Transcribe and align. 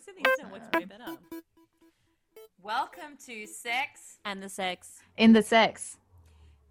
Honestly, 0.00 0.22
the 0.22 0.30
internet 0.30 0.52
works 0.52 0.78
way 0.78 0.84
better. 0.86 1.18
Welcome 2.62 3.18
to 3.26 3.46
Sex. 3.46 4.18
And 4.24 4.42
the 4.42 4.48
sex. 4.48 5.00
In 5.18 5.34
the 5.34 5.42
sex. 5.42 5.98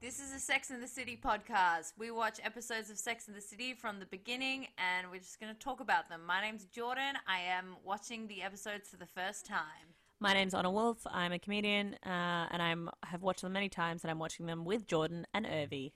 This 0.01 0.19
is 0.19 0.33
a 0.33 0.39
Sex 0.39 0.71
in 0.71 0.81
the 0.81 0.87
City 0.87 1.19
podcast. 1.23 1.93
We 1.99 2.09
watch 2.09 2.39
episodes 2.43 2.89
of 2.89 2.97
Sex 2.97 3.27
in 3.27 3.35
the 3.35 3.41
City 3.41 3.75
from 3.75 3.99
the 3.99 4.07
beginning 4.07 4.65
and 4.79 5.11
we're 5.11 5.19
just 5.19 5.39
going 5.39 5.53
to 5.53 5.59
talk 5.59 5.79
about 5.79 6.09
them. 6.09 6.21
My 6.25 6.41
name's 6.41 6.65
Jordan. 6.65 7.17
I 7.27 7.41
am 7.41 7.75
watching 7.85 8.27
the 8.27 8.41
episodes 8.41 8.89
for 8.89 8.97
the 8.97 9.05
first 9.05 9.45
time. 9.45 9.93
My 10.19 10.33
name's 10.33 10.55
Honor 10.55 10.71
Wolf. 10.71 11.05
I'm 11.05 11.31
a 11.31 11.37
comedian, 11.37 11.97
uh, 12.03 12.47
and 12.49 12.63
I'm 12.63 12.89
have 13.03 13.21
watched 13.21 13.43
them 13.43 13.53
many 13.53 13.69
times, 13.69 14.03
and 14.03 14.09
I'm 14.09 14.19
watching 14.19 14.47
them 14.47 14.65
with 14.65 14.87
Jordan 14.87 15.27
and 15.35 15.45
Urvi. 15.45 15.91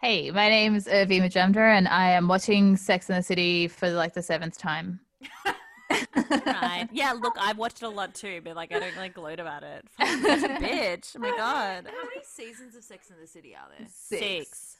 Hey, 0.00 0.30
my 0.30 0.48
name 0.48 0.76
is 0.76 0.86
Urvi 0.86 1.20
Majumdar, 1.20 1.76
and 1.76 1.88
I 1.88 2.12
am 2.12 2.28
watching 2.28 2.76
Sex 2.76 3.10
in 3.10 3.16
the 3.16 3.22
City 3.22 3.66
for 3.66 3.90
like 3.90 4.14
the 4.14 4.22
seventh 4.22 4.56
time. 4.58 5.00
Right? 6.30 6.88
Yeah. 6.92 7.12
Look, 7.12 7.36
I've 7.38 7.58
watched 7.58 7.82
it 7.82 7.86
a 7.86 7.88
lot 7.88 8.14
too, 8.14 8.40
but 8.42 8.56
like 8.56 8.72
I 8.72 8.78
don't 8.78 8.96
like 8.96 9.14
gloat 9.14 9.40
about 9.40 9.62
it. 9.62 9.84
Fuck, 9.90 10.08
such 10.08 10.42
a 10.42 10.54
bitch. 10.64 11.12
Oh 11.16 11.20
my 11.20 11.30
god. 11.30 11.86
How 11.86 12.04
many 12.08 12.22
seasons 12.24 12.74
of 12.76 12.84
Sex 12.84 13.10
in 13.10 13.16
the 13.20 13.26
City 13.26 13.54
are 13.54 13.68
there? 13.76 13.86
Six. 13.88 14.76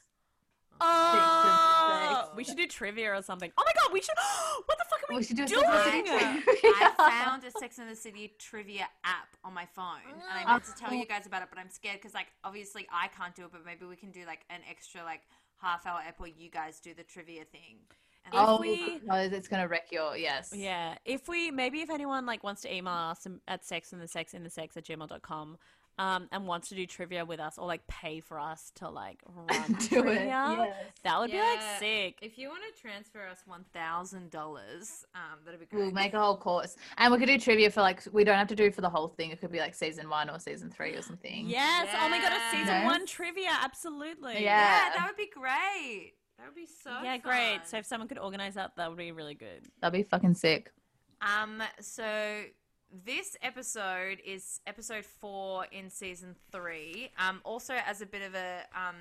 Oh, 0.83 2.31
we 2.35 2.43
should 2.43 2.57
do 2.57 2.65
trivia 2.65 3.13
or 3.13 3.21
something. 3.21 3.51
Oh 3.57 3.63
my 3.65 3.71
god, 3.81 3.93
we 3.93 4.01
should. 4.01 4.15
What 4.65 4.77
the 4.77 4.85
fuck 4.89 4.99
are 5.09 5.13
we, 5.13 5.17
We 5.17 5.23
should 5.23 5.37
do 5.37 5.43
a 5.43 5.47
doing? 5.47 5.63
Sex 5.63 5.95
in 5.97 6.03
the 6.05 6.51
City. 6.53 6.67
I 6.99 7.23
found 7.25 7.43
a 7.43 7.51
Sex 7.51 7.79
in 7.79 7.87
the 7.87 7.95
City 7.95 8.33
trivia 8.39 8.87
app 9.03 9.35
on 9.43 9.53
my 9.53 9.65
phone, 9.65 10.01
and 10.11 10.21
I 10.31 10.51
meant 10.51 10.63
to 10.65 10.73
tell 10.75 10.93
you 10.93 11.05
guys 11.05 11.25
about 11.25 11.41
it, 11.41 11.49
but 11.49 11.59
I'm 11.59 11.69
scared 11.69 11.97
because, 11.97 12.13
like, 12.13 12.27
obviously 12.43 12.87
I 12.91 13.07
can't 13.07 13.35
do 13.35 13.45
it, 13.45 13.51
but 13.51 13.65
maybe 13.65 13.85
we 13.85 13.95
can 13.95 14.11
do 14.11 14.25
like 14.25 14.41
an 14.49 14.61
extra 14.69 15.03
like 15.03 15.21
half 15.61 15.85
hour 15.85 15.99
ep 16.07 16.19
where 16.19 16.29
you 16.29 16.49
guys 16.49 16.79
do 16.79 16.93
the 16.93 17.03
trivia 17.03 17.43
thing. 17.45 17.77
And 18.25 18.33
Oh, 18.35 18.59
we- 18.59 18.99
no, 19.03 19.15
it's 19.15 19.47
gonna 19.47 19.67
wreck 19.67 19.91
your 19.91 20.15
yes. 20.15 20.53
Yeah. 20.55 20.95
If 21.05 21.27
we 21.27 21.51
maybe 21.51 21.81
if 21.81 21.89
anyone 21.89 22.25
like 22.25 22.43
wants 22.43 22.61
to 22.63 22.73
email 22.73 22.93
us 22.93 23.25
at 23.47 23.65
sex 23.65 23.93
in 23.93 23.99
the 23.99 24.07
sex 24.07 24.33
in 24.33 24.43
the 24.43 24.49
sex 24.49 24.77
at 24.77 24.85
gmail.com 24.85 25.57
um 25.99 26.29
and 26.31 26.47
wants 26.47 26.69
to 26.69 26.75
do 26.75 26.85
trivia 26.85 27.25
with 27.25 27.39
us 27.41 27.57
or 27.57 27.67
like 27.67 27.85
pay 27.87 28.21
for 28.21 28.39
us 28.39 28.71
to 28.75 28.87
like 28.89 29.19
run 29.27 29.47
Do 29.73 29.73
it, 29.73 30.03
trivia, 30.03 30.25
yes. 30.25 30.75
that 31.03 31.19
would 31.19 31.31
be 31.31 31.37
like 31.37 31.59
sick. 31.79 32.17
If 32.21 32.37
you 32.37 32.47
want 32.47 32.61
to 32.73 32.81
transfer 32.81 33.27
us 33.27 33.39
one 33.45 33.65
thousand 33.73 34.31
dollars, 34.31 35.03
um, 35.15 35.39
that'd 35.43 35.59
be 35.59 35.65
great. 35.65 35.81
We'll 35.81 35.91
make 35.91 36.13
a 36.13 36.19
whole 36.19 36.37
course, 36.37 36.77
and 36.97 37.11
we 37.11 37.19
could 37.19 37.27
do 37.27 37.37
trivia 37.37 37.69
for 37.69 37.81
like 37.81 38.01
we 38.13 38.23
don't 38.23 38.37
have 38.37 38.47
to 38.47 38.55
do 38.55 38.71
for 38.71 38.79
the 38.79 38.89
whole 38.89 39.09
thing. 39.09 39.31
It 39.31 39.41
could 39.41 39.51
be 39.51 39.59
like 39.59 39.75
season 39.75 40.09
one 40.09 40.29
or 40.29 40.39
season 40.39 40.69
three 40.69 40.93
or 40.95 41.01
something. 41.01 41.45
Yes. 41.47 41.89
Oh 41.99 42.07
my 42.07 42.19
god, 42.21 42.31
a 42.31 42.51
season 42.51 42.67
Yes. 42.67 42.85
one 42.85 43.05
trivia, 43.05 43.49
absolutely. 43.61 44.35
Yeah. 44.35 44.39
yeah, 44.41 44.89
that 44.95 45.05
would 45.07 45.17
be 45.17 45.29
great. 45.29 46.13
That 46.41 46.47
would 46.47 46.55
be 46.55 46.65
so. 46.65 46.89
Yeah, 47.03 47.17
great. 47.17 47.61
So 47.65 47.77
if 47.77 47.85
someone 47.85 48.07
could 48.07 48.17
organize 48.17 48.55
that, 48.55 48.71
that 48.75 48.89
would 48.89 48.97
be 48.97 49.11
really 49.11 49.35
good. 49.35 49.67
That'd 49.79 49.93
be 49.93 50.01
fucking 50.01 50.33
sick. 50.33 50.71
Um, 51.21 51.61
so 51.79 52.43
this 53.05 53.37
episode 53.43 54.19
is 54.25 54.59
episode 54.65 55.05
four 55.05 55.67
in 55.71 55.91
season 55.91 56.35
three. 56.51 57.11
Um, 57.19 57.41
also 57.43 57.75
as 57.85 58.01
a 58.01 58.07
bit 58.07 58.23
of 58.23 58.33
a 58.33 58.63
um 58.75 58.95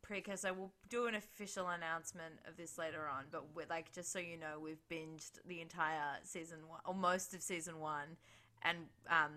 precursor, 0.00 0.54
we'll 0.54 0.72
do 0.88 1.06
an 1.06 1.14
official 1.14 1.68
announcement 1.68 2.36
of 2.48 2.56
this 2.56 2.78
later 2.78 3.06
on. 3.06 3.24
But 3.30 3.54
we're 3.54 3.66
like, 3.68 3.92
just 3.92 4.10
so 4.10 4.18
you 4.18 4.38
know, 4.38 4.58
we've 4.58 4.80
binged 4.90 5.32
the 5.46 5.60
entire 5.60 6.16
season 6.24 6.60
one, 6.66 6.80
or 6.86 6.94
most 6.94 7.34
of 7.34 7.42
season 7.42 7.78
one, 7.78 8.16
and 8.62 8.78
um 9.10 9.32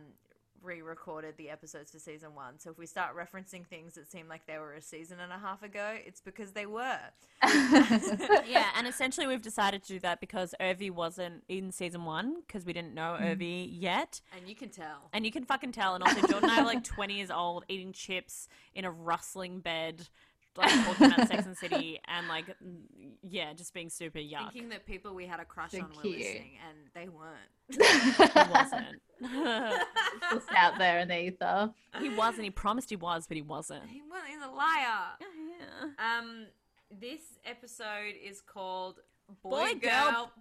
re-recorded 0.64 1.36
the 1.38 1.50
episodes 1.50 1.92
for 1.92 2.00
season 2.00 2.36
one. 2.36 2.60
So 2.60 2.72
if 2.72 2.78
we 2.78 2.86
start 2.86 3.16
referencing 3.16 3.66
things 3.66 3.96
that 3.96 4.10
seem 4.12 4.28
like 4.28 4.46
they 4.46 4.58
were 4.58 4.74
a 4.74 4.82
season 4.82 5.20
and 5.20 5.32
a 5.32 5.38
half 5.38 5.64
ago, 5.64 5.96
it's 6.06 6.22
because 6.22 6.52
they 6.52 6.66
were. 6.66 7.00
yeah, 7.44 8.68
and 8.78 8.88
essentially 8.88 9.28
we've 9.28 9.42
decided 9.42 9.84
to 9.84 9.88
do 9.94 10.00
that 10.00 10.20
because 10.20 10.54
Urvi 10.60 10.92
wasn't 10.92 11.44
in 11.48 11.72
season 11.72 12.06
one 12.06 12.42
because 12.46 12.66
we 12.66 12.74
didn't 12.74 12.94
know 12.94 13.18
Urvi 13.20 13.68
mm. 13.68 13.70
yet. 13.72 14.22
And 14.38 14.48
you 14.48 14.56
can 14.56 14.70
tell. 14.70 15.10
And 15.14 15.26
you 15.26 15.32
can 15.32 15.46
fucking 15.46 15.72
tell. 15.72 15.96
And 15.96 16.04
also, 16.04 16.28
Jordan 16.28 16.50
and 16.50 16.52
I 16.52 16.62
are 16.62 16.66
like 16.66 16.84
20 16.84 17.14
years 17.14 17.32
old, 17.32 17.66
eating 17.68 17.94
chips 17.94 18.48
in 18.76 18.86
a 18.86 18.92
rustling 18.92 19.60
bed, 19.60 20.08
like 20.58 20.70
talking 20.86 21.08
about 21.14 21.28
Sex 21.28 21.46
and 21.46 21.58
City, 21.58 22.00
and 22.08 22.28
like, 22.28 22.46
yeah, 23.28 23.54
just 23.54 23.74
being 23.74 23.90
super 23.90 24.20
yuck. 24.20 24.52
Thinking 24.52 24.70
that 24.70 24.86
people 24.86 25.14
we 25.16 25.26
had 25.26 25.40
a 25.40 25.46
crush 25.46 25.72
So 25.72 25.80
on 25.80 25.90
were 25.96 26.02
cute. 26.02 26.18
listening, 26.20 26.58
and 26.68 26.78
they 26.94 27.08
weren't. 27.10 27.38
He 27.72 28.52
wasn't. 28.52 29.02
Just 30.32 30.48
out 30.56 30.78
there 30.78 31.00
in 31.00 31.08
the 31.08 31.18
ether. 31.28 31.72
he 32.00 32.10
wasn't. 32.10 32.44
He 32.44 32.50
promised 32.50 32.90
he 32.90 32.96
was, 32.96 33.28
but 33.28 33.36
he 33.38 33.42
wasn't. 33.44 33.84
He 33.88 34.02
wasn't. 34.10 34.30
He's 34.30 34.44
a 34.44 34.50
liar. 34.50 35.12
Yeah. 35.20 36.18
Um, 36.20 36.48
this 37.00 37.22
episode 37.46 38.16
is 38.22 38.42
called 38.42 39.00
Boy, 39.44 39.50
Boy, 39.74 39.74
Girl. 39.76 40.12
Girl. 40.12 40.32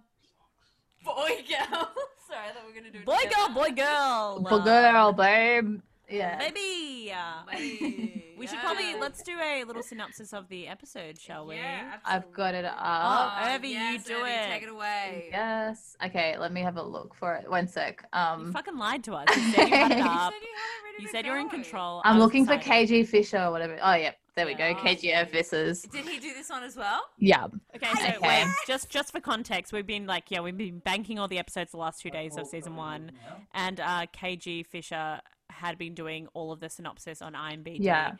Boy 1.05 1.29
Girl. 1.47 1.91
Sorry, 2.27 2.47
I 2.49 2.51
thought 2.53 2.63
we 2.67 2.73
were 2.73 2.79
gonna 2.79 2.91
do 2.91 2.99
it 2.99 3.05
Boy, 3.05 3.17
girl, 3.33 3.49
boy, 3.53 3.71
girl. 3.71 4.39
Boy, 4.41 4.59
girl, 4.63 5.13
babe. 5.13 5.79
Yeah. 6.09 6.37
Baby. 6.39 7.13
Baby, 7.51 8.20
We 8.41 8.47
should 8.47 8.59
probably 8.59 8.95
let's 8.99 9.21
do 9.21 9.37
a 9.39 9.63
little 9.65 9.83
synopsis 9.83 10.33
of 10.33 10.47
the 10.49 10.67
episode, 10.67 11.19
shall 11.19 11.45
we? 11.45 11.55
Yeah, 11.57 11.97
I've 12.03 12.31
got 12.33 12.55
it 12.55 12.65
up. 12.65 12.75
Oh, 12.79 13.37
Urvi, 13.45 13.69
you 13.69 13.99
do 13.99 14.15
Urvi, 14.15 14.45
it. 14.47 14.49
Take 14.49 14.63
it 14.63 14.69
away. 14.69 15.27
Yes. 15.31 15.95
Okay, 16.03 16.35
let 16.39 16.51
me 16.51 16.61
have 16.61 16.77
a 16.77 16.81
look 16.83 17.13
for 17.13 17.35
it. 17.35 17.47
One 17.49 17.67
sec. 17.67 18.03
You 18.13 18.19
Um, 18.19 18.51
fucking 18.51 18.77
lied 18.77 19.03
to 19.03 19.13
us. 19.13 19.27
You 19.37 19.51
said 19.53 19.67
you 19.69 19.75
had 19.75 19.91
it 19.91 19.97
You 19.99 20.03
up. 20.05 20.33
said 20.33 20.41
you 20.41 20.55
had 20.55 20.79
it 20.79 20.83
ready 20.85 21.01
You 21.01 21.05
to 21.07 21.11
said 21.11 21.25
you're 21.27 21.37
in 21.37 21.49
control. 21.49 22.01
I 22.03 22.09
I'm 22.09 22.17
looking 22.19 22.45
for 22.47 22.53
excited. 22.53 22.89
KG 22.89 23.07
Fisher 23.07 23.37
or 23.37 23.51
whatever. 23.51 23.77
Oh, 23.81 23.93
yep. 23.93 24.17
There 24.35 24.45
we 24.45 24.53
go. 24.55 24.65
Yeah. 24.65 24.73
KGF 24.75 25.31
Vissers. 25.31 25.91
Did 25.91 26.07
he 26.07 26.17
do 26.17 26.33
this 26.33 26.49
one 26.49 26.63
as 26.63 26.75
well? 26.77 27.01
Yeah. 27.19 27.45
Okay, 27.75 27.91
so 27.93 28.07
Okay. 28.17 28.17
wait, 28.21 28.47
just 28.65 28.89
just 28.89 29.11
for 29.11 29.19
context, 29.19 29.73
we've 29.73 29.85
been 29.85 30.07
like, 30.07 30.31
yeah, 30.31 30.39
we've 30.39 30.57
been 30.57 30.79
banking 30.79 31.19
all 31.19 31.27
the 31.27 31.37
episodes 31.37 31.71
the 31.71 31.77
last 31.77 32.01
two 32.01 32.09
days 32.09 32.37
of 32.37 32.47
season 32.47 32.75
one, 32.77 33.11
and 33.53 33.79
uh, 33.81 34.05
KG 34.15 34.65
Fisher 34.65 35.19
had 35.61 35.77
been 35.77 35.93
doing 35.93 36.27
all 36.33 36.51
of 36.51 36.59
the 36.59 36.69
synopsis 36.69 37.21
on 37.21 37.33
IMDb. 37.33 37.77
Yeah. 37.79 38.13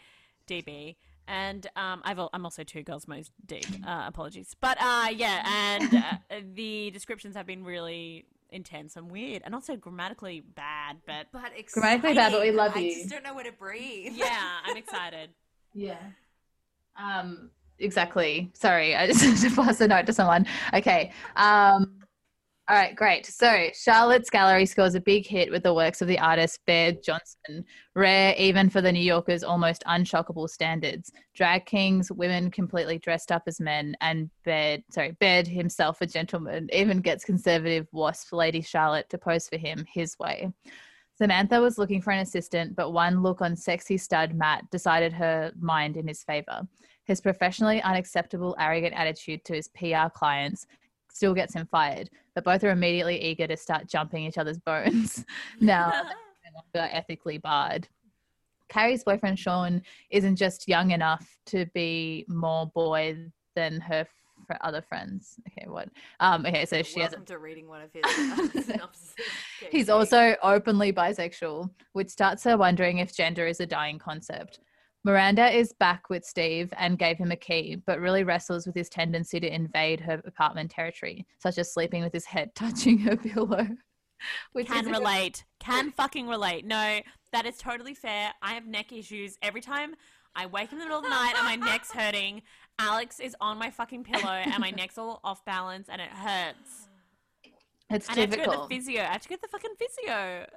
DB. 0.48 0.96
And 1.28 1.66
um, 1.76 2.02
I've, 2.04 2.20
I'm 2.34 2.46
also 2.46 2.64
two 2.64 2.84
girls 2.84 3.08
most 3.08 3.32
deep. 3.46 3.66
Uh, 3.88 4.04
apologies, 4.08 4.56
but 4.60 4.78
uh, 4.82 5.08
yeah, 5.16 5.38
and 5.80 5.94
uh, 5.96 6.40
the 6.56 6.92
descriptions 6.92 7.36
have 7.36 7.46
been 7.46 7.64
really 7.64 8.26
intense 8.50 8.98
and 8.98 9.10
weird, 9.10 9.42
and 9.46 9.56
also 9.56 9.76
grammatically 9.78 10.42
bad. 10.42 10.98
But 11.06 11.28
But 11.32 11.52
exciting. 11.56 12.02
Grammatically 12.02 12.16
bad, 12.16 12.32
but 12.34 12.42
we 12.42 12.52
love 12.52 12.72
I 12.76 12.80
you. 12.80 12.96
just 12.96 13.10
don't 13.10 13.24
know 13.24 13.34
where 13.36 13.46
to 13.46 13.52
breathe. 13.54 14.14
yeah, 14.16 14.50
I'm 14.66 14.78
excited. 14.78 15.30
Yeah. 15.74 16.00
Um. 17.02 17.50
Exactly. 17.80 18.52
Sorry, 18.54 18.94
I 18.94 19.08
just 19.08 19.24
had 19.24 19.38
to 19.50 19.56
pass 19.56 19.80
a 19.80 19.88
note 19.88 20.06
to 20.08 20.14
someone. 20.14 20.46
Okay. 20.74 21.14
Um. 21.38 22.01
All 22.72 22.78
right, 22.78 22.96
great. 22.96 23.26
So 23.26 23.68
Charlotte's 23.74 24.30
Gallery 24.30 24.66
scores 24.66 24.96
a 24.96 25.02
big 25.02 25.28
hit 25.28 25.52
with 25.52 25.64
the 25.64 25.74
works 25.74 26.02
of 26.02 26.08
the 26.08 26.18
artist 26.18 26.62
Baird 26.66 27.04
Johnson, 27.04 27.66
rare 27.96 28.34
even 28.38 28.70
for 28.70 28.80
the 28.80 28.94
New 28.94 29.04
Yorker's 29.04 29.44
almost 29.44 29.84
unshockable 29.90 30.48
standards. 30.48 31.12
Drag 31.34 31.66
kings, 31.66 32.14
women 32.14 32.50
completely 32.50 32.98
dressed 32.98 33.30
up 33.30 33.44
as 33.46 33.60
men, 33.60 33.94
and 34.00 34.30
Baird, 34.46 34.86
sorry, 34.90 35.18
Baird 35.20 35.48
himself 35.48 36.00
a 36.00 36.06
gentleman, 36.06 36.70
even 36.72 37.02
gets 37.02 37.26
conservative 37.26 37.88
wasp 37.92 38.32
Lady 38.32 38.62
Charlotte 38.62 39.10
to 39.10 39.18
pose 39.18 39.50
for 39.50 39.58
him 39.58 39.86
his 39.94 40.18
way. 40.18 40.50
Samantha 41.18 41.60
was 41.60 41.78
looking 41.78 42.02
for 42.02 42.12
an 42.12 42.20
assistant, 42.20 42.78
but 42.78 42.92
one 42.92 43.22
look 43.22 43.42
on 43.42 43.54
sexy 43.58 43.98
stud 43.98 44.34
Matt 44.34 44.64
decided 44.72 45.12
her 45.12 45.52
mind 45.60 45.98
in 45.98 46.08
his 46.08 46.24
favor. 46.24 46.66
His 47.04 47.20
professionally 47.20 47.82
unacceptable, 47.82 48.56
arrogant 48.58 48.96
attitude 48.96 49.44
to 49.44 49.56
his 49.56 49.68
PR 49.68 50.08
clients 50.16 50.68
still 51.14 51.34
gets 51.34 51.54
him 51.54 51.68
fired, 51.70 52.10
but 52.36 52.44
both 52.44 52.64
are 52.64 52.72
immediately 52.72 53.22
eager 53.22 53.48
to 53.48 53.58
start 53.58 53.88
jumping 53.88 54.24
each 54.26 54.38
other's 54.38 54.60
bones. 54.60 55.26
now, 55.60 55.92
they're 56.44 56.52
no 56.54 56.80
longer 56.82 56.94
ethically 56.94 57.38
barred. 57.38 57.88
Carrie's 58.70 59.04
boyfriend 59.04 59.38
Sean 59.38 59.82
isn't 60.10 60.38
just 60.38 60.68
young 60.68 60.92
enough 60.92 61.38
to 61.48 61.66
be 61.74 62.26
more 62.30 62.68
boy 62.68 63.18
than 63.54 63.82
her 63.82 64.08
fr- 64.48 64.54
other 64.62 64.82
friends. 64.82 65.36
Okay, 65.50 65.68
what? 65.68 65.90
Um, 66.22 66.46
okay, 66.46 66.66
so 66.66 66.82
she 66.82 67.02
has 67.02 67.12
Welcome 67.12 67.26
to 67.26 67.38
reading 67.38 67.68
one 67.68 67.82
of 67.82 67.92
his 67.92 68.70
uh. 68.70 68.88
He's 69.70 69.90
also 69.90 70.36
openly 70.42 70.94
bisexual, 70.94 71.70
which 71.92 72.10
starts 72.10 72.46
her 72.46 72.56
wondering 72.56 73.00
if 73.00 73.14
gender 73.14 73.46
is 73.46 73.60
a 73.60 73.66
dying 73.66 74.00
concept. 74.00 74.60
Miranda 75.04 75.50
is 75.50 75.74
back 75.74 76.10
with 76.10 76.24
Steve 76.24 76.72
and 76.78 77.00
gave 77.00 77.18
him 77.18 77.32
a 77.32 77.36
key, 77.36 77.76
but 77.88 78.00
really 78.00 78.24
wrestles 78.24 78.68
with 78.68 78.76
his 78.76 78.88
tendency 78.88 79.40
to 79.40 79.54
invade 79.54 80.00
her 80.00 80.22
apartment 80.26 80.70
territory, 80.70 81.26
such 81.40 81.58
as 81.58 81.74
sleeping 81.74 82.04
with 82.04 82.14
his 82.14 82.26
head 82.26 82.54
touching 82.56 83.00
her 83.00 83.18
pillow. 83.18 83.68
Which 84.52 84.68
can 84.68 84.86
relate. 84.86 85.46
Can 85.60 85.90
fucking 85.98 86.28
relate. 86.28 86.66
No, 86.66 87.00
that 87.32 87.48
is 87.48 87.58
totally 87.58 87.96
fair. 87.96 88.32
I 88.44 88.54
have 88.54 88.68
neck 88.68 88.92
issues. 88.92 89.38
Every 89.42 89.62
time 89.62 89.96
I 90.36 90.46
wake 90.46 90.72
in 90.72 90.78
the 90.78 90.86
middle 90.86 91.00
of 91.00 91.04
the 91.04 91.10
night 91.10 91.34
and 91.36 91.46
my 91.46 91.56
neck's 91.56 91.92
hurting, 91.92 92.44
Alex 92.78 93.20
is 93.20 93.36
on 93.42 93.58
my 93.58 93.72
fucking 93.72 94.04
pillow 94.04 94.32
and 94.32 94.60
my 94.60 94.70
neck's 94.70 95.00
all 95.00 95.22
off 95.24 95.44
balance 95.44 95.90
and 95.90 96.00
it 96.00 96.10
hurts. 96.10 96.91
It's 97.94 98.08
And 98.10 98.18
I 98.18 98.22
have 98.22 98.30
to 98.32 98.38
go 98.38 98.44
to 98.46 98.52
the 98.52 98.68
physio. 98.76 99.02
I 99.02 99.06
have 99.06 99.22
to 99.22 99.30
get 99.30 99.42
the 99.42 99.48
fucking 99.48 99.72
physio. 99.78 100.46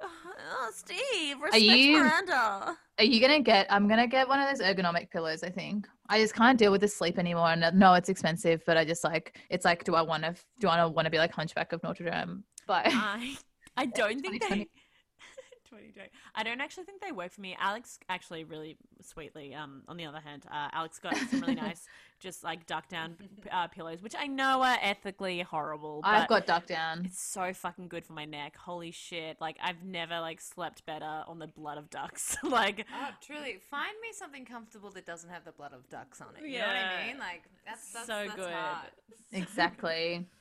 Oh, 0.57 0.69
Steve, 0.73 1.37
Are 1.37 1.45
respect 1.45 1.63
you- 1.63 1.97
Miranda. 2.03 2.77
Are 2.99 3.03
you 3.03 3.19
gonna 3.21 3.39
get? 3.41 3.65
I'm 3.69 3.87
gonna 3.87 4.07
get 4.07 4.27
one 4.27 4.39
of 4.39 4.49
those 4.49 4.65
ergonomic 4.65 5.09
pillows. 5.09 5.43
I 5.43 5.49
think 5.49 5.87
I 6.09 6.19
just 6.19 6.35
can't 6.35 6.57
deal 6.59 6.71
with 6.71 6.81
the 6.81 6.87
sleep 6.87 7.17
anymore. 7.17 7.49
And 7.49 7.77
no, 7.79 7.93
it's 7.93 8.09
expensive, 8.09 8.61
but 8.65 8.75
I 8.77 8.83
just 8.85 9.03
like 9.03 9.37
it's 9.49 9.65
like, 9.65 9.83
do 9.85 9.95
I 9.95 10.01
want 10.01 10.23
to? 10.23 10.35
Do 10.59 10.67
I 10.67 10.83
want 10.85 11.05
to 11.05 11.09
be 11.09 11.17
like 11.17 11.31
Hunchback 11.31 11.71
of 11.73 11.81
Notre 11.83 12.09
Dame? 12.09 12.43
by 12.67 12.83
I 12.85 13.37
I 13.77 13.85
don't 13.99 14.19
think 14.21 14.41
they 14.49 14.67
2020. 15.77 16.09
2020. 16.09 16.09
I 16.35 16.43
don't 16.43 16.61
actually 16.61 16.83
think 16.83 17.01
they 17.01 17.11
work 17.11 17.31
for 17.31 17.41
me. 17.41 17.55
Alex 17.59 17.99
actually 18.09 18.43
really 18.43 18.77
sweetly. 19.01 19.53
Um, 19.53 19.83
on 19.87 19.97
the 19.97 20.05
other 20.05 20.19
hand, 20.19 20.45
uh, 20.51 20.69
Alex 20.71 20.99
got 20.99 21.15
some 21.15 21.41
really 21.41 21.55
nice, 21.67 21.87
just 22.19 22.43
like 22.43 22.65
duck 22.65 22.87
down 22.87 23.15
uh, 23.51 23.67
pillows, 23.67 24.01
which 24.01 24.15
I 24.17 24.27
know 24.27 24.61
are 24.61 24.77
ethically 24.81 25.41
horrible. 25.41 26.01
But 26.01 26.09
I've 26.09 26.27
got 26.27 26.45
duck 26.45 26.67
down. 26.67 27.05
It's 27.05 27.21
so 27.21 27.53
fucking 27.53 27.87
good 27.87 28.05
for 28.05 28.13
my 28.13 28.25
neck. 28.25 28.55
Holy 28.57 28.91
shit! 28.91 29.37
Like 29.39 29.57
I've 29.61 29.83
never 29.83 30.19
like 30.19 30.41
slept 30.41 30.85
better 30.85 31.23
on 31.27 31.39
the 31.39 31.47
blood 31.47 31.77
of 31.77 31.89
ducks. 31.89 32.37
like 32.43 32.85
Oh, 32.93 33.09
truly, 33.21 33.59
find 33.69 33.95
me 34.01 34.09
something 34.13 34.45
comfortable 34.45 34.91
that 34.91 35.05
doesn't 35.05 35.29
have 35.29 35.45
the 35.45 35.51
blood 35.51 35.73
of 35.73 35.87
ducks 35.89 36.21
on 36.21 36.27
it. 36.37 36.47
You 36.47 36.59
know 36.59 36.67
what 36.67 36.75
I 36.75 37.07
mean? 37.07 37.19
Like 37.19 37.43
that's, 37.65 37.91
that's 37.91 38.07
so 38.07 38.23
that's 38.25 38.35
good. 38.35 38.51
hard. 38.51 38.87
Exactly. 39.31 40.25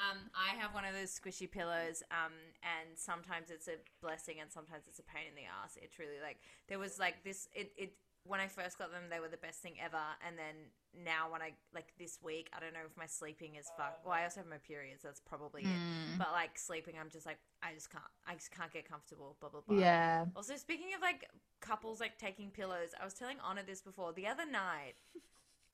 Um, 0.00 0.16
I 0.32 0.56
have 0.56 0.72
one 0.72 0.84
of 0.84 0.94
those 0.94 1.12
squishy 1.12 1.50
pillows, 1.50 2.02
um, 2.10 2.32
and 2.64 2.96
sometimes 2.96 3.50
it's 3.50 3.68
a 3.68 3.76
blessing, 4.00 4.40
and 4.40 4.50
sometimes 4.50 4.88
it's 4.88 4.98
a 4.98 5.04
pain 5.04 5.28
in 5.28 5.36
the 5.36 5.44
ass. 5.44 5.76
It's 5.80 5.98
really 5.98 6.20
like 6.24 6.38
there 6.68 6.78
was 6.78 6.98
like 6.98 7.22
this. 7.22 7.48
It 7.54 7.72
it 7.76 7.92
when 8.24 8.40
I 8.40 8.48
first 8.48 8.78
got 8.78 8.92
them, 8.92 9.04
they 9.10 9.20
were 9.20 9.28
the 9.28 9.36
best 9.36 9.60
thing 9.60 9.74
ever, 9.82 10.00
and 10.26 10.36
then 10.38 10.72
now 11.04 11.30
when 11.30 11.42
I 11.42 11.52
like 11.74 11.92
this 11.98 12.18
week, 12.22 12.48
I 12.56 12.60
don't 12.60 12.72
know 12.72 12.84
if 12.84 12.96
my 12.96 13.06
sleeping 13.06 13.56
is 13.56 13.70
fuck. 13.76 14.00
Well, 14.04 14.14
I 14.14 14.24
also 14.24 14.40
have 14.40 14.48
my 14.48 14.58
periods. 14.58 15.02
That's 15.02 15.20
probably 15.20 15.62
it. 15.62 15.68
Mm. 15.68 16.18
But 16.18 16.32
like 16.32 16.58
sleeping, 16.58 16.94
I'm 17.00 17.10
just 17.10 17.26
like 17.26 17.38
I 17.62 17.72
just 17.74 17.90
can't. 17.90 18.04
I 18.26 18.34
just 18.34 18.50
can't 18.50 18.72
get 18.72 18.88
comfortable. 18.88 19.36
Blah 19.40 19.50
blah 19.50 19.60
blah. 19.66 19.78
Yeah. 19.78 20.26
Also, 20.34 20.56
speaking 20.56 20.94
of 20.96 21.02
like 21.02 21.28
couples 21.60 22.00
like 22.00 22.18
taking 22.18 22.50
pillows, 22.50 22.90
I 23.00 23.04
was 23.04 23.14
telling 23.14 23.36
Honor 23.44 23.62
this 23.66 23.80
before. 23.80 24.12
The 24.12 24.26
other 24.26 24.46
night, 24.46 24.94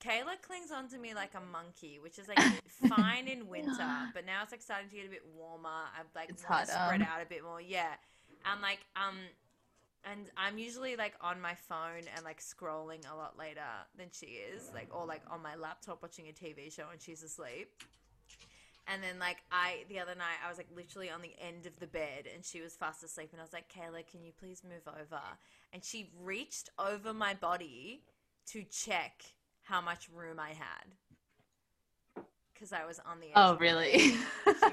Kayla 0.03 0.39
clings 0.41 0.71
onto 0.71 0.97
me 0.99 1.13
like 1.13 1.31
a 1.33 1.41
monkey, 1.41 1.99
which 2.01 2.19
is 2.19 2.27
like 2.27 2.39
fine 2.87 3.27
in 3.27 3.47
winter, 3.47 3.89
but 4.13 4.25
now 4.25 4.43
it's 4.43 4.51
like 4.51 4.61
starting 4.61 4.89
to 4.89 4.95
get 4.95 5.05
a 5.05 5.09
bit 5.09 5.23
warmer. 5.35 5.89
I've 5.97 6.05
like 6.15 6.29
It's 6.29 6.43
want 6.47 6.67
to 6.67 6.73
harder. 6.73 6.95
spread 6.97 7.01
out 7.01 7.21
a 7.21 7.25
bit 7.25 7.43
more. 7.43 7.59
Yeah, 7.59 7.93
and 8.45 8.61
like 8.61 8.79
um, 8.95 9.17
and 10.03 10.27
I'm 10.37 10.57
usually 10.57 10.95
like 10.95 11.15
on 11.21 11.41
my 11.41 11.55
phone 11.55 12.03
and 12.15 12.23
like 12.23 12.39
scrolling 12.41 13.11
a 13.11 13.15
lot 13.15 13.37
later 13.37 13.61
than 13.97 14.07
she 14.11 14.27
is, 14.27 14.69
like 14.73 14.89
or 14.95 15.05
like 15.05 15.23
on 15.31 15.41
my 15.41 15.55
laptop 15.55 16.01
watching 16.01 16.27
a 16.27 16.31
TV 16.31 16.71
show 16.73 16.85
and 16.91 17.01
she's 17.01 17.23
asleep. 17.23 17.69
And 18.89 19.03
then 19.03 19.19
like 19.19 19.37
I 19.51 19.83
the 19.89 19.99
other 19.99 20.15
night 20.15 20.37
I 20.45 20.49
was 20.49 20.57
like 20.57 20.69
literally 20.73 21.09
on 21.09 21.21
the 21.21 21.33
end 21.41 21.65
of 21.65 21.77
the 21.79 21.87
bed 21.87 22.25
and 22.33 22.45
she 22.45 22.61
was 22.61 22.75
fast 22.75 23.03
asleep 23.03 23.29
and 23.31 23.41
I 23.41 23.43
was 23.43 23.51
like, 23.51 23.65
Kayla, 23.73 24.07
can 24.09 24.23
you 24.23 24.31
please 24.37 24.61
move 24.63 24.87
over? 24.87 25.21
And 25.73 25.83
she 25.83 26.11
reached 26.23 26.69
over 26.79 27.13
my 27.13 27.33
body 27.33 28.03
to 28.47 28.63
check 28.63 29.23
how 29.67 29.81
much 29.81 30.07
room 30.13 30.39
I 30.39 30.49
had. 30.49 32.23
Because 32.53 32.73
I 32.73 32.85
was 32.85 32.99
on 33.05 33.19
the 33.19 33.27
edge. 33.27 33.33
Oh, 33.35 33.55
really? 33.57 33.99
She 33.99 34.13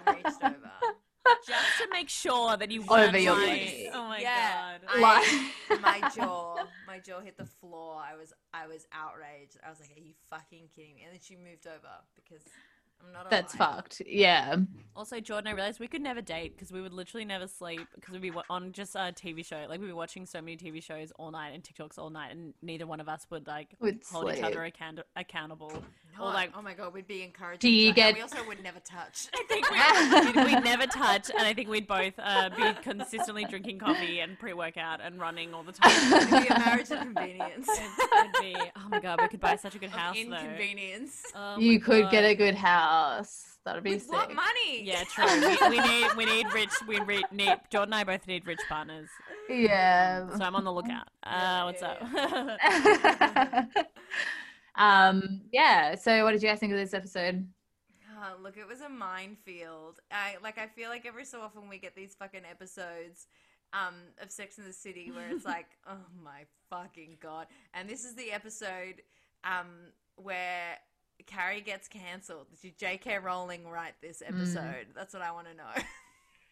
reached 0.06 0.42
over. 0.42 0.70
just 1.46 1.78
to 1.82 1.88
make 1.92 2.08
sure 2.08 2.56
that 2.56 2.70
you 2.70 2.80
Over 2.82 2.90
weren't 2.90 3.20
your 3.20 3.34
like, 3.34 3.48
body. 3.48 3.90
oh 3.92 4.08
my 4.08 4.18
Yeah. 4.20 4.78
god. 4.78 4.80
I- 4.88 5.00
Like- 5.70 5.80
my 5.80 6.08
jaw, 6.14 6.64
my 6.86 6.98
jaw 6.98 7.20
hit 7.20 7.36
the 7.36 7.44
floor. 7.46 7.96
I 8.02 8.14
was, 8.16 8.32
I 8.52 8.66
was 8.66 8.86
outraged. 8.92 9.58
I 9.66 9.68
was 9.70 9.80
like, 9.80 9.90
"Are 9.96 10.00
you 10.00 10.14
fucking 10.30 10.68
kidding 10.74 10.94
me?" 10.94 11.02
And 11.04 11.12
then 11.12 11.20
she 11.22 11.36
moved 11.36 11.66
over 11.66 11.92
because 12.14 12.42
I'm 13.06 13.12
not. 13.12 13.30
That's 13.30 13.54
alive. 13.54 13.74
fucked. 13.76 14.02
Yeah. 14.06 14.56
Also, 14.96 15.18
Jordan, 15.18 15.48
I 15.48 15.52
realized 15.54 15.80
we 15.80 15.88
could 15.88 16.02
never 16.02 16.20
date 16.20 16.54
because 16.56 16.70
we 16.72 16.80
would 16.80 16.92
literally 16.92 17.24
never 17.24 17.48
sleep 17.48 17.80
because 17.96 18.12
we'd 18.12 18.22
be 18.22 18.32
on 18.48 18.70
just 18.72 18.94
a 18.94 19.12
TV 19.12 19.44
show. 19.44 19.66
Like 19.68 19.80
we'd 19.80 19.88
be 19.88 19.92
watching 19.92 20.24
so 20.24 20.40
many 20.40 20.56
TV 20.56 20.80
shows 20.82 21.10
all 21.18 21.32
night 21.32 21.50
and 21.52 21.62
TikToks 21.64 21.98
all 21.98 22.10
night, 22.10 22.30
and 22.30 22.54
neither 22.62 22.86
one 22.86 23.00
of 23.00 23.08
us 23.08 23.26
would 23.30 23.46
like 23.48 23.70
Would 23.80 24.00
hold 24.10 24.32
each 24.32 24.42
other 24.42 24.62
account- 24.64 25.00
accountable. 25.16 25.72
No, 26.16 26.26
Or 26.26 26.32
like, 26.32 26.52
oh 26.56 26.62
my 26.62 26.74
god, 26.74 26.94
we'd 26.94 27.08
be 27.08 27.22
encouraged. 27.22 27.60
Do 27.60 27.68
you 27.70 27.92
get- 27.92 28.14
We 28.14 28.20
also 28.20 28.46
would 28.46 28.62
never 28.62 28.78
touch. 28.78 29.26
I 29.34 29.42
think 29.48 29.68
we'd, 29.68 30.36
we'd, 30.36 30.54
we'd 30.54 30.64
never 30.64 30.86
touch, 30.86 31.28
and 31.30 31.40
I 31.44 31.52
think 31.54 31.68
we'd 31.68 31.88
both 31.88 32.14
uh, 32.20 32.50
be 32.50 32.72
consistently 32.82 33.44
drinking 33.46 33.80
coffee 33.80 34.20
and 34.20 34.38
pre-workout 34.38 35.00
and 35.00 35.18
running 35.20 35.52
all 35.54 35.64
the 35.64 35.72
time. 35.72 35.90
It'd 36.22 36.30
be 36.30 36.46
a 36.54 36.58
marriage 36.60 36.90
of 36.92 37.00
convenience. 37.00 37.68
It'd 37.68 38.32
be 38.40 38.54
oh 38.76 38.88
my 38.90 39.00
god, 39.00 39.20
we 39.22 39.26
could 39.28 39.40
buy 39.40 39.56
such 39.56 39.74
a 39.74 39.78
good 39.78 39.90
house 39.90 40.14
though. 40.14 40.20
inconvenience. 40.36 41.24
Oh 41.34 41.58
you 41.58 41.80
my 41.80 41.84
could 41.84 42.10
get 42.12 42.22
a 42.24 42.34
good 42.36 42.54
house. 42.54 42.93
That'd 43.64 43.82
be 43.82 43.94
With 43.94 44.02
sick. 44.02 44.12
what 44.12 44.34
money? 44.34 44.82
Yeah, 44.82 45.04
true. 45.04 45.24
We, 45.24 45.68
we 45.70 45.80
need 45.80 46.08
we 46.16 46.24
need 46.26 46.52
rich. 46.52 46.70
We 46.86 47.00
re- 47.00 47.24
need 47.32 47.56
Jordan 47.70 47.94
and 47.94 48.00
I 48.00 48.04
both 48.04 48.26
need 48.26 48.46
rich 48.46 48.60
partners. 48.68 49.08
Yeah. 49.48 50.28
So 50.36 50.44
I'm 50.44 50.54
on 50.54 50.64
the 50.64 50.72
lookout. 50.72 51.08
Uh, 51.26 51.62
what's 51.62 51.80
yeah, 51.80 53.66
up? 53.66 53.86
um. 54.76 55.40
Yeah. 55.50 55.94
So, 55.94 56.22
what 56.22 56.32
did 56.32 56.42
you 56.42 56.50
guys 56.50 56.58
think 56.58 56.72
of 56.72 56.78
this 56.78 56.92
episode? 56.92 57.48
Oh, 58.14 58.34
look, 58.42 58.58
it 58.58 58.68
was 58.68 58.82
a 58.82 58.90
minefield. 58.90 60.00
I 60.12 60.36
like. 60.42 60.58
I 60.58 60.66
feel 60.66 60.90
like 60.90 61.06
every 61.06 61.24
so 61.24 61.40
often 61.40 61.70
we 61.70 61.78
get 61.78 61.96
these 61.96 62.14
fucking 62.14 62.42
episodes 62.48 63.26
um, 63.72 63.94
of 64.22 64.30
Sex 64.30 64.58
in 64.58 64.64
the 64.64 64.72
City 64.72 65.10
where 65.10 65.30
it's 65.30 65.44
like, 65.46 65.68
oh 65.88 65.96
my 66.22 66.44
fucking 66.68 67.16
god! 67.20 67.46
And 67.72 67.88
this 67.88 68.04
is 68.04 68.14
the 68.14 68.30
episode 68.30 69.00
um, 69.44 69.92
where 70.16 70.76
Carrie 71.26 71.60
gets 71.60 71.88
cancelled. 71.88 72.46
Did 72.60 72.78
J.K. 72.78 73.18
Rowling 73.18 73.66
write 73.68 73.94
this 74.00 74.22
mm. 74.24 74.28
episode? 74.28 74.86
That's 74.94 75.14
what 75.14 75.22
I 75.22 75.32
want 75.32 75.48
to 75.48 75.54
know. 75.54 75.84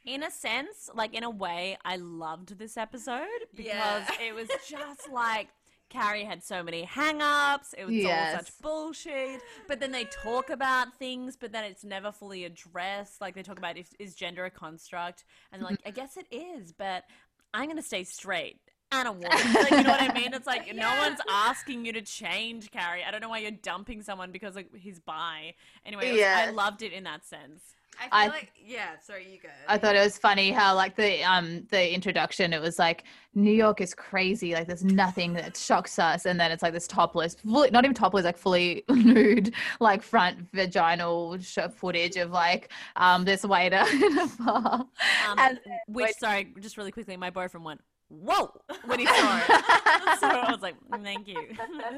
in 0.04 0.22
a 0.22 0.30
sense, 0.30 0.90
like 0.94 1.14
in 1.14 1.24
a 1.24 1.30
way, 1.30 1.76
I 1.84 1.96
loved 1.96 2.58
this 2.58 2.76
episode 2.76 3.26
because 3.54 3.66
Yeah. 3.66 4.06
it 4.20 4.34
was 4.34 4.48
just 4.68 5.10
like 5.12 5.48
Carrie 5.92 6.24
had 6.24 6.42
so 6.42 6.62
many 6.62 6.84
hang-ups. 6.84 7.74
It 7.76 7.84
was 7.84 7.94
Yes. 7.94 8.34
all 8.34 8.40
such 8.40 8.58
bullshit. 8.62 9.42
But 9.68 9.78
then 9.78 9.92
they 9.92 10.04
talk 10.04 10.48
about 10.48 10.94
things, 10.98 11.36
but 11.36 11.52
then 11.52 11.64
it's 11.64 11.84
never 11.84 12.10
fully 12.10 12.44
addressed. 12.44 13.20
Like 13.20 13.34
they 13.34 13.42
talk 13.42 13.58
about 13.58 13.76
if, 13.76 13.90
is 13.98 14.14
gender 14.14 14.44
a 14.46 14.50
construct, 14.50 15.24
and 15.52 15.62
like, 15.62 15.78
mm-hmm. 15.78 15.88
I 15.88 15.90
guess 15.90 16.16
it 16.16 16.26
is, 16.30 16.72
but 16.72 17.04
I'm 17.52 17.68
gonna 17.68 17.82
stay 17.82 18.04
straight. 18.04 18.58
And 18.92 19.08
a 19.08 19.12
woman, 19.12 19.30
like 19.54 19.70
you 19.70 19.82
know 19.82 19.90
what 19.90 20.02
I 20.02 20.12
mean? 20.12 20.34
It's 20.34 20.46
like 20.46 20.72
no 20.74 20.88
one's 20.98 21.18
asking 21.30 21.84
you 21.86 21.92
to 21.94 22.02
change, 22.02 22.70
Carrie. 22.70 23.02
I 23.06 23.10
don't 23.10 23.20
know 23.22 23.28
why 23.30 23.38
you're 23.38 23.50
dumping 23.50 24.02
someone 24.02 24.30
because 24.32 24.54
like 24.54 24.74
he's 24.76 25.00
bi. 25.00 25.54
Anyway, 25.86 26.10
was- 26.12 26.20
Yeah. 26.20 26.46
I 26.48 26.50
loved 26.50 26.82
it 26.82 26.92
in 26.92 27.04
that 27.04 27.24
sense. 27.24 27.62
I 28.00 28.04
feel 28.04 28.10
I- 28.12 28.26
like, 28.36 28.52
yeah. 28.64 28.98
Sorry, 29.02 29.30
you 29.30 29.38
go. 29.38 29.50
I 29.68 29.76
thought 29.78 29.94
it 29.94 30.00
was 30.02 30.16
funny 30.18 30.50
how 30.50 30.74
like 30.74 30.96
the 30.96 31.22
um 31.24 31.66
the 31.70 31.94
introduction 31.94 32.52
it 32.54 32.60
was 32.60 32.78
like 32.78 33.04
New 33.34 33.52
York 33.52 33.80
is 33.82 33.94
crazy 33.94 34.52
like 34.54 34.66
there's 34.66 34.84
nothing 34.84 35.32
that 35.34 35.56
shocks 35.56 35.98
us 35.98 36.24
and 36.26 36.38
then 36.40 36.50
it's 36.50 36.62
like 36.62 36.72
this 36.72 36.86
topless 36.86 37.34
fully, 37.34 37.70
not 37.70 37.84
even 37.84 37.94
topless 37.94 38.24
like 38.24 38.36
fully 38.38 38.82
nude 38.90 39.54
like 39.80 40.02
front 40.02 40.38
vaginal 40.52 41.38
sh- 41.38 41.58
footage 41.76 42.16
of 42.16 42.30
like 42.30 42.70
um 42.96 43.24
this 43.24 43.42
waiter 43.44 43.84
in 43.92 44.18
a 44.18 44.26
bar 44.38 44.86
Um, 45.28 45.38
And 45.38 45.60
which, 45.86 46.04
wait- 46.06 46.16
sorry, 46.18 46.54
just 46.60 46.76
really 46.78 46.92
quickly, 46.92 47.16
my 47.18 47.30
boyfriend 47.30 47.64
went, 47.64 47.80
"Whoa!" 48.12 48.52
when 48.84 49.00
he 49.00 49.06
saw 49.06 49.38
it. 49.38 49.46
so 50.20 50.28
I 50.28 50.50
was 50.50 50.62
like, 50.62 50.76
"Thank 51.02 51.28
you." 51.28 51.48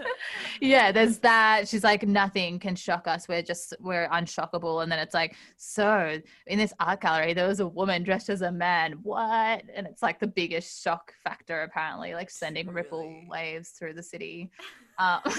yeah 0.61 0.92
there's 0.92 1.18
that 1.18 1.68
she's 1.68 1.85
like 1.85 2.06
nothing 2.06 2.59
can 2.59 2.76
shock 2.76 3.06
us 3.06 3.28
we're 3.28 3.42
just 3.42 3.75
we're 3.80 4.09
unshockable 4.09 4.83
and 4.83 4.90
then 4.90 4.99
it's 4.99 5.14
like 5.14 5.35
so 5.56 6.18
in 6.47 6.59
this 6.59 6.73
art 6.80 7.00
gallery 7.00 7.35
there 7.35 7.49
was 7.49 7.61
a 7.61 7.66
woman 7.66 8.02
dressed 8.02 8.28
as 8.28 8.42
a 8.42 8.52
man 8.52 8.92
what 9.02 9.62
and 9.75 9.87
it's 9.87 10.02
like 10.02 10.21
the 10.21 10.26
biggest 10.26 10.83
shock 10.83 11.12
factor 11.23 11.62
apparently 11.62 12.14
like 12.14 12.30
sending 12.30 12.68
ripple 12.68 13.23
waves 13.28 13.71
through 13.71 13.92
the 13.92 14.02
city 14.02 14.50
um, 14.99 15.21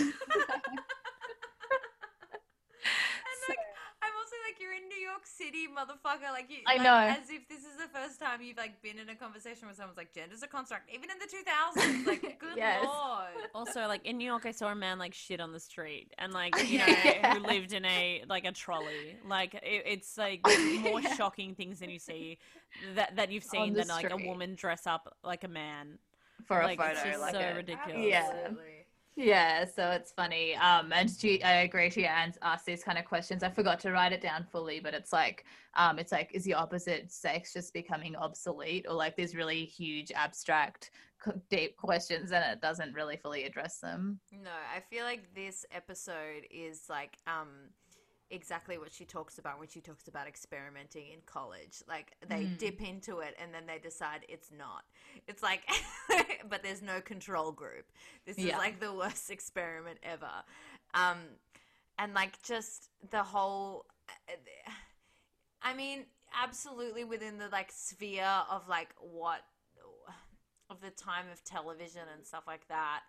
And 3.15 3.39
like, 3.49 3.59
I'm 4.01 4.13
also 4.17 4.37
like, 4.45 4.57
you're 4.59 4.73
in 4.73 4.84
New 4.95 5.01
York 5.01 5.25
City, 5.25 5.67
motherfucker. 5.67 6.31
Like, 6.31 6.49
you, 6.49 6.57
I 6.67 6.75
like, 6.75 6.83
know. 6.83 6.97
as 7.23 7.29
if 7.29 7.47
this 7.49 7.59
is 7.59 7.75
the 7.77 7.87
first 7.93 8.19
time 8.19 8.41
you've 8.41 8.57
like 8.57 8.81
been 8.81 8.99
in 8.99 9.09
a 9.09 9.15
conversation 9.15 9.67
where 9.67 9.75
someone's 9.75 9.97
like, 9.97 10.13
gender's 10.13 10.43
a 10.43 10.47
construct, 10.47 10.89
even 10.93 11.09
in 11.09 11.17
the 11.19 11.25
2000s. 11.25 12.05
Like, 12.07 12.39
good 12.39 12.57
Yes. 12.57 12.83
lord. 12.83 13.49
also, 13.53 13.87
like 13.87 14.05
in 14.05 14.17
New 14.17 14.25
York, 14.25 14.45
I 14.45 14.51
saw 14.51 14.67
a 14.71 14.75
man 14.75 14.97
like 14.99 15.13
shit 15.13 15.39
on 15.41 15.51
the 15.51 15.59
street, 15.59 16.13
and 16.17 16.33
like 16.33 16.55
you 16.69 16.79
know, 16.79 16.85
Yeah. 16.87 17.33
who 17.35 17.39
lived 17.45 17.73
in 17.73 17.85
a 17.85 18.23
like 18.29 18.45
a 18.45 18.51
trolley. 18.51 19.17
Like 19.27 19.53
it, 19.55 19.83
it's 19.85 20.17
like 20.17 20.41
more 20.81 21.01
shocking 21.01 21.55
things 21.55 21.79
than 21.79 21.89
you 21.89 21.99
see 21.99 22.37
that 22.95 23.15
that 23.15 23.31
you've 23.31 23.43
seen 23.43 23.73
the 23.73 23.79
than 23.79 23.87
like 23.89 24.09
a 24.11 24.17
woman 24.17 24.55
dress 24.55 24.87
up 24.87 25.15
like 25.23 25.43
a 25.43 25.47
man. 25.49 25.97
for 26.45 26.61
a 26.61 26.65
like 26.65 26.79
it's 26.79 26.99
photo 26.99 27.09
just 27.11 27.21
like 27.21 27.33
so 27.35 27.39
a- 27.41 27.55
ridiculous. 27.55 28.13
Absolutely. 28.15 28.63
Yeah, 28.69 28.74
so 29.65 29.91
it's 29.91 30.11
funny. 30.11 30.55
Um, 30.55 30.91
and 30.91 31.09
she, 31.09 31.41
I 31.41 31.61
agree. 31.61 31.89
She 31.89 32.05
asked 32.05 32.65
these 32.65 32.83
kind 32.83 32.97
of 32.97 33.05
questions. 33.05 33.43
I 33.43 33.49
forgot 33.49 33.79
to 33.81 33.91
write 33.91 34.11
it 34.11 34.21
down 34.21 34.45
fully, 34.51 34.81
but 34.81 34.93
it's 34.93 35.13
like, 35.13 35.45
um, 35.75 35.99
it's 35.99 36.11
like, 36.11 36.31
is 36.33 36.43
the 36.43 36.53
opposite 36.53 37.11
sex 37.11 37.53
just 37.53 37.73
becoming 37.73 38.15
obsolete, 38.17 38.85
or 38.89 38.93
like 38.93 39.15
these 39.15 39.33
really 39.33 39.63
huge, 39.63 40.11
abstract, 40.13 40.91
deep 41.49 41.77
questions, 41.77 42.31
and 42.31 42.43
it 42.51 42.61
doesn't 42.61 42.93
really 42.93 43.17
fully 43.17 43.45
address 43.45 43.79
them. 43.79 44.19
No, 44.31 44.51
I 44.51 44.81
feel 44.81 45.05
like 45.05 45.33
this 45.33 45.65
episode 45.71 46.45
is 46.51 46.83
like 46.89 47.17
um 47.25 47.69
exactly 48.31 48.77
what 48.77 48.91
she 48.91 49.05
talks 49.05 49.37
about 49.37 49.59
when 49.59 49.67
she 49.67 49.81
talks 49.81 50.07
about 50.07 50.27
experimenting 50.27 51.07
in 51.13 51.19
college. 51.25 51.83
Like 51.87 52.13
they 52.27 52.45
Mm. 52.45 52.57
dip 52.57 52.81
into 52.81 53.19
it 53.19 53.35
and 53.41 53.53
then 53.53 53.65
they 53.67 53.77
decide 53.79 54.25
it's 54.27 54.51
not. 54.51 54.83
It's 55.27 55.43
like 55.43 55.61
but 56.49 56.63
there's 56.63 56.81
no 56.81 57.01
control 57.01 57.51
group. 57.51 57.85
This 58.25 58.37
is 58.37 58.45
like 58.57 58.79
the 58.79 58.93
worst 58.93 59.29
experiment 59.37 59.99
ever. 60.03 60.31
Um 60.93 61.17
and 61.97 62.13
like 62.13 62.41
just 62.43 62.89
the 63.11 63.23
whole 63.23 63.85
I 65.61 65.73
mean, 65.73 66.05
absolutely 66.41 67.03
within 67.03 67.37
the 67.37 67.49
like 67.49 67.71
sphere 67.71 68.43
of 68.49 68.67
like 68.67 68.89
what 68.99 69.41
of 70.69 70.81
the 70.81 70.89
time 70.91 71.25
of 71.31 71.43
television 71.43 72.01
and 72.15 72.25
stuff 72.25 72.43
like 72.47 72.67
that. 72.69 73.01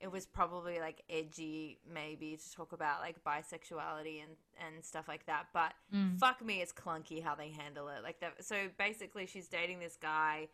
It 0.00 0.10
was 0.12 0.26
probably 0.26 0.80
like 0.80 1.02
edgy, 1.08 1.78
maybe 1.90 2.36
to 2.36 2.52
talk 2.56 2.72
about 2.72 3.00
like 3.00 3.22
bisexuality 3.24 4.22
and 4.22 4.32
and 4.64 4.84
stuff 4.84 5.08
like 5.08 5.26
that. 5.26 5.46
But 5.54 5.72
Mm. 5.94 6.18
fuck 6.18 6.44
me, 6.44 6.60
it's 6.60 6.72
clunky 6.72 7.22
how 7.22 7.34
they 7.34 7.50
handle 7.50 7.88
it. 7.88 8.02
Like 8.02 8.20
that. 8.20 8.44
So 8.44 8.68
basically, 8.78 9.26
she's 9.26 9.48
dating 9.48 9.78
this 9.80 9.96
guy. 9.96 10.48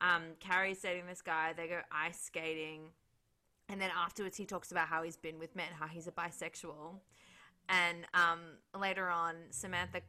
Um, 0.00 0.22
Carrie's 0.40 0.80
dating 0.80 1.06
this 1.06 1.22
guy. 1.22 1.52
They 1.52 1.68
go 1.68 1.80
ice 1.92 2.20
skating, 2.20 2.90
and 3.68 3.80
then 3.80 3.90
afterwards, 3.96 4.36
he 4.36 4.44
talks 4.46 4.70
about 4.72 4.88
how 4.88 5.02
he's 5.02 5.16
been 5.16 5.38
with 5.38 5.54
men, 5.54 5.66
how 5.78 5.86
he's 5.86 6.06
a 6.06 6.12
bisexual, 6.12 7.00
and 7.68 8.06
um, 8.14 8.40
later 8.78 9.08
on, 9.08 9.34
Samantha 9.50 10.00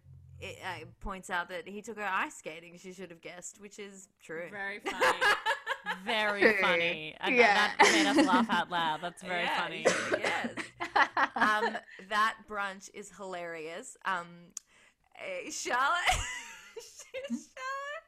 it, 0.42 0.58
uh, 0.66 0.86
points 1.00 1.30
out 1.30 1.48
that 1.50 1.68
he 1.68 1.82
took 1.82 1.98
her 1.98 2.10
ice 2.10 2.36
skating. 2.36 2.78
She 2.78 2.92
should 2.94 3.10
have 3.10 3.22
guessed, 3.22 3.60
which 3.62 3.80
is 3.80 4.10
true. 4.22 4.48
Very 4.52 4.80
funny. 4.80 4.98
Very 6.06 6.58
funny. 6.62 7.16
And 7.20 7.36
Yeah. 7.36 7.54
that 7.78 7.92
made 7.92 8.06
us 8.06 8.26
laugh 8.28 8.50
out 8.50 8.70
loud. 8.70 9.00
That's 9.02 9.22
very 9.34 9.48
funny. 9.58 9.84
you 9.84 9.90
should 9.90 10.20
have 10.24 10.56
guessed. 10.56 11.36
um, 11.36 11.78
that 12.10 12.36
brunch 12.50 12.90
is 12.94 13.12
hilarious. 13.18 13.98
Um, 14.06 14.28
eh, 15.20 15.50
Charlotte, 15.52 15.96
Charlotte, 17.30 18.06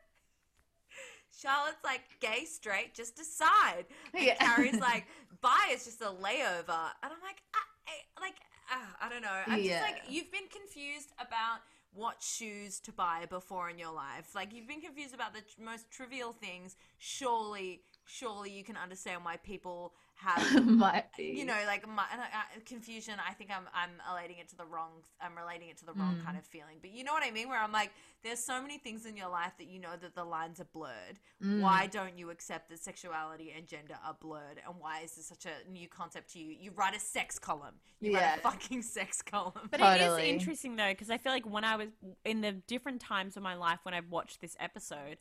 Charlotte's 1.40 1.84
like 1.84 2.02
gay, 2.20 2.46
straight, 2.46 2.94
just 2.96 3.16
decide. 3.16 3.86
And 4.14 4.24
Yeah. 4.26 4.36
Carrie's 4.36 4.80
like, 4.80 5.06
bi 5.42 5.70
is 5.72 5.86
just 5.86 6.02
a 6.02 6.06
layover, 6.06 6.92
and 7.04 7.12
I'm 7.14 7.22
like, 7.22 7.42
I, 7.54 7.60
I, 7.88 8.22
like, 8.22 8.36
ah, 8.72 8.96
I 9.02 9.10
don't 9.10 9.22
know. 9.22 9.42
I'm 9.48 9.60
Yeah. 9.60 9.80
just 9.80 9.92
like, 9.94 10.02
you've 10.10 10.32
been 10.32 10.48
confused 10.52 11.12
about 11.20 11.60
what 11.94 12.22
shoes 12.22 12.80
to 12.82 12.92
buy 12.92 13.26
before 13.30 13.70
in 13.70 13.78
your 13.78 13.94
life. 13.94 14.36
Like, 14.36 14.54
you've 14.54 14.68
been 14.68 14.82
confused 14.82 15.14
about 15.14 15.34
the 15.34 15.42
tr- 15.42 15.64
most 15.64 15.90
trivial 15.92 16.34
things. 16.34 16.76
Surely, 16.98 17.82
surely 18.06 18.52
you 18.52 18.64
can 18.64 18.78
understand 18.78 19.26
why 19.26 19.38
people 19.38 19.94
have 20.18 20.66
Might 20.66 21.06
be. 21.16 21.24
you 21.26 21.46
know, 21.46 21.56
like 21.68 21.88
my 21.88 22.04
and 22.12 22.22
I, 22.22 22.26
I, 22.26 22.60
confusion. 22.66 23.16
I 23.28 23.34
think 23.34 23.50
I'm 23.52 23.64
I'm 23.74 23.92
relating 24.14 24.38
it 24.40 24.50
to 24.50 24.56
the 24.58 24.66
wrong. 24.66 24.92
I'm 25.22 25.38
relating 25.38 25.70
it 25.70 25.78
to 25.78 25.86
the 25.86 25.94
wrong 25.94 26.18
Mm. 26.22 26.26
kind 26.26 26.38
of 26.38 26.44
feeling. 26.46 26.78
But 26.82 26.92
you 26.92 27.04
know 27.04 27.14
what 27.14 27.24
I 27.24 27.32
mean? 27.32 27.50
Where 27.50 27.60
I'm 27.62 27.72
like, 27.72 27.92
there's 28.24 28.40
so 28.44 28.62
many 28.62 28.78
things 28.78 29.06
in 29.06 29.16
your 29.16 29.30
life 29.30 29.54
that 29.60 29.68
you 29.68 29.80
know 29.80 29.96
that 30.02 30.16
the 30.16 30.24
lines 30.24 30.60
are 30.60 30.68
blurred. 30.74 31.20
Mm. 31.44 31.62
Why 31.62 31.88
don't 31.88 32.18
you 32.18 32.30
accept 32.32 32.70
that 32.70 32.80
sexuality 32.80 33.54
and 33.56 33.68
gender 33.68 33.96
are 34.06 34.16
blurred? 34.20 34.60
And 34.66 34.76
why 34.80 35.02
is 35.04 35.16
this 35.16 35.28
such 35.28 35.46
a 35.46 35.70
new 35.72 35.88
concept 35.88 36.34
to 36.34 36.40
you? 36.40 36.56
You 36.60 36.72
write 36.76 36.96
a 36.96 37.00
sex 37.00 37.38
column. 37.40 37.76
You 38.00 38.16
write 38.16 38.38
a 38.38 38.42
fucking 38.42 38.82
sex 38.82 39.22
column. 39.22 39.54
But 39.70 39.80
Totally. 39.80 40.22
it 40.24 40.26
is 40.26 40.34
interesting 40.34 40.76
though, 40.76 40.90
because 40.92 41.10
I 41.10 41.18
feel 41.18 41.32
like 41.32 41.46
when 41.50 41.64
I 41.64 41.76
was 41.76 41.90
in 42.26 42.42
the 42.42 42.54
different 42.54 43.02
times 43.02 43.38
of 43.38 43.44
my 43.44 43.56
life 43.56 43.80
when 43.84 43.94
I've 43.94 44.10
watched 44.10 44.42
this 44.42 44.56
episode, 44.60 45.18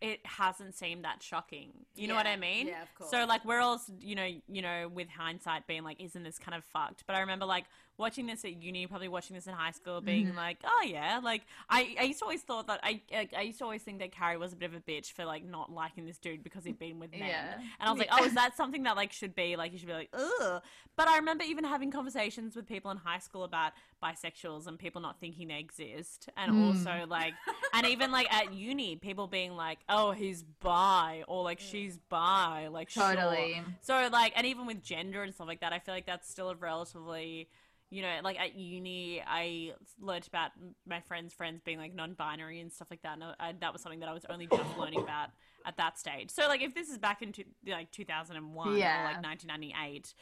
it 0.00 0.20
hasn't 0.24 0.74
seemed 0.74 1.04
that 1.04 1.22
shocking. 1.22 1.72
You 1.94 2.08
know 2.08 2.14
what 2.14 2.26
I 2.26 2.36
mean? 2.36 2.68
Yeah, 2.68 2.82
of 2.82 2.94
course. 2.94 3.10
So 3.10 3.24
like 3.26 3.44
we're 3.44 3.60
all, 3.60 3.80
you 4.00 4.14
know, 4.14 4.28
you 4.48 4.62
know, 4.62 4.88
with 4.92 5.08
hindsight, 5.08 5.66
being 5.66 5.84
like, 5.84 6.00
"Isn't 6.00 6.22
this 6.22 6.38
kind 6.38 6.56
of 6.56 6.64
fucked?" 6.64 7.04
But 7.06 7.16
I 7.16 7.20
remember 7.20 7.44
like 7.46 7.64
watching 8.00 8.26
this 8.26 8.44
at 8.44 8.60
uni, 8.60 8.86
probably 8.88 9.06
watching 9.08 9.36
this 9.36 9.46
in 9.46 9.52
high 9.54 9.70
school, 9.70 10.00
being 10.00 10.28
Mhm. 10.32 10.34
like, 10.36 10.58
"Oh 10.64 10.82
yeah," 10.84 11.20
like 11.22 11.42
I, 11.68 11.94
I 12.00 12.02
used 12.04 12.18
to 12.18 12.24
always 12.24 12.42
thought 12.42 12.66
that 12.66 12.80
I, 12.82 13.00
I, 13.12 13.28
I 13.36 13.40
used 13.42 13.58
to 13.58 13.64
always 13.64 13.82
think 13.82 14.00
that 14.00 14.10
Carrie 14.10 14.36
was 14.38 14.52
a 14.52 14.56
bit 14.56 14.70
of 14.70 14.74
a 14.74 14.80
bitch 14.80 15.12
for 15.12 15.24
like 15.24 15.44
not 15.44 15.70
liking 15.70 16.06
this 16.06 16.18
dude 16.18 16.42
because 16.42 16.64
he'd 16.64 16.78
been 16.78 16.98
with 16.98 17.12
men. 17.12 17.28
Yeah. 17.28 17.54
And 17.78 17.88
I 17.88 17.90
was 17.92 17.98
like, 17.98 18.08
oh, 18.10 18.24
is 18.24 18.34
that 18.34 18.56
something 18.56 18.82
that 18.84 18.96
like 18.96 19.12
should 19.12 19.34
be 19.36 19.54
like 19.56 19.72
you 19.72 19.78
should 19.78 19.86
be 19.88 19.94
like, 19.94 20.10
ugh. 20.14 20.62
But 20.96 21.06
I 21.08 21.16
remember 21.18 21.44
even 21.44 21.64
having 21.64 21.90
conversations 21.92 22.56
with 22.56 22.66
people 22.66 22.90
in 22.90 22.96
high 22.96 23.18
school 23.20 23.44
about 23.44 23.72
bisexuals 24.02 24.66
and 24.66 24.78
people 24.78 25.00
not 25.00 25.20
thinking 25.20 25.48
they 25.48 25.58
exist, 25.60 26.28
and 26.36 26.50
Mm. 26.52 26.66
also 26.66 27.06
like, 27.06 27.34
and 27.74 27.86
even 27.86 28.10
like 28.10 28.32
at 28.32 28.52
uni, 28.52 28.96
people 28.96 29.26
being 29.26 29.56
like, 29.56 29.78
oh, 29.88 30.10
he's 30.12 30.42
bi, 30.42 31.22
or 31.28 31.42
like 31.44 31.60
she's 31.60 31.98
bi, 32.08 32.68
like 32.70 32.88
sure. 32.90 33.14
Totally. 33.14 33.60
So 33.82 34.08
like, 34.10 34.32
and 34.36 34.46
even 34.46 34.66
with 34.66 34.82
gender 34.82 35.22
and 35.22 35.34
stuff 35.34 35.46
like 35.48 35.60
that, 35.60 35.72
I 35.72 35.78
feel 35.78 35.94
like 35.94 36.06
that's 36.06 36.28
still 36.28 36.50
a 36.50 36.54
relatively, 36.54 37.48
you 37.90 38.02
know, 38.02 38.20
like 38.22 38.38
at 38.38 38.54
uni, 38.56 39.20
I 39.26 39.72
learnt 40.00 40.26
about 40.28 40.52
my 40.86 41.00
friends' 41.00 41.34
friends 41.34 41.60
being 41.64 41.78
like 41.78 41.94
non-binary 41.94 42.60
and 42.60 42.72
stuff 42.72 42.88
like 42.90 43.02
that, 43.02 43.14
and 43.14 43.24
I, 43.38 43.52
that 43.60 43.72
was 43.72 43.82
something 43.82 44.00
that 44.00 44.08
I 44.08 44.12
was 44.12 44.24
only 44.30 44.46
just 44.46 44.76
learning 44.78 45.00
about 45.02 45.30
at 45.66 45.76
that 45.76 45.98
stage. 45.98 46.30
So 46.30 46.46
like, 46.48 46.62
if 46.62 46.74
this 46.74 46.88
is 46.88 46.98
back 46.98 47.20
into 47.22 47.44
like 47.66 47.90
2001 47.90 48.76
Yeah. 48.76 49.00
or 49.00 49.04
like 49.04 49.22
1998. 49.22 50.14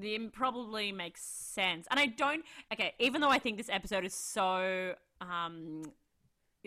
It 0.00 0.32
probably 0.32 0.92
makes 0.92 1.20
sense, 1.22 1.86
and 1.90 2.00
I 2.00 2.06
don't. 2.06 2.42
Okay, 2.72 2.94
even 2.98 3.20
though 3.20 3.28
I 3.28 3.38
think 3.38 3.58
this 3.58 3.68
episode 3.70 4.04
is 4.06 4.14
so 4.14 4.94
um 5.20 5.82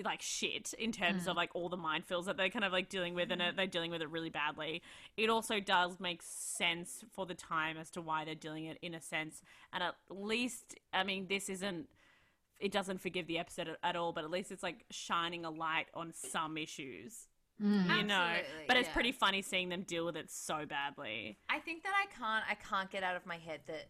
like 0.04 0.22
shit 0.22 0.74
in 0.78 0.92
terms 0.92 1.24
Mm. 1.26 1.32
of 1.32 1.36
like 1.38 1.50
all 1.56 1.70
the 1.70 1.78
minefields 1.78 2.26
that 2.26 2.38
they're 2.38 2.50
kind 2.50 2.64
of 2.66 2.72
like 2.72 2.90
dealing 2.90 3.14
with 3.16 3.32
and 3.32 3.42
it, 3.42 3.56
they're 3.56 3.66
dealing 3.68 3.90
with 3.92 4.02
it 4.02 4.10
really 4.10 4.30
badly 4.30 4.82
it 5.16 5.30
also 5.30 5.60
does 5.60 6.00
make 6.00 6.22
sense 6.24 7.04
for 7.12 7.26
the 7.26 7.34
time 7.34 7.78
as 7.78 7.90
to 7.92 8.02
why 8.02 8.24
they're 8.26 8.36
dealing 8.36 8.66
it 8.66 8.78
in 8.82 8.94
a 8.94 9.02
sense 9.02 9.42
and 9.74 9.82
at 9.84 9.96
least 10.10 10.76
i 10.94 11.04
mean 11.04 11.26
this 11.28 11.50
isn't 11.50 11.88
it 12.60 12.72
doesn't 12.72 13.00
forgive 13.02 13.28
the 13.28 13.38
episode 13.40 13.68
at, 13.68 13.78
at 13.84 13.96
all 13.96 14.12
but 14.14 14.24
at 14.24 14.30
least 14.32 14.52
it's 14.52 14.64
like 14.64 14.86
shining 14.92 15.46
a 15.46 15.50
light 15.50 15.88
on 15.94 16.14
some 16.14 16.58
issues 16.58 17.28
Mm. 17.60 17.86
you 17.98 18.04
know 18.04 18.14
Absolutely, 18.14 18.66
but 18.68 18.78
it's 18.78 18.88
yeah. 18.88 18.94
pretty 18.94 19.12
funny 19.12 19.42
seeing 19.42 19.70
them 19.70 19.82
deal 19.82 20.06
with 20.06 20.16
it 20.16 20.30
so 20.30 20.68
badly 20.68 21.40
I 21.50 21.58
think 21.58 21.82
that 21.82 21.92
I 21.96 22.06
can't 22.16 22.44
I 22.48 22.54
can't 22.54 22.92
get 22.92 23.02
out 23.02 23.16
of 23.16 23.26
my 23.26 23.38
head 23.38 23.62
that 23.66 23.88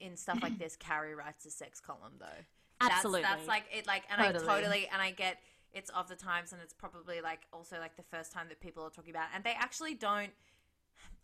in 0.00 0.16
stuff 0.16 0.38
like 0.42 0.58
this, 0.58 0.74
Carrie 0.74 1.14
writes 1.14 1.44
a 1.44 1.50
sex 1.50 1.80
column 1.80 2.14
though. 2.18 2.44
That's- 2.80 2.98
Absolutely. 2.98 3.22
That's, 3.22 3.46
like 3.46 3.64
it 3.72 3.86
like 3.86 4.02
and 4.10 4.20
I 4.20 4.26
Totally. 4.32 4.46
totally 4.46 4.88
and 4.92 5.00
I 5.00 5.10
get 5.12 5.38
it's 5.72 5.90
of 5.90 6.08
the 6.08 6.16
times 6.16 6.52
and 6.52 6.60
it's 6.62 6.72
probably 6.74 7.20
like 7.20 7.40
also 7.52 7.78
like 7.78 7.96
the 7.96 8.02
first 8.04 8.32
time 8.32 8.48
that 8.48 8.60
people 8.60 8.82
are 8.84 8.90
talking 8.90 9.10
about 9.10 9.24
it. 9.24 9.30
and 9.36 9.44
they 9.44 9.54
actually 9.58 9.94
don't 9.94 10.30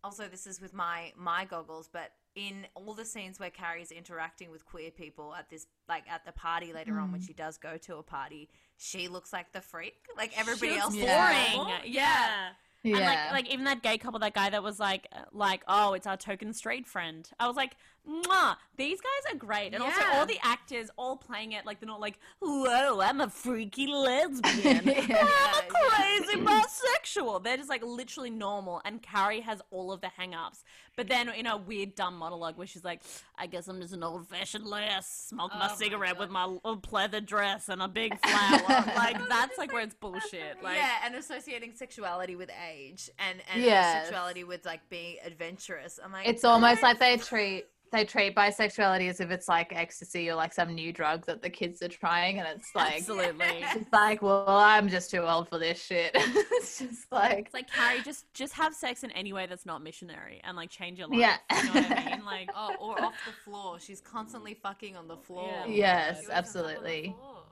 also 0.03 0.27
this 0.29 0.47
is 0.47 0.61
with 0.61 0.73
my 0.73 1.13
my 1.17 1.45
goggles, 1.45 1.89
but 1.93 2.13
in 2.35 2.67
all 2.75 2.95
the 2.95 3.05
scenes 3.05 3.39
where 3.41 3.51
Carrie's 3.51 3.91
interacting 3.91 4.51
with 4.51 4.65
queer 4.65 4.91
people 4.91 5.35
at 5.35 5.51
this 5.51 5.67
like 5.89 6.05
at 6.11 6.25
the 6.25 6.33
party 6.33 6.73
later 6.73 6.99
on 6.99 7.09
Mm. 7.09 7.13
when 7.13 7.21
she 7.21 7.33
does 7.33 7.59
go 7.59 7.77
to 7.77 7.97
a 7.97 8.03
party, 8.03 8.49
she 8.77 9.09
looks 9.09 9.33
like 9.33 9.53
the 9.53 9.61
freak. 9.61 10.07
Like 10.17 10.39
everybody 10.39 10.73
She 10.73 10.79
else 10.79 10.95
is 10.95 11.01
Yeah. 11.01 11.33
boring 11.53 11.57
normal. 11.69 11.87
yeah. 11.87 12.51
Yeah. 12.83 12.97
And 12.97 13.05
like, 13.05 13.33
like 13.33 13.53
even 13.53 13.67
that 13.67 13.83
gay 13.83 13.99
couple, 13.99 14.21
that 14.21 14.33
guy 14.33 14.49
that 14.49 14.63
was 14.63 14.81
like, 14.81 15.07
uh, 15.13 15.25
like, 15.33 15.63
oh, 15.69 15.93
it's 15.93 16.07
our 16.07 16.17
token 16.17 16.55
straight 16.55 16.87
friend. 16.87 17.29
I 17.39 17.47
was 17.47 17.55
like, 17.55 17.77
Mwah, 18.09 18.57
these 18.77 18.99
guys 19.01 19.33
are 19.33 19.37
great, 19.37 19.75
and 19.75 19.83
also 19.83 20.01
all 20.13 20.27
the 20.27 20.39
actors 20.43 20.89
all 20.97 21.17
playing 21.17 21.53
it 21.53 21.67
like 21.67 21.81
they're 21.81 21.87
not 21.87 22.01
like, 22.01 22.19
whoa, 22.41 23.01
I'm 23.01 23.21
a 23.21 23.29
freaky 23.29 23.87
lesbian, 23.87 24.85
Yeah. 24.87 24.95
I'm 24.95 25.07
a 25.07 25.17
Yeah, 25.17 25.61
crazy 25.69 26.37
bisexual. 26.41 27.45
They're 27.45 27.57
just 27.59 27.69
like 27.69 27.85
literally 27.85 28.31
normal, 28.31 28.81
and 28.85 29.03
Carrie 29.03 29.41
has 29.43 29.61
all 29.71 29.93
of 29.93 30.01
the 30.01 30.09
hang-ups. 30.09 30.65
But 30.97 31.09
then 31.09 31.29
in 31.31 31.47
a 31.47 31.57
weird 31.57 31.95
dumb 31.95 32.17
monologue 32.17 32.59
where 32.59 32.67
she's 32.67 32.85
like, 32.85 33.01
I 33.39 33.47
guess 33.47 33.69
I'm 33.69 33.81
just 33.81 33.95
an 33.95 34.03
old-fashioned 34.03 34.67
lass, 34.67 35.07
smoke 35.29 35.51
Oh 35.55 35.59
my 35.59 35.69
my 35.69 35.75
cigarette 35.75 36.13
God. 36.15 36.21
with 36.21 36.31
my 36.31 36.45
little 36.47 36.79
pleather 36.79 37.25
dress 37.25 37.69
and 37.69 37.81
a 37.83 37.89
big 37.89 38.19
flower. 38.27 38.85
like 38.97 39.17
that's 39.29 39.57
like 39.59 39.73
where 39.73 39.83
it's 39.83 39.95
bullshit. 39.95 40.63
Like, 40.63 40.77
yeah, 40.77 40.97
and 41.05 41.15
associating 41.15 41.75
sexuality 41.75 42.35
with 42.37 42.51
age 42.71 43.09
and 43.19 43.41
and 43.53 43.63
Yes. 43.63 44.05
sexuality 44.07 44.45
with 44.45 44.65
like 44.67 44.89
being 44.89 45.17
adventurous. 45.25 45.99
I'm 46.03 46.13
like, 46.13 46.27
It's 46.27 46.45
almost 46.45 46.83
like 46.83 46.99
they 46.99 47.17
treat 47.19 47.67
they 47.93 48.05
treat 48.05 48.37
bisexuality 48.37 49.09
as 49.09 49.21
if 49.21 49.31
it's 49.31 49.49
like 49.49 49.73
ecstasy 49.75 50.31
or 50.31 50.35
like 50.37 50.53
some 50.53 50.75
new 50.75 50.93
drug 50.93 51.27
that 51.27 51.43
the 51.43 51.51
kids 51.51 51.83
are 51.83 51.89
trying, 51.89 52.39
and 52.39 52.47
it's 52.49 52.71
like 52.75 52.99
absolutely. 52.99 53.47
it's 53.75 53.93
like, 53.93 54.23
well, 54.23 54.45
I'm 54.49 54.89
just 54.89 55.11
too 55.11 55.23
old 55.23 55.49
for 55.49 55.59
this 55.59 55.83
shit. 55.83 56.13
it's 56.15 56.79
just 56.79 57.11
like, 57.11 57.47
It's 57.47 57.55
like 57.55 57.69
Carrie, 57.71 58.01
just 58.03 58.33
just 58.33 58.53
have 58.55 58.75
sex 58.75 59.03
in 59.03 59.11
any 59.13 59.33
way 59.33 59.47
that's 59.47 59.67
not 59.67 59.83
missionary, 59.83 60.41
and 60.45 60.57
like 60.57 60.71
change 60.71 60.99
your 60.99 61.09
life. 61.09 61.19
Yeah. 61.19 61.37
you 61.57 61.65
know 61.75 61.81
what 61.81 61.99
I 61.99 62.05
mean? 62.11 62.17
Like, 62.31 62.51
oh, 62.55 62.75
or 62.81 63.03
off 63.03 63.15
the 63.27 63.33
floor. 63.33 63.81
She's 63.81 64.01
constantly 64.01 64.55
fucking 64.55 64.97
on 64.97 65.09
the 65.09 65.17
floor. 65.17 65.51
Yeah. 65.67 65.67
Yes, 65.67 66.07
She 66.23 66.29
wakes 66.29 66.29
up 66.29 66.31
on 66.31 66.35
the 66.35 66.39
absolutely. 66.39 67.15
floor. 67.19 67.43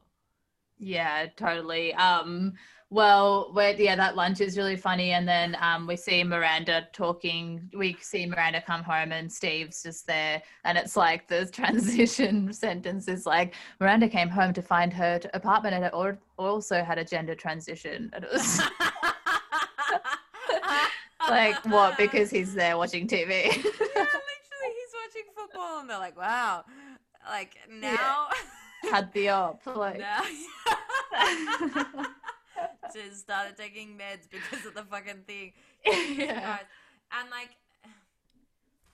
yeah, 0.79 1.27
totally. 1.37 1.95
Um, 1.95 2.53
well, 2.91 3.53
yeah, 3.77 3.97
that 3.97 4.17
lunch 4.17 4.41
is 4.41 4.57
really 4.57 4.77
funny, 4.77 5.11
and 5.11 5.29
then 5.29 5.59
um, 5.61 5.87
we 5.87 5.95
see 5.95 6.25
Miranda 6.25 6.89
talking. 6.95 7.69
We 7.77 7.99
see 8.01 8.25
Miranda 8.25 8.63
come 8.63 8.83
home, 8.83 9.13
and 9.13 9.31
Steve's 9.31 9.83
just 9.83 10.07
there, 10.07 10.43
and 10.65 10.79
it's 10.79 10.97
like 10.97 11.29
the 11.29 11.45
transition 11.53 12.51
sentence 12.51 13.07
is 13.07 13.27
like 13.27 13.55
Miranda 13.79 14.09
came 14.09 14.31
home 14.31 14.55
to 14.55 14.63
find 14.63 14.91
her 14.95 15.19
t- 15.19 15.29
apartment, 15.35 15.75
and 15.75 15.85
it 15.85 15.93
al- 15.93 16.17
also 16.39 16.83
had 16.83 16.97
a 16.97 17.05
gender 17.05 17.35
transition. 17.35 18.09
And 18.15 18.25
it 18.25 18.33
was 18.33 18.59
like, 21.29 21.63
what? 21.67 21.99
Because 21.99 22.31
he's 22.31 22.55
there 22.55 22.79
watching 22.79 23.07
TV. 23.07 23.29
yeah, 23.29 23.51
literally, 23.53 23.85
he's 24.73 24.95
watching 24.95 25.27
football, 25.37 25.81
and 25.81 25.91
they're 25.91 25.99
like, 25.99 26.17
"Wow, 26.17 26.65
like 27.29 27.55
now, 27.71 28.29
had 28.91 29.13
the 29.13 29.29
op. 29.29 29.61
Like, 29.67 29.99
now." 29.99 30.23
Just 32.95 33.21
started 33.21 33.57
taking 33.57 33.97
meds 33.99 34.29
because 34.31 34.65
of 34.67 34.75
the 34.75 34.83
fucking 34.83 35.25
thing. 35.27 35.53
yeah. 35.87 36.59
And 37.13 37.31
like, 37.31 37.51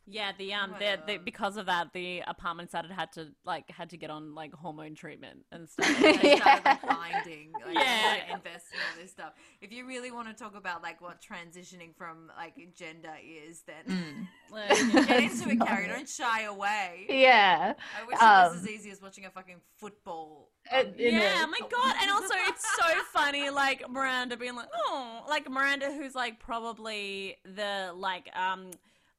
Yeah, 0.07 0.33
the 0.37 0.53
um, 0.53 0.75
the, 0.79 0.99
the 1.07 1.17
because 1.17 1.57
of 1.57 1.67
that, 1.67 1.93
the 1.95 2.23
apartment 2.27 2.69
started 2.69 2.91
had 2.91 3.11
to 3.13 3.29
like 3.45 3.71
had 3.71 3.91
to 3.91 3.97
get 3.97 4.11
on 4.11 4.35
like 4.35 4.53
hormone 4.53 4.95
treatment 4.95 5.47
and 5.51 5.69
stuff. 5.71 5.87
They 5.99 6.13
started 6.37 6.39
Yeah. 6.39 6.61
like 6.65 6.81
finding, 6.83 7.53
like, 7.53 7.75
Yeah. 7.75 8.17
yeah. 8.29 8.35
invest 8.37 8.67
all 8.75 9.01
this 9.01 9.11
stuff. 9.13 9.33
If 9.63 9.73
you 9.73 9.87
really 9.87 10.11
want 10.11 10.29
to 10.29 10.35
talk 10.35 10.55
about 10.57 10.83
like 10.83 11.01
what 11.01 11.23
transitioning 11.23 11.97
from 11.97 12.31
like 12.37 12.55
gender 12.77 13.15
is, 13.25 13.63
then 13.67 14.29
Like, 14.51 14.69
get 15.09 15.23
into 15.23 15.49
it, 15.49 15.55
not 15.59 15.69
Carrie. 15.69 15.89
Don't 15.89 16.09
shy 16.09 16.43
away. 16.43 17.07
Yeah. 17.09 17.73
I 17.99 18.05
wish 18.07 18.17
it 18.17 18.23
Um, 18.23 18.53
was 18.53 18.63
as 18.63 18.69
easy 18.69 18.91
as 18.91 19.01
watching 19.01 19.25
a 19.25 19.31
fucking 19.31 19.61
football. 19.79 20.51
It- 20.73 20.87
um, 20.89 20.95
it 20.99 21.13
yeah, 21.13 21.43
oh 21.45 21.47
my 21.47 21.61
god! 21.69 21.97
And 22.01 22.11
also, 22.11 22.35
it's 22.49 22.65
so 22.77 23.03
funny, 23.13 23.51
like 23.51 23.89
Miranda 23.91 24.37
being 24.37 24.57
like, 24.57 24.69
"Oh," 24.75 25.25
like 25.29 25.49
Miranda, 25.51 25.93
who's 25.93 26.15
like 26.15 26.39
probably 26.41 27.37
the 27.45 27.93
like 27.95 28.31
um. 28.37 28.71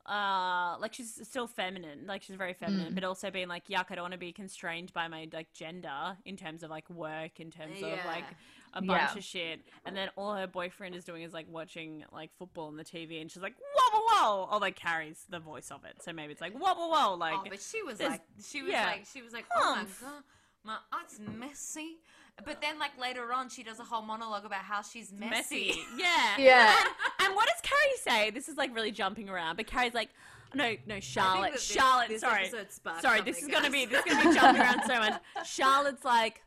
Uh, 0.07 0.77
like 0.77 0.93
she's 0.93 1.19
still 1.27 1.47
feminine, 1.47 2.05
like 2.05 2.21
she's 2.21 2.35
very 2.35 2.53
feminine, 2.53 2.91
Mm. 2.91 2.93
but 2.93 3.03
also 3.03 3.31
being 3.31 3.47
like, 3.47 3.69
yuck, 3.69 3.85
I 3.89 3.95
don't 3.95 4.03
want 4.03 4.11
to 4.11 4.19
be 4.19 4.31
constrained 4.31 4.93
by 4.93 5.07
my 5.07 5.27
like 5.33 5.51
gender 5.51 6.15
in 6.25 6.37
terms 6.37 6.61
of 6.61 6.69
like 6.69 6.87
work, 6.91 7.39
in 7.39 7.49
terms 7.49 7.81
of 7.81 7.97
like 8.05 8.23
a 8.75 8.83
bunch 8.83 9.01
Yeah. 9.01 9.17
of 9.17 9.23
shit. 9.23 9.61
And 9.83 9.97
then 9.97 10.09
all 10.15 10.35
her 10.35 10.45
boyfriend 10.45 10.93
is 10.93 11.05
doing 11.05 11.23
is 11.23 11.33
like 11.33 11.47
watching 11.49 12.05
like 12.13 12.29
football 12.37 12.67
on 12.67 12.77
the 12.77 12.83
TV, 12.83 13.19
and 13.19 13.31
she's 13.31 13.41
like, 13.41 13.55
whoa, 13.57 13.99
whoa, 13.99 14.45
whoa, 14.45 14.57
like 14.59 14.75
carries 14.75 15.25
the 15.27 15.39
voice 15.39 15.71
of 15.71 15.83
it. 15.85 16.03
So 16.03 16.13
maybe 16.13 16.33
it's 16.33 16.41
like, 16.41 16.53
whoa, 16.53 16.75
whoa, 16.75 16.87
whoa, 16.89 17.15
like, 17.15 17.39
oh, 17.39 17.43
but 17.49 17.59
she 17.59 17.81
was 17.81 17.99
like, 17.99 18.21
she 18.47 18.61
was 18.61 18.73
yeah. 18.73 18.85
like, 18.85 19.07
she 19.11 19.23
was 19.23 19.33
like, 19.33 19.45
oh 19.55 19.75
my 19.75 19.85
god, 20.07 20.21
my 20.65 20.77
art's 20.91 21.19
messy. 21.19 21.97
But 22.43 22.59
then, 22.61 22.77
like 22.79 22.99
later 22.99 23.31
on, 23.31 23.47
she 23.49 23.63
does 23.63 23.79
a 23.79 23.83
whole 23.83 24.01
monologue 24.01 24.43
about 24.45 24.59
how 24.63 24.81
she's 24.81 25.11
messy. 25.13 25.29
messy. 25.29 25.79
Yeah. 25.97 26.37
Yeah. 26.37 26.75
And, 26.79 27.27
and 27.27 27.35
what 27.35 27.47
does 27.47 27.61
Carrie 27.61 27.97
say? 28.17 28.29
This 28.31 28.49
is 28.49 28.57
like 28.57 28.75
really 28.75 28.91
jumping 28.91 29.29
around, 29.29 29.55
but 29.55 29.67
Carrie's 29.67 29.93
like, 29.93 30.09
no, 30.53 30.75
no, 30.85 30.99
Charlotte, 30.99 31.53
this- 31.53 31.63
Charlotte. 31.63 32.09
this 32.09 32.21
sorry, 32.21 32.45
episode 32.47 32.67
sorry. 33.01 33.21
This 33.21 33.37
is 33.37 33.43
something, 33.43 33.61
gonna 33.61 33.69
be 33.71 33.85
this 33.85 34.05
is 34.05 34.11
gonna 34.13 34.29
be 34.29 34.35
jumping 34.35 34.61
around 34.61 34.81
so 34.85 34.99
much. 34.99 35.21
Charlotte's 35.45 36.03
like, 36.03 36.41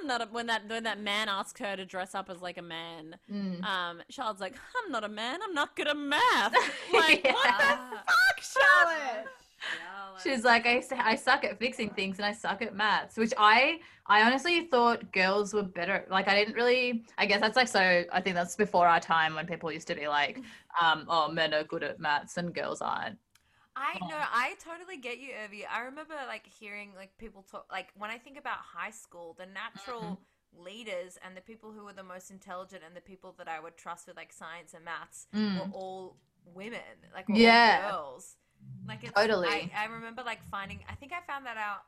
I'm 0.00 0.06
not 0.08 0.22
a, 0.22 0.26
when 0.26 0.46
that 0.48 0.68
when 0.68 0.82
that 0.84 1.00
man 1.00 1.28
asks 1.28 1.60
her 1.60 1.76
to 1.76 1.84
dress 1.84 2.14
up 2.16 2.30
as 2.30 2.40
like 2.42 2.58
a 2.58 2.62
man. 2.62 3.16
Mm. 3.32 3.62
Um, 3.64 4.02
Charlotte's 4.10 4.40
like, 4.40 4.56
I'm 4.84 4.90
not 4.90 5.04
a 5.04 5.08
man. 5.08 5.38
I'm 5.42 5.54
not 5.54 5.76
good 5.76 5.86
at 5.86 5.96
math. 5.96 6.52
Like, 6.92 7.22
Yeah. 7.24 7.32
what 7.32 7.58
the 7.58 7.96
fuck, 7.96 8.42
Charlotte? 8.42 9.26
She's 10.22 10.44
like, 10.44 10.66
I, 10.66 10.82
I 10.98 11.14
suck 11.14 11.44
at 11.44 11.58
fixing 11.58 11.90
things 11.90 12.18
and 12.18 12.26
I 12.26 12.32
suck 12.32 12.60
at 12.62 12.74
maths, 12.74 13.16
which 13.16 13.32
I 13.38 13.78
I 14.06 14.22
honestly 14.22 14.66
thought 14.66 15.12
girls 15.12 15.54
were 15.54 15.62
better. 15.62 16.06
Like 16.10 16.28
I 16.28 16.34
didn't 16.34 16.54
really. 16.54 17.04
I 17.18 17.26
guess 17.26 17.40
that's 17.40 17.56
like 17.56 17.68
so. 17.68 18.04
I 18.12 18.20
think 18.20 18.34
that's 18.34 18.56
before 18.56 18.88
our 18.88 19.00
time 19.00 19.34
when 19.34 19.46
people 19.46 19.70
used 19.70 19.86
to 19.88 19.94
be 19.94 20.08
like, 20.08 20.40
um, 20.82 21.06
oh, 21.08 21.30
men 21.30 21.54
are 21.54 21.64
good 21.64 21.84
at 21.84 22.00
maths 22.00 22.36
and 22.36 22.52
girls 22.54 22.80
aren't. 22.80 23.18
I 23.76 24.00
Oh. 24.02 24.08
know, 24.08 24.18
I 24.18 24.54
totally 24.64 24.96
get 24.98 25.18
you, 25.18 25.28
Urvi. 25.30 25.62
I 25.72 25.82
remember 25.82 26.14
like 26.26 26.46
hearing 26.46 26.90
like 26.96 27.16
people 27.18 27.42
talk 27.42 27.66
like 27.70 27.88
when 27.96 28.10
I 28.10 28.18
think 28.18 28.38
about 28.38 28.58
high 28.58 28.90
school, 28.90 29.36
the 29.38 29.46
natural 29.46 30.02
Mm-hmm. 30.02 30.64
leaders 30.64 31.18
and 31.24 31.36
the 31.36 31.40
people 31.40 31.70
who 31.72 31.84
were 31.84 31.92
the 31.92 32.02
most 32.02 32.30
intelligent 32.30 32.82
and 32.84 32.96
the 32.96 33.00
people 33.00 33.34
that 33.38 33.48
I 33.48 33.60
would 33.60 33.76
trust 33.76 34.08
with 34.08 34.16
like 34.16 34.32
science 34.32 34.74
and 34.74 34.84
maths 34.84 35.26
Mm. 35.34 35.56
were 35.58 35.68
all 35.70 36.16
women, 36.44 36.80
like 37.14 37.28
were 37.28 37.36
Yeah. 37.36 37.86
all 37.92 37.92
girls. 37.92 38.36
Like 38.86 39.04
it's, 39.04 39.12
Totally. 39.12 39.48
I, 39.48 39.70
I 39.76 39.84
remember 39.86 40.22
like 40.22 40.42
finding. 40.50 40.80
I 40.88 40.94
think 40.94 41.12
I 41.12 41.20
found 41.30 41.46
that 41.46 41.56
out. 41.56 41.82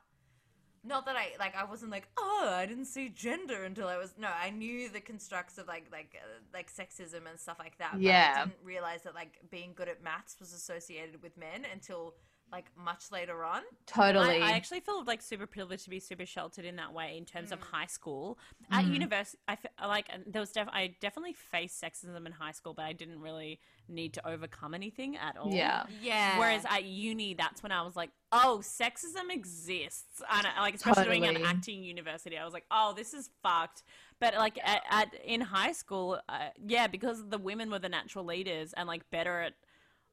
Not 0.82 1.04
that 1.06 1.16
I 1.16 1.32
like. 1.38 1.54
I 1.56 1.64
wasn't 1.64 1.90
like, 1.90 2.08
oh, 2.16 2.48
I 2.54 2.64
didn't 2.64 2.86
see 2.86 3.10
gender 3.10 3.64
until 3.64 3.86
I 3.86 3.98
was. 3.98 4.14
No, 4.18 4.28
I 4.28 4.50
knew 4.50 4.88
the 4.88 5.00
constructs 5.00 5.58
of 5.58 5.66
like 5.66 5.86
like 5.92 6.16
uh, 6.16 6.40
like 6.54 6.70
sexism 6.72 7.28
and 7.28 7.38
stuff 7.38 7.58
like 7.58 7.76
that. 7.78 7.92
But 7.92 8.00
Yeah. 8.02 8.32
I 8.36 8.40
didn't 8.44 8.54
realize 8.64 9.02
that 9.02 9.14
like 9.14 9.38
being 9.50 9.72
good 9.74 9.88
at 9.88 10.02
maths 10.02 10.36
was 10.40 10.52
associated 10.52 11.22
with 11.22 11.36
men 11.36 11.66
until 11.70 12.14
like 12.52 12.66
much 12.76 13.12
later 13.12 13.44
on. 13.44 13.62
Totally. 13.86 14.42
I, 14.42 14.48
I 14.48 14.52
actually 14.52 14.80
feel 14.80 15.04
like 15.04 15.22
super 15.22 15.46
privileged 15.46 15.84
to 15.84 15.90
be 15.90 16.00
super 16.00 16.26
sheltered 16.26 16.64
in 16.64 16.76
that 16.76 16.92
way 16.92 17.16
in 17.16 17.24
terms 17.24 17.50
Mm. 17.50 17.54
of 17.54 17.60
high 17.60 17.86
school. 17.86 18.38
At 18.72 18.84
Mm. 18.84 18.92
university, 18.94 19.38
I 19.46 19.56
fe- 19.56 19.68
like 19.86 20.08
there 20.26 20.40
was 20.40 20.50
def- 20.50 20.68
I 20.72 20.96
definitely 21.00 21.32
faced 21.34 21.80
sexism 21.82 22.26
in 22.26 22.32
high 22.32 22.52
school, 22.52 22.74
but 22.74 22.84
I 22.84 22.92
didn't 22.92 23.20
really 23.20 23.60
need 23.88 24.14
to 24.14 24.28
overcome 24.28 24.74
anything 24.74 25.16
at 25.16 25.36
all. 25.36 25.52
yeah. 25.52 25.84
Yeah. 26.00 26.38
Whereas 26.38 26.64
at 26.68 26.84
uni, 26.84 27.34
that's 27.34 27.62
when 27.62 27.72
I 27.72 27.82
was 27.82 27.96
like, 27.96 28.10
oh, 28.32 28.60
sexism 28.62 29.30
exists. 29.32 30.22
And 30.30 30.46
I, 30.46 30.60
like, 30.60 30.74
especially 30.74 31.04
doing 31.04 31.26
an 31.26 31.42
acting 31.44 31.82
university, 31.82 32.36
I 32.38 32.44
was 32.44 32.52
like, 32.54 32.66
oh, 32.70 32.94
this 32.96 33.14
is 33.14 33.30
fucked. 33.42 33.82
But 34.20 34.34
like 34.34 34.58
at, 34.62 34.82
at 34.90 35.14
in 35.24 35.40
high 35.40 35.72
school, 35.72 36.20
uh, 36.28 36.48
yeah, 36.64 36.86
because 36.86 37.28
the 37.28 37.38
women 37.38 37.70
were 37.70 37.78
the 37.78 37.88
natural 37.88 38.24
leaders 38.24 38.72
and 38.74 38.86
like 38.86 39.08
better 39.10 39.40
at 39.40 39.54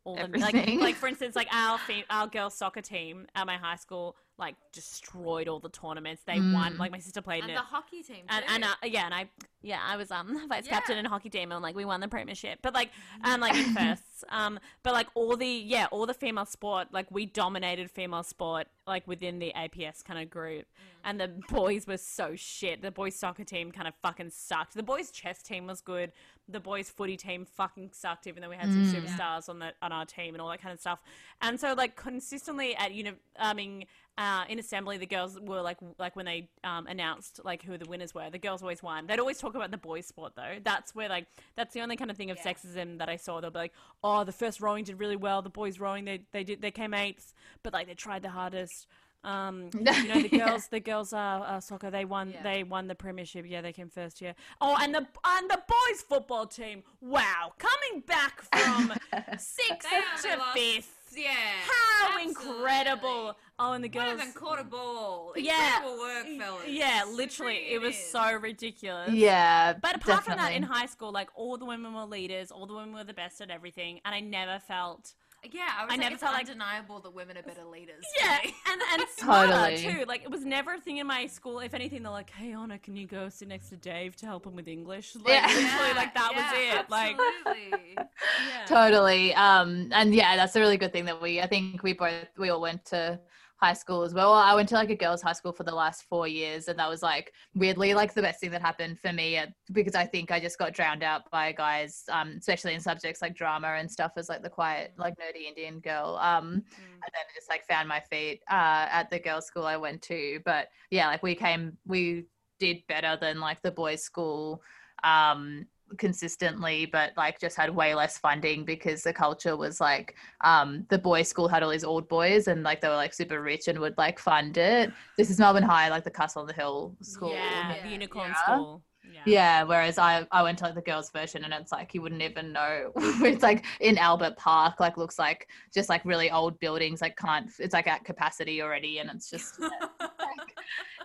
all 0.08 0.28
the 0.28 0.38
like, 0.40 0.54
like 0.80 0.96
for 0.96 1.08
instance, 1.08 1.36
like 1.36 1.48
our 1.54 1.78
fe- 1.80 2.06
our 2.10 2.28
girls 2.28 2.54
soccer 2.54 2.82
team 2.82 3.28
at 3.36 3.46
my 3.46 3.58
high 3.58 3.76
school 3.76 4.16
like 4.40 4.56
destroyed 4.72 5.48
all 5.48 5.60
the 5.60 5.70
tournaments. 5.70 6.22
They 6.26 6.40
won. 6.40 6.74
Mm. 6.76 6.80
Like 6.80 6.92
my 6.92 7.00
sister 7.00 7.22
played 7.22 7.42
and 7.42 7.50
in 7.50 7.56
the 7.56 7.62
it. 7.62 7.66
hockey 7.66 8.04
team. 8.04 8.24
And, 8.30 8.46
too. 8.46 8.54
and 8.54 8.64
uh, 8.64 8.68
yeah, 8.84 9.06
and 9.06 9.14
I 9.14 9.30
yeah 9.62 9.80
I 9.84 9.98
was 9.98 10.10
um 10.12 10.48
vice 10.50 10.66
Yeah. 10.66 10.72
captain 10.74 10.98
in 10.98 11.06
hockey 11.06 11.30
team 11.30 11.52
and 11.52 11.62
like 11.62 11.76
we 11.76 11.86
won 11.86 12.00
the 12.00 12.08
premiership, 12.08 12.60
but 12.62 12.74
like 12.74 12.92
and 13.24 13.42
like 13.42 13.56
in 13.56 13.74
firsts, 13.76 14.24
um 14.30 14.60
but 14.84 14.94
like 14.94 15.08
all 15.16 15.36
the 15.36 15.48
yeah 15.48 15.88
all 15.92 16.06
the 16.06 16.14
female 16.14 16.46
sport 16.46 16.88
like 16.92 17.10
we 17.12 17.26
dominated 17.26 17.92
female 17.92 18.24
sport 18.24 18.68
like 18.88 19.08
within 19.08 19.40
the 19.40 19.52
APS 19.56 20.04
kind 20.04 20.20
of 20.20 20.30
group, 20.30 20.66
and 21.04 21.20
the 21.20 21.28
boys 21.50 21.86
were 21.86 21.98
so 21.98 22.36
shit. 22.36 22.82
The 22.82 22.92
boys 22.92 23.16
soccer 23.16 23.44
team 23.44 23.72
kind 23.72 23.88
of 23.88 23.94
fucking 24.02 24.30
sucked. 24.32 24.74
The 24.74 24.84
boys 24.84 25.12
chess 25.12 25.44
team 25.44 25.68
was 25.68 25.82
good. 25.82 26.12
The 26.48 26.60
boys 26.60 26.90
footy 26.90 27.18
team 27.18 27.46
fucking 27.46 27.92
sucked, 27.94 28.28
even 28.28 28.42
though 28.42 28.50
we 28.50 28.56
had 28.56 28.72
some 28.72 28.84
Mm. 28.84 29.04
superstars 29.04 29.50
on 29.50 29.60
the 29.60 29.74
on 29.82 29.92
our 29.92 30.06
team 30.06 30.34
and 30.34 30.42
all 30.42 30.50
that 30.50 30.62
kind 30.62 30.74
of 30.74 30.80
stuff. 30.80 31.00
And 31.42 31.60
so 31.60 31.74
like 31.74 31.96
consistently 31.96 32.76
at 32.76 32.94
uni, 32.94 33.12
I 33.38 33.54
mean 33.54 33.86
uh, 34.18 34.46
in 34.50 34.58
assembly, 34.60 34.98
the 34.98 35.06
girls 35.06 35.40
were 35.40 35.62
like 35.62 35.78
like 36.00 36.16
when 36.16 36.26
they 36.26 36.50
um, 36.64 36.88
announced 36.88 37.40
like 37.44 37.62
who 37.64 37.78
the 37.78 37.86
winners 37.86 38.16
were. 38.16 38.30
The 38.30 38.40
girls 38.40 38.62
always 38.62 38.82
won. 38.82 39.06
They'd 39.08 39.20
always 39.20 39.38
talk 39.38 39.56
about 39.56 39.72
the 39.72 39.78
boys' 39.78 40.08
sport 40.08 40.34
though. 40.36 40.56
That's 40.64 40.96
where 40.96 41.08
like 41.10 41.28
that's 41.56 41.74
the 41.74 41.82
only 41.82 41.96
kind 41.98 42.10
of 42.10 42.18
thing 42.18 42.32
of 42.32 42.38
Yeah. 42.44 42.52
sexism 42.54 42.98
that 42.98 43.10
I 43.10 43.16
saw. 43.18 43.40
They'll 43.42 43.52
be 43.52 43.60
like, 43.60 43.74
oh, 44.04 44.24
the 44.24 44.32
first 44.32 44.60
rowing 44.62 44.84
did 44.84 45.00
really 45.00 45.16
well. 45.16 45.42
The 45.42 45.50
boys 45.50 45.80
rowing 45.80 46.06
they 46.06 46.22
they 46.32 46.44
did 46.44 46.62
they 46.62 46.72
came 46.72 46.94
eighth, 46.94 47.34
but 47.64 47.74
like 47.74 47.88
they 47.88 47.94
tried 47.96 48.24
the 48.24 48.30
hardest. 48.30 48.88
Um, 49.24 49.70
you 49.74 49.82
know 49.82 49.92
the 50.22 50.30
Yeah. 50.32 50.48
girls, 50.50 50.68
the 50.68 50.80
girls 50.80 51.12
uh, 51.12 51.18
uh, 51.18 51.60
soccer. 51.60 51.90
They 51.92 52.06
won. 52.06 52.32
Yeah. 52.32 52.44
They 52.44 52.64
won 52.64 52.88
the 52.88 52.96
premiership. 52.96 53.46
Yeah, 53.48 53.62
they 53.62 53.74
came 53.74 53.90
first. 53.90 54.22
Yeah. 54.22 54.34
Oh, 54.62 54.78
and 54.80 54.94
the 54.96 55.06
and 55.26 55.50
the 55.50 55.62
boys 55.68 56.02
football 56.08 56.46
team. 56.46 56.84
Wow, 57.02 57.54
coming 57.58 58.02
back 58.06 58.42
from 58.42 58.94
sixth 59.38 59.90
to 60.24 60.40
fifth. 60.54 60.94
Yeah. 61.18 61.30
How 61.68 62.20
absolutely. 62.20 62.30
incredible! 62.54 63.38
Oh, 63.60 63.74
and 63.74 63.84
the 63.84 63.90
One 63.90 64.06
girls. 64.06 64.12
of 64.14 64.20
them 64.20 64.34
caught 64.34 64.60
a 64.60 64.64
ball. 64.64 65.34
Yeah. 65.36 65.78
Incredible 65.78 65.98
work, 66.00 66.26
fellas. 66.40 66.68
Yeah, 66.68 67.06
literally, 67.12 67.56
pretty 67.56 67.74
it 67.74 67.82
was 67.82 67.96
is. 67.96 68.06
so 68.12 68.34
ridiculous. 68.36 69.12
Yeah. 69.12 69.74
But 69.74 69.96
apart 69.96 70.24
from 70.26 70.38
that, 70.38 70.54
in 70.54 70.64
high 70.64 70.86
school, 70.86 71.12
like 71.12 71.30
all 71.36 71.58
the 71.58 71.66
women 71.66 71.94
were 71.94 72.06
leaders, 72.06 72.52
all 72.52 72.68
the 72.68 72.76
women 72.76 72.94
were 72.94 73.04
the 73.04 73.14
best 73.14 73.42
at 73.42 73.50
everything, 73.50 74.00
and 74.06 74.14
I 74.14 74.20
never 74.20 74.60
felt. 74.60 75.14
Yeah, 75.54 75.62
I 75.80 75.84
was 75.86 75.90
I 75.90 75.94
like, 75.94 76.00
never 76.00 76.14
it's 76.14 76.24
felt 76.24 76.34
like- 76.34 76.48
undeniable 76.48 77.00
that 77.02 77.14
women 77.14 77.38
are 77.38 77.44
better 77.44 77.66
leaders. 77.66 78.04
Yeah, 78.22 78.38
and 78.72 78.82
and 78.94 79.04
smarter 79.18 79.52
Totally. 79.54 79.78
too. 79.78 80.06
Like 80.08 80.24
it 80.24 80.32
was 80.32 80.44
never 80.46 80.74
a 80.76 80.80
thing 80.80 80.98
in 80.98 81.08
my 81.08 81.26
school. 81.28 81.60
If 81.60 81.74
anything, 81.74 82.04
they're 82.04 82.12
like, 82.12 82.30
"Hey, 82.30 82.54
Honor, 82.54 82.78
can 82.78 82.96
you 82.96 83.08
go 83.08 83.30
sit 83.30 83.48
next 83.48 83.70
to 83.70 83.76
Dave 83.78 84.16
to 84.18 84.26
help 84.26 84.46
him 84.46 84.56
with 84.56 84.68
English?" 84.68 85.16
Like, 85.16 85.28
Yeah. 85.28 85.48
literally, 85.48 85.94
like 85.96 86.14
that 86.14 86.32
was 86.36 86.46
yeah, 86.60 86.80
it. 86.82 86.90
Like, 86.90 87.18
yeah. 88.50 88.66
totally 88.66 89.34
um 89.36 89.90
and 89.94 90.14
yeah 90.14 90.36
that's 90.36 90.56
a 90.56 90.60
really 90.60 90.78
good 90.78 90.92
thing 90.92 91.06
that 91.06 91.22
we 91.22 91.42
i 91.42 91.48
think 91.48 91.84
we 91.84 91.94
both 91.94 92.12
we 92.38 92.50
all 92.50 92.62
went 92.62 92.84
to 92.86 93.20
high 93.58 93.74
school 93.74 94.04
as 94.04 94.14
well. 94.14 94.34
I 94.34 94.54
went 94.56 94.70
to 94.70 94.76
like 94.76 94.90
a 94.90 94.96
girls 94.96 95.22
high 95.22 95.34
school 95.34 95.52
for 95.52 95.64
the 95.64 95.74
last 95.74 96.04
four 96.04 96.28
years 96.28 96.68
and 96.68 96.78
that 96.80 96.90
was 96.90 97.02
like 97.02 97.34
weirdly 97.56 97.94
like 97.94 98.14
the 98.14 98.22
best 98.22 98.40
thing 98.40 98.52
that 98.52 98.62
happened 98.62 99.00
for 99.00 99.12
me 99.12 99.38
uh, 99.38 99.48
because 99.72 99.96
i 99.96 100.06
think 100.06 100.32
i 100.32 100.40
just 100.40 100.58
got 100.58 100.74
drowned 100.74 101.04
out 101.04 101.30
by 101.32 101.52
guys 101.52 102.04
um 102.12 102.36
especially 102.38 102.74
in 102.74 102.80
subjects 102.80 103.22
like 103.22 103.36
drama 103.36 103.68
and 103.80 103.90
stuff 103.90 104.12
as 104.18 104.30
like 104.30 104.44
the 104.44 104.50
quiet 104.50 104.94
like 104.98 105.14
nerdy 105.16 105.48
indian 105.48 105.80
girl 105.80 106.18
um 106.22 106.54
and 106.54 107.12
then 107.14 107.26
just 107.36 107.50
like 107.50 107.66
found 107.66 107.88
my 107.88 108.00
feet 108.00 108.42
uh 108.50 108.88
at 108.90 109.10
the 109.10 109.20
girls 109.20 109.46
school 109.46 109.66
i 109.66 109.78
went 109.78 110.02
to. 110.02 110.40
But 110.46 110.68
yeah 110.92 111.08
like 111.08 111.24
we 111.24 111.36
came 111.36 111.78
we 111.86 112.26
did 112.60 112.78
better 112.88 113.18
than 113.20 113.40
like 113.40 113.62
the 113.62 113.72
boys 113.72 114.04
school 114.04 114.62
um 115.04 115.66
consistently 115.98 116.86
but 116.86 117.12
like 117.16 117.40
just 117.40 117.56
had 117.56 117.70
way 117.74 117.96
less 117.96 118.18
funding 118.18 118.66
because 118.66 119.04
the 119.04 119.14
culture 119.14 119.56
was 119.56 119.80
like 119.80 120.16
um 120.42 120.86
the 120.90 120.98
boys 120.98 121.28
school 121.30 121.48
had 121.48 121.64
all 121.64 121.70
these 121.70 121.84
old 121.84 122.08
boys 122.10 122.48
and 122.48 122.64
like 122.64 122.82
they 122.82 122.90
were 122.90 122.96
like 122.96 123.14
super 123.14 123.42
rich 123.42 123.68
and 123.68 123.80
would 123.80 123.98
like 123.98 124.20
fund 124.20 124.58
it 124.58 124.92
this 125.18 125.30
is 125.30 125.40
melbourne 125.40 125.64
high 125.64 125.90
like 125.90 126.04
the 126.04 126.12
castle 126.12 126.42
on 126.42 126.48
the 126.48 126.54
hill 126.54 126.96
school 127.02 127.32
yeah, 127.32 127.76
Yeah. 127.76 127.84
the 127.84 127.90
unicorn 127.90 128.30
Yeah. 128.30 128.44
school. 128.44 128.84
Yeah. 129.10 129.22
yeah, 129.26 129.64
whereas 129.64 129.98
I 129.98 130.28
I 130.34 130.44
went 130.44 130.58
to 130.58 130.66
like 130.66 130.76
the 130.76 130.82
girls 130.82 131.10
version 131.12 131.46
and 131.46 131.54
it's 131.54 131.72
like 131.72 131.94
you 131.94 132.02
wouldn't 132.02 132.22
even 132.22 132.52
know. 132.52 132.92
it's 132.98 133.42
like 133.42 133.64
in 133.80 133.98
Albert 133.98 134.36
Park, 134.36 134.82
like 134.82 134.98
looks 134.98 135.18
like 135.18 135.48
just 135.74 135.88
like 135.88 136.04
really 136.04 136.30
old 136.30 136.60
buildings, 136.60 137.00
like 137.02 137.16
can't 137.16 137.50
it's 137.58 137.74
like 137.74 137.88
at 137.88 138.04
capacity 138.04 138.62
already 138.62 139.00
and 139.00 139.10
it's 139.10 139.30
just 139.30 139.62
like, 139.62 139.72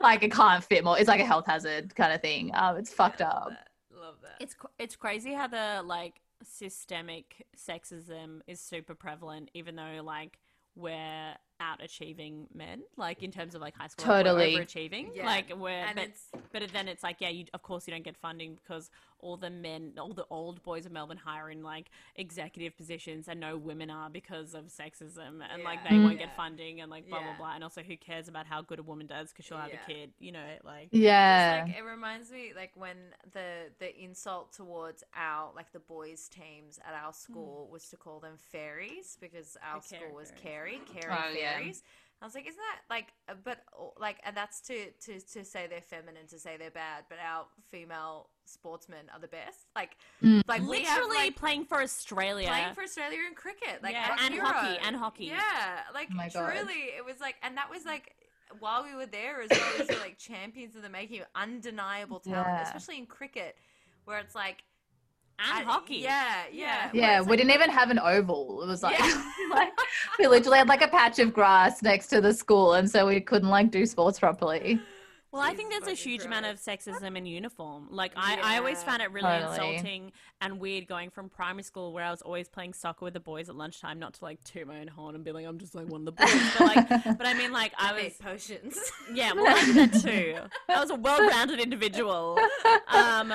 like 0.00 0.22
it 0.24 0.32
can't 0.32 0.64
fit 0.64 0.82
more. 0.82 0.98
It's 0.98 1.06
like 1.06 1.20
a 1.20 1.24
health 1.24 1.46
hazard 1.46 1.94
kind 1.94 2.12
of 2.12 2.20
thing. 2.20 2.50
Um 2.54 2.76
it's 2.76 2.92
fucked 2.92 3.22
up. 3.22 3.50
that. 3.50 3.68
Love 4.12 4.20
that. 4.22 4.36
It's 4.40 4.54
it's 4.78 4.96
crazy 4.96 5.32
how 5.32 5.46
the 5.46 5.82
like 5.84 6.20
systemic 6.42 7.46
sexism 7.56 8.40
is 8.46 8.60
super 8.60 8.94
prevalent, 8.94 9.50
even 9.54 9.76
though 9.76 10.00
like 10.04 10.38
we're 10.74 11.34
out 11.62 11.82
achieving 11.82 12.46
men, 12.54 12.82
like 12.96 13.22
in 13.22 13.30
terms 13.30 13.54
of 13.54 13.60
like 13.60 13.76
high 13.76 13.86
school, 13.86 14.04
Totally. 14.06 14.56
like, 14.56 14.60
we're 14.60 14.64
overachieving. 14.64 15.10
Yeah. 15.14 15.26
Like 15.26 15.52
we're, 15.56 15.70
and 15.70 15.96
but, 15.96 16.04
it's 16.04 16.22
but 16.52 16.62
then 16.72 16.88
it's 16.88 17.02
like, 17.02 17.16
yeah, 17.20 17.28
you 17.28 17.44
of 17.54 17.62
course 17.62 17.86
you 17.86 17.92
don't 17.92 18.04
get 18.04 18.16
funding 18.16 18.58
because 18.62 18.90
all 19.20 19.36
the 19.36 19.50
men, 19.50 19.92
all 19.98 20.12
the 20.12 20.26
old 20.30 20.62
boys 20.64 20.84
of 20.84 20.90
Melbourne 20.92 21.16
hire 21.16 21.48
in 21.50 21.62
like 21.62 21.90
executive 22.16 22.76
positions, 22.76 23.28
and 23.28 23.38
no 23.40 23.56
women 23.56 23.88
are 23.88 24.10
because 24.10 24.52
of 24.54 24.64
sexism, 24.66 25.40
and 25.52 25.62
like 25.64 25.78
Yeah. 25.84 25.90
they 25.90 25.98
won't 25.98 26.18
Yeah. 26.18 26.26
get 26.26 26.36
funding, 26.36 26.80
and 26.80 26.90
like 26.90 27.08
blah 27.08 27.20
Yeah. 27.20 27.26
blah 27.26 27.36
blah. 27.36 27.54
And 27.54 27.64
also, 27.64 27.82
who 27.82 27.96
cares 27.96 28.28
about 28.28 28.46
how 28.46 28.62
good 28.62 28.80
a 28.80 28.82
woman 28.82 29.06
does 29.06 29.30
because 29.30 29.44
she'll 29.44 29.58
have 29.58 29.70
Yeah. 29.72 29.82
a 29.82 29.86
kid, 29.86 30.12
you 30.18 30.32
know? 30.32 30.58
Like, 30.64 30.88
Yeah. 30.90 31.60
Just, 31.60 31.68
like 31.68 31.78
it 31.78 31.84
reminds 31.84 32.32
me 32.32 32.52
like 32.54 32.72
when 32.74 32.96
the 33.32 33.70
the 33.78 34.02
insult 34.02 34.52
towards 34.52 35.04
our 35.14 35.52
like 35.54 35.72
the 35.72 35.80
boys 35.80 36.28
teams 36.28 36.78
at 36.86 36.94
our 36.94 37.12
hmm. 37.12 37.32
school 37.32 37.68
was 37.70 37.88
to 37.90 37.96
call 37.96 38.18
them 38.18 38.36
fairies 38.36 39.16
because 39.20 39.56
our 39.62 39.80
The 39.80 39.86
school 39.86 40.14
was 40.14 40.32
oh, 40.36 40.40
fairies. 40.42 40.42
Carey, 40.42 41.00
Carey 41.00 41.14
Oh, 41.16 41.30
yeah. 41.38 41.51
Fairies. 41.52 41.82
I 42.20 42.24
was 42.24 42.34
like, 42.36 42.46
isn't 42.46 42.56
that 42.56 42.80
like, 42.94 43.08
uh, 43.28 43.34
but 43.42 43.58
uh, 43.76 43.86
like, 43.98 44.18
and 44.24 44.36
that's 44.36 44.60
to, 44.68 44.90
to 45.06 45.18
to 45.18 45.44
say 45.44 45.66
they're 45.68 45.80
feminine, 45.80 46.26
to 46.28 46.38
say 46.38 46.56
they're 46.56 46.70
bad, 46.70 47.04
but 47.08 47.18
our 47.18 47.46
female 47.70 48.28
sportsmen 48.44 49.06
are 49.12 49.18
the 49.20 49.26
best. 49.28 49.66
Like, 49.74 49.96
Mm. 50.22 50.42
like 50.46 50.62
we 50.62 50.82
have 50.84 50.98
literally 50.98 51.16
like 51.16 51.36
playing 51.36 51.64
for 51.64 51.82
Australia. 51.82 52.46
playing 52.46 52.74
for 52.74 52.82
Australia 52.84 53.18
in 53.28 53.34
cricket, 53.34 53.82
like 53.82 53.94
Yeah, 53.94 54.16
and 54.20 54.34
hero. 54.34 54.46
hockey, 54.46 54.78
and 54.86 54.94
hockey. 54.96 55.24
Yeah, 55.26 55.80
like 55.92 56.08
Oh 56.12 56.14
my 56.14 56.28
God. 56.28 56.52
truly, 56.52 56.82
it 56.96 57.04
was 57.04 57.18
like, 57.20 57.34
and 57.42 57.56
that 57.56 57.68
was 57.68 57.84
like 57.84 58.14
while 58.60 58.84
we 58.84 58.94
were 58.94 59.06
there 59.06 59.40
as 59.42 59.50
well. 59.50 59.72
These 59.78 59.88
were 59.88 60.00
like 60.02 60.16
champions 60.18 60.76
of 60.76 60.82
the 60.82 60.88
making, 60.90 61.22
undeniable 61.34 62.20
talent, 62.20 62.46
Yeah. 62.46 62.62
especially 62.62 62.98
in 62.98 63.06
cricket, 63.06 63.56
where 64.04 64.18
it's 64.20 64.34
like 64.36 64.62
and 65.38 65.58
I- 65.58 65.62
hockey. 65.62 65.96
Yeah, 65.96 66.42
yeah, 66.52 66.90
Yeah. 66.92 67.02
Yeah, 67.02 67.20
we 67.20 67.28
like- 67.28 67.38
didn't 67.38 67.52
even 67.54 67.70
have 67.70 67.90
an 67.90 67.98
oval. 67.98 68.62
It 68.62 68.68
was 68.68 68.82
like, 68.82 68.98
Yeah. 68.98 69.22
like 69.50 69.72
we 70.18 70.26
literally 70.26 70.58
had 70.58 70.68
like 70.68 70.82
a 70.82 70.88
patch 70.88 71.18
of 71.18 71.32
grass 71.32 71.82
next 71.82 72.08
to 72.08 72.20
the 72.20 72.32
school, 72.32 72.74
and 72.74 72.90
so 72.90 73.06
we 73.06 73.20
couldn't 73.20 73.48
like 73.50 73.70
do 73.70 73.86
sports 73.86 74.18
properly. 74.18 74.80
Well, 75.30 75.40
I 75.40 75.54
think 75.54 75.70
there's 75.70 75.84
a 75.84 75.96
fucking 75.96 76.10
huge 76.10 76.24
amount 76.26 76.44
of 76.44 76.58
sexism 76.60 77.16
in 77.16 77.24
uniform. 77.24 77.86
Like, 77.90 78.12
I, 78.16 78.38
I 78.44 78.58
always 78.58 78.82
found 78.82 79.00
it 79.00 79.10
really 79.12 79.30
Totally. 79.30 79.76
insulting 79.76 80.12
and 80.42 80.60
weird 80.60 80.86
going 80.86 81.08
from 81.08 81.30
primary 81.30 81.62
school 81.62 81.94
where 81.94 82.04
I 82.04 82.10
was 82.10 82.20
always 82.20 82.50
playing 82.50 82.74
soccer 82.74 83.06
with 83.06 83.14
the 83.14 83.20
boys 83.20 83.48
at 83.48 83.56
lunchtime, 83.56 83.98
not 83.98 84.12
to 84.12 84.24
like 84.26 84.44
toot 84.44 84.66
my 84.66 84.80
own 84.80 84.88
horn 84.88 85.14
and 85.14 85.24
be 85.24 85.32
like, 85.32 85.46
I'm 85.46 85.56
just 85.58 85.74
like 85.74 85.88
one 85.88 86.02
of 86.02 86.04
the 86.04 86.12
boys. 86.12 86.52
But, 86.58 86.76
like, 86.76 86.88
but 87.18 87.26
I 87.26 87.32
mean, 87.32 87.50
like, 87.50 87.72
I 87.78 87.92
I 87.98 88.04
was. 88.04 88.12
potions. 88.18 88.78
Yeah, 89.14 89.32
well, 89.32 89.46
I 89.48 89.64
did 89.64 89.76
that 89.92 90.02
too. 90.02 90.36
I 90.68 90.78
was 90.80 90.90
a 90.90 90.96
well-rounded 90.96 91.60
individual. 91.60 92.38
Um, 92.88 93.32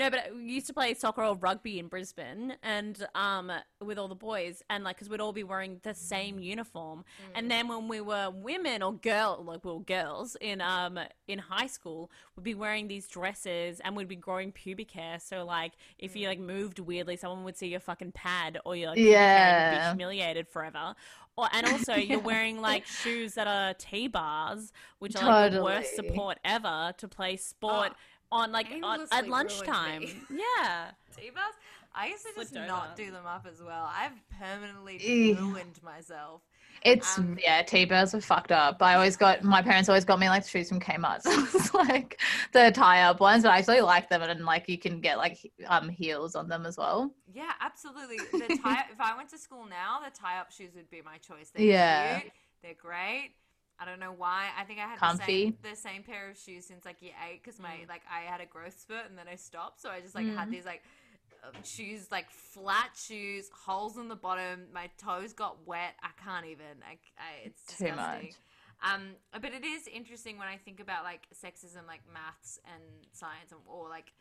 no, 0.00 0.08
but 0.08 0.34
we 0.34 0.44
used 0.44 0.66
to 0.66 0.72
play 0.72 0.94
soccer 0.94 1.22
or 1.22 1.36
rugby 1.36 1.78
in 1.78 1.86
Brisbane, 1.86 2.54
and 2.62 3.06
um, 3.14 3.52
with 3.84 3.98
all 3.98 4.08
the 4.08 4.14
boys, 4.14 4.62
and 4.70 4.82
like, 4.82 4.96
because 4.96 5.10
we'd 5.10 5.20
all 5.20 5.34
be 5.34 5.44
wearing 5.44 5.78
the 5.82 5.92
same 5.92 6.38
uniform. 6.38 7.04
And 7.34 7.50
then 7.50 7.68
when 7.68 7.86
we 7.86 8.00
were 8.00 8.30
women 8.30 8.82
or 8.82 8.94
girl, 8.94 9.44
like 9.46 9.62
we 9.62 9.72
were 9.72 9.80
girls 9.80 10.38
in 10.40 10.62
um 10.62 10.98
in 11.28 11.38
high 11.38 11.66
school, 11.66 12.10
we'd 12.34 12.44
be 12.44 12.54
wearing 12.54 12.88
these 12.88 13.06
dresses, 13.08 13.78
and 13.80 13.94
we'd 13.94 14.08
be 14.08 14.16
growing 14.16 14.52
pubic 14.52 14.90
hair. 14.90 15.18
So 15.20 15.44
like, 15.44 15.72
if 15.98 16.16
you 16.16 16.28
like 16.28 16.40
moved 16.40 16.78
weirdly, 16.78 17.16
someone 17.16 17.44
would 17.44 17.58
see 17.58 17.68
your 17.68 17.80
fucking 17.80 18.12
pad 18.12 18.58
or 18.64 18.74
your 18.74 18.90
like, 18.90 18.96
pubic 19.04 19.32
hair 19.34 19.48
and 19.48 19.74
you'd 19.74 19.78
be 19.78 19.84
humiliated 19.84 20.48
forever. 20.48 20.94
Or, 21.36 21.48
and 21.52 21.66
also, 21.66 21.94
you're 21.94 22.20
wearing 22.32 22.60
like 22.60 22.86
shoes 22.86 23.34
that 23.34 23.46
are 23.46 23.74
T 23.74 24.08
bars, 24.08 24.72
which 24.98 25.16
are 25.16 25.24
like 25.24 25.52
the 25.52 25.62
worst 25.62 25.94
support 25.96 26.38
ever 26.44 26.92
to 26.98 27.08
play 27.08 27.36
sport 27.36 27.92
on 28.32 28.52
like 28.52 28.66
on, 28.82 29.06
at 29.12 29.28
lunchtime. 29.28 30.02
Yeah, 30.30 30.90
T-bars. 31.16 31.54
I 31.94 32.06
used 32.06 32.22
to 32.22 32.28
just 32.36 32.52
Flipped 32.52 32.68
not 32.68 32.86
over. 32.86 32.96
do 32.96 33.10
them 33.10 33.26
up 33.26 33.46
as 33.50 33.60
well. 33.60 33.90
I've 33.92 34.12
permanently 34.38 34.98
Ew. 35.04 35.34
ruined 35.34 35.82
myself. 35.82 36.42
It's 36.82 37.18
Um, 37.18 37.36
yeah, 37.42 37.62
T-bars 37.62 38.14
are 38.14 38.20
fucked 38.20 38.52
up. 38.52 38.80
I 38.80 38.94
always 38.94 39.16
got 39.16 39.42
my 39.42 39.60
parents 39.60 39.88
always 39.88 40.04
got 40.04 40.18
me 40.20 40.28
like 40.28 40.46
shoes 40.46 40.68
from 40.68 40.80
Kmart. 40.80 41.22
So 41.24 41.32
it's 41.58 41.74
like 41.74 42.20
the 42.52 42.70
tie-up 42.70 43.20
ones, 43.20 43.42
but 43.42 43.50
I 43.50 43.58
actually 43.58 43.80
like 43.80 44.08
them, 44.08 44.22
and 44.22 44.44
like 44.46 44.68
you 44.68 44.78
can 44.78 45.00
get 45.00 45.18
like 45.18 45.32
he- 45.34 45.52
um 45.66 45.88
heels 45.88 46.34
on 46.36 46.48
them 46.48 46.64
as 46.64 46.78
well. 46.78 47.12
Yeah, 47.32 47.50
absolutely. 47.60 48.18
The 48.18 48.58
tie. 48.62 48.84
if 48.92 49.00
I 49.00 49.16
went 49.16 49.28
to 49.30 49.38
school 49.38 49.66
now, 49.66 49.98
the 50.02 50.10
tie-up 50.16 50.52
shoes 50.52 50.70
would 50.76 50.88
be 50.90 51.02
my 51.02 51.18
choice. 51.18 51.50
They're 51.50 51.64
Yeah. 51.66 52.20
cute. 52.20 52.32
They're 52.62 52.74
great. 52.74 53.32
I 53.80 53.86
don't 53.86 53.98
know 53.98 54.12
why. 54.16 54.48
I 54.60 54.64
think 54.64 54.78
I 54.78 54.86
had 54.86 55.00
the 55.00 55.16
same, 55.16 55.54
the 55.62 55.74
same 55.76 56.02
pair 56.02 56.28
of 56.28 56.36
shoes 56.38 56.66
since 56.66 56.84
like 56.84 57.00
year 57.00 57.12
eight 57.28 57.42
because 57.42 57.58
my 57.58 57.76
like 57.88 58.02
I 58.10 58.30
had 58.30 58.40
a 58.40 58.46
growth 58.46 58.78
spurt 58.78 59.08
and 59.08 59.16
then 59.18 59.26
I 59.30 59.36
stopped. 59.36 59.80
So 59.80 59.88
I 59.88 60.00
just 60.00 60.14
like 60.14 60.26
had 60.36 60.48
Mm. 60.48 60.52
these 60.52 60.66
like 60.66 60.82
uh, 61.42 61.48
shoes, 61.64 62.08
like 62.12 62.30
flat 62.30 62.90
shoes, 62.94 63.48
holes 63.66 63.96
in 63.96 64.08
the 64.08 64.16
bottom. 64.16 64.66
My 64.74 64.90
toes 64.98 65.32
got 65.32 65.66
wet. 65.66 65.94
I 66.02 66.10
can't 66.22 66.46
even. 66.46 66.82
I, 66.86 66.98
I 67.18 67.46
it's 67.46 67.62
Too 67.64 67.86
disgusting. 67.86 68.28
much. 68.28 68.34
Um, 68.82 69.02
but 69.32 69.52
it 69.52 69.64
is 69.64 69.86
interesting 69.88 70.38
when 70.38 70.48
I 70.48 70.56
think 70.56 70.80
about 70.80 71.04
like 71.04 71.26
sexism, 71.34 71.86
like 71.86 72.00
maths 72.12 72.58
and 72.72 72.82
science, 73.12 73.52
and, 73.52 73.60
or 73.66 73.88
like 73.88 74.12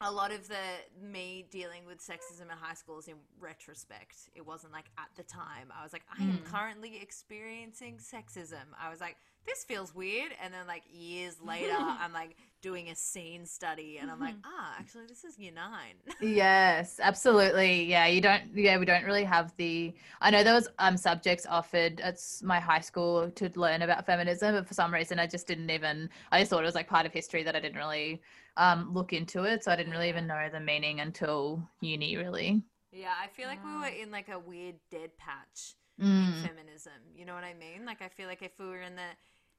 a 0.00 0.10
lot 0.12 0.32
of 0.32 0.46
the 0.48 0.54
me 1.00 1.44
dealing 1.50 1.84
with 1.84 1.98
sexism 1.98 2.42
in 2.42 2.56
high 2.60 2.74
school 2.74 2.98
is 2.98 3.08
in 3.08 3.16
retrospect. 3.40 4.16
It 4.34 4.46
wasn't 4.46 4.72
like 4.72 4.86
at 4.96 5.08
the 5.16 5.24
time. 5.24 5.72
I 5.76 5.82
was 5.82 5.92
like, 5.92 6.02
I 6.16 6.22
am 6.22 6.38
Hmm. 6.38 6.44
currently 6.44 7.00
experiencing 7.02 7.98
sexism. 7.98 8.64
I 8.80 8.90
was 8.90 9.00
like, 9.00 9.16
this 9.48 9.64
feels 9.64 9.94
weird. 9.94 10.32
And 10.42 10.52
then 10.52 10.66
like 10.66 10.82
years 10.92 11.36
later, 11.42 11.74
I'm 11.78 12.12
like 12.12 12.36
doing 12.60 12.88
a 12.90 12.94
scene 12.94 13.46
study, 13.46 13.98
and 14.00 14.10
I'm 14.10 14.18
like, 14.20 14.34
ah, 14.44 14.74
actually, 14.78 15.06
this 15.06 15.22
is 15.24 15.38
year 15.38 15.52
nine. 15.52 15.94
Yes, 16.20 16.98
absolutely. 17.02 17.84
Yeah, 17.84 18.06
you 18.06 18.20
don't. 18.20 18.42
Yeah, 18.54 18.78
we 18.78 18.84
don't 18.84 19.04
really 19.04 19.24
have 19.24 19.52
the. 19.56 19.94
I 20.20 20.30
know 20.30 20.42
there 20.44 20.54
was 20.54 20.68
um 20.78 20.96
subjects 20.96 21.46
offered 21.48 22.00
at 22.00 22.20
my 22.42 22.60
high 22.60 22.80
school 22.80 23.30
to 23.30 23.50
learn 23.54 23.82
about 23.82 24.06
feminism, 24.06 24.54
but 24.54 24.66
for 24.66 24.74
some 24.74 24.92
reason 24.92 25.18
I 25.18 25.26
just 25.26 25.46
didn't 25.46 25.70
even. 25.70 26.10
I 26.32 26.40
just 26.40 26.50
thought 26.50 26.62
it 26.62 26.66
was 26.66 26.74
like 26.74 26.88
part 26.88 27.06
of 27.06 27.12
history 27.12 27.42
that 27.44 27.56
I 27.56 27.60
didn't 27.60 27.78
really 27.78 28.20
um 28.56 28.92
look 28.92 29.12
into 29.12 29.44
it, 29.44 29.64
so 29.64 29.70
I 29.72 29.76
didn't 29.76 29.92
really 29.92 30.08
even 30.08 30.26
know 30.26 30.48
the 30.52 30.60
meaning 30.60 31.00
until 31.00 31.62
uni. 31.80 32.16
Really. 32.16 32.62
yeah, 32.92 33.14
I 33.22 33.28
feel 33.28 33.46
like 33.46 33.64
we 33.64 33.72
were 33.72 33.86
in 34.02 34.10
like 34.10 34.28
a 34.28 34.38
weird 34.38 34.76
dead 34.90 35.10
patch. 35.18 35.74
Mm. 36.00 36.42
feminism. 36.46 36.92
You 37.16 37.24
know 37.26 37.34
what 37.34 37.42
I 37.42 37.54
mean? 37.54 37.84
Like 37.84 38.02
I 38.02 38.08
feel 38.08 38.28
like 38.28 38.40
if 38.40 38.52
we 38.60 38.66
were 38.68 38.82
in 38.82 38.94
the 38.94 39.10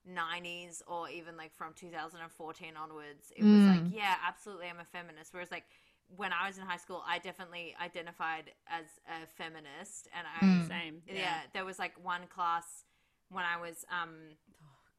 90s 0.05 0.81
or 0.87 1.09
even 1.09 1.37
like 1.37 1.53
from 1.55 1.73
2014 1.73 2.73
onwards, 2.77 3.31
it 3.35 3.43
was 3.43 3.65
like, 3.67 3.81
Mm. 3.85 3.93
yeah, 3.95 4.15
absolutely, 4.27 4.67
I'm 4.67 4.79
a 4.79 4.85
feminist. 4.85 5.33
Whereas 5.33 5.51
like 5.51 5.65
when 6.15 6.31
I 6.33 6.47
was 6.47 6.57
in 6.57 6.65
high 6.65 6.77
school, 6.77 7.03
I 7.07 7.19
definitely 7.19 7.75
identified 7.81 8.51
as 8.67 8.85
a 9.07 9.27
feminist, 9.27 10.07
and 10.17 10.25
I 10.25 10.45
Mm. 10.45 10.67
same. 10.67 11.01
yeah, 11.07 11.41
there 11.53 11.65
was 11.65 11.77
like 11.79 11.93
one 12.03 12.27
class 12.27 12.85
when 13.29 13.43
I 13.45 13.59
was 13.59 13.85
um. 13.91 14.37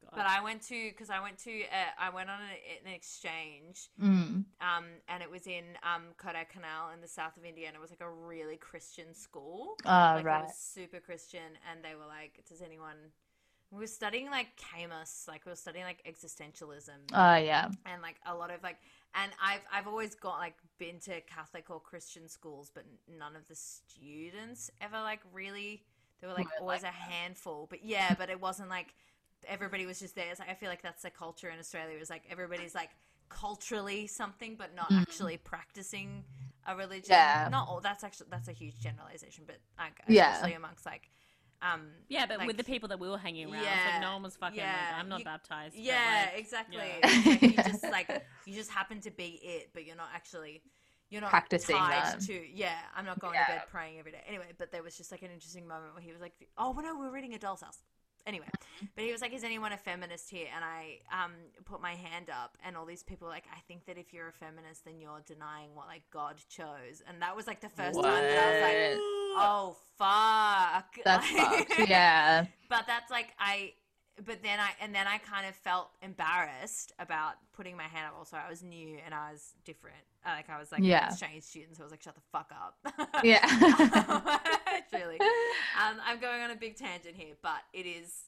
God. 0.03 0.11
But 0.15 0.25
I 0.25 0.41
went 0.41 0.61
to 0.63 0.89
because 0.89 1.09
I 1.09 1.21
went 1.21 1.37
to 1.39 1.51
uh, 1.51 1.91
I 1.99 2.09
went 2.09 2.29
on 2.29 2.39
a, 2.39 2.87
an 2.87 2.93
exchange 2.93 3.89
Mm. 4.01 4.45
um, 4.61 4.85
and 5.07 5.23
it 5.23 5.29
was 5.29 5.47
in 5.47 5.63
um, 5.83 6.13
Kodaikanal 6.21 6.93
in 6.93 7.01
the 7.01 7.07
south 7.07 7.35
of 7.37 7.45
India, 7.45 7.67
and 7.67 7.75
it 7.75 7.81
was 7.81 7.89
like 7.89 8.01
a 8.01 8.09
really 8.09 8.57
Christian 8.57 9.13
school. 9.13 9.75
Ah, 9.85 10.13
like 10.15 10.25
it 10.25 10.27
right. 10.27 10.43
was 10.43 10.55
super 10.57 10.99
Christian, 10.99 11.57
and 11.69 11.83
they 11.83 11.95
were 11.95 12.05
like, 12.07 12.43
"Does 12.47 12.61
anyone?" 12.61 13.11
We 13.71 13.79
were 13.79 13.87
studying 13.87 14.29
like 14.29 14.47
Camus, 14.57 15.25
like 15.29 15.45
we 15.45 15.51
were 15.51 15.55
studying 15.55 15.85
like 15.85 16.03
existentialism, 16.05 16.89
Oh 17.13 17.35
yeah. 17.35 17.69
and 17.85 18.01
like 18.01 18.17
a 18.25 18.35
lot 18.35 18.51
of 18.51 18.61
like, 18.61 18.77
and 19.15 19.31
I've 19.41 19.61
I've 19.71 19.87
always 19.87 20.13
got 20.13 20.39
like 20.39 20.55
been 20.77 20.99
to 21.01 21.21
Catholic 21.21 21.69
or 21.69 21.79
Christian 21.79 22.27
schools, 22.27 22.69
but 22.73 22.83
none 23.17 23.35
of 23.37 23.47
the 23.47 23.55
students 23.55 24.69
ever 24.81 24.97
like 24.99 25.21
really. 25.33 25.83
there 26.19 26.29
were 26.29 26.35
like 26.35 26.47
always 26.59 26.83
like 26.83 26.91
a 26.91 26.95
handful, 26.95 27.67
but 27.69 27.83
yeah, 27.85 28.13
but 28.17 28.29
it 28.29 28.39
wasn't 28.41 28.67
like 28.69 28.93
everybody 29.47 29.85
was 29.85 29.99
just 29.99 30.15
there. 30.15 30.29
It's 30.29 30.39
like 30.39 30.49
I 30.49 30.53
feel 30.53 30.69
like 30.69 30.81
that's 30.81 31.03
the 31.03 31.09
culture 31.09 31.49
in 31.49 31.57
Australia. 31.57 31.97
Is 31.97 32.09
like 32.09 32.23
everybody's 32.29 32.75
like 32.75 32.89
culturally 33.29 34.05
something, 34.07 34.55
but 34.57 34.75
not 34.75 34.89
Mm. 34.91 35.01
actually 35.01 35.37
practicing 35.37 36.25
a 36.67 36.75
religion. 36.75 37.11
Yeah. 37.11 37.47
Not 37.49 37.69
all. 37.69 37.79
That's 37.79 38.03
actually 38.03 38.27
that's 38.29 38.49
a 38.49 38.51
huge 38.51 38.77
generalization, 38.79 39.45
but 39.47 39.57
like 39.79 39.93
Yeah. 40.09 40.33
especially 40.33 40.55
amongst 40.55 40.85
like. 40.85 41.09
Um, 41.61 41.87
yeah, 42.09 42.25
but 42.25 42.45
with 42.47 42.57
the 42.57 42.63
people 42.63 42.89
that 42.89 42.99
we 42.99 43.07
were 43.09 43.17
hanging 43.19 43.45
around, 43.45 43.55
it's 43.61 43.65
Yeah, 43.65 43.91
like 43.93 44.01
no 44.01 44.13
one 44.13 44.23
was 44.23 44.35
fucking. 44.35 44.57
yeah, 44.57 44.73
like, 44.91 44.99
I'm 44.99 45.09
not 45.09 45.19
you- 45.19 45.25
baptized. 45.25 45.75
yeah, 45.75 46.25
like, 46.31 46.39
exactly. 46.39 46.77
yeah. 46.77 47.23
Like 47.25 47.41
you 47.41 47.53
just 47.53 47.83
like 47.91 48.25
you 48.45 48.53
just 48.55 48.71
happen 48.71 48.99
to 49.01 49.11
be 49.11 49.39
it, 49.43 49.69
but 49.73 49.85
you're 49.85 49.95
not 49.95 50.09
actually 50.13 50.63
you're 51.09 51.21
not 51.21 51.29
Practicing 51.29 51.75
tied 51.75 52.03
that. 52.13 52.21
to. 52.21 52.33
Yeah, 52.53 52.73
I'm 52.95 53.05
not 53.05 53.19
going 53.19 53.33
Yeah. 53.33 53.45
to 53.45 53.51
bed 53.51 53.61
praying 53.69 53.99
every 53.99 54.13
day. 54.13 54.23
Anyway, 54.27 54.45
but 54.57 54.71
there 54.71 54.81
was 54.81 54.95
just 54.97 55.11
like 55.11 55.21
an 55.23 55.29
interesting 55.31 55.67
moment 55.67 55.93
where 55.93 56.01
he 56.01 56.11
was 56.13 56.21
like, 56.21 56.33
"Oh 56.57 56.71
no, 56.73 56.97
we're 56.97 57.11
reading 57.11 57.33
a 57.33 57.37
Doll's 57.37 57.61
House." 57.61 57.79
Anyway, 58.25 58.45
but 58.95 59.03
he 59.03 59.11
was 59.11 59.19
like, 59.19 59.33
"Is 59.33 59.43
anyone 59.43 59.71
a 59.73 59.77
feminist 59.77 60.29
here?" 60.29 60.47
And 60.55 60.63
I 60.63 60.99
um 61.11 61.33
put 61.65 61.81
my 61.81 61.95
hand 61.95 62.29
up, 62.29 62.57
and 62.63 62.77
all 62.77 62.85
these 62.85 63.03
people 63.03 63.27
were 63.27 63.33
like, 63.33 63.45
"I 63.55 63.59
think 63.67 63.85
that 63.87 63.97
if 63.97 64.13
you're 64.13 64.29
a 64.29 64.31
feminist, 64.33 64.85
then 64.85 64.99
you're 65.01 65.21
denying 65.25 65.75
what 65.75 65.87
like 65.87 66.03
God 66.11 66.37
chose." 66.49 67.01
And 67.07 67.21
that 67.21 67.35
was 67.35 67.45
like 67.45 67.59
the 67.61 67.69
first 67.69 67.99
time 68.01 68.23
that 68.23 68.39
I 68.39 68.51
was 68.51 68.61
like, 68.61 68.99
What? 69.01 69.20
"Oh 69.35 69.75
fuck." 69.97 70.95
That's 71.05 71.31
Like- 71.33 71.69
fucked. 71.69 71.89
Yeah. 71.89 72.45
but 72.69 72.85
that's 72.87 73.09
like 73.11 73.29
I 73.39 73.73
but 74.25 74.43
then 74.43 74.59
I 74.59 74.69
and 74.81 74.93
then 74.93 75.07
I 75.07 75.17
kind 75.17 75.47
of 75.47 75.55
felt 75.55 75.89
embarrassed 76.01 76.91
about 76.99 77.33
putting 77.53 77.75
my 77.77 77.83
hand 77.83 78.07
up. 78.07 78.15
Also, 78.17 78.37
I 78.37 78.49
was 78.49 78.61
new 78.61 78.97
and 79.05 79.13
I 79.13 79.31
was 79.31 79.53
different. 79.65 79.97
Uh, 80.25 80.29
Like 80.35 80.49
I 80.49 80.59
was 80.59 80.71
like 80.71 80.81
Yeah. 80.83 81.05
an 81.07 81.11
exchange 81.11 81.43
student, 81.43 81.75
so 81.77 81.83
I 81.83 81.85
was 81.85 81.91
like, 81.91 82.01
"Shut 82.03 82.15
the 82.15 82.21
fuck 82.31 82.51
up." 82.51 82.77
Yeah. 83.23 83.45
Truly. 84.89 85.17
Um, 85.81 85.97
I'm 86.05 86.19
going 86.19 86.41
on 86.41 86.51
a 86.51 86.55
big 86.55 86.75
tangent 86.75 87.15
here, 87.15 87.33
but 87.41 87.61
it 87.73 87.85
is. 87.87 88.25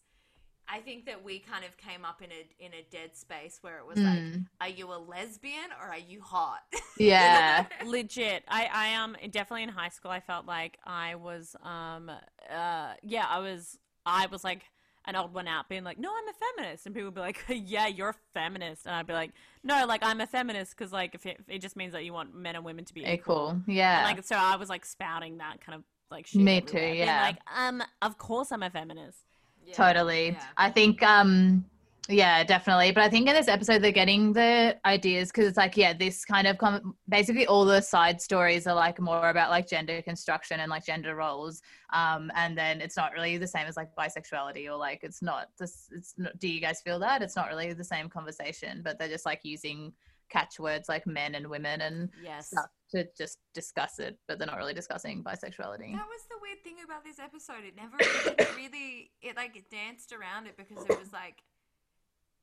I 0.68 0.80
think 0.80 1.06
that 1.08 1.24
we 1.24 1.40
kind 1.40 1.66
of 1.66 1.76
came 1.78 2.06
up 2.06 2.22
in 2.22 2.30
a 2.32 2.64
in 2.66 2.72
a 2.74 2.84
dead 2.90 3.16
space 3.16 3.60
where 3.62 3.78
it 3.80 3.86
was 3.86 3.98
like, 3.98 4.20
Mm. 4.20 4.46
"Are 4.62 4.70
you 4.70 4.92
a 4.94 4.98
lesbian 4.98 5.70
or 5.82 5.88
are 5.88 5.98
you 6.00 6.22
hot?" 6.22 6.62
Yeah. 6.98 7.66
legit 7.86 8.44
i 8.48 8.70
i 8.72 8.86
am 8.88 9.16
um, 9.22 9.30
definitely 9.32 9.64
in 9.64 9.70
high 9.70 9.90
school 9.90 10.12
i 10.12 10.20
felt 10.20 10.46
like 10.46 10.78
i 10.86 11.16
was 11.16 11.56
um 11.64 12.10
uh 12.52 12.94
yeah 13.02 13.26
i 13.28 13.40
was 13.40 13.80
i 14.06 14.28
was 14.28 14.44
like 14.44 14.62
an 15.06 15.16
old 15.16 15.34
one 15.34 15.48
out 15.48 15.68
being 15.68 15.84
like 15.84 15.98
no 15.98 16.10
i'm 16.16 16.28
a 16.30 16.34
feminist 16.62 16.86
and 16.86 16.94
people 16.94 17.08
would 17.08 17.16
be 17.16 17.20
like 17.20 17.44
yeah 17.50 17.88
you're 17.88 18.10
a 18.10 18.16
feminist 18.36 18.86
and 18.86 18.94
i'd 18.96 19.08
be 19.08 19.14
like 19.14 19.32
no 19.64 19.86
like 19.88 20.04
i'm 20.04 20.22
a 20.22 20.28
feminist 20.28 20.78
because 20.78 20.94
like 20.94 21.16
if 21.16 21.26
it, 21.26 21.44
it 21.48 21.60
just 21.60 21.76
means 21.76 21.94
that 21.94 22.06
you 22.06 22.14
want 22.14 22.34
men 22.36 22.56
and 22.56 22.64
women 22.64 22.86
to 22.86 22.94
be 22.94 23.02
equal 23.02 23.14
Equal. 23.14 23.50
And, 23.50 23.64
Yeah. 23.68 24.04
like 24.04 24.24
so 24.24 24.36
i 24.36 24.56
was 24.56 24.70
like 24.70 24.86
spouting 24.86 25.40
that 25.40 25.60
kind 25.62 25.76
of 25.80 25.84
like 26.12 26.28
shit 26.28 26.42
Me 26.42 26.62
too, 26.62 26.78
everywhere, 26.78 26.94
being 26.94 27.08
yeah. 27.08 27.22
like 27.24 27.38
um 27.58 27.82
of 28.04 28.18
course 28.20 28.52
i'm 28.52 28.62
a 28.64 28.70
feminist 28.70 29.18
Yeah. 29.66 29.74
Totally. 29.74 30.32
Yeah. 30.32 30.44
I 30.58 30.70
think 30.70 31.02
um 31.04 31.66
yeah, 32.10 32.44
definitely. 32.44 32.92
But 32.92 33.04
I 33.04 33.10
think 33.10 33.30
in 33.30 33.34
this 33.34 33.48
episode 33.48 33.82
they're 33.82 33.94
getting 33.94 34.34
the 34.34 34.78
ideas 34.86 35.30
because 35.30 35.48
it's 35.48 35.58
like 35.58 35.78
yeah, 35.78 35.94
this 35.94 36.26
kind 36.26 36.48
of 36.48 36.58
com- 36.58 36.96
basically 37.08 37.48
all 37.48 37.64
the 37.64 37.80
side 37.80 38.22
stories 38.22 38.68
are 38.68 38.76
like 38.76 39.00
more 39.00 39.30
about 39.30 39.50
like 39.50 39.70
gender 39.70 40.02
construction 40.02 40.60
and 40.60 40.70
like 40.70 40.86
gender 40.86 41.16
roles. 41.16 41.62
Um 41.94 42.30
and 42.36 42.58
then 42.58 42.82
it's 42.82 42.98
not 42.98 43.14
really 43.14 43.38
the 43.38 43.48
same 43.48 43.68
as 43.68 43.78
like 43.78 43.96
bisexuality 43.96 44.68
or 44.68 44.76
like 44.76 45.00
it's 45.04 45.22
not 45.22 45.48
this 45.58 45.88
it's 45.92 46.14
not, 46.18 46.38
do 46.40 46.50
you 46.50 46.60
guys 46.60 46.82
feel 46.82 47.00
that? 47.00 47.22
It's 47.22 47.38
not 47.38 47.48
really 47.48 47.72
the 47.72 47.84
same 47.84 48.10
conversation, 48.10 48.82
but 48.84 49.00
they're 49.00 49.08
just 49.08 49.26
like 49.26 49.40
using 49.44 49.94
catchwords 50.34 50.90
like 50.90 51.06
men 51.06 51.36
and 51.36 51.48
women 51.48 51.82
and 51.82 52.10
Yes. 52.24 52.48
stuff 52.48 52.70
to 52.92 53.08
just 53.18 53.38
discuss 53.54 54.00
it, 54.00 54.18
but 54.28 54.38
they're 54.38 54.48
not 54.48 54.58
really 54.58 54.74
discussing 54.74 55.24
bisexuality. 55.24 55.94
That 55.96 56.08
was 56.16 56.24
the 56.30 56.38
weird 56.42 56.64
thing 56.64 56.78
about 56.84 57.04
this 57.04 57.20
episode. 57.20 57.64
It 57.64 57.76
never 57.76 57.98
it 58.00 58.56
really 58.58 59.12
it 59.22 59.36
like 59.38 59.56
it 59.56 59.70
danced 59.70 60.12
around 60.12 60.48
it 60.48 60.58
because 60.58 60.84
it 60.90 61.00
was 61.00 61.14
like 61.14 61.44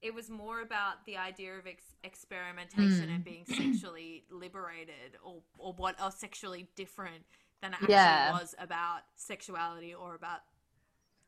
it 0.02 0.14
was 0.14 0.30
more 0.30 0.62
about 0.62 1.04
the 1.04 1.16
idea 1.18 1.58
of 1.58 1.66
ex- 1.66 1.94
experimentation 2.04 3.08
Mm. 3.10 3.14
and 3.16 3.24
being 3.24 3.44
sexually 3.44 4.24
liberated 4.30 5.18
or 5.22 5.42
or 5.58 5.72
what 5.74 6.00
or 6.02 6.10
sexually 6.10 6.68
different 6.76 7.24
than 7.60 7.72
it 7.72 7.82
actually 7.82 7.92
Yeah. 7.94 8.32
was 8.32 8.54
about 8.58 9.02
sexuality 9.16 9.92
or 9.94 10.14
about 10.14 10.40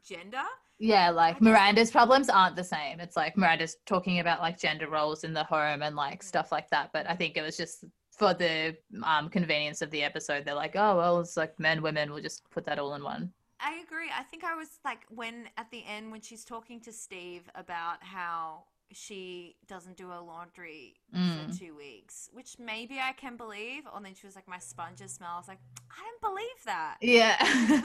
gender. 0.06 0.42
Yeah, 0.78 1.10
like 1.10 1.40
Miranda's 1.40 1.90
problems 1.90 2.28
aren't 2.28 2.56
the 2.56 2.64
same. 2.64 2.98
It's 2.98 3.16
like 3.16 3.36
Miranda's 3.36 3.76
talking 3.86 4.18
about 4.18 4.40
like 4.40 4.58
gender 4.58 4.88
roles 4.88 5.22
in 5.22 5.32
the 5.32 5.44
home 5.44 5.82
and 5.82 5.94
like 5.94 6.22
stuff 6.22 6.50
like 6.50 6.68
that. 6.70 6.90
But 6.92 7.08
I 7.08 7.14
think 7.14 7.36
it 7.36 7.42
was 7.42 7.56
just 7.56 7.84
for 8.10 8.34
the 8.34 8.76
um, 9.04 9.28
convenience 9.28 9.80
of 9.80 9.90
the 9.90 10.02
episode. 10.02 10.44
They're 10.44 10.54
like, 10.54 10.74
oh 10.74 10.96
well, 10.96 11.20
it's 11.20 11.36
like 11.36 11.58
men, 11.60 11.82
women. 11.82 12.10
We'll 12.12 12.22
just 12.22 12.48
put 12.50 12.64
that 12.66 12.78
all 12.80 12.94
in 12.94 13.04
one. 13.04 13.32
I 13.60 13.80
agree. 13.86 14.08
I 14.16 14.24
think 14.24 14.42
I 14.42 14.56
was 14.56 14.80
like 14.84 15.06
when 15.08 15.48
at 15.56 15.70
the 15.70 15.84
end 15.86 16.10
when 16.10 16.20
she's 16.20 16.44
talking 16.44 16.80
to 16.80 16.92
Steve 16.92 17.48
about 17.54 18.02
how 18.02 18.64
she 18.94 19.56
doesn't 19.68 19.96
do 19.96 20.08
her 20.08 20.18
laundry 20.20 20.96
Mm. 21.16 21.52
for 21.52 21.58
two 21.58 21.76
weeks, 21.76 22.28
which 22.32 22.56
maybe 22.58 22.98
I 22.98 23.12
can 23.12 23.36
believe. 23.36 23.84
And 23.94 24.04
then 24.04 24.14
she 24.14 24.26
was 24.26 24.34
like, 24.34 24.48
"My 24.48 24.58
sponges 24.58 25.12
smell." 25.12 25.30
I 25.34 25.38
was 25.38 25.48
like, 25.48 25.60
"I 25.90 26.02
don't 26.02 26.20
believe 26.20 26.64
that." 26.66 26.96
Yeah, 27.00 27.36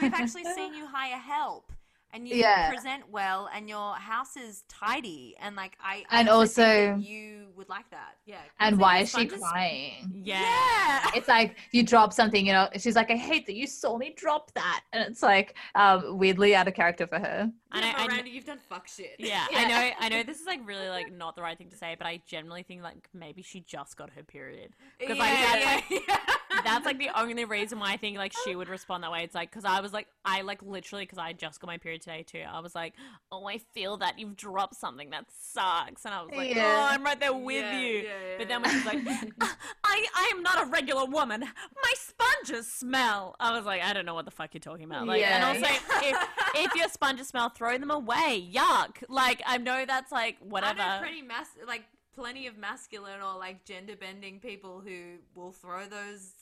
We've 0.02 0.12
actually 0.14 0.44
seen 0.56 0.74
you 0.74 0.86
hire 0.86 1.16
help, 1.16 1.72
and 2.12 2.26
you 2.28 2.36
Yeah. 2.36 2.68
present 2.70 3.08
well, 3.10 3.48
and 3.54 3.68
your 3.68 3.94
house 3.94 4.36
is 4.36 4.64
tidy, 4.68 5.36
and 5.40 5.56
like 5.56 5.76
I 5.82 6.04
And 6.10 6.28
I 6.28 6.32
also 6.32 6.62
think 6.62 6.90
also- 6.92 7.00
that 7.00 7.08
you 7.08 7.48
would 7.56 7.68
like 7.68 7.90
that. 7.90 8.16
Yeah. 8.24 8.38
and 8.60 8.78
why 8.78 8.98
is 8.98 9.08
she 9.08 9.28
sponges? 9.28 9.40
crying? 9.40 10.22
yeah, 10.24 11.10
It's 11.14 11.28
like 11.28 11.56
you 11.72 11.82
drop 11.82 12.12
something, 12.12 12.46
you 12.46 12.52
know. 12.52 12.68
She's 12.78 12.94
like, 12.96 13.10
I 13.10 13.16
hate 13.16 13.46
that 13.46 13.54
you 13.56 13.66
saw 13.66 13.96
me 13.98 14.14
drop 14.16 14.52
that, 14.54 14.82
and 14.92 15.02
it's 15.08 15.22
like 15.22 15.56
um, 15.74 16.18
weirdly 16.18 16.54
out 16.54 16.68
of 16.68 16.74
character 16.74 17.06
for 17.06 17.18
her. 17.18 17.50
And 17.72 17.84
I- 17.84 17.88
yeah, 17.88 17.94
I- 17.98 18.06
Miranda, 18.06 18.30
you've 18.30 18.44
done 18.46 18.58
fuck 18.68 18.88
shit. 18.88 19.16
Yeah, 19.18 19.46
Yeah. 19.50 19.58
I 19.58 19.64
know. 19.66 19.90
I 20.00 20.08
know 20.08 20.22
this 20.30 20.40
is 20.40 20.46
like 20.46 20.60
really 20.66 20.88
like 20.88 21.12
not 21.12 21.36
the 21.36 21.42
right 21.42 21.56
thing 21.58 21.68
to 21.70 21.76
say, 21.76 21.94
but 21.98 22.06
I 22.06 22.20
generally 22.26 22.62
think 22.62 22.82
like 22.82 23.08
maybe 23.12 23.42
she 23.42 23.60
just 23.60 23.96
got 23.96 24.10
her 24.10 24.22
period. 24.22 24.70
Yeah, 25.00 25.08
Because 25.08 25.18
like 25.18 25.32
that's 25.32 25.64
yeah, 25.90 25.96
like 25.96 26.08
yeah. 26.08 26.34
That's 26.64 26.84
like 26.86 26.98
the 26.98 27.10
only 27.18 27.44
reason 27.44 27.78
why 27.78 27.92
I 27.92 27.96
think 27.96 28.16
like 28.18 28.32
she 28.44 28.54
would 28.56 28.68
respond 28.68 29.02
that 29.04 29.10
way. 29.12 29.22
It's 29.24 29.34
like 29.34 29.50
because 29.50 29.64
I 29.64 29.80
was 29.80 29.92
like 29.92 30.06
I 30.24 30.42
like 30.42 30.62
literally 30.62 31.04
because 31.04 31.18
I 31.18 31.32
just 31.32 31.60
got 31.60 31.66
my 31.66 31.78
period 31.78 32.02
today 32.02 32.22
too. 32.26 32.42
I 32.48 32.60
was 32.60 32.74
like, 32.74 32.94
oh, 33.32 33.46
I 33.46 33.58
feel 33.58 33.96
that 33.98 34.18
you've 34.18 34.36
dropped 34.36 34.76
something 34.76 35.10
that 35.10 35.26
sucks, 35.40 36.04
and 36.04 36.14
I 36.14 36.22
was 36.22 36.30
like, 36.36 36.54
Yeah. 36.54 36.64
oh, 36.66 36.88
I'm 36.94 37.02
right 37.04 37.18
there 37.18 37.32
with 37.34 37.56
Yeah, 37.62 37.80
you. 37.80 37.88
yeah, 37.98 38.10
But 38.38 38.48
then 38.48 38.62
when 38.62 38.70
she's 38.70 38.84
like, 38.86 38.98
uh, 39.06 39.46
I 39.84 40.06
I 40.14 40.32
am 40.34 40.42
not 40.42 40.62
a 40.62 40.66
regular 40.70 41.04
woman. 41.06 41.40
My 41.40 41.94
sponges 41.96 42.66
smell. 42.70 43.36
I 43.40 43.52
was 43.56 43.64
like, 43.64 43.82
I 43.82 43.92
don't 43.92 44.06
know 44.06 44.14
what 44.14 44.24
the 44.24 44.30
fuck 44.30 44.50
you're 44.54 44.60
talking 44.60 44.84
about. 44.84 45.06
Like, 45.06 45.22
and 45.22 45.42
Yeah. 45.60 45.66
also 45.66 45.82
if 46.04 46.28
if 46.56 46.74
your 46.74 46.88
sponges 46.88 47.28
smell, 47.28 47.48
throw 47.50 47.78
them 47.78 47.90
away. 47.90 48.48
Yuck. 48.52 49.02
Like 49.08 49.42
I 49.46 49.58
know 49.58 49.84
that's 49.86 50.12
like 50.12 50.36
whatever. 50.40 50.82
Pretty 51.00 51.22
mas- 51.22 51.46
like 51.66 51.82
plenty 52.18 52.46
of 52.48 52.58
masculine 52.58 53.20
or 53.22 53.38
like 53.38 53.64
gender 53.64 53.94
bending 53.96 54.40
people 54.40 54.82
who 54.84 55.16
will 55.34 55.52
throw 55.52 55.82
those. 55.86 56.32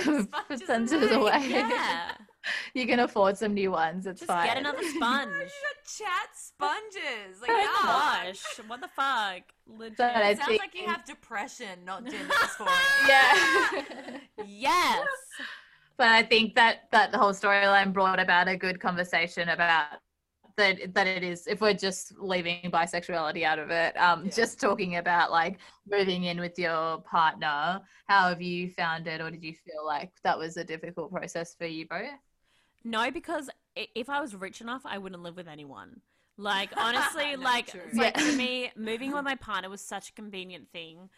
Sponges 0.00 0.62
Sponges 0.64 1.10
away. 1.12 1.14
away. 1.32 1.48
Yeah. 1.48 2.12
you 2.74 2.86
can 2.86 3.00
afford 3.00 3.36
some 3.38 3.54
new 3.54 3.70
ones. 3.70 4.06
It's 4.06 4.20
Just 4.20 4.28
fine. 4.28 4.46
get 4.46 4.58
another 4.58 4.82
sponge. 4.96 5.32
chat 5.98 6.28
sponges. 6.34 7.40
Like, 7.40 7.50
Oh 7.52 7.80
gosh, 8.24 8.42
what 8.66 8.80
the 8.80 8.88
fuck? 8.88 9.42
Legit. 9.66 9.96
But 9.96 10.16
I 10.16 10.30
It 10.30 10.38
sounds 10.38 10.48
think- 10.48 10.62
like 10.62 10.74
you 10.74 10.86
have 10.86 11.04
depression, 11.04 11.84
not 11.84 12.04
gender 12.04 12.32
dysphoria. 12.34 13.08
yeah. 13.08 14.18
yes. 14.46 15.06
but 15.96 16.08
I 16.08 16.22
think 16.22 16.54
that 16.56 16.88
that 16.92 17.12
the 17.12 17.18
whole 17.18 17.32
storyline 17.32 17.92
brought 17.92 18.18
about 18.20 18.48
a 18.48 18.56
good 18.56 18.80
conversation 18.80 19.48
about 19.50 19.86
that 20.60 20.94
that 20.94 21.06
it 21.06 21.22
is 21.32 21.46
if 21.46 21.60
we're 21.60 21.74
just 21.88 22.04
leaving 22.18 22.70
bisexuality 22.70 23.42
out 23.50 23.58
of 23.58 23.70
it, 23.70 23.96
um, 23.96 24.24
Yeah. 24.24 24.30
just 24.40 24.60
talking 24.60 24.96
about 24.96 25.30
like 25.30 25.58
moving 25.88 26.24
in 26.24 26.38
with 26.40 26.58
your 26.58 26.98
partner. 27.16 27.80
How 28.06 28.28
have 28.28 28.40
you 28.42 28.70
found 28.70 29.06
it, 29.06 29.20
or 29.20 29.30
did 29.30 29.42
you 29.42 29.54
feel 29.66 29.84
like 29.84 30.12
that 30.22 30.38
was 30.38 30.56
a 30.56 30.64
difficult 30.64 31.10
process 31.12 31.54
for 31.54 31.66
you 31.66 31.86
both? 31.88 32.18
No, 32.84 33.10
because 33.10 33.50
if 33.76 34.08
I 34.08 34.20
was 34.20 34.34
rich 34.34 34.60
enough, 34.60 34.82
I 34.84 34.98
wouldn't 34.98 35.22
live 35.22 35.36
with 35.36 35.48
anyone. 35.48 36.00
Like 36.52 36.70
honestly, 36.74 37.36
like 37.36 37.68
like 37.92 38.16
Yeah. 38.16 38.22
for 38.30 38.36
me, 38.36 38.72
moving 38.74 39.12
with 39.12 39.24
my 39.24 39.34
partner 39.34 39.68
was 39.68 39.82
such 39.82 40.08
a 40.08 40.12
convenient 40.14 40.68
thing. 40.72 41.10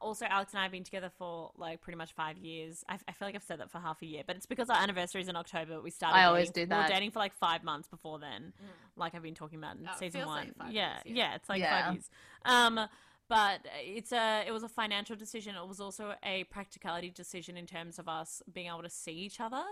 Also, 0.00 0.26
Alex 0.26 0.52
and 0.52 0.60
I 0.60 0.62
have 0.64 0.72
been 0.72 0.84
together 0.84 1.10
for 1.18 1.50
like 1.56 1.80
pretty 1.80 1.96
much 1.96 2.12
five 2.12 2.36
years. 2.38 2.84
I, 2.88 2.94
I 3.08 3.12
feel 3.12 3.26
like 3.28 3.34
I've 3.34 3.42
said 3.42 3.60
that 3.60 3.70
for 3.70 3.78
half 3.78 4.00
a 4.02 4.06
year, 4.06 4.22
but 4.26 4.36
it's 4.36 4.46
because 4.46 4.70
our 4.70 4.76
anniversary 4.76 5.22
is 5.22 5.28
in 5.28 5.36
October. 5.36 5.80
We 5.80 5.90
started. 5.90 6.16
I 6.18 6.24
always 6.24 6.50
dating. 6.50 6.68
do 6.70 6.74
We 6.76 6.80
that. 6.80 6.88
were 6.88 6.94
dating 6.94 7.10
for 7.10 7.18
like 7.18 7.34
five 7.34 7.64
months 7.64 7.88
before 7.88 8.18
then, 8.18 8.52
like 8.96 9.14
I've 9.14 9.22
been 9.22 9.34
talking 9.34 9.58
about 9.58 9.76
in 9.76 9.82
Mm. 9.82 9.88
Oh, 9.92 9.96
season 9.98 10.26
one. 10.26 10.52
like 10.58 10.72
yeah, 10.72 10.94
years, 10.94 11.02
yeah, 11.06 11.12
yeah. 11.30 11.34
it's 11.34 11.48
like 11.48 11.60
Yeah. 11.60 11.84
five 11.84 11.94
years. 11.94 12.10
Um, 12.44 12.80
but 13.28 13.60
it's 13.84 14.12
a 14.12 14.44
it 14.46 14.52
was 14.52 14.62
a 14.62 14.68
financial 14.68 15.16
decision. 15.16 15.54
It 15.56 15.66
was 15.68 15.80
also 15.80 16.14
a 16.24 16.44
practicality 16.44 17.10
decision 17.10 17.56
in 17.56 17.66
terms 17.66 17.98
of 17.98 18.08
us 18.08 18.42
being 18.52 18.68
able 18.68 18.82
to 18.82 18.90
see 18.90 19.12
each 19.12 19.40
other. 19.40 19.62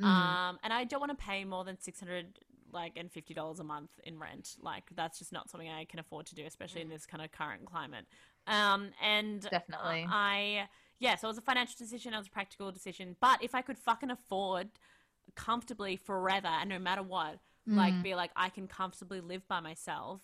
Mm. 0.00 0.04
Um, 0.04 0.58
and 0.62 0.72
I 0.72 0.84
don't 0.84 1.00
want 1.00 1.16
to 1.18 1.24
pay 1.24 1.44
more 1.44 1.64
than 1.64 1.78
six 1.80 2.00
hundred 2.00 2.38
like 2.70 2.92
and 2.98 3.10
fifty 3.10 3.32
dollars 3.32 3.60
a 3.60 3.64
month 3.64 3.90
in 4.04 4.18
rent. 4.18 4.56
Like 4.60 4.84
that's 4.94 5.18
just 5.18 5.32
not 5.32 5.48
something 5.48 5.70
I 5.70 5.86
can 5.86 5.98
afford 6.00 6.26
to 6.26 6.34
do, 6.34 6.44
especially 6.44 6.82
in 6.82 6.88
this 6.90 7.06
kind 7.06 7.24
of 7.24 7.32
current 7.32 7.64
climate. 7.64 8.04
Um, 8.46 8.90
and 9.02 9.44
uh, 9.44 9.50
Definitely. 9.50 10.06
I 10.08 10.68
yeah, 11.00 11.14
so 11.16 11.28
it 11.28 11.30
was 11.30 11.38
a 11.38 11.42
financial 11.42 11.76
decision. 11.78 12.14
It 12.14 12.18
was 12.18 12.26
a 12.26 12.30
practical 12.30 12.72
decision. 12.72 13.16
But 13.20 13.42
if 13.42 13.54
I 13.54 13.62
could 13.62 13.78
fucking 13.78 14.10
afford 14.10 14.68
comfortably 15.36 15.96
forever 15.96 16.48
and 16.48 16.68
no 16.68 16.78
matter 16.78 17.02
what, 17.02 17.38
like 17.66 17.92
mm-hmm. 17.92 18.02
be 18.02 18.14
like 18.14 18.30
I 18.34 18.48
can 18.48 18.66
comfortably 18.66 19.20
live 19.20 19.46
by 19.46 19.60
myself. 19.60 20.22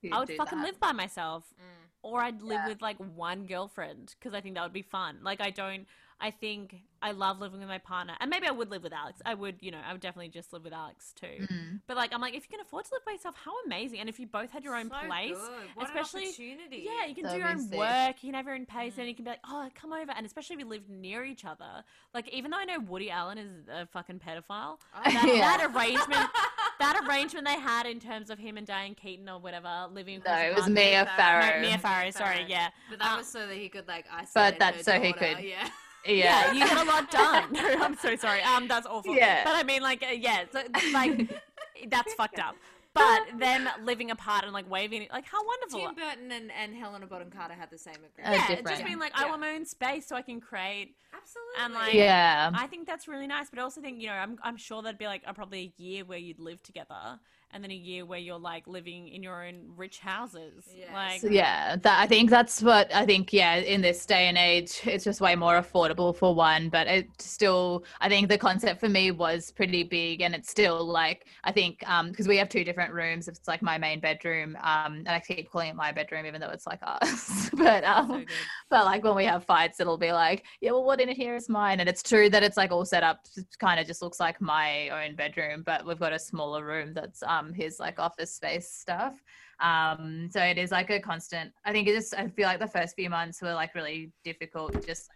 You'd 0.00 0.12
I 0.12 0.18
would 0.18 0.30
fucking 0.30 0.58
that. 0.58 0.64
live 0.64 0.80
by 0.80 0.90
myself, 0.92 1.44
mm. 1.54 1.88
or 2.02 2.20
I'd 2.20 2.42
live 2.42 2.60
Yeah. 2.64 2.68
with 2.68 2.82
like 2.82 2.96
one 2.98 3.46
girlfriend 3.46 4.16
because 4.18 4.34
I 4.34 4.40
think 4.40 4.56
that 4.56 4.64
would 4.64 4.72
be 4.72 4.82
fun. 4.82 5.18
Like 5.22 5.40
I 5.40 5.50
don't, 5.50 5.86
I 6.22 6.30
think 6.30 6.76
I 7.02 7.10
love 7.10 7.40
living 7.40 7.58
with 7.58 7.68
my 7.68 7.78
partner, 7.78 8.14
and 8.20 8.30
maybe 8.30 8.46
I 8.46 8.52
would 8.52 8.70
live 8.70 8.84
with 8.84 8.92
Alex. 8.92 9.20
I 9.26 9.34
would, 9.34 9.56
you 9.60 9.72
know, 9.72 9.80
I 9.84 9.90
would 9.90 10.00
definitely 10.00 10.28
just 10.28 10.52
live 10.52 10.62
with 10.62 10.72
Alex 10.72 11.12
too. 11.20 11.26
Mm. 11.52 11.80
But 11.88 11.96
like, 11.96 12.14
I'm 12.14 12.20
like, 12.20 12.34
if 12.36 12.44
you 12.44 12.48
can 12.56 12.60
afford 12.60 12.84
to 12.84 12.90
live 12.94 13.04
by 13.04 13.10
yourself, 13.12 13.34
how 13.44 13.50
amazing! 13.66 13.98
And 13.98 14.08
if 14.08 14.20
you 14.20 14.28
both 14.28 14.52
had 14.52 14.62
your 14.62 14.76
own 14.76 14.88
So 14.88 14.96
place, 15.08 15.36
especially- 15.82 16.30
yeah, 16.70 17.06
you 17.08 17.14
can 17.16 17.28
do 17.28 17.36
your 17.38 17.48
own 17.48 17.58
sick. 17.58 17.76
work. 17.76 18.22
You 18.22 18.28
can 18.28 18.34
have 18.34 18.46
your 18.46 18.54
own 18.54 18.66
pace, 18.66 18.94
and 18.98 19.08
you 19.08 19.14
can 19.16 19.24
be 19.24 19.30
like, 19.32 19.40
oh, 19.48 19.68
come 19.74 19.92
over. 19.92 20.12
And 20.16 20.24
especially 20.24 20.54
if 20.54 20.58
we 20.58 20.64
live 20.64 20.88
near 20.88 21.24
each 21.24 21.44
other. 21.44 21.82
Like, 22.14 22.28
even 22.32 22.52
though 22.52 22.58
I 22.58 22.64
know 22.66 22.78
Woody 22.78 23.10
Allen 23.10 23.38
is 23.38 23.68
a 23.68 23.86
fucking 23.86 24.20
pedophile, 24.20 24.78
Oh, 24.94 25.00
that, 25.04 25.24
Yeah. 25.26 25.40
that 25.40 25.70
arrangement, 25.74 26.30
that 26.78 27.04
arrangement 27.08 27.46
they 27.48 27.58
had 27.58 27.86
in 27.86 27.98
terms 27.98 28.30
of 28.30 28.38
him 28.38 28.56
and 28.56 28.66
Diane 28.66 28.94
Keaton 28.94 29.28
or 29.28 29.40
whatever 29.40 29.88
living. 29.92 30.22
No, 30.24 30.34
it 30.34 30.54
was 30.54 30.68
Mia 30.68 31.10
Farrow. 31.16 31.60
No, 31.60 31.68
Mia 31.68 31.78
Farrow. 31.78 32.10
Sorry, 32.12 32.44
yeah. 32.48 32.68
But 32.90 33.00
that 33.00 33.14
Uh, 33.14 33.18
was 33.18 33.26
so 33.26 33.46
that 33.46 33.56
he 33.56 33.68
could 33.68 33.88
like 33.88 34.04
isolate. 34.12 34.34
But 34.34 34.58
that's 34.60 34.84
so 34.84 35.00
he 35.00 35.12
could- 35.12 35.38
Yeah. 35.42 35.68
Yeah, 36.06 36.14
yeah. 36.14 36.52
you 36.52 36.58
get 36.60 36.78
a 36.78 36.84
lot 36.84 37.10
done. 37.10 37.44
no, 37.52 37.66
I'm 37.80 37.96
so 37.96 38.16
sorry. 38.16 38.42
Um, 38.42 38.68
that's 38.68 38.86
awful. 38.86 39.14
Yeah. 39.14 39.44
but 39.44 39.54
I 39.54 39.62
mean, 39.62 39.82
like, 39.82 40.02
uh, 40.02 40.12
yeah, 40.12 40.44
so, 40.52 40.62
like, 40.92 41.28
that's 41.88 42.14
fucked 42.14 42.38
up. 42.38 42.56
but 42.94 43.20
them 43.38 43.66
living 43.84 44.10
apart 44.10 44.44
and 44.44 44.52
like 44.52 44.70
waving, 44.70 45.06
like 45.10 45.24
how 45.24 45.38
wonderful. 45.46 45.80
Tim 45.80 45.94
Burton 45.94 46.30
and, 46.30 46.50
and 46.52 46.74
Helena 46.74 47.06
Bonham 47.06 47.30
Carter 47.30 47.54
had 47.54 47.70
the 47.70 47.78
same 47.78 47.94
agreement. 47.94 48.36
Yeah, 48.36 48.48
different. 48.48 48.68
just 48.68 48.84
being 48.84 48.98
like, 48.98 49.12
I 49.14 49.26
want 49.28 49.40
my 49.40 49.52
own 49.52 49.64
space 49.64 50.06
so 50.06 50.14
I 50.14 50.20
can 50.20 50.40
create. 50.40 50.94
Absolutely. 51.14 51.64
And, 51.64 51.74
like, 51.74 51.94
yeah. 51.94 52.50
I 52.52 52.66
think 52.66 52.86
that's 52.86 53.08
really 53.08 53.26
nice, 53.26 53.48
but 53.48 53.58
I 53.58 53.62
also 53.62 53.80
think 53.80 54.00
you 54.00 54.08
know 54.08 54.14
I'm 54.14 54.38
I'm 54.42 54.58
sure 54.58 54.82
there'd 54.82 54.98
be 54.98 55.06
like 55.06 55.22
a, 55.26 55.32
probably 55.32 55.72
a 55.78 55.82
year 55.82 56.04
where 56.04 56.18
you'd 56.18 56.38
live 56.38 56.62
together, 56.62 57.18
and 57.52 57.62
then 57.62 57.70
a 57.70 57.74
year 57.74 58.04
where 58.04 58.18
you're 58.18 58.38
like 58.38 58.66
living 58.66 59.08
in 59.08 59.22
your 59.22 59.44
own 59.44 59.72
rich 59.76 59.98
houses. 59.98 60.68
Yes. 60.74 61.22
Like 61.22 61.32
yeah, 61.32 61.76
that 61.76 62.00
I 62.00 62.06
think 62.06 62.30
that's 62.30 62.62
what 62.62 62.92
I 62.94 63.04
think. 63.04 63.32
Yeah, 63.32 63.56
in 63.56 63.80
this 63.80 64.06
day 64.06 64.28
and 64.28 64.38
age, 64.38 64.80
it's 64.84 65.04
just 65.04 65.20
way 65.20 65.36
more 65.36 65.60
affordable 65.60 66.16
for 66.16 66.34
one. 66.34 66.68
But 66.68 66.86
it 66.86 67.08
still, 67.18 67.84
I 68.00 68.08
think 68.08 68.28
the 68.28 68.38
concept 68.38 68.80
for 68.80 68.88
me 68.88 69.10
was 69.10 69.50
pretty 69.50 69.82
big, 69.82 70.22
and 70.22 70.34
it's 70.34 70.50
still 70.50 70.84
like 70.84 71.26
I 71.44 71.52
think 71.52 71.88
um 71.88 72.10
because 72.10 72.28
we 72.28 72.36
have 72.38 72.48
two 72.48 72.64
different 72.64 72.92
rooms. 72.94 73.28
It's 73.28 73.46
like 73.46 73.62
my 73.62 73.78
main 73.78 74.00
bedroom, 74.00 74.56
um, 74.62 74.94
and 75.06 75.10
I 75.10 75.20
keep 75.20 75.50
calling 75.50 75.68
it 75.68 75.76
my 75.76 75.92
bedroom, 75.92 76.26
even 76.26 76.40
though 76.40 76.50
it's 76.50 76.66
like 76.66 76.80
ours. 76.82 77.50
but 77.56 77.84
um, 77.84 78.08
so 78.08 78.34
but 78.70 78.84
like 78.86 79.04
when 79.04 79.14
we 79.14 79.24
have 79.24 79.44
fights, 79.44 79.80
it'll 79.80 79.98
be 79.98 80.12
like, 80.12 80.44
yeah, 80.60 80.70
well, 80.70 80.84
what 80.84 81.00
in 81.00 81.08
it 81.08 81.16
here 81.16 81.36
is 81.36 81.48
mine. 81.48 81.80
And 81.80 81.88
it's 81.88 82.02
true 82.02 82.30
that 82.30 82.42
it's 82.42 82.56
like 82.56 82.72
all 82.72 82.84
set 82.84 83.02
up, 83.02 83.26
kind 83.58 83.78
of 83.78 83.86
just 83.86 84.00
looks 84.00 84.18
like 84.20 84.40
my 84.40 84.88
own 84.88 85.14
bedroom, 85.14 85.62
but 85.64 85.86
we've 85.86 85.98
got 85.98 86.12
a 86.12 86.18
smaller 86.18 86.64
room 86.64 86.94
that's 86.94 87.22
um 87.24 87.41
his 87.52 87.80
like 87.80 87.98
office 87.98 88.34
space 88.34 88.68
stuff. 88.68 89.22
Um, 89.60 90.28
so 90.30 90.42
it 90.42 90.58
is 90.58 90.70
like 90.70 90.90
a 90.90 91.00
constant. 91.00 91.52
I 91.64 91.72
think 91.72 91.88
it 91.88 91.94
just. 91.94 92.14
I 92.14 92.28
feel 92.28 92.46
like 92.46 92.60
the 92.60 92.66
first 92.66 92.94
few 92.94 93.08
months 93.08 93.40
were 93.40 93.54
like 93.54 93.74
really 93.74 94.12
difficult, 94.24 94.86
just 94.86 95.08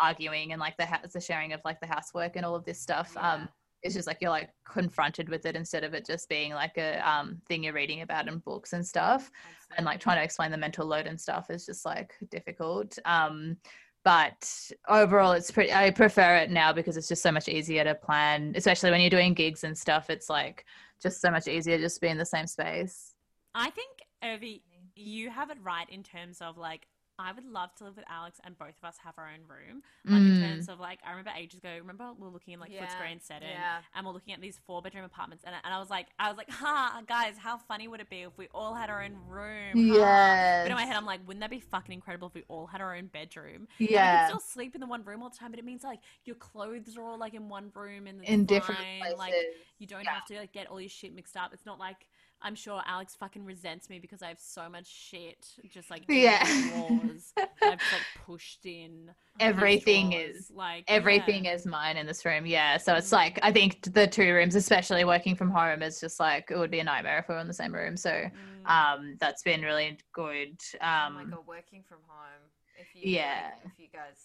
arguing 0.00 0.52
and 0.52 0.60
like 0.60 0.76
the 0.76 0.86
house, 0.86 1.12
the 1.12 1.20
sharing 1.20 1.52
of 1.52 1.60
like 1.64 1.80
the 1.80 1.86
housework 1.86 2.36
and 2.36 2.46
all 2.46 2.54
of 2.54 2.64
this 2.64 2.80
stuff. 2.80 3.16
Um, 3.16 3.48
it's 3.82 3.94
just 3.94 4.06
like 4.06 4.18
you're 4.20 4.30
like 4.30 4.50
confronted 4.68 5.28
with 5.28 5.46
it 5.46 5.56
instead 5.56 5.84
of 5.84 5.94
it 5.94 6.04
just 6.04 6.28
being 6.28 6.52
like 6.52 6.76
a 6.76 6.98
um 7.08 7.40
thing 7.48 7.62
you're 7.62 7.72
reading 7.72 8.02
about 8.02 8.28
in 8.28 8.38
books 8.38 8.72
and 8.72 8.84
stuff 8.84 9.30
and 9.76 9.86
like 9.86 10.00
trying 10.00 10.16
to 10.16 10.24
explain 10.24 10.50
the 10.50 10.56
mental 10.56 10.86
load 10.86 11.06
and 11.06 11.20
stuff 11.20 11.50
is 11.50 11.66
just 11.66 11.84
like 11.84 12.14
difficult 12.30 12.98
um 13.04 13.56
but 14.04 14.70
overall 14.88 15.32
it's 15.32 15.50
pretty 15.50 15.72
i 15.72 15.90
prefer 15.90 16.36
it 16.36 16.50
now 16.50 16.72
because 16.72 16.96
it's 16.96 17.08
just 17.08 17.22
so 17.22 17.32
much 17.32 17.48
easier 17.48 17.84
to 17.84 17.94
plan 17.94 18.52
especially 18.56 18.90
when 18.90 19.00
you're 19.00 19.10
doing 19.10 19.34
gigs 19.34 19.64
and 19.64 19.76
stuff 19.76 20.10
it's 20.10 20.28
like 20.28 20.64
just 21.02 21.20
so 21.20 21.30
much 21.30 21.46
easier 21.48 21.78
just 21.78 21.96
to 21.96 22.00
be 22.00 22.08
in 22.08 22.18
the 22.18 22.26
same 22.26 22.46
space. 22.46 23.14
I 23.54 23.70
think 23.70 23.88
Urvi, 24.22 24.62
you 24.94 25.30
have 25.30 25.50
it 25.50 25.58
right 25.62 25.88
in 25.90 26.02
terms 26.02 26.38
of 26.40 26.58
like 26.58 26.86
I 27.18 27.32
would 27.32 27.44
love 27.44 27.74
to 27.76 27.84
live 27.84 27.96
with 27.96 28.04
Alex 28.08 28.40
and 28.44 28.58
both 28.58 28.76
of 28.82 28.84
us 28.88 28.96
have 29.04 29.14
our 29.18 29.26
own 29.28 29.40
room. 29.48 29.82
Like 30.10 30.26
in 30.26 30.32
Mm. 30.32 30.38
terms 30.48 30.68
of 30.68 30.78
like 30.80 31.00
I 31.06 31.10
remember 31.10 31.30
ages 31.36 31.58
ago, 31.58 31.70
remember 31.80 32.12
we 32.18 32.26
were 32.26 32.32
looking 32.32 32.54
in 32.54 32.60
like 32.60 32.72
Yeah, 32.72 32.84
Footscray 32.84 33.12
and 33.12 33.22
Seddon 33.22 33.48
yeah. 33.50 33.78
and 33.94 34.06
we're 34.06 34.12
looking 34.12 34.34
at 34.34 34.40
these 34.40 34.60
four 34.66 34.82
bedroom 34.82 35.04
apartments 35.04 35.44
and, 35.46 35.54
and 35.64 35.74
I 35.74 35.78
was 35.78 35.90
like 35.90 36.08
I 36.18 36.28
was 36.28 36.36
like, 36.36 36.50
ha 36.50 37.02
guys, 37.06 37.34
how 37.38 37.56
funny 37.58 37.88
would 37.88 38.00
it 38.00 38.10
be 38.10 38.22
if 38.22 38.36
we 38.36 38.48
all 38.54 38.74
had 38.74 38.90
our 38.90 39.02
own 39.02 39.16
room? 39.28 39.78
Yeah. 39.80 40.62
But 40.62 40.72
in 40.72 40.76
my 40.76 40.84
head 40.84 40.96
I'm 40.96 41.06
like, 41.06 41.20
wouldn't 41.26 41.40
that 41.40 41.50
be 41.50 41.60
fucking 41.60 41.92
incredible 41.92 42.28
if 42.28 42.34
we 42.34 42.44
all 42.48 42.66
had 42.66 42.80
our 42.80 42.94
own 42.96 43.06
bedroom? 43.06 43.68
And 43.94 44.04
you 44.04 44.10
yeah 44.10 44.18
can 44.18 44.20
still 44.20 44.40
sleep 44.40 44.74
in 44.74 44.80
the 44.80 44.86
one 44.86 45.04
room 45.04 45.22
all 45.22 45.30
the 45.30 45.36
time, 45.36 45.50
but 45.52 45.58
it 45.58 45.64
means 45.64 45.84
like 45.84 46.00
your 46.24 46.36
clothes 46.36 46.96
are 46.96 47.02
all 47.04 47.18
like 47.18 47.34
in 47.34 47.48
one 47.48 47.70
room 47.74 48.06
and 48.06 48.22
in 48.24 48.44
different 48.46 48.80
places 49.00 49.18
Like 49.18 49.32
you 49.78 49.86
don't 49.86 50.04
Yeah. 50.04 50.14
have 50.14 50.24
to 50.26 50.36
like 50.36 50.52
get 50.52 50.66
all 50.68 50.80
your 50.80 50.90
shit 50.90 51.14
mixed 51.14 51.36
up. 51.36 51.52
It's 51.52 51.66
not 51.66 51.78
like 51.78 52.06
I'm 52.42 52.54
sure 52.54 52.80
Alex 52.86 53.16
fucking 53.18 53.44
resents 53.44 53.88
me 53.90 53.98
because 53.98 54.22
I 54.22 54.28
have 54.28 54.38
so 54.38 54.68
much 54.68 54.86
shit 54.86 55.46
just 55.70 55.90
like 55.90 56.04
in 56.08 56.16
Yeah. 56.16 56.44
the 56.44 56.68
drawers 56.68 57.32
I've 57.36 57.78
just 57.78 57.92
like 57.92 58.02
pushed 58.26 58.66
in. 58.66 59.10
Everything 59.40 60.12
is- 60.12 60.50
like 60.54 60.84
everything 60.88 61.46
yeah. 61.46 61.54
is 61.54 61.66
mine 61.66 61.96
in 61.96 62.06
this 62.06 62.24
room 62.24 62.46
yeah 62.46 62.76
so 62.76 62.94
it's 62.94 63.08
Mm. 63.10 63.12
like 63.12 63.38
i 63.42 63.52
think 63.52 63.82
the 63.92 64.06
two 64.06 64.32
rooms 64.32 64.54
especially 64.54 65.04
working 65.04 65.34
from 65.36 65.50
home 65.50 65.82
is 65.82 66.00
just 66.00 66.18
like 66.20 66.50
it 66.50 66.56
would 66.56 66.70
be 66.70 66.80
a 66.80 66.84
nightmare 66.84 67.18
if 67.18 67.28
we 67.28 67.34
were 67.34 67.40
in 67.40 67.46
the 67.46 67.52
same 67.52 67.74
room 67.74 67.96
so 67.96 68.10
Mm. 68.10 68.30
um 68.70 69.16
that's 69.20 69.42
been 69.42 69.62
really 69.62 69.98
good 70.12 70.56
oh 70.80 70.86
um 70.86 71.14
my 71.14 71.24
god, 71.24 71.46
working 71.46 71.82
from 71.88 71.98
home. 72.06 72.42
If 72.78 72.94
you 72.94 73.12
Yeah. 73.12 73.50
if 73.64 73.72
you 73.78 73.88
guys 73.92 74.18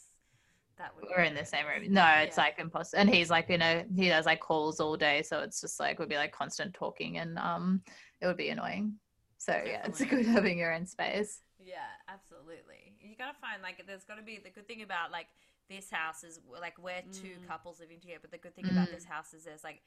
that 0.81 0.95
would 0.95 1.05
we're 1.09 1.23
in 1.23 1.35
the 1.35 1.45
same 1.45 1.65
room 1.65 1.93
no 1.93 2.05
it's 2.17 2.37
Yeah. 2.37 2.43
like 2.43 2.59
impossible 2.59 2.99
and 2.99 3.09
he's 3.09 3.29
like 3.29 3.49
you 3.49 3.57
know, 3.57 3.83
he 3.95 4.09
does 4.09 4.25
like 4.25 4.39
calls 4.39 4.79
all 4.79 4.97
day 4.97 5.21
so 5.21 5.39
it's 5.39 5.61
just 5.61 5.79
like 5.79 5.99
would 5.99 6.09
be 6.09 6.15
like 6.15 6.31
constant 6.31 6.73
talking 6.73 7.17
and 7.17 7.37
um 7.37 7.81
it 8.21 8.27
would 8.27 8.37
be 8.37 8.49
annoying 8.49 8.93
so 9.37 9.53
yeah 9.65 9.81
it's 9.85 10.03
good 10.05 10.25
having 10.25 10.57
your 10.57 10.73
own 10.73 10.85
space 10.85 11.41
Yeah, 11.63 11.85
absolutely. 12.07 12.97
You 13.01 13.15
gotta 13.15 13.37
find 13.39 13.61
like 13.61 13.85
there's 13.85 14.03
gotta 14.03 14.23
be 14.23 14.39
the 14.43 14.49
good 14.49 14.67
thing 14.67 14.81
about 14.81 15.11
like 15.11 15.27
this 15.69 15.89
house 15.91 16.23
is 16.23 16.39
like 16.59 16.77
we're 16.81 17.03
two 17.11 17.37
Mm. 17.37 17.47
couples 17.47 17.79
living 17.79 17.99
together, 17.99 18.19
but 18.21 18.31
the 18.31 18.37
good 18.39 18.55
thing 18.55 18.65
about 18.69 18.89
Mm. 18.89 18.95
this 18.95 19.05
house 19.05 19.33
is 19.33 19.45
there's 19.45 19.63
like 19.63 19.81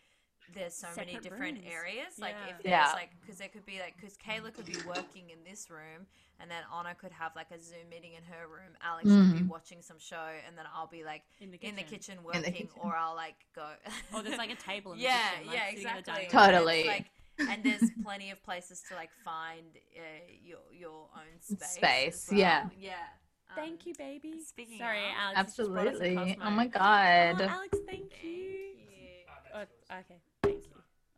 there's 0.52 0.74
so 0.74 0.88
many 0.96 1.18
different 1.18 1.58
rooms. 1.58 1.66
areas. 1.72 2.18
Like 2.18 2.34
Yeah. 2.38 2.50
if 2.56 2.62
there's 2.62 2.70
Yeah. 2.88 2.92
like 2.92 3.10
because 3.20 3.38
there 3.38 3.48
could 3.48 3.64
be 3.64 3.78
like 3.80 3.96
because 3.96 4.16
Kayla 4.18 4.52
could 4.52 4.66
be 4.66 4.76
working 4.86 5.30
in 5.30 5.38
this 5.48 5.70
room, 5.70 6.06
and 6.40 6.50
then 6.50 6.62
Anna 6.76 6.94
could 6.94 7.12
have 7.12 7.34
like 7.36 7.50
a 7.50 7.58
Zoom 7.60 7.88
meeting 7.90 8.12
in 8.14 8.22
her 8.24 8.46
room. 8.46 8.76
Alex 8.82 9.04
could 9.08 9.32
be 9.32 9.40
Mhm. 9.40 9.48
watching 9.48 9.80
some 9.82 9.98
show, 9.98 10.28
and 10.46 10.56
then 10.58 10.66
I'll 10.74 10.86
be 10.86 11.04
like 11.04 11.22
in 11.40 11.50
the 11.50 11.58
kitchen. 11.58 11.70
in 11.78 11.84
the 11.84 11.90
kitchen 11.90 12.22
working, 12.22 12.42
the 12.42 12.50
kitchen. 12.50 12.68
or 12.80 12.96
I'll 12.96 13.14
like 13.14 13.36
go. 13.54 13.68
Or 14.14 14.22
there's 14.22 14.38
like 14.38 14.50
a 14.50 14.56
table 14.56 14.92
in 14.92 14.98
the 14.98 15.04
yeah, 15.04 15.30
kitchen. 15.30 15.46
like, 15.46 15.56
yeah, 15.56 15.70
sitting 15.70 15.86
at 15.86 16.04
the 16.04 16.10
exactly. 16.22 16.38
Totally. 16.38 16.78
And, 16.80 16.88
like, 16.88 17.10
and 17.50 17.64
there's 17.64 17.90
plenty 18.02 18.30
of 18.30 18.42
places 18.44 18.82
to 18.88 18.94
like 18.94 19.10
find 19.24 19.76
uh, 19.96 20.00
your 20.42 20.58
your 20.72 21.08
own 21.16 21.40
space. 21.40 21.70
Space, 21.70 22.28
well. 22.30 22.40
yeah. 22.40 22.68
yeah. 22.78 22.92
Um, 23.50 23.56
Thank 23.56 23.86
you, 23.86 23.94
baby. 23.94 24.40
speaking 24.42 24.78
Sorry, 24.78 25.04
of- 25.04 25.14
Alex. 25.16 25.36
has 25.36 25.46
just 25.56 25.60
us 25.60 25.68
a 25.68 25.78
absolutely 25.78 26.38
oh 26.42 26.50
my 26.50 26.66
god 26.66 27.40
Oh, 27.40 27.44
Alex, 27.44 27.78
thank 27.86 28.10
Thank 28.10 28.24
you. 28.24 28.30
you. 28.30 28.74
Oh, 29.54 29.58
okay, 29.60 29.68
thank 29.88 30.06
you. 30.10 30.16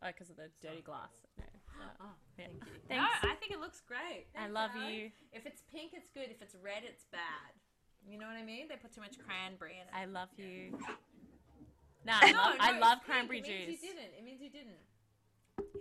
Oh, 0.03 0.07
because 0.13 0.29
of 0.29 0.37
the 0.37 0.49
dirty 0.61 0.81
glass. 0.81 1.09
No, 1.37 1.45
no. 1.79 1.89
Oh, 2.01 2.13
Yeah. 2.37 2.45
thank 2.45 2.53
you. 2.65 2.77
Thanks. 2.87 3.01
No, 3.23 3.29
I 3.29 3.35
think 3.35 3.51
it 3.51 3.59
looks 3.59 3.81
great. 3.81 4.27
I 4.37 4.47
love 4.47 4.71
Alex. 4.75 4.93
you. 4.93 5.11
If 5.33 5.45
it's 5.45 5.61
pink, 5.73 5.91
it's 5.93 6.09
good. 6.13 6.29
If 6.29 6.41
it's 6.41 6.55
red, 6.63 6.83
it's 6.85 7.05
bad. 7.11 7.53
You 8.07 8.17
know 8.19 8.27
what 8.27 8.37
I 8.37 8.43
mean? 8.45 8.67
They 8.69 8.75
put 8.77 8.93
too 8.93 9.01
much 9.01 9.17
cranberry 9.19 9.81
in 9.81 9.87
it. 9.89 9.93
I 9.93 10.05
love 10.05 10.29
you. 10.37 10.77
No, 12.05 12.13
I 12.13 12.31
No, 12.31 12.37
love, 12.37 12.55
I 12.59 12.79
love 12.79 12.97
it's 12.99 13.05
pink. 13.05 13.05
cranberry 13.05 13.39
it 13.39 13.47
means 13.47 13.65
juice. 13.65 13.83
You 13.83 13.89
didn't. 13.89 14.13
It 14.17 14.23
means 14.23 14.41
you 14.41 14.49
didn't. 14.49 14.83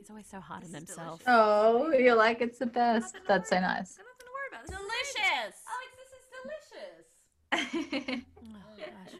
He's 0.01 0.11
always 0.11 0.27
so 0.27 0.41
hard 0.41 0.65
on 0.65 0.73
himself. 0.73 1.21
delicious. 1.21 1.27
oh 1.29 1.93
you're 1.93 2.15
like 2.17 2.41
it's 2.41 2.59
the 2.59 2.67
best 2.67 3.13
Nothing 3.15 3.21
to 3.21 3.29
that's 3.29 3.51
so 3.51 3.61
nice 3.61 3.97
Got 3.97 4.07
nothing 4.09 4.27
to 4.27 4.33
worry 4.33 4.49
about. 4.51 4.65
This 4.67 4.77
Delicious. 4.81 5.55
Alex, 5.69 5.91
this 6.01 6.13
is 6.17 6.25
delicious. 6.33 8.25
Oh, 8.41 8.77
gosh. 8.79 9.15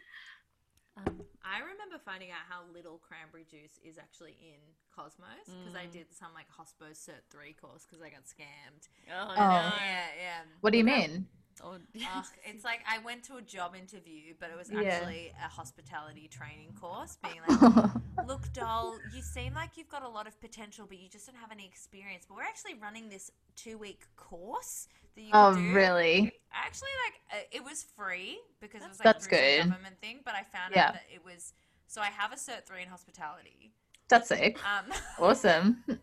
Um, 1.07 1.21
I 1.47 1.61
remember 1.61 1.99
finding 2.05 2.31
out 2.31 2.43
how 2.51 2.63
little 2.75 2.99
cranberry 2.99 3.45
juice 3.49 3.79
is 3.85 3.99
actually 3.99 4.35
in 4.43 4.59
Cosmos 4.95 5.47
because 5.47 5.77
I 5.77 5.87
Mm. 5.87 5.93
did 5.93 6.07
some 6.13 6.35
like 6.35 6.47
Hospo 6.51 6.91
Cert 6.91 7.23
3 7.31 7.53
course 7.55 7.87
because 7.87 8.03
I 8.03 8.11
got 8.11 8.25
scammed. 8.25 8.89
oh, 9.11 9.31
Oh. 9.31 9.35
no. 9.37 9.73
Yeah, 9.79 10.07
yeah. 10.19 10.43
what 10.61 10.73
do 10.73 10.79
you 10.79 10.85
mean 10.85 11.29
Oh, 11.63 11.79
Ugh, 12.17 12.25
it's 12.45 12.65
like 12.65 12.81
I 12.89 12.99
went 12.99 13.25
to 13.25 13.37
a 13.37 13.43
job 13.43 13.75
interview, 13.75 14.35
but 14.39 14.51
it 14.51 14.57
was 14.57 14.71
Yeah. 14.71 14.75
actually 14.75 15.33
a 15.45 15.49
hospitality 15.49 16.29
training 16.29 16.75
course, 16.79 17.17
being 17.23 17.41
like, 17.41 17.61
look, 18.21 18.53
doll, 18.53 18.99
you 19.09 19.23
seem 19.23 19.55
like 19.55 19.71
you've 19.77 19.89
got 19.89 20.03
a 20.03 20.09
lot 20.09 20.27
of 20.27 20.41
potential, 20.41 20.87
but 20.89 20.99
you 20.99 21.09
just 21.09 21.27
don't 21.27 21.37
have 21.37 21.53
any 21.53 21.67
experience. 21.67 22.25
But 22.29 22.37
we're 22.37 22.43
actually 22.45 22.75
running 22.75 23.09
this 23.09 23.31
two 23.57 23.79
week 23.79 24.07
course 24.17 24.89
that 25.15 25.23
you 25.23 25.35
oh 25.35 25.51
can 25.51 25.55
do. 25.55 25.73
really 25.73 26.33
Actually, 26.53 26.95
like 27.07 27.41
uh, 27.43 27.47
it 27.53 27.65
was 27.65 27.85
free 27.97 28.39
because 28.61 28.85
it 28.85 28.89
was 28.89 29.01
like 29.01 29.13
That's 29.13 29.27
good. 29.27 29.65
government 29.69 30.01
thing. 30.01 30.21
But 30.25 30.35
I 30.35 30.43
found 30.45 30.75
Yeah. 30.75 30.89
out 30.89 30.93
that 30.93 31.05
it 31.13 31.25
was 31.25 31.53
so 31.87 32.01
I 32.01 32.07
have 32.07 32.33
a 32.33 32.37
cert 32.37 32.67
three 32.67 32.83
in 32.83 32.89
hospitality. 32.89 33.73
That's 34.09 34.29
sick 34.29 34.59
Um, 34.65 34.93
awesome 35.19 35.83
but, 35.87 35.97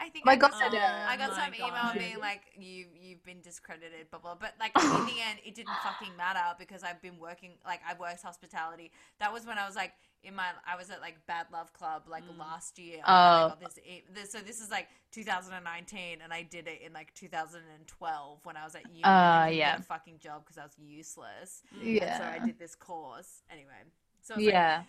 I 0.00 0.08
think 0.10 0.24
My 0.26 0.32
I 0.32 0.36
got 0.36 0.52
God. 0.52 0.60
some, 0.60 0.74
Oh 0.74 1.06
I 1.08 1.16
got 1.16 1.30
my 1.30 1.44
some 1.44 1.54
email 1.54 1.70
God. 1.70 1.98
being 1.98 2.18
like 2.20 2.42
you 2.56 2.86
you've 2.94 3.24
been 3.24 3.40
discredited, 3.40 4.10
blah 4.10 4.20
blah. 4.20 4.34
But 4.34 4.54
like 4.60 4.72
in 4.76 5.06
the 5.06 5.20
end, 5.28 5.38
it 5.44 5.54
didn't 5.54 5.74
fucking 5.82 6.16
matter 6.16 6.54
because 6.58 6.82
I've 6.84 7.00
been 7.02 7.18
working 7.18 7.52
like 7.66 7.80
I 7.88 7.94
worked 7.98 8.22
hospitality. 8.22 8.90
That 9.20 9.32
was 9.32 9.44
when 9.46 9.58
I 9.58 9.66
was 9.66 9.74
like 9.76 9.92
in 10.22 10.34
my 10.36 10.46
I 10.66 10.76
was 10.76 10.90
at 10.90 11.00
like 11.00 11.16
Bad 11.26 11.46
Love 11.52 11.72
Club 11.72 12.02
like 12.08 12.24
Mm. 12.28 12.38
last 12.38 12.78
year. 12.78 13.00
Oh. 13.06 13.54
this, 13.60 13.78
this 14.14 14.32
so 14.32 14.38
this 14.38 14.60
is 14.60 14.70
like 14.70 14.88
2019, 15.12 16.18
and 16.22 16.32
I 16.32 16.42
did 16.42 16.66
it 16.68 16.80
in 16.84 16.92
like 16.92 17.12
2012 17.14 18.44
when 18.44 18.56
I 18.56 18.64
was 18.64 18.74
at 18.76 18.86
uni. 18.86 19.02
and 19.04 19.12
I 19.12 19.46
Uh, 19.48 19.50
yeah. 19.50 19.76
a 19.78 19.82
fucking 19.82 20.18
job 20.20 20.44
because 20.44 20.58
I 20.58 20.62
was 20.64 20.76
useless. 20.78 21.62
And 21.80 21.98
so 22.18 22.24
I 22.24 22.38
did 22.44 22.58
this 22.58 22.74
course 22.76 23.42
anyway. 23.50 23.82
So 24.28 24.34
it's 24.34 24.44
like, 24.44 24.52
yeah 24.52 24.82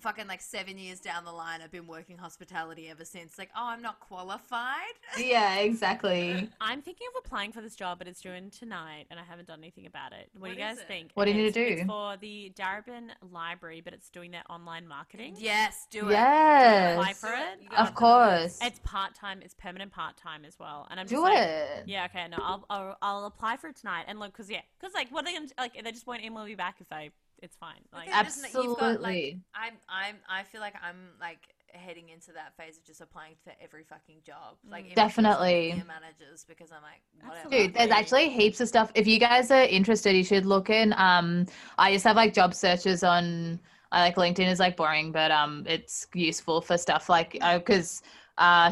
fucking 0.00 0.26
like 0.26 0.40
seven 0.40 0.78
years 0.78 1.00
down 1.00 1.24
the 1.24 1.32
line, 1.32 1.60
I've 1.62 1.70
been 1.70 1.86
working 1.86 2.18
hospitality 2.18 2.88
ever 2.90 3.04
since. 3.04 3.38
Like, 3.38 3.50
oh, 3.56 3.66
I'm 3.66 3.82
not 3.82 4.00
qualified. 4.00 4.94
yeah 5.18 5.58
exactly 5.60 6.48
I'm 6.60 6.82
thinking 6.82 7.06
of 7.14 7.22
applying 7.24 7.52
for 7.52 7.60
this 7.60 7.76
job, 7.76 7.98
but 7.98 8.08
it's 8.08 8.20
due 8.20 8.32
in 8.32 8.50
tonight, 8.50 9.06
and 9.10 9.18
I 9.18 9.22
haven't 9.22 9.48
done 9.48 9.58
anything 9.60 9.86
about 9.86 10.12
it. 10.12 10.30
What, 10.38 10.48
do 10.48 10.54
you 10.54 10.60
guys 10.60 10.78
it? 10.78 10.88
think? 10.88 11.10
What 11.14 11.26
do 11.26 11.30
you 11.32 11.36
need 11.36 11.54
to 11.54 11.68
do? 11.68 11.74
It's 11.74 11.86
for 11.86 12.16
the 12.16 12.52
Darebin 12.56 13.10
Library, 13.30 13.80
but 13.82 13.94
it's 13.94 14.10
doing 14.10 14.30
their 14.30 14.42
online 14.50 14.86
marketing. 14.86 15.36
Yes, 15.38 15.86
do 15.90 16.08
it. 16.08 16.12
yes 16.12 16.98
Apply 16.98 17.12
for 17.12 17.28
it? 17.32 17.78
Of 17.78 17.88
do 17.88 17.94
course 17.94 18.58
It's 18.62 18.80
part 18.84 19.14
time. 19.14 19.40
It's 19.42 19.54
permanent 19.54 19.92
part 19.92 20.16
time 20.16 20.44
as 20.44 20.58
well. 20.58 20.86
And 20.90 21.00
I'm 21.00 21.06
just 21.06 21.14
do 21.14 21.22
like, 21.22 21.38
it 21.38 21.84
yeah, 21.86 22.06
okay, 22.06 22.26
no, 22.28 22.38
I'll, 22.40 22.64
I'll 22.68 22.98
I'll 23.00 23.26
apply 23.26 23.56
for 23.56 23.68
it 23.68 23.76
tonight. 23.76 24.04
And 24.08 24.18
look, 24.18 24.32
cause 24.34 24.50
yeah, 24.50 24.60
cause 24.80 24.92
like, 24.94 25.10
what 25.10 25.24
are 25.24 25.28
they 25.28 25.34
gonna 25.34 25.48
like? 25.58 25.82
They 25.82 25.92
just 25.92 26.06
won't 26.06 26.22
email 26.22 26.44
me 26.44 26.54
back 26.54 26.76
if 26.80 26.90
I 26.92 27.10
It's 27.44 27.56
fine. 27.56 27.82
Like, 27.92 28.06
Because 28.06 28.54
you've 28.54 28.78
got, 28.78 29.02
like, 29.02 29.36
Absolutely. 29.36 29.40
I'm 29.54 29.74
I'm 29.86 30.16
I 30.28 30.44
feel 30.44 30.62
like 30.62 30.74
I'm 30.82 31.10
like 31.20 31.40
heading 31.74 32.08
into 32.08 32.32
that 32.32 32.56
phase 32.56 32.78
of 32.78 32.84
just 32.84 33.02
applying 33.02 33.34
for 33.44 33.52
every 33.62 33.84
fucking 33.84 34.16
job. 34.24 34.56
Like 34.66 34.84
even 34.84 34.94
Definitely. 34.94 35.82
managers 35.86 36.46
because 36.48 36.70
I'm 36.72 36.80
like 36.82 37.02
whatever. 37.28 37.50
Dude, 37.50 37.74
there's 37.74 37.90
actually 37.90 38.30
heaps 38.30 38.62
of 38.62 38.68
stuff. 38.68 38.90
If 38.94 39.06
you 39.06 39.18
guys 39.18 39.50
are 39.50 39.64
interested, 39.64 40.16
you 40.16 40.24
should 40.24 40.46
look 40.46 40.70
in. 40.70 40.94
Um, 40.96 41.44
I 41.76 41.92
just 41.92 42.04
have 42.04 42.16
like 42.16 42.32
job 42.32 42.54
searches 42.54 43.04
on. 43.04 43.60
I 43.92 44.00
like 44.00 44.16
LinkedIn 44.16 44.50
is 44.50 44.58
like 44.58 44.76
boring, 44.76 45.12
but 45.12 45.30
um, 45.30 45.64
it's 45.68 46.06
useful 46.14 46.62
for 46.62 46.78
stuff 46.78 47.10
like 47.10 47.32
because 47.32 48.00
uh, 48.02 48.08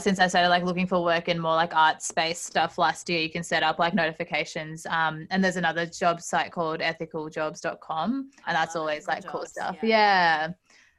since 0.00 0.18
I 0.18 0.26
started 0.26 0.48
like 0.48 0.64
looking 0.64 0.86
for 0.86 1.02
work 1.04 1.28
in 1.28 1.38
more 1.38 1.54
like 1.54 1.74
art 1.74 2.02
space 2.02 2.40
stuff 2.40 2.78
last 2.78 3.08
year, 3.08 3.20
you 3.20 3.30
can 3.30 3.42
set 3.42 3.62
up 3.62 3.78
like 3.78 3.94
notifications. 3.94 4.86
Um, 4.86 5.26
and 5.30 5.42
there's 5.42 5.56
another 5.56 5.86
job 5.86 6.20
site 6.20 6.50
called 6.52 6.80
ethicaljobs.com, 6.80 8.30
and 8.46 8.56
that's 8.56 8.76
Ah, 8.76 8.78
always 8.80 9.06
like 9.08 9.26
cool 9.26 9.46
stuff. 9.46 9.76
yeah. 9.82 10.48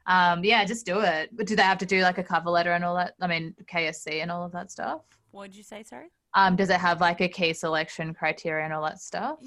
Yeah. 0.06 0.32
Um, 0.32 0.44
yeah, 0.44 0.64
just 0.66 0.84
do 0.84 1.00
it. 1.00 1.30
But 1.32 1.46
do 1.46 1.56
they 1.56 1.62
have 1.62 1.78
to 1.78 1.86
do 1.86 2.02
like 2.02 2.18
a 2.18 2.22
cover 2.24 2.50
letter 2.50 2.72
and 2.72 2.84
all 2.84 2.94
that? 2.96 3.14
I 3.20 3.26
mean, 3.26 3.54
KSC 3.72 4.20
and 4.22 4.30
all 4.30 4.44
of 4.44 4.52
that 4.52 4.70
stuff. 4.70 5.00
what 5.30 5.46
did 5.50 5.56
you 5.56 5.62
say? 5.62 5.82
Sorry. 5.82 6.08
Um, 6.34 6.56
does 6.56 6.68
it 6.68 6.78
have 6.80 7.00
like 7.00 7.20
a 7.20 7.28
key 7.28 7.52
selection 7.54 8.12
criteria 8.12 8.64
and 8.64 8.72
all 8.74 8.82
that 8.82 9.00
stuff? 9.00 9.38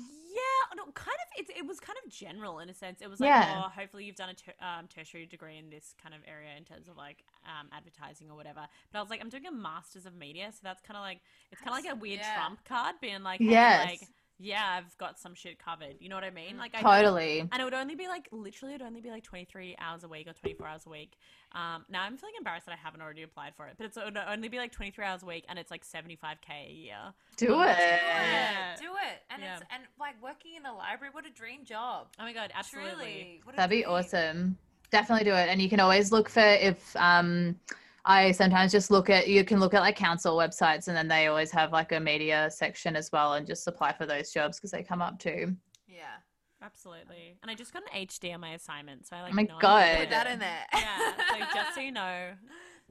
Yeah, 0.69 0.75
no, 0.85 0.91
kind 0.93 1.15
of. 1.15 1.39
It, 1.49 1.57
it 1.57 1.65
was 1.65 1.79
kind 1.79 1.97
of 2.05 2.11
general 2.11 2.59
in 2.59 2.69
a 2.69 2.73
sense. 2.73 3.01
It 3.01 3.09
was 3.09 3.19
like, 3.19 3.29
Yeah. 3.29 3.63
oh, 3.65 3.69
hopefully 3.69 4.05
you've 4.05 4.15
done 4.15 4.29
a 4.29 4.33
ter- 4.33 4.53
um, 4.61 4.87
tertiary 4.87 5.25
degree 5.25 5.57
in 5.57 5.69
this 5.69 5.93
kind 6.01 6.13
of 6.15 6.21
area 6.27 6.49
in 6.57 6.63
terms 6.63 6.87
of 6.87 6.97
like 6.97 7.23
um, 7.45 7.67
advertising 7.71 8.29
or 8.29 8.35
whatever. 8.35 8.61
But 8.91 8.99
I 8.99 9.01
was 9.01 9.09
like, 9.09 9.21
I'm 9.21 9.29
doing 9.29 9.45
a 9.45 9.51
master's 9.51 10.05
of 10.05 10.15
media, 10.15 10.49
so 10.51 10.59
that's 10.63 10.81
kind 10.81 10.97
of 10.97 11.01
like 11.03 11.19
it's 11.51 11.61
kind 11.61 11.77
of 11.77 11.83
like 11.83 11.91
a 11.91 11.95
weird 11.95 12.19
Yeah. 12.19 12.33
trump 12.35 12.65
card, 12.65 12.95
being 13.01 13.23
like, 13.23 13.39
hey, 13.39 13.51
Yes. 13.51 13.85
like, 14.01 14.01
yeah, 14.39 14.77
I've 14.77 14.97
got 14.97 15.19
some 15.19 15.33
shit 15.33 15.57
covered. 15.63 15.95
You 15.99 16.09
know 16.09 16.15
what 16.15 16.23
I 16.23 16.29
mean? 16.29 16.57
Like, 16.57 16.75
I 16.75 16.81
Totally. 16.81 17.39
and 17.41 17.59
it 17.59 17.63
would 17.63 17.73
only 17.73 17.95
be 17.95 18.07
like 18.07 18.27
literally 18.31 18.73
it 18.75 18.81
would 18.81 18.87
only 18.87 19.01
be 19.01 19.09
like 19.09 19.23
23 19.23 19.75
hours 19.79 20.03
a 20.03 20.07
week 20.07 20.27
or 20.27 20.33
24 20.33 20.67
hours 20.67 20.85
a 20.85 20.89
week 20.89 21.13
um 21.53 21.85
now 21.89 22.03
i'm 22.03 22.17
feeling 22.17 22.33
embarrassed 22.37 22.65
that 22.65 22.73
i 22.73 22.75
haven't 22.75 23.01
already 23.01 23.23
applied 23.23 23.53
for 23.55 23.67
it 23.67 23.75
but 23.77 23.85
it's 23.85 23.95
it 23.97 24.03
would 24.03 24.17
only 24.17 24.49
be 24.49 24.57
like 24.57 24.71
23 24.71 25.03
hours 25.05 25.23
a 25.23 25.25
week 25.25 25.45
and 25.49 25.57
it's 25.57 25.71
like 25.71 25.83
75k 25.85 26.69
a 26.69 26.71
year 26.73 26.95
Do 27.37 27.47
do 27.47 27.61
it. 27.61 27.77
Yeah. 27.79 28.75
do 28.77 28.83
it, 28.85 29.21
and 29.31 29.41
Yeah. 29.41 29.55
it's 29.57 29.65
and 29.73 29.83
like 29.99 30.21
working 30.21 30.55
in 30.57 30.63
the 30.63 30.71
library. 30.73 31.11
What 31.13 31.25
a 31.25 31.29
dream 31.31 31.63
job! 31.65 32.07
oh 32.19 32.23
my 32.23 32.33
god 32.33 32.51
absolutely 32.53 33.39
Truly, 33.43 33.55
That'd 33.55 33.69
be 33.69 33.83
dream. 33.83 33.89
awesome. 33.95 34.57
Definitely 34.91 35.25
do 35.25 35.33
it. 35.35 35.49
And 35.49 35.61
you 35.61 35.69
can 35.69 35.79
always 35.79 36.11
look 36.11 36.29
for 36.29 36.39
if 36.41 36.95
um 36.95 37.55
I 38.09 38.31
sometimes 38.31 38.71
just 38.71 38.89
look 38.89 39.09
at 39.09 39.27
you 39.27 39.43
can 39.43 39.59
look 39.59 39.73
at 39.73 39.81
like 39.81 39.97
council 39.97 40.37
websites 40.37 40.87
and 40.87 40.95
then 40.95 41.07
they 41.09 41.27
always 41.27 41.51
have 41.51 41.73
like 41.73 41.91
a 41.91 41.99
media 41.99 42.49
section 42.49 42.95
as 42.95 43.11
well 43.11 43.33
and 43.33 43.45
just 43.45 43.67
apply 43.67 43.91
for 43.93 44.05
those 44.05 44.31
jobs 44.31 44.57
because 44.57 44.71
they 44.71 44.81
come 44.81 45.01
up 45.01 45.19
too. 45.19 45.55
Yeah, 45.87 46.05
absolutely 46.61 47.37
and 47.43 47.51
i 47.51 47.53
just 47.55 47.71
got 47.73 47.83
an 47.93 48.07
hd 48.07 48.33
on 48.33 48.39
my 48.39 48.51
assignment 48.53 49.05
so 49.05 49.15
i 49.15 49.21
like 49.21 49.31
Oh 49.33 49.35
my 49.35 49.43
God. 49.43 49.97
put 49.99 50.09
that 50.09 50.25
in 50.27 50.39
there. 50.39 50.65
yeah 50.73 51.13
so 51.29 51.37
just 51.53 51.75
so 51.75 51.81
you 51.81 51.91
know 51.91 52.31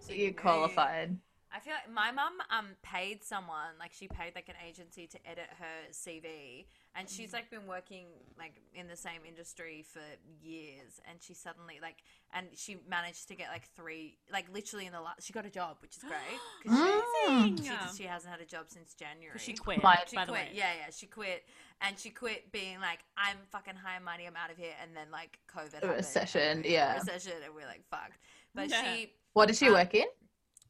So 0.01 0.13
You're 0.13 0.29
you- 0.29 0.35
qualified. 0.35 1.17
I 1.57 1.59
feel 1.61 1.73
like 1.73 1.91
my 1.91 2.13
mum 2.13 2.35
um 2.51 2.67
paid 2.83 3.25
someone 3.25 3.73
like 3.81 3.93
she 3.95 4.09
paid 4.09 4.33
like 4.35 4.49
an 4.51 4.57
agency 4.69 5.07
to 5.07 5.19
edit 5.27 5.47
her 5.59 5.91
CV 5.91 6.67
and 6.95 7.09
she's 7.09 7.33
like 7.33 7.51
been 7.51 7.67
working 7.67 8.07
like 8.39 8.61
in 8.75 8.89
the 8.89 8.97
same 8.97 9.21
industry 9.27 9.83
for 9.91 10.03
years 10.43 11.01
and 11.09 11.19
she 11.23 11.33
suddenly 11.33 11.79
like 11.81 11.97
and 12.35 12.47
she 12.55 12.77
managed 12.89 13.29
to 13.29 13.35
get 13.35 13.49
like 13.49 13.67
three 13.75 14.19
like 14.31 14.45
literally 14.53 14.85
in 14.85 14.93
the 14.93 15.01
last 15.01 15.23
she 15.25 15.33
got 15.33 15.47
a 15.47 15.51
job 15.51 15.79
which 15.81 15.97
is 15.97 16.03
great 16.13 16.41
because 16.63 16.79
Mm. 17.27 17.57
she, 17.59 17.65
she, 17.65 17.97
she 17.97 18.03
hasn't 18.05 18.31
had 18.31 18.41
a 18.43 18.45
job 18.45 18.67
since 18.69 18.93
January. 18.95 19.39
she 19.39 19.55
quit 19.55 19.83
My- 19.83 19.99
She 20.07 20.15
by 20.15 20.27
the 20.27 20.33
quit. 20.33 20.49
way 20.49 20.51
Yeah, 20.53 20.71
yeah. 20.79 20.91
She 20.95 21.07
quit, 21.07 21.43
and 21.81 21.99
she 21.99 22.11
quit 22.11 22.53
being 22.53 22.79
like, 22.81 23.01
"I'm 23.17 23.37
fucking 23.51 23.75
high 23.75 23.97
and 23.97 24.05
mighty. 24.05 24.27
I'm 24.27 24.37
out 24.37 24.51
of 24.51 24.57
here." 24.57 24.75
And 24.81 24.95
then 24.97 25.09
like 25.11 25.39
COVID, 25.53 25.73
happened, 25.75 25.93
recession, 25.97 26.63
we- 26.63 26.75
yeah. 26.75 26.95
recession, 26.95 27.33
and 27.45 27.53
we're 27.55 27.67
like, 27.67 27.83
"Fuck." 27.91 28.13
But 28.55 28.69
Yeah. 28.71 28.83
she 28.95 29.13
What 29.33 29.47
does 29.49 29.59
she 29.59 29.67
Um, 29.67 29.73
work 29.75 29.93
in? 29.95 30.07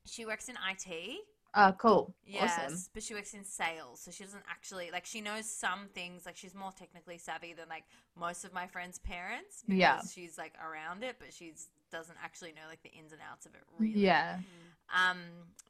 She 0.07 0.24
works 0.26 0.48
in 0.48 0.57
IT. 0.70 1.18
Oh, 1.59 1.72
cool. 1.78 2.14
Yes, 2.26 2.52
Awesome. 2.59 2.78
but 2.92 3.02
she 3.02 3.14
works 3.14 3.32
in 3.32 3.42
sales, 3.44 4.00
so 4.00 4.11
she 4.11 4.24
doesn't 4.24 4.44
actually 4.50 4.90
like. 4.92 5.07
She 5.07 5.20
knows 5.22 5.46
some 5.48 5.88
things, 5.94 6.26
like 6.26 6.36
she's 6.36 6.54
more 6.54 6.72
technically 6.78 7.16
savvy 7.18 7.54
than 7.54 7.68
like 7.68 7.84
most 8.18 8.44
of 8.44 8.52
my 8.52 8.66
friends' 8.66 8.98
parents. 8.98 9.62
Because 9.66 9.78
Yeah. 9.78 10.00
she's 10.12 10.36
like 10.36 10.52
around 10.62 11.02
it, 11.02 11.16
but 11.18 11.32
she's 11.32 11.68
doesn't 11.90 12.18
actually 12.22 12.50
know 12.50 12.66
like 12.68 12.82
the 12.82 12.90
ins 12.90 13.12
and 13.12 13.20
outs 13.30 13.46
of 13.46 13.54
it 13.54 13.62
really. 13.78 13.92
Yeah. 13.92 14.38
Um, 14.94 15.18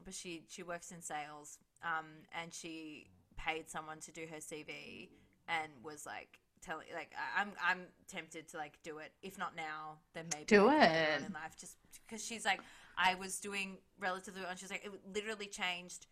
but 0.03 0.13
she 0.13 0.43
she 0.49 0.63
works 0.63 0.91
in 0.91 1.01
sales. 1.01 1.57
Um, 1.83 2.05
and 2.41 2.53
she 2.53 3.07
paid 3.37 3.69
someone 3.69 3.99
to 4.01 4.11
do 4.11 4.25
her 4.29 4.37
CV 4.37 5.09
and 5.47 5.71
was 5.83 6.05
like 6.05 6.39
telling 6.61 6.87
like 6.93 7.11
I'm 7.37 7.51
I'm 7.63 7.81
tempted 8.09 8.49
to 8.49 8.57
like 8.57 8.77
do 8.83 8.97
it. 8.97 9.11
If 9.21 9.37
not 9.37 9.55
now, 9.55 9.99
then 10.13 10.25
maybe 10.33 10.45
Do 10.47 10.65
like, 10.65 10.79
later 10.81 10.91
on 11.15 11.21
it. 11.23 11.27
in 11.27 11.33
life. 11.33 11.55
Just 11.57 11.77
because 12.05 12.25
she's 12.25 12.43
like 12.45 12.59
I 12.97 13.15
was 13.15 13.39
doing 13.39 13.77
relatively 13.99 14.41
well. 14.41 14.49
And 14.49 14.59
she's 14.59 14.71
like 14.71 14.85
it 14.85 14.91
literally 15.13 15.47
changed 15.47 16.07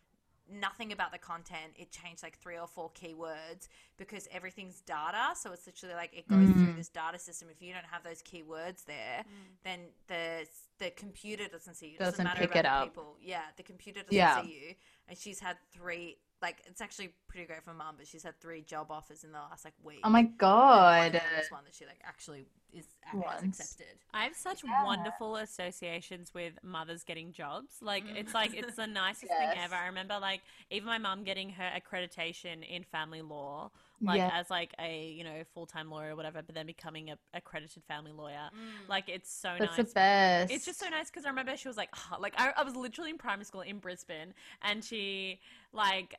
nothing 0.47 0.91
about 0.91 1.11
the 1.11 1.17
content. 1.17 1.73
It 1.75 1.91
changed 1.91 2.21
like 2.21 2.38
three 2.38 2.57
or 2.57 2.67
four 2.67 2.91
keywords 2.91 3.67
because 3.97 4.27
everything's 4.31 4.79
data. 4.81 5.29
So 5.36 5.51
it's 5.53 5.65
literally 5.65 5.95
like 5.95 6.13
it 6.15 6.27
goes 6.27 6.47
through 6.47 6.73
Mm. 6.73 6.75
this 6.75 6.89
data 6.89 7.17
system. 7.17 7.49
If 7.49 7.63
you 7.63 7.73
don't 7.73 7.86
have 7.86 8.03
those 8.03 8.21
keywords 8.21 8.86
there, 8.86 9.25
then 9.63 9.79
the 10.07 10.47
the 10.77 10.91
computer 10.91 11.47
doesn't 11.47 11.75
see 11.75 11.88
you. 11.88 11.95
It 11.95 11.99
Doesn't 11.99 12.23
matter 12.23 12.41
pick 12.41 12.51
about 12.51 12.59
it 12.59 12.65
up. 12.65 12.83
People. 12.89 13.17
Yeah, 13.21 13.43
the 13.55 13.63
computer 13.63 14.01
doesn't 14.01 14.13
Yeah. 14.15 14.43
see 14.43 14.51
you. 14.53 14.75
And 15.07 15.17
she's 15.17 15.39
had 15.39 15.57
three. 15.71 16.17
Like 16.41 16.61
it's 16.65 16.81
actually 16.81 17.09
pretty 17.27 17.47
great 17.47 17.63
for 17.63 17.73
mum, 17.73 17.95
but 17.97 18.07
she's 18.07 18.23
had 18.23 18.39
three 18.39 18.61
job 18.61 18.91
offers 18.91 19.23
in 19.23 19.31
the 19.31 19.39
last 19.39 19.65
like 19.65 19.73
week. 19.83 19.99
Oh 20.03 20.09
my 20.09 20.23
And 20.71 20.93
one 20.93 21.01
god. 21.01 21.07
of 21.15 21.21
them 21.21 21.33
is 21.39 21.49
one 21.49 21.63
that 21.65 21.73
she 21.73 21.86
like 21.86 22.01
actually 22.05 22.47
is 22.71 22.86
has 23.01 23.41
accepted. 23.43 23.99
I 24.13 24.23
have 24.25 24.36
such 24.36 24.63
Yeah. 24.63 24.83
wonderful 24.83 25.36
associations 25.38 26.33
with 26.33 26.53
mothers 26.63 27.03
getting 27.03 27.31
jobs. 27.31 27.75
Like 27.81 28.05
it's 28.15 28.33
like 28.33 28.53
it's 28.55 28.75
the 28.75 28.88
nicest 28.88 29.31
Yes. 29.31 29.38
thing 29.38 29.55
ever. 29.55 29.75
I 29.75 29.88
remember 29.88 30.17
like 30.19 30.41
even 30.69 30.86
my 30.88 30.97
mum 30.97 31.23
getting 31.23 31.49
her 31.51 31.69
accreditation 31.75 32.63
in 32.67 32.83
family 32.83 33.21
law, 33.21 33.71
like 34.01 34.17
Yeah. 34.17 34.31
as 34.33 34.49
like 34.49 34.73
a 34.79 35.07
you 35.09 35.23
know 35.23 35.43
full 35.53 35.65
time 35.65 35.89
lawyer 35.89 36.11
or 36.11 36.15
whatever, 36.15 36.41
but 36.41 36.55
then 36.55 36.65
becoming 36.65 37.09
a 37.11 37.17
accredited 37.33 37.83
family 37.83 38.11
lawyer. 38.11 38.49
Mm. 38.53 38.89
Like 38.89 39.09
it's 39.09 39.31
so 39.33 39.55
That's 39.57 39.77
nice. 39.77 39.87
the 39.87 39.93
best. 39.93 40.53
It's 40.53 40.65
just 40.65 40.79
so 40.79 40.89
nice 40.89 41.09
because 41.09 41.25
I 41.25 41.29
remember 41.29 41.55
she 41.57 41.67
was 41.67 41.77
like, 41.77 41.89
oh, 42.11 42.17
like 42.19 42.33
I, 42.37 42.53
I 42.57 42.63
was 42.63 42.75
literally 42.75 43.09
in 43.11 43.17
primary 43.17 43.45
school 43.45 43.61
in 43.61 43.79
Brisbane, 43.79 44.33
and 44.61 44.83
she 44.83 45.39
like 45.73 46.15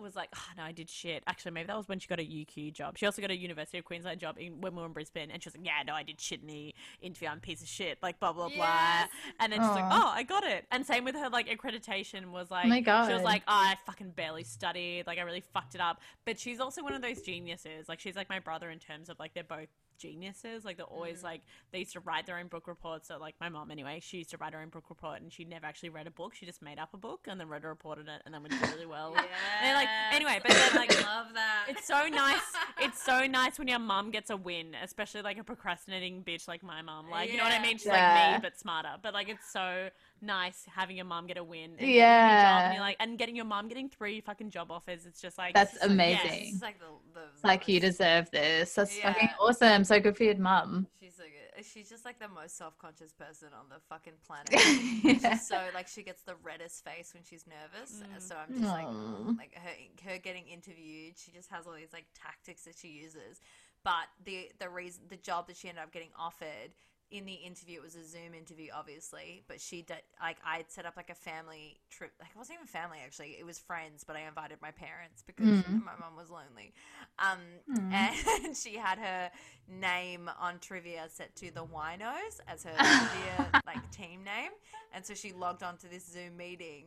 was 0.00 0.16
like, 0.16 0.28
oh, 0.34 0.40
no, 0.56 0.62
I 0.64 0.72
did 0.72 0.88
shit. 0.88 1.22
Actually, 1.26 1.52
maybe 1.52 1.66
that 1.68 1.76
was 1.76 1.88
when 1.88 1.98
she 1.98 2.08
got 2.08 2.20
a 2.20 2.22
UQ 2.22 2.72
job. 2.72 2.96
She 2.98 3.06
also 3.06 3.20
got 3.22 3.30
a 3.30 3.36
University 3.36 3.78
of 3.78 3.84
Queensland 3.84 4.20
job 4.20 4.36
in, 4.38 4.60
when 4.60 4.74
we 4.74 4.80
were 4.80 4.86
in 4.86 4.92
Brisbane, 4.92 5.30
and 5.30 5.42
she 5.42 5.48
was 5.48 5.56
like, 5.56 5.66
yeah, 5.66 5.82
no, 5.86 5.94
I 5.94 6.02
did 6.02 6.20
shit 6.20 6.40
in 6.40 6.46
the 6.46 6.74
interview. 7.00 7.28
I'm 7.28 7.38
a 7.38 7.40
piece 7.40 7.62
of 7.62 7.68
shit. 7.68 7.98
Like 8.02 8.18
blah 8.20 8.32
blah 8.32 8.48
Yes. 8.48 8.56
blah. 8.56 9.06
And 9.40 9.52
then 9.52 9.60
she's 9.60 9.68
like, 9.70 9.84
oh, 9.90 10.10
I 10.14 10.22
got 10.22 10.44
it. 10.44 10.66
And 10.70 10.84
same 10.86 11.04
with 11.04 11.14
her 11.14 11.28
like 11.28 11.48
accreditation 11.48 12.30
was 12.30 12.48
oh 12.50 12.54
like, 12.54 12.66
Oh 12.66 12.68
my 12.68 13.06
she 13.06 13.12
was 13.14 13.22
like, 13.22 13.42
oh, 13.48 13.52
I 13.52 13.76
fucking 13.86 14.10
barely 14.10 14.44
studied. 14.44 15.06
Like 15.06 15.18
I 15.18 15.22
really 15.22 15.42
fucked 15.52 15.74
it 15.74 15.80
up. 15.80 16.00
But 16.24 16.38
she's 16.38 16.60
also 16.60 16.82
one 16.82 16.92
of 16.94 17.02
those 17.02 17.22
geniuses. 17.22 17.88
Like 17.88 18.00
she's 18.00 18.16
like 18.16 18.28
my 18.28 18.38
brother 18.40 18.70
in 18.70 18.78
terms 18.78 19.08
of 19.08 19.18
like 19.18 19.34
they're 19.34 19.44
both 19.44 19.68
geniuses. 19.98 20.64
Like 20.64 20.76
they're 20.76 20.86
always 20.86 21.20
mm. 21.20 21.24
like 21.24 21.42
they 21.72 21.80
used 21.80 21.92
to 21.92 22.00
write 22.00 22.26
their 22.26 22.38
own 22.38 22.48
book 22.48 22.66
reports. 22.66 23.08
So 23.08 23.18
like 23.18 23.34
my 23.40 23.48
mom 23.48 23.70
anyway, 23.70 24.00
she 24.02 24.18
used 24.18 24.30
to 24.30 24.36
write 24.38 24.52
her 24.52 24.60
own 24.60 24.68
book 24.68 24.84
report 24.88 25.20
and 25.20 25.32
she 25.32 25.44
never 25.44 25.66
actually 25.66 25.90
read 25.90 26.06
a 26.06 26.10
book. 26.10 26.34
She 26.34 26.46
just 26.46 26.62
made 26.62 26.78
up 26.78 26.94
a 26.94 26.96
book 26.96 27.26
and 27.28 27.40
then 27.40 27.48
wrote 27.48 27.64
a 27.64 27.68
report 27.68 27.98
on 27.98 28.08
it 28.08 28.22
and 28.24 28.34
then 28.34 28.42
would 28.42 28.50
do 28.50 28.58
really 28.72 28.86
well. 28.86 29.14
And, 29.62 29.74
like 29.74 29.88
anyway, 30.12 30.40
but 30.42 30.52
then 30.52 30.74
like 30.74 30.90
love 31.04 31.26
that. 31.34 31.66
it's 31.68 31.86
so 31.86 32.06
nice. 32.08 32.40
It's 32.80 33.02
so 33.02 33.26
nice 33.26 33.58
when 33.58 33.68
your 33.68 33.78
mom 33.78 34.10
gets 34.10 34.30
a 34.30 34.36
win, 34.36 34.74
especially 34.82 35.22
like 35.22 35.38
a 35.38 35.44
procrastinating 35.44 36.22
bitch 36.22 36.46
like 36.48 36.62
my 36.62 36.82
mom. 36.82 37.10
Like 37.10 37.30
you 37.30 37.38
know 37.38 37.44
what 37.44 37.52
I 37.52 37.62
mean? 37.62 37.78
She's 37.78 37.86
Yeah. 37.86 38.30
like 38.32 38.42
me 38.42 38.48
but 38.48 38.58
smarter. 38.58 38.96
But 39.02 39.14
like 39.14 39.28
it's 39.28 39.50
so 39.50 39.88
nice 40.22 40.64
having 40.74 40.96
your 40.96 41.04
mom 41.04 41.26
get 41.26 41.36
a 41.36 41.44
win. 41.44 41.70
And 41.70 41.78
getting 41.78 41.94
a 41.94 41.98
Yeah. 41.98 42.42
job 42.42 42.64
and, 42.66 42.74
you're 42.74 42.82
like, 42.82 42.96
and 43.00 43.18
getting 43.18 43.36
your 43.36 43.44
mom 43.44 43.68
getting 43.68 43.88
three 43.88 44.20
fucking 44.20 44.50
job 44.50 44.70
offers. 44.70 45.06
It's 45.06 45.20
just 45.20 45.38
like 45.38 45.54
That's 45.54 45.72
it's 45.74 45.82
just 45.82 45.88
like, 45.90 45.94
amazing. 45.94 46.44
yes. 46.44 46.52
It's 46.54 46.62
like 46.62 46.78
the, 46.78 46.86
the 47.14 47.26
It's 47.34 47.44
like 47.44 47.68
you 47.68 47.80
deserve 47.80 48.30
this. 48.30 48.74
That's 48.74 48.98
fucking 48.98 49.28
awesome. 49.40 49.84
So 49.84 50.00
good 50.00 50.16
for 50.16 50.24
your 50.24 50.36
mom. 50.36 50.86
She's 51.00 51.14
so 51.16 51.22
good. 51.24 51.64
She's 51.64 51.88
just 51.88 52.04
like 52.04 52.18
the 52.18 52.28
most 52.28 52.56
self-conscious 52.58 53.12
person 53.12 53.48
on 53.58 53.66
the 53.70 53.80
fucking 53.88 54.12
planet. 54.26 54.50
Yeah. 55.02 55.32
She's 55.34 55.46
so 55.48 55.60
like 55.74 55.88
she 55.88 56.02
gets 56.02 56.22
the 56.22 56.34
reddest 56.42 56.84
face 56.84 57.12
when 57.14 57.22
she's 57.22 57.44
nervous. 57.46 57.92
Mm. 58.02 58.20
So 58.20 58.36
I'm 58.36 58.52
just 58.52 58.64
like, 58.64 58.86
Aw. 58.86 59.34
like 59.38 59.54
her 59.54 60.10
her 60.12 60.18
getting 60.18 60.46
interviewed. 60.48 61.14
She 61.16 61.30
just 61.32 61.50
has 61.50 61.66
all 61.66 61.72
these 61.74 61.92
like 61.92 62.06
tactics 62.14 62.64
that 62.64 62.74
she 62.76 62.88
uses. 62.88 63.40
But 63.84 64.08
the 64.24 64.50
the 64.58 64.68
reason 64.68 65.04
the 65.08 65.16
job 65.16 65.46
that 65.46 65.56
she 65.56 65.68
ended 65.68 65.84
up 65.84 65.92
getting 65.92 66.10
offered 66.18 66.72
in 67.10 67.24
the 67.24 67.34
interview 67.34 67.78
it 67.78 67.82
was 67.84 67.94
a 67.96 68.04
Zoom 68.04 68.34
interview, 68.36 68.70
obviously. 68.74 69.42
But 69.48 69.60
she 69.60 69.82
did 69.82 69.98
like 70.20 70.38
I 70.44 70.58
had 70.58 70.70
set 70.70 70.86
up 70.86 70.96
like 70.96 71.10
a 71.10 71.14
family 71.14 71.78
trip. 71.90 72.12
Like 72.20 72.30
it 72.30 72.36
wasn't 72.36 72.56
even 72.58 72.66
family 72.66 72.98
actually. 73.04 73.36
It 73.38 73.46
was 73.46 73.58
friends, 73.58 74.04
but 74.04 74.16
I 74.16 74.20
invited 74.26 74.58
my 74.62 74.70
parents 74.72 75.22
because 75.26 75.62
Mm. 75.66 75.84
my 75.84 75.92
mum 75.98 76.16
was 76.16 76.30
lonely. 76.30 76.72
Um, 77.18 77.38
Mm. 77.70 77.92
and 77.92 78.56
she 78.56 78.76
had 78.76 78.98
her 78.98 79.30
name 79.68 80.30
on 80.40 80.58
trivia 80.58 81.08
set 81.08 81.34
to 81.36 81.50
the 81.52 81.64
Winos 81.64 82.40
as 82.48 82.62
her 82.64 82.70
trivia 82.96 83.52
like 83.66 83.90
team 83.90 84.24
name, 84.24 84.50
and 84.92 85.04
so 85.04 85.14
she 85.14 85.32
logged 85.32 85.62
on 85.62 85.76
to 85.78 85.88
this 85.88 86.04
Zoom 86.06 86.36
meeting 86.36 86.84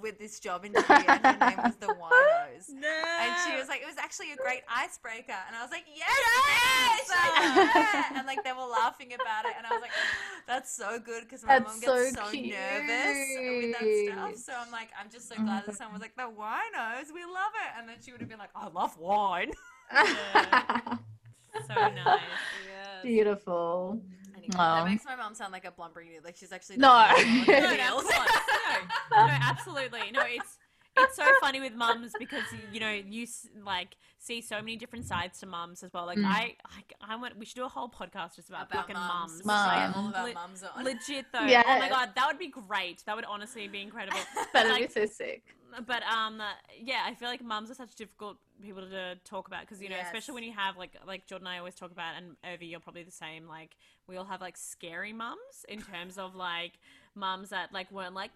with 0.00 0.18
this 0.18 0.40
job 0.40 0.64
interview, 0.64 0.94
and 1.08 1.24
her 1.24 1.50
name 1.50 1.58
was 1.64 1.76
the 1.76 1.86
Winos. 1.86 2.68
No. 2.76 2.88
And 2.88 3.34
she 3.46 3.56
was 3.58 3.68
like, 3.68 3.80
it 3.80 3.86
was 3.86 3.96
actually 3.96 4.32
a 4.32 4.36
great 4.36 4.62
icebreaker. 4.68 5.36
And 5.46 5.56
I 5.56 5.62
was 5.62 5.70
like, 5.70 5.84
yes. 5.94 7.08
Like, 7.08 7.74
yeah. 7.74 8.18
And 8.18 8.26
like 8.26 8.42
they 8.44 8.52
were 8.52 8.66
laughing 8.66 9.12
about 9.14 9.44
it. 9.46 9.52
And 9.56 9.66
I 9.66 9.70
was 9.70 9.80
like, 9.80 9.92
that's 10.46 10.74
so 10.74 10.98
good 10.98 11.22
because 11.24 11.42
my 11.44 11.58
That's 11.58 11.72
mom 11.72 11.80
gets 11.80 12.14
so 12.14 12.24
so, 12.26 12.32
nervous 12.32 13.18
with 13.38 13.72
that 13.72 14.12
stuff. 14.12 14.36
So 14.36 14.52
I'm 14.58 14.70
like, 14.72 14.88
I'm 15.00 15.10
just 15.10 15.28
so 15.28 15.36
Oh 15.38 15.44
glad 15.44 15.64
that 15.66 15.76
someone 15.76 15.94
was 15.94 16.02
like, 16.02 16.16
the 16.16 16.22
winos, 16.22 17.12
we 17.14 17.24
love 17.24 17.52
it. 17.54 17.78
And 17.78 17.88
then 17.88 17.96
she 18.04 18.12
would 18.12 18.20
have 18.20 18.28
been 18.30 18.38
like, 18.38 18.50
I 18.54 18.68
love 18.68 18.96
wine. 18.98 19.52
so 21.66 21.74
nice. 21.74 22.20
Yes. 22.66 23.02
Beautiful. 23.02 24.00
Mm-hmm. 24.02 24.25
Anyway, 24.54 24.64
that 24.64 24.84
makes 24.86 25.04
my 25.04 25.16
mom 25.16 25.34
sound 25.34 25.52
like 25.52 25.64
a 25.64 25.70
blumbering 25.70 26.08
dude. 26.08 26.24
Like 26.24 26.36
she's 26.36 26.52
actually 26.52 26.76
No. 26.78 26.88
not 26.88 27.10
No, 27.18 27.24
doing 27.24 27.46
no, 27.46 27.68
it. 27.68 27.80
of 27.80 28.04
course. 28.04 28.30
no, 29.10 29.26
no, 29.26 29.32
absolutely. 29.42 30.10
No, 30.12 30.22
it's 30.26 30.55
it's 31.06 31.16
so 31.16 31.24
funny 31.40 31.60
with 31.60 31.74
mums 31.74 32.12
because 32.18 32.44
you 32.72 32.80
know 32.80 32.90
you 32.90 33.26
like 33.64 33.96
see 34.18 34.40
so 34.40 34.56
many 34.56 34.76
different 34.76 35.04
sides 35.06 35.38
to 35.40 35.46
mums 35.46 35.82
as 35.82 35.92
well. 35.92 36.06
Like 36.06 36.18
Mm. 36.18 36.26
I, 36.26 36.56
like 36.74 36.94
I 37.00 37.16
want 37.16 37.38
we 37.38 37.44
should 37.46 37.56
do 37.56 37.64
a 37.64 37.68
whole 37.68 37.88
podcast 37.88 38.36
just 38.36 38.48
about, 38.48 38.66
about 38.70 38.82
fucking 38.88 38.94
mums. 38.96 39.44
mums. 39.44 39.68
We 39.70 39.80
should 39.86 39.96
all 39.96 40.08
of 40.08 40.14
our 40.14 40.24
Le- 40.28 40.34
mums 40.34 40.62
on. 40.74 40.84
Legit 40.84 41.26
though. 41.32 41.40
Yeah. 41.46 41.62
Oh 41.66 41.78
my 41.78 41.88
god, 41.88 42.10
that 42.14 42.26
would 42.26 42.38
be 42.38 42.48
great. 42.48 43.02
That 43.06 43.16
would 43.16 43.24
honestly 43.24 43.68
be 43.68 43.80
incredible. 43.82 44.18
That'd 44.52 44.72
Like, 44.72 44.94
be 44.94 45.00
so 45.00 45.06
sick. 45.06 45.42
but 45.86 46.02
um 46.04 46.40
yeah 46.80 47.02
i 47.04 47.12
feel 47.14 47.28
like 47.28 47.42
mums 47.42 47.70
are 47.70 47.74
such 47.74 47.94
difficult 47.96 48.36
people 48.62 48.80
to 48.88 49.14
talk 49.24 49.46
about 49.48 49.60
because 49.62 49.82
you 49.82 49.90
know 49.90 49.96
Yes. 49.96 50.06
especially 50.06 50.34
when 50.34 50.44
you 50.44 50.52
have 50.52 50.76
like 50.78 50.92
like 51.06 51.26
jordan 51.26 51.48
and 51.48 51.54
i 51.54 51.58
always 51.58 51.74
talk 51.74 51.90
about 51.90 52.14
and 52.16 52.36
Urvi, 52.46 52.70
you're 52.70 52.80
probably 52.80 53.02
the 53.02 53.10
same 53.10 53.46
like 53.46 53.76
we 54.08 54.16
all 54.16 54.24
have 54.24 54.40
like 54.40 54.56
scary 54.56 55.12
mums 55.12 55.66
in 55.68 55.82
terms 55.82 56.16
of 56.18 56.34
like 56.34 56.74
mums 57.14 57.50
that 57.50 57.72
like 57.74 57.90
weren't 57.90 58.14
like 58.14 58.30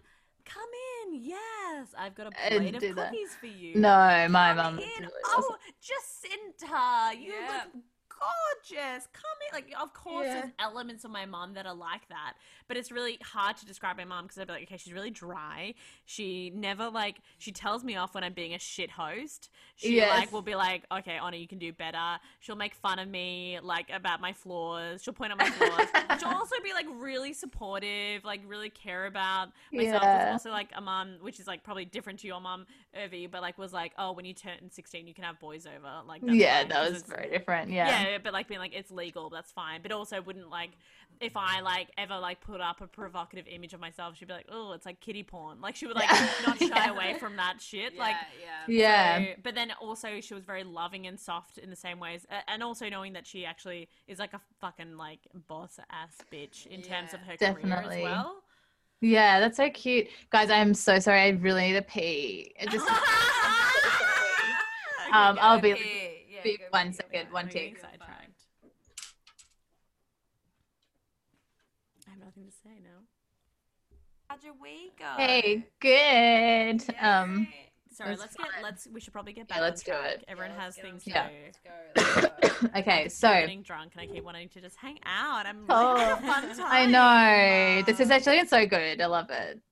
come 0.45 0.69
in 1.05 1.21
yes 1.21 1.87
i've 1.97 2.15
got 2.15 2.27
a 2.27 2.31
And 2.43 2.57
plate 2.61 2.75
of 2.75 2.81
do 2.81 2.93
that. 2.95 3.11
cookies 3.11 3.35
for 3.39 3.47
you 3.47 3.75
No, 3.75 4.27
my 4.29 4.53
Come 4.53 4.57
mum. 4.57 4.79
in. 4.79 5.07
oh 5.27 5.55
jacinta 5.81 7.17
you 7.19 7.33
Yeah. 7.33 7.63
look 7.73 7.83
gorgeous 8.21 9.07
come 9.13 9.37
in 9.49 9.55
like 9.55 9.73
of 9.81 9.93
course 9.93 10.27
Yeah. 10.27 10.41
there's 10.41 10.51
elements 10.59 11.03
of 11.03 11.11
my 11.11 11.25
mom 11.25 11.53
that 11.55 11.65
are 11.65 11.73
like 11.73 12.07
that 12.09 12.33
but 12.67 12.77
it's 12.77 12.91
really 12.91 13.17
hard 13.23 13.57
to 13.57 13.65
describe 13.65 13.97
my 13.97 14.05
mom 14.05 14.25
because 14.25 14.37
i'd 14.37 14.47
be 14.47 14.53
like 14.53 14.63
okay 14.63 14.77
she's 14.77 14.93
really 14.93 15.09
dry 15.09 15.73
she 16.05 16.51
never 16.53 16.89
like 16.89 17.17
she 17.39 17.51
tells 17.51 17.83
me 17.83 17.95
off 17.95 18.13
when 18.13 18.23
i'm 18.23 18.33
being 18.33 18.53
a 18.53 18.59
shit 18.59 18.91
host 18.91 19.49
she 19.75 19.95
Yes. 19.95 20.09
like 20.19 20.31
will 20.31 20.41
be 20.41 20.55
like 20.55 20.83
okay 20.91 21.17
Anna 21.23 21.37
you 21.37 21.47
can 21.47 21.57
do 21.57 21.73
better 21.73 22.19
she'll 22.39 22.55
make 22.55 22.75
fun 22.75 22.99
of 22.99 23.07
me 23.09 23.59
like 23.61 23.89
about 23.93 24.21
my 24.21 24.33
flaws 24.33 25.01
she'll 25.03 25.13
point 25.13 25.31
out 25.31 25.37
my 25.39 25.49
flaws 25.49 25.87
she'll 26.19 26.29
also 26.29 26.55
be 26.63 26.73
like 26.73 26.85
really 26.95 27.33
supportive 27.33 28.23
like 28.23 28.41
really 28.47 28.69
care 28.69 29.05
about 29.07 29.49
myself 29.73 30.01
Yeah. 30.03 30.17
There's 30.23 30.33
also 30.33 30.51
like 30.51 30.69
a 30.75 30.81
mom 30.81 31.15
which 31.21 31.39
is 31.39 31.47
like 31.47 31.63
probably 31.63 31.85
different 31.85 32.19
to 32.19 32.27
your 32.27 32.39
mom 32.39 32.65
Urvi, 32.97 33.29
but 33.31 33.41
like 33.41 33.57
was 33.57 33.73
like 33.73 33.93
oh 33.97 34.11
when 34.11 34.25
you 34.25 34.33
turn 34.33 34.69
16 34.69 35.07
you 35.07 35.13
can 35.13 35.23
have 35.23 35.39
boys 35.39 35.65
over 35.65 35.87
like 36.07 36.21
Yeah, 36.25 36.59
fine, 36.59 36.69
that 36.69 36.91
was 36.91 37.03
very 37.03 37.29
different. 37.29 37.71
Yeah. 37.71 38.03
yeah, 38.03 38.10
but 38.19 38.33
like 38.33 38.47
being 38.47 38.59
like 38.59 38.73
it's 38.73 38.91
legal, 38.91 39.29
that's 39.29 39.51
fine. 39.51 39.81
But 39.81 39.91
also 39.91 40.21
wouldn't 40.21 40.49
like 40.49 40.71
if 41.19 41.37
I 41.37 41.59
like 41.61 41.89
ever 41.97 42.17
like 42.17 42.41
put 42.41 42.61
up 42.61 42.81
a 42.81 42.87
provocative 42.87 43.45
image 43.47 43.73
of 43.73 43.79
myself, 43.79 44.17
she'd 44.17 44.27
be 44.27 44.33
like, 44.33 44.47
oh, 44.51 44.71
it's 44.73 44.85
like 44.87 44.99
kitty 45.01 45.21
porn. 45.23 45.61
Like 45.61 45.75
she 45.75 45.85
would 45.85 45.95
like 45.95 46.09
Yeah. 46.09 46.29
not 46.47 46.57
shy 46.57 46.67
Yeah. 46.73 46.91
away 46.91 47.15
from 47.19 47.35
that 47.35 47.61
shit. 47.61 47.93
yeah, 47.93 47.99
Like 48.01 48.15
yeah. 48.41 48.65
Yeah. 48.67 49.19
so- 49.19 49.41
but 49.43 49.53
then 49.55 49.71
also 49.79 50.19
she 50.21 50.33
was 50.33 50.43
very 50.45 50.63
loving 50.63 51.05
and 51.07 51.19
soft 51.19 51.57
in 51.59 51.69
the 51.69 51.75
same 51.75 51.99
ways, 51.99 52.25
and 52.47 52.63
also 52.63 52.89
knowing 52.89 53.13
that 53.13 53.27
she 53.27 53.45
actually 53.45 53.87
is 54.07 54.17
like 54.19 54.33
a 54.33 54.41
fucking 54.59 54.97
like 54.97 55.19
boss 55.47 55.79
ass 55.91 56.17
bitch 56.33 56.65
in 56.67 56.81
terms 56.81 57.13
of 57.13 57.19
her 57.21 57.37
career 57.37 57.73
as 57.87 58.01
well. 58.01 58.37
Yeah, 59.03 59.39
that's 59.39 59.57
so 59.57 59.67
cute. 59.69 60.07
Guys, 60.31 60.49
I'm 60.51 60.73
so 60.75 60.99
sorry. 60.99 61.21
I 61.21 61.29
really 61.29 61.67
need 61.67 61.73
to 61.73 61.81
pee. 61.81 62.53
It 62.59 62.69
just 62.69 62.87
Um, 65.13 65.37
I'll 65.41 65.59
be- 65.59 65.73
Okay, 65.73 66.00
yeah, 66.00 66.00
be 66.43 66.57
go 66.57 66.63
one 66.71 66.87
back, 66.87 66.95
second, 66.95 67.27
go 67.27 67.33
one 67.33 67.45
back, 67.45 67.53
take. 67.53 67.79
Sidetracked. 67.79 68.41
I 72.07 72.11
have 72.11 72.19
nothing 72.19 72.45
to 72.45 72.51
say 72.51 72.79
now. 72.83 73.05
How'd 74.27 74.43
your 74.43 74.53
week 74.61 74.97
go? 74.99 75.05
Hey, 75.17 75.65
good. 75.79 76.83
Um 76.99 77.47
Sorry, 77.93 78.15
let's 78.15 78.35
get 78.37 78.47
let's 78.63 78.87
we 78.91 79.01
should 79.01 79.11
probably 79.13 79.33
get 79.33 79.47
back. 79.49 79.57
Yeah, 79.57 79.63
back. 79.63 79.69
let's 79.71 79.83
do 79.83 79.91
on 79.91 79.99
track. 80.01 80.13
it. 80.13 80.25
Everyone 80.29 80.51
Yeah, 80.55 80.61
has 80.63 80.77
let's 80.77 80.87
things 80.89 81.03
on 81.03 81.05
to 81.05 81.11
track. 81.11 81.31
do. 81.31 81.37
Let's 81.45 81.59
go, 81.59 82.31
let's 82.41 82.61
go. 82.61 82.67
okay, 82.79 83.03
I'm 83.03 83.09
so 83.09 83.27
getting 83.29 83.61
drunk 83.63 83.91
and 83.97 84.01
I 84.01 84.13
keep 84.13 84.23
wanting 84.23 84.47
to 84.49 84.61
just 84.61 84.77
hang 84.77 84.97
out. 85.05 85.45
I'm 85.45 85.65
Oh, 85.69 85.93
really 85.93 86.05
having 86.05 86.23
a 86.29 86.31
fun 86.33 86.57
time. 86.57 86.65
I 86.67 86.85
know. 87.77 87.81
This 87.85 87.99
is 87.99 88.09
actually 88.09 88.45
so 88.47 88.65
good. 88.65 89.01
I 89.01 89.05
love 89.07 89.29
it. 89.29 89.59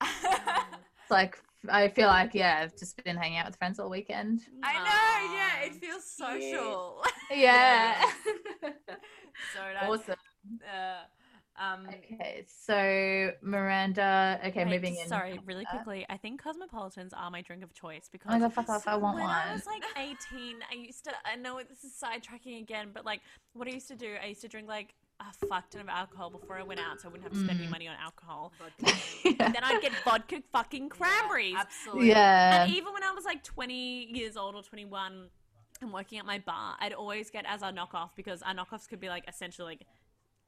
It's 1.02 1.10
like 1.10 1.42
I 1.68 1.88
feel 1.88 2.08
like 2.08 2.34
yeah, 2.34 2.60
I've 2.62 2.76
just 2.76 3.02
been 3.04 3.16
hanging 3.16 3.38
out 3.38 3.46
with 3.46 3.56
friends 3.56 3.78
all 3.78 3.90
weekend. 3.90 4.40
I 4.62 4.74
know, 4.74 5.36
yeah, 5.36 5.66
it 5.66 5.74
feels 5.76 6.04
social. 6.04 7.04
Yeah. 7.32 8.02
so 8.64 9.60
nice. 9.72 9.88
awesome. 9.88 10.16
Uh, 10.68 11.62
um, 11.62 11.86
Okay, 11.88 12.44
so 12.48 13.30
Miranda. 13.42 14.40
Okay, 14.46 14.64
Wait, 14.64 14.70
moving 14.70 14.94
just- 14.94 15.04
in. 15.04 15.08
Sorry, 15.08 15.38
really 15.44 15.64
quickly. 15.66 16.06
I 16.08 16.16
think 16.16 16.42
cosmopolitans 16.42 17.12
are 17.12 17.30
my 17.30 17.42
drink 17.42 17.62
of 17.62 17.72
choice 17.74 18.08
because 18.10 18.28
Oh 18.30 18.32
my 18.32 18.38
god, 18.40 18.52
fuck 18.54 18.68
off! 18.68 18.88
I 18.88 18.96
want 18.96 19.16
when 19.16 19.26
I 19.26 19.52
was 19.52 19.66
like 19.66 19.84
18, 19.96 20.56
I 20.70 20.74
used 20.74 21.04
to. 21.04 21.12
I 21.24 21.36
know 21.36 21.60
this 21.68 21.84
is 21.84 21.92
sidetracking 22.02 22.60
again, 22.60 22.88
but 22.92 23.04
like 23.04 23.20
what 23.52 23.68
I 23.68 23.72
used 23.72 23.88
to 23.88 23.96
do, 23.96 24.16
I 24.22 24.26
used 24.26 24.40
to 24.40 24.48
drink 24.48 24.66
like 24.68 24.94
a 25.20 25.46
fuck 25.46 25.68
ton 25.70 25.82
of 25.82 25.88
alcohol 25.88 26.30
before 26.30 26.56
I 26.58 26.62
went 26.62 26.80
out, 26.80 27.00
so 27.00 27.08
I 27.08 27.12
wouldn't 27.12 27.24
have 27.30 27.32
to 27.38 27.44
spend 27.44 27.58
any 27.60 27.68
Mm. 27.68 27.72
money 27.72 27.88
on 27.88 27.96
alcohol. 28.02 28.52
vodka. 28.58 28.96
yeah. 29.24 29.50
Then 29.50 29.62
I'd 29.62 29.82
get 29.82 29.92
vodka 30.04 30.42
fucking 30.50 30.88
cranberries. 30.88 31.52
Yeah, 31.52 31.60
absolutely. 31.60 32.08
yeah. 32.08 32.62
And 32.64 32.72
even 32.72 32.92
when 32.94 33.04
I 33.04 33.10
was 33.12 33.24
like 33.24 33.44
20 33.44 34.08
years 34.12 34.36
old 34.36 34.54
or 34.54 34.62
21 34.62 35.28
and 35.82 35.92
working 35.92 36.18
at 36.18 36.24
my 36.24 36.38
bar, 36.38 36.76
I'd 36.80 36.92
always 36.94 37.30
get 37.30 37.44
as 37.46 37.62
our 37.62 37.70
knockoff 37.72 38.10
because 38.16 38.42
our 38.42 38.54
knockoffs 38.54 38.88
could 38.88 39.00
be 39.00 39.08
like 39.08 39.24
essentially 39.28 39.66
like, 39.76 39.86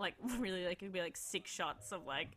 like 0.00 0.14
really 0.38 0.64
like 0.64 0.74
it 0.74 0.78
could 0.86 0.92
be 0.92 1.00
like 1.00 1.16
six 1.16 1.50
shots 1.50 1.92
of 1.92 2.06
like 2.06 2.28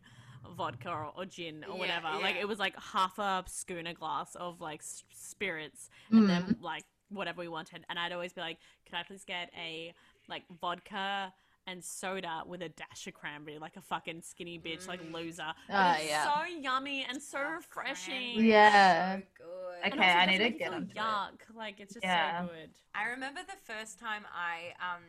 vodka 0.56 0.90
or, 0.90 1.12
or 1.16 1.24
gin 1.24 1.64
or 1.64 1.72
Yeah, 1.74 1.78
whatever. 1.80 2.22
Like 2.22 2.36
it 2.36 2.46
was 2.46 2.58
like 2.58 2.74
half 2.78 3.18
a 3.18 3.44
schooner 3.48 3.94
glass 3.94 4.34
of 4.36 4.60
like 4.60 4.80
s- 4.80 5.04
spirits 5.12 5.88
and 6.10 6.24
Mm. 6.24 6.26
then 6.28 6.56
like 6.60 6.84
whatever 7.08 7.40
we 7.40 7.48
wanted. 7.48 7.84
And 7.88 7.98
I'd 7.98 8.12
always 8.12 8.32
be 8.34 8.40
like, 8.42 8.58
can 8.84 8.96
I 8.98 9.02
please 9.04 9.24
get 9.24 9.50
a 9.56 9.94
like 10.28 10.42
vodka 10.60 11.32
and 11.66 11.84
soda 11.84 12.42
with 12.46 12.62
a 12.62 12.68
dash 12.68 13.06
of 13.06 13.14
cranberry, 13.14 13.58
like 13.58 13.76
a 13.76 13.82
fucking 13.82 14.22
skinny 14.22 14.58
bitch, 14.58 14.86
like 14.88 15.00
Mm. 15.00 15.12
loser. 15.12 15.52
But 15.68 15.74
Ah, 15.76 15.96
it's 15.96 16.06
yeah. 16.08 16.24
so 16.24 16.44
yummy 16.44 17.04
and 17.04 17.20
so 17.22 17.38
Oh, 17.38 17.50
refreshing. 17.56 18.34
cranberry, 18.34 18.48
Yeah. 18.48 19.16
So 19.18 19.22
good. 19.38 19.92
Okay, 19.92 19.98
also 19.98 20.18
I 20.18 20.26
need 20.26 20.38
to 20.38 20.50
get 20.50 20.58
feel 20.58 20.74
onto 20.74 20.90
it. 20.92 20.96
yuck. 20.96 21.40
Like 21.54 21.80
it's 21.80 21.94
just 21.94 22.04
Yeah. 22.04 22.42
so 22.42 22.48
good. 22.48 22.70
I 22.94 23.04
remember 23.06 23.40
the 23.42 23.56
first 23.72 23.98
time 23.98 24.24
I 24.32 24.74
um 24.80 25.02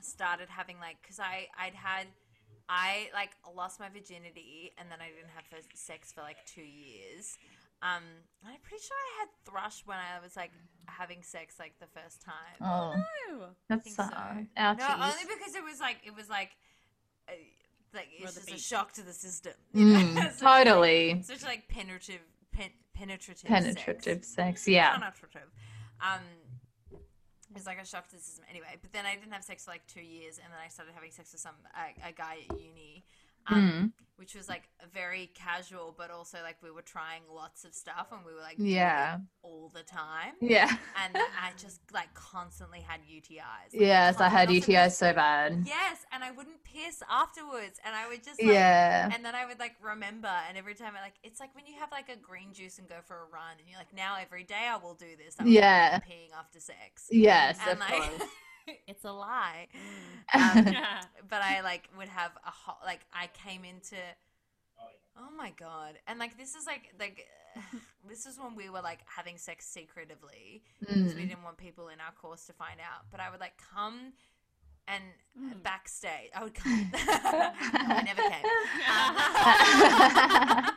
started 0.00 0.48
having 0.48 0.78
like 0.80 1.00
because 1.02 1.20
I 1.20 1.48
I'd 1.58 1.74
had 1.74 2.06
I 2.68 3.10
like 3.12 3.30
lost 3.54 3.78
my 3.80 3.88
virginity 3.88 4.72
and 4.78 4.90
then 4.90 5.00
I 5.00 5.08
didn't 5.08 5.30
have 5.34 5.44
sex 5.74 6.12
for 6.12 6.22
like 6.22 6.44
two 6.46 6.62
years. 6.62 7.36
Um, 7.84 8.02
I'm 8.46 8.56
pretty 8.62 8.82
sure 8.82 8.96
I 8.96 9.20
had 9.20 9.28
thrush 9.44 9.82
when 9.84 9.98
I 9.98 10.18
was 10.22 10.36
like 10.36 10.50
having 10.86 11.22
sex 11.22 11.56
like 11.58 11.74
the 11.80 11.86
first 11.86 12.22
time. 12.22 12.56
Oh, 12.60 12.94
No. 13.30 13.46
that's 13.68 13.84
think 13.84 13.96
so. 13.96 14.02
sad. 14.04 14.46
no, 14.78 14.86
only 15.02 15.24
because 15.28 15.54
it 15.54 15.62
was 15.62 15.80
like 15.80 15.98
it 16.04 16.16
was 16.16 16.28
like 16.30 16.50
uh, 17.28 17.32
like 17.94 18.08
Or 18.22 18.24
it's 18.26 18.34
the 18.34 18.50
just 18.52 18.64
a 18.64 18.68
shock 18.74 18.92
to 18.94 19.02
the 19.02 19.12
system. 19.12 19.52
you 19.74 19.84
know? 19.92 19.98
Mm, 19.98 20.14
Such, 20.32 20.42
like- 20.42 20.64
totally. 20.66 21.22
Such 21.22 21.42
like 21.42 21.68
penetrative, 21.68 22.20
pen, 22.52 22.70
penetrative, 22.94 23.44
Penetrative 23.50 24.24
sex. 24.24 24.28
sex. 24.28 24.68
Yeah. 24.68 24.94
Penetrative. 24.98 25.50
Um, 26.00 26.20
it 26.90 27.54
was 27.54 27.66
like 27.66 27.80
a 27.80 27.86
shock 27.86 28.08
to 28.08 28.16
the 28.16 28.22
system. 28.22 28.44
Anyway, 28.50 28.66
but 28.82 28.92
then 28.92 29.04
I 29.06 29.14
didn't 29.14 29.32
have 29.32 29.44
sex 29.44 29.64
for 29.66 29.70
like 29.72 29.86
two 29.86 30.00
years, 30.02 30.38
and 30.42 30.46
then 30.52 30.58
I 30.64 30.68
started 30.68 30.92
having 30.94 31.10
sex 31.12 31.32
with 31.32 31.40
some 31.40 31.54
a, 31.76 32.08
a 32.08 32.12
guy 32.12 32.38
at 32.50 32.58
uni, 32.58 33.04
um, 33.46 33.92
which 34.16 34.34
was 34.34 34.48
like 34.48 34.62
very 34.92 35.30
casual, 35.34 35.92
but 35.96 36.10
also 36.10 36.38
like 36.42 36.56
we 36.62 36.70
were 36.70 36.82
trying 36.82 37.22
lots 37.32 37.64
of 37.64 37.74
stuff, 37.74 38.08
and 38.12 38.24
we 38.24 38.32
were 38.32 38.40
like 38.40 38.56
Yeah. 38.58 39.18
all 39.42 39.70
the 39.74 39.82
time, 39.82 40.34
Yeah. 40.40 40.70
and 41.02 41.16
I 41.16 41.50
just 41.58 41.80
like 41.92 42.14
constantly 42.14 42.80
had 42.80 43.00
UTIs. 43.02 43.72
Like, 43.72 43.80
Yes, 43.80 44.20
I 44.20 44.28
had 44.28 44.48
UTIs 44.50 44.92
so 44.92 45.12
bad. 45.12 45.64
Yes, 45.66 46.06
and 46.12 46.22
I 46.22 46.30
wouldn't 46.30 46.62
piss 46.64 47.02
afterwards, 47.10 47.80
and 47.84 47.94
I 47.94 48.06
would 48.08 48.22
just 48.22 48.40
like, 48.40 48.52
Yeah. 48.52 49.10
and 49.12 49.24
then 49.24 49.34
I 49.34 49.46
would 49.46 49.58
like 49.58 49.74
remember, 49.82 50.30
and 50.48 50.56
every 50.56 50.74
time 50.74 50.92
I 50.96 51.02
like, 51.02 51.14
it's 51.24 51.40
like 51.40 51.54
when 51.54 51.66
you 51.66 51.74
have 51.80 51.90
like 51.90 52.08
a 52.08 52.16
green 52.16 52.52
juice 52.52 52.78
and 52.78 52.88
go 52.88 52.96
for 53.04 53.16
a 53.16 53.26
run, 53.32 53.58
and 53.58 53.68
you're 53.68 53.78
like, 53.78 53.92
now 53.94 54.16
every 54.20 54.44
day 54.44 54.68
I 54.70 54.76
will 54.76 54.94
do 54.94 55.16
this. 55.16 55.34
I'm 55.40 55.48
Yeah. 55.48 55.98
peeing 55.98 56.32
after 56.38 56.60
sex. 56.60 57.08
Yes, 57.10 57.58
and 57.62 57.72
of 57.72 57.78
like, 57.80 58.02
course. 58.18 58.30
it's 58.86 59.04
a 59.04 59.12
lie. 59.12 59.68
Mm. 60.34 60.58
Um, 60.66 60.66
Yeah. 60.72 61.00
but 61.28 61.42
I 61.42 61.60
like 61.60 61.88
would 61.98 62.08
have 62.08 62.32
a 62.46 62.50
hot 62.50 62.78
like 62.84 63.00
I 63.12 63.28
came 63.46 63.64
into. 63.64 63.96
Oh 65.16 65.30
my 65.36 65.50
god! 65.58 65.94
And 66.08 66.18
like 66.18 66.36
this 66.36 66.48
is 66.54 66.64
like 66.66 66.92
like 66.98 67.24
this 68.08 68.26
is 68.26 68.36
when 68.38 68.56
we 68.56 68.68
were 68.68 68.80
like 68.82 69.00
having 69.06 69.38
sex 69.38 69.66
secretively 69.66 70.62
because 70.80 71.14
we 71.14 71.22
Mm. 71.22 71.28
didn't 71.28 71.42
want 71.44 71.56
people 71.56 71.88
in 71.88 72.00
our 72.00 72.12
course 72.20 72.46
to 72.46 72.52
find 72.52 72.80
out. 72.80 73.04
But 73.10 73.20
I 73.20 73.30
would 73.30 73.40
like 73.40 73.54
come 73.72 74.12
and 74.88 75.02
Mm. 75.40 75.62
backstage. 75.62 76.30
I 76.34 76.42
would 76.44 76.54
come. 76.54 76.90
I 76.94 78.02
never 78.04 78.22
came. 78.22 78.44
Um, 80.64 80.74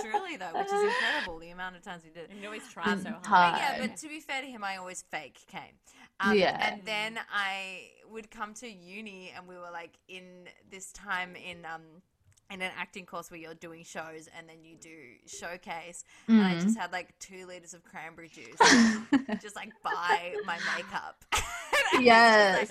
Truly 0.00 0.36
though, 0.36 0.58
which 0.58 0.66
is 0.72 0.82
incredible. 0.82 1.38
The 1.38 1.50
amount 1.50 1.76
of 1.76 1.82
times 1.82 2.02
he 2.02 2.10
did. 2.10 2.24
it. 2.24 2.30
And 2.30 2.40
you 2.40 2.46
always 2.46 2.66
try 2.68 2.84
Um, 2.92 3.02
so 3.02 3.10
hard. 3.10 3.26
hard. 3.26 3.52
But 3.52 3.60
yeah, 3.60 3.86
but 3.86 3.96
to 3.98 4.08
be 4.08 4.20
fair 4.20 4.40
to 4.40 4.46
him, 4.48 4.64
I 4.64 4.76
always 4.76 5.02
fake 5.10 5.38
came. 5.46 5.78
Um, 6.22 6.36
Yeah. 6.36 6.56
And 6.68 6.84
then 6.84 7.18
I 7.32 7.90
would 8.10 8.30
come 8.30 8.54
to 8.54 8.68
uni, 8.68 9.32
and 9.36 9.48
we 9.48 9.56
were 9.56 9.70
like 9.72 9.98
in 10.08 10.48
this 10.70 10.92
time 10.92 11.36
in 11.36 11.64
um 11.64 11.82
in 12.50 12.60
an 12.60 12.70
acting 12.76 13.06
course 13.06 13.30
where 13.30 13.40
you're 13.40 13.54
doing 13.54 13.82
shows, 13.84 14.28
and 14.36 14.48
then 14.48 14.58
you 14.62 14.76
do 14.76 14.90
showcase, 15.26 16.04
and 16.28 16.46
I 16.46 16.54
Mm. 16.54 16.62
just 16.62 16.76
had 16.76 16.92
like 16.92 17.18
two 17.18 17.46
liters 17.46 17.74
of 17.74 17.82
cranberry 17.84 18.28
juice, 18.28 18.58
just 19.40 19.56
like 19.56 19.72
by 19.82 20.34
my 20.44 20.58
makeup. 20.60 21.24
And 21.74 21.84
I 22.12 22.16
was 22.16 22.32
just, 22.32 22.52
yes. 22.52 22.52
Like, 22.52 22.70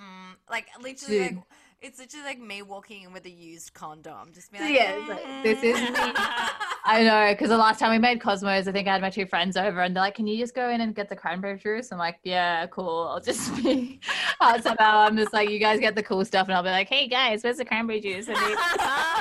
mm, 0.00 0.34
like 0.50 0.66
literally, 0.82 1.18
like 1.18 1.36
it's 1.80 1.98
literally 1.98 2.24
like 2.24 2.40
me 2.40 2.62
walking 2.62 3.02
in 3.02 3.12
with 3.12 3.24
a 3.26 3.30
used 3.30 3.74
condom, 3.74 4.32
just 4.34 4.50
being 4.50 4.64
like, 4.64 4.74
Yeah, 4.74 4.92
it's 4.98 5.08
like, 5.08 5.22
this 5.42 5.62
is 5.62 5.78
"Mm." 5.78 5.92
me. 5.92 6.12
I 6.90 7.02
know, 7.02 7.32
because 7.32 7.50
the 7.50 7.56
last 7.58 7.78
time 7.78 7.90
we 7.90 7.98
made 7.98 8.20
Cosmos, 8.20 8.66
I 8.66 8.72
think 8.72 8.88
I 8.88 8.92
had 8.92 9.02
my 9.02 9.10
two 9.10 9.26
friends 9.26 9.56
over, 9.58 9.82
and 9.82 9.94
they're 9.94 10.02
like, 10.02 10.14
"Can 10.14 10.26
you 10.26 10.38
just 10.38 10.54
go 10.54 10.70
in 10.70 10.80
and 10.80 10.94
get 10.94 11.08
the 11.10 11.16
cranberry 11.16 11.58
juice?" 11.58 11.92
I'm 11.92 11.98
like, 11.98 12.18
"Yeah, 12.24 12.66
cool. 12.68 13.08
I'll 13.12 13.20
just 13.20 13.54
be." 13.62 14.00
Uh, 14.40 14.58
somehow 14.60 15.00
I'm 15.00 15.16
just 15.16 15.32
like, 15.34 15.50
"You 15.50 15.58
guys 15.58 15.80
get 15.80 15.94
the 15.94 16.02
cool 16.02 16.24
stuff," 16.24 16.46
and 16.48 16.56
I'll 16.56 16.62
be 16.62 16.70
like, 16.70 16.88
"Hey 16.88 17.06
guys, 17.06 17.44
where's 17.44 17.58
the 17.58 17.64
cranberry 17.64 18.00
juice?" 18.00 18.26
And 18.28 18.36
they- 18.36 18.56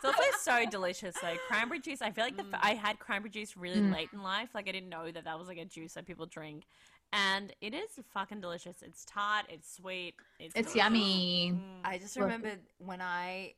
It's 0.00 0.04
also 0.04 0.22
so 0.40 0.70
delicious 0.70 1.16
though. 1.20 1.34
Cranberry 1.48 1.80
juice. 1.80 2.00
I 2.00 2.12
feel 2.12 2.22
like 2.24 2.36
the 2.36 2.44
f- 2.52 2.60
I 2.62 2.74
had 2.74 3.00
cranberry 3.00 3.30
juice 3.30 3.56
really 3.56 3.80
Mm. 3.80 3.92
late 3.92 4.10
in 4.12 4.22
life. 4.22 4.50
Like 4.54 4.68
I 4.68 4.72
didn't 4.72 4.88
know 4.88 5.10
that 5.10 5.24
that 5.24 5.36
was 5.36 5.48
like 5.48 5.58
a 5.58 5.64
juice 5.64 5.94
that 5.94 6.06
people 6.06 6.24
drink, 6.26 6.66
and 7.12 7.52
it 7.60 7.74
is 7.74 7.90
fucking 8.14 8.40
delicious. 8.40 8.76
It's 8.82 9.04
tart. 9.04 9.46
It's 9.48 9.74
sweet. 9.76 10.14
It's, 10.38 10.54
it's 10.54 10.72
delicious. 10.72 10.76
yummy. 10.76 11.52
Mm. 11.54 11.60
I 11.84 11.98
just 11.98 12.16
Love 12.16 12.30
it. 12.30 12.32
remembered 12.32 12.60
when 12.78 13.00
I 13.00 13.54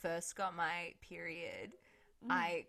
first 0.00 0.34
got 0.34 0.56
my 0.56 0.94
period, 1.06 1.72
Mm. 2.26 2.30
I 2.30 2.64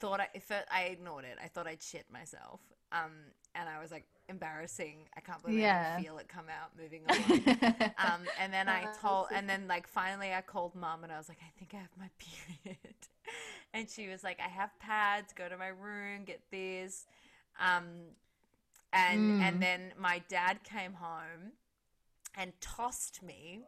thought 0.00 0.20
I 0.20 0.28
first, 0.38 0.66
I 0.72 0.84
ignored 0.84 1.24
it. 1.24 1.38
I 1.42 1.48
thought 1.48 1.66
I'd 1.66 1.82
shit 1.82 2.06
myself. 2.12 2.60
Um, 2.92 3.12
and 3.54 3.68
I 3.68 3.80
was 3.80 3.90
like 3.90 4.04
embarrassing. 4.28 4.98
I 5.16 5.20
can't 5.20 5.40
believe 5.42 5.58
I 5.58 5.60
Yeah. 5.62 5.96
didn't 5.96 6.04
feel 6.04 6.18
it 6.18 6.28
come 6.28 6.46
out. 6.48 6.70
Moving 6.80 7.02
on. 7.08 7.16
um, 7.98 8.20
and 8.40 8.52
then 8.52 8.68
I 8.68 8.86
told, 9.00 9.26
and 9.34 9.48
then 9.48 9.66
like 9.68 9.86
finally 9.86 10.32
I 10.32 10.40
called 10.40 10.74
mom 10.74 11.04
and 11.04 11.12
I 11.12 11.18
was 11.18 11.28
like, 11.28 11.38
I 11.42 11.50
think 11.58 11.72
I 11.74 11.78
have 11.78 11.90
my 11.98 12.08
period. 12.18 12.78
and 13.74 13.88
she 13.88 14.08
was 14.08 14.22
like, 14.24 14.38
I 14.44 14.48
have 14.48 14.70
pads. 14.80 15.32
Go 15.32 15.48
to 15.48 15.56
my 15.56 15.68
room, 15.68 16.24
get 16.24 16.40
this. 16.50 17.06
Um, 17.60 17.84
and 18.92 19.20
Mm. 19.20 19.42
and 19.42 19.62
then 19.62 19.92
my 19.98 20.22
dad 20.28 20.64
came 20.64 20.94
home 20.94 21.52
and 22.36 22.52
tossed 22.60 23.22
me 23.22 23.60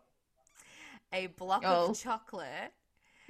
a 1.12 1.26
block 1.26 1.62
Oh. 1.66 1.90
of 1.90 1.98
chocolate 1.98 2.72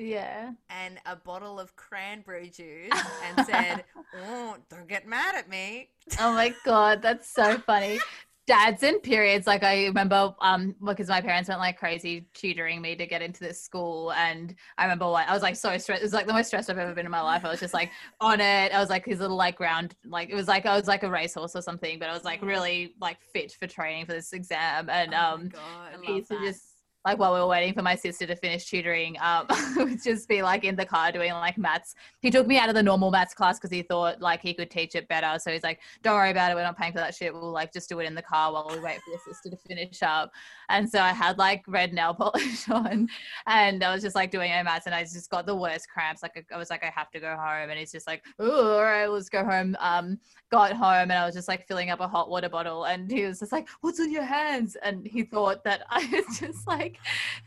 yeah. 0.00 0.52
and 0.68 0.98
a 1.06 1.16
bottle 1.16 1.60
of 1.60 1.76
cranberry 1.76 2.50
juice 2.50 2.90
and 3.24 3.46
said, 3.46 3.84
"Oh, 4.26 4.56
don't 4.68 4.88
get 4.88 5.06
mad 5.06 5.34
at 5.34 5.48
me." 5.48 5.90
Oh 6.18 6.32
my 6.32 6.54
god, 6.64 7.02
that's 7.02 7.30
so 7.30 7.58
funny. 7.58 8.00
Dads 8.46 8.82
and 8.82 9.00
periods, 9.00 9.46
like 9.46 9.62
I 9.62 9.84
remember, 9.84 10.34
um, 10.40 10.74
because 10.84 11.08
my 11.08 11.20
parents 11.20 11.48
went 11.48 11.60
like 11.60 11.78
crazy 11.78 12.26
tutoring 12.34 12.80
me 12.80 12.96
to 12.96 13.06
get 13.06 13.22
into 13.22 13.38
this 13.40 13.62
school, 13.62 14.12
and 14.12 14.54
I 14.76 14.84
remember 14.84 15.08
what 15.08 15.28
I 15.28 15.32
was 15.32 15.42
like 15.42 15.54
so 15.54 15.76
stressed. 15.78 16.02
It 16.02 16.04
was 16.04 16.12
like 16.12 16.26
the 16.26 16.32
most 16.32 16.48
stressed 16.48 16.68
I've 16.68 16.78
ever 16.78 16.94
been 16.94 17.06
in 17.06 17.12
my 17.12 17.20
life. 17.20 17.44
I 17.44 17.50
was 17.50 17.60
just 17.60 17.74
like 17.74 17.90
on 18.20 18.40
it. 18.40 18.72
I 18.72 18.80
was 18.80 18.90
like 18.90 19.04
his 19.04 19.20
little 19.20 19.36
like 19.36 19.56
ground, 19.56 19.94
like 20.04 20.30
it 20.30 20.34
was 20.34 20.48
like 20.48 20.66
I 20.66 20.76
was 20.76 20.88
like 20.88 21.04
a 21.04 21.10
racehorse 21.10 21.54
or 21.54 21.62
something, 21.62 21.98
but 22.00 22.08
I 22.08 22.12
was 22.12 22.24
like 22.24 22.42
really 22.42 22.94
like 23.00 23.18
fit 23.20 23.52
for 23.52 23.68
training 23.68 24.06
for 24.06 24.12
this 24.12 24.32
exam, 24.32 24.88
and 24.90 25.14
oh 25.14 25.34
um, 25.34 25.48
god. 25.50 25.60
I 25.92 25.96
love 25.96 26.16
used 26.16 26.28
to 26.28 26.34
that. 26.34 26.44
just 26.44 26.69
like 27.04 27.18
while 27.18 27.32
we 27.32 27.40
were 27.40 27.46
waiting 27.46 27.72
for 27.72 27.82
my 27.82 27.94
sister 27.94 28.26
to 28.26 28.36
finish 28.36 28.66
tutoring, 28.66 29.16
um, 29.20 29.46
would 29.76 30.02
just 30.02 30.28
be 30.28 30.42
like 30.42 30.64
in 30.64 30.76
the 30.76 30.84
car 30.84 31.10
doing 31.10 31.32
like 31.32 31.56
maths. 31.56 31.94
He 32.20 32.30
took 32.30 32.46
me 32.46 32.58
out 32.58 32.68
of 32.68 32.74
the 32.74 32.82
normal 32.82 33.10
maths 33.10 33.32
class 33.32 33.58
because 33.58 33.70
he 33.70 33.82
thought 33.82 34.20
like 34.20 34.42
he 34.42 34.52
could 34.52 34.70
teach 34.70 34.94
it 34.94 35.08
better. 35.08 35.38
So 35.38 35.50
he's 35.50 35.62
like, 35.62 35.80
"Don't 36.02 36.14
worry 36.14 36.30
about 36.30 36.50
it. 36.50 36.54
We're 36.54 36.62
not 36.62 36.76
paying 36.76 36.92
for 36.92 36.98
that 36.98 37.14
shit. 37.14 37.32
We'll 37.32 37.52
like 37.52 37.72
just 37.72 37.88
do 37.88 38.00
it 38.00 38.04
in 38.04 38.14
the 38.14 38.22
car 38.22 38.52
while 38.52 38.68
we 38.70 38.80
wait 38.80 39.00
for 39.02 39.10
your 39.10 39.20
sister 39.26 39.50
to 39.50 39.56
finish 39.56 40.02
up." 40.02 40.30
And 40.68 40.88
so 40.88 41.00
I 41.00 41.12
had 41.12 41.38
like 41.38 41.62
red 41.66 41.92
nail 41.92 42.12
polish 42.18 42.68
on, 42.68 43.08
and 43.46 43.82
I 43.82 43.94
was 43.94 44.02
just 44.02 44.14
like 44.14 44.30
doing 44.30 44.50
maths, 44.50 44.86
and 44.86 44.94
I 44.94 45.02
just 45.02 45.30
got 45.30 45.46
the 45.46 45.56
worst 45.56 45.88
cramps. 45.88 46.22
Like 46.22 46.44
I 46.52 46.58
was 46.58 46.70
like, 46.70 46.84
I 46.84 46.92
have 46.94 47.10
to 47.12 47.20
go 47.20 47.34
home, 47.34 47.70
and 47.70 47.78
he's 47.78 47.92
just 47.92 48.06
like, 48.06 48.24
"Oh, 48.38 48.76
all 48.76 48.82
right, 48.82 49.06
let's 49.06 49.30
go 49.30 49.44
home." 49.44 49.76
Um, 49.80 50.18
got 50.50 50.72
home 50.72 51.10
and 51.10 51.12
I 51.12 51.24
was 51.24 51.34
just 51.34 51.48
like 51.48 51.66
filling 51.66 51.90
up 51.90 52.00
a 52.00 52.08
hot 52.08 52.28
water 52.28 52.48
bottle 52.48 52.84
and 52.84 53.10
he 53.10 53.24
was 53.24 53.38
just 53.38 53.52
like, 53.52 53.68
What's 53.80 54.00
on 54.00 54.10
your 54.10 54.24
hands? 54.24 54.76
And 54.82 55.06
he 55.06 55.22
thought 55.22 55.62
that 55.64 55.82
I 55.90 56.06
was 56.12 56.38
just 56.38 56.66
like 56.66 56.89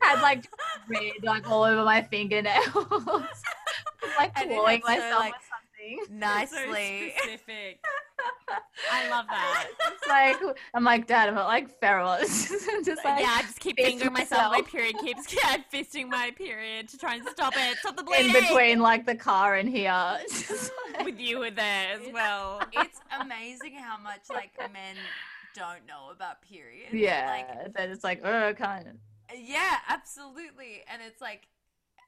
had 0.01 0.21
like 0.21 0.45
red 0.87 1.13
like 1.23 1.49
all 1.49 1.63
over 1.63 1.83
my 1.83 2.01
fingernails. 2.03 2.65
like 4.17 4.31
And 4.35 4.49
clawing 4.49 4.81
had 4.85 4.99
so, 4.99 5.03
myself 5.03 5.19
like, 5.19 5.33
or 5.33 5.37
something. 5.49 6.19
Nicely. 6.19 7.13
So 7.17 7.23
specific. 7.23 7.79
I 8.91 9.09
love 9.09 9.25
that. 9.29 9.67
It's 9.91 10.07
like 10.07 10.57
I'm 10.73 10.83
like, 10.83 11.07
Dad, 11.07 11.29
I'm 11.29 11.35
not 11.35 11.47
like 11.47 11.79
feral. 11.79 12.17
Just, 12.19 12.51
I'm 12.71 12.83
just 12.83 13.03
like 13.03 13.19
yeah, 13.19 13.35
I 13.37 13.41
just 13.41 13.59
keep 13.59 13.75
fist 13.75 13.89
fingering 13.89 14.13
myself. 14.13 14.51
My 14.53 14.61
period 14.61 14.95
keeps 14.99 15.33
yeah, 15.33 15.57
fisting 15.73 16.07
my 16.07 16.31
period 16.31 16.87
to 16.89 16.97
try 16.97 17.15
and 17.15 17.27
stop 17.27 17.53
it. 17.55 17.77
Stop 17.79 17.97
the 17.97 18.03
bleeding. 18.03 18.27
in 18.27 18.41
between 18.41 18.79
like 18.79 19.05
the 19.05 19.15
car 19.15 19.55
and 19.55 19.69
here. 19.69 19.91
Like- 19.91 21.05
with 21.05 21.19
you 21.19 21.39
were 21.39 21.51
there 21.51 21.93
as 21.93 22.13
well. 22.13 22.61
it's 22.73 23.01
amazing 23.19 23.73
how 23.75 23.97
much 23.97 24.21
like 24.29 24.51
men 24.71 24.95
don't 25.55 25.85
know 25.87 26.11
about 26.11 26.41
periods. 26.41 26.93
yeah. 26.93 27.43
Like 27.57 27.73
then 27.73 27.89
it's 27.91 28.03
like, 28.03 28.21
oh 28.23 28.53
kind 28.53 28.87
of 28.87 28.93
yeah, 29.36 29.77
absolutely. 29.89 30.84
And 30.91 31.01
it's 31.05 31.21
like 31.21 31.47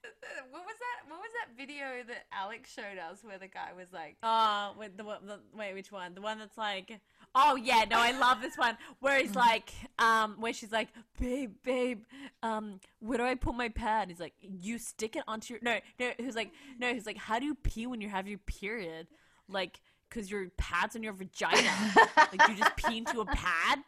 what 0.50 0.62
was 0.64 0.74
that 0.78 1.10
what 1.10 1.18
was 1.18 1.30
that 1.40 1.56
video 1.56 2.04
that 2.06 2.26
Alex 2.32 2.72
showed 2.72 2.98
us 2.98 3.22
where 3.22 3.38
the 3.38 3.48
guy 3.48 3.70
was 3.76 3.88
like 3.92 4.16
Oh, 4.22 4.74
wait, 4.78 4.96
the, 4.96 5.04
the 5.04 5.40
wait, 5.56 5.74
which 5.74 5.92
one? 5.92 6.14
The 6.14 6.20
one 6.20 6.38
that's 6.38 6.58
like, 6.58 7.00
oh 7.34 7.56
yeah, 7.56 7.84
no, 7.90 7.98
I 7.98 8.16
love 8.18 8.40
this 8.40 8.56
one. 8.56 8.76
Where 9.00 9.18
he's 9.20 9.34
like, 9.46 9.70
um, 9.98 10.36
where 10.38 10.52
she's 10.52 10.72
like, 10.72 10.88
babe, 11.20 11.52
babe, 11.64 12.02
um, 12.42 12.80
where 13.00 13.18
do 13.18 13.24
I 13.24 13.34
put 13.34 13.54
my 13.54 13.68
pad? 13.68 14.08
He's 14.08 14.20
like, 14.20 14.34
you 14.40 14.78
stick 14.78 15.16
it 15.16 15.24
onto 15.26 15.54
your 15.54 15.62
no, 15.62 15.78
no. 15.98 16.10
Who's 16.18 16.36
like, 16.36 16.50
no, 16.78 16.92
he's 16.92 17.06
like, 17.06 17.18
how 17.18 17.38
do 17.38 17.46
you 17.46 17.54
pee 17.54 17.86
when 17.86 18.00
you 18.00 18.08
have 18.08 18.28
your 18.28 18.38
period? 18.38 19.06
Like, 19.48 19.80
cause 20.10 20.30
your 20.30 20.48
pad's 20.56 20.96
on 20.96 21.02
your 21.02 21.12
vagina. 21.12 21.70
like 22.16 22.48
you 22.48 22.56
just 22.56 22.76
pee 22.76 22.98
into 22.98 23.20
a 23.20 23.26
pad, 23.26 23.78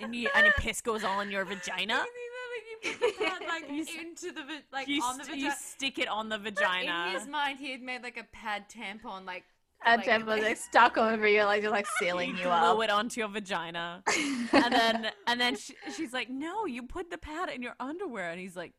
and 0.00 0.14
you 0.14 0.28
and 0.34 0.46
a 0.46 0.52
piss 0.52 0.80
goes 0.80 1.04
all 1.04 1.20
in 1.20 1.30
your 1.30 1.44
vagina. 1.44 2.04
like 3.48 3.68
You 3.70 3.84
into 4.00 4.32
the 4.32 4.42
va- 4.42 4.62
like 4.72 4.88
You, 4.88 5.02
on 5.02 5.18
the 5.18 5.24
st- 5.24 5.36
you 5.38 5.44
vagina. 5.44 5.56
stick 5.60 5.98
it 5.98 6.08
on 6.08 6.28
the 6.28 6.38
vagina. 6.38 7.06
In 7.12 7.18
his 7.18 7.28
mind, 7.28 7.58
he 7.58 7.70
had 7.72 7.82
made 7.82 8.02
like 8.02 8.16
a 8.16 8.24
pad 8.32 8.64
tampon, 8.68 9.24
like 9.26 9.44
and 9.84 9.98
like- 9.98 10.06
Jeff 10.06 10.26
like 10.26 10.56
stuck 10.70 10.96
over 10.98 11.26
you, 11.28 11.44
like 11.44 11.62
just 11.62 11.72
like 11.72 11.86
sealing 11.98 12.30
you 12.30 12.44
glue 12.44 12.50
up. 12.50 12.82
it 12.82 12.90
onto 12.90 13.20
your 13.20 13.28
vagina. 13.28 14.02
and 14.52 14.72
then 14.72 15.10
and 15.26 15.40
then 15.40 15.56
she, 15.56 15.74
she's 15.96 16.12
like, 16.12 16.30
"No, 16.30 16.66
you 16.66 16.82
put 16.82 17.10
the 17.10 17.18
pad 17.18 17.50
in 17.50 17.62
your 17.62 17.74
underwear." 17.80 18.30
And 18.30 18.40
he's 18.40 18.56
like, 18.56 18.72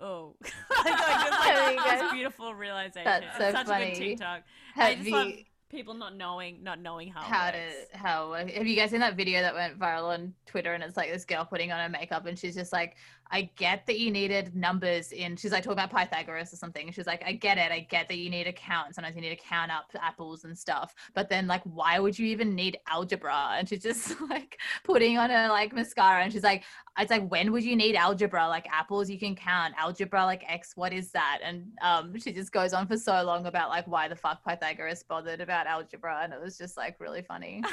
"Oh." 0.00 0.36
like, 0.40 0.52
like, 0.84 1.26
it's 1.28 1.44
There 1.44 1.76
like 1.76 1.76
you 1.76 2.02
this 2.02 2.12
beautiful 2.12 2.54
realization. 2.54 3.04
That's 3.04 3.26
It's 3.26 3.36
so 3.36 3.50
such 3.52 3.66
a 3.66 3.68
funny. 3.68 3.90
good 3.90 3.96
TikTok. 3.98 4.42
I 4.76 4.84
Have 4.90 4.98
just 4.98 5.10
love 5.10 5.26
you- 5.28 5.44
people 5.70 5.92
not 5.92 6.16
knowing 6.16 6.62
not 6.62 6.80
knowing 6.80 7.08
how. 7.12 7.20
it 7.20 7.24
how 7.26 7.50
to 7.50 7.58
works. 7.58 7.74
how 7.92 8.32
have 8.32 8.66
you 8.66 8.74
guys 8.74 8.90
seen 8.90 9.00
that 9.00 9.16
video 9.16 9.42
that 9.42 9.52
went 9.54 9.78
viral 9.78 10.04
on 10.04 10.32
twitter 10.46 10.72
and 10.72 10.82
it's 10.82 10.96
like 10.96 11.12
this 11.12 11.26
girl 11.26 11.44
putting 11.44 11.70
on 11.70 11.78
her 11.78 11.90
makeup 11.90 12.24
and 12.24 12.38
she's 12.38 12.54
just 12.54 12.72
like 12.72 12.96
i 13.30 13.42
get 13.56 13.86
that 13.86 13.98
you 13.98 14.10
needed 14.10 14.54
numbers 14.54 15.12
in 15.12 15.36
she's 15.36 15.52
like 15.52 15.62
talking 15.62 15.78
about 15.78 15.90
pythagoras 15.90 16.52
or 16.52 16.56
something. 16.56 16.86
And 16.86 16.94
she's 16.94 17.06
like 17.06 17.22
i 17.26 17.32
get 17.32 17.58
it. 17.58 17.70
I 17.72 17.80
get 17.80 18.08
that 18.08 18.18
you 18.18 18.30
need 18.30 18.44
to 18.44 18.52
count 18.52 18.94
sometimes 18.94 19.16
you 19.16 19.22
need 19.22 19.36
to 19.38 19.44
count 19.44 19.70
up 19.70 19.86
apples 20.00 20.44
and 20.44 20.56
stuff. 20.56 20.94
But 21.14 21.28
then 21.28 21.46
like 21.46 21.62
why 21.64 21.98
would 21.98 22.18
you 22.18 22.26
even 22.26 22.54
need 22.54 22.78
algebra? 22.88 23.50
And 23.56 23.68
she's 23.68 23.82
just 23.82 24.20
like 24.30 24.58
putting 24.84 25.18
on 25.18 25.30
her 25.30 25.48
like 25.48 25.72
mascara. 25.72 26.22
And 26.22 26.32
she's 26.32 26.42
like 26.42 26.64
it's 26.98 27.10
like 27.10 27.28
when 27.28 27.52
would 27.52 27.64
you 27.64 27.76
need 27.76 27.94
algebra? 27.94 28.48
Like 28.48 28.66
apples 28.72 29.08
you 29.08 29.18
can 29.18 29.36
count 29.36 29.74
algebra 29.78 30.24
like 30.24 30.44
x 30.48 30.72
what 30.76 30.92
is 30.92 31.10
that? 31.12 31.40
And 31.42 31.66
um 31.82 32.18
she 32.18 32.32
just 32.32 32.52
goes 32.52 32.72
on 32.72 32.86
for 32.86 32.96
so 32.96 33.22
long 33.22 33.46
about 33.46 33.68
like 33.68 33.86
why 33.86 34.08
the 34.08 34.16
fuck 34.16 34.44
pythagoras 34.44 35.02
bothered 35.02 35.40
about 35.40 35.66
algebra. 35.66 36.20
And 36.22 36.32
it 36.32 36.40
was 36.40 36.58
just 36.58 36.76
like 36.76 36.98
really 37.00 37.22
funny. 37.22 37.62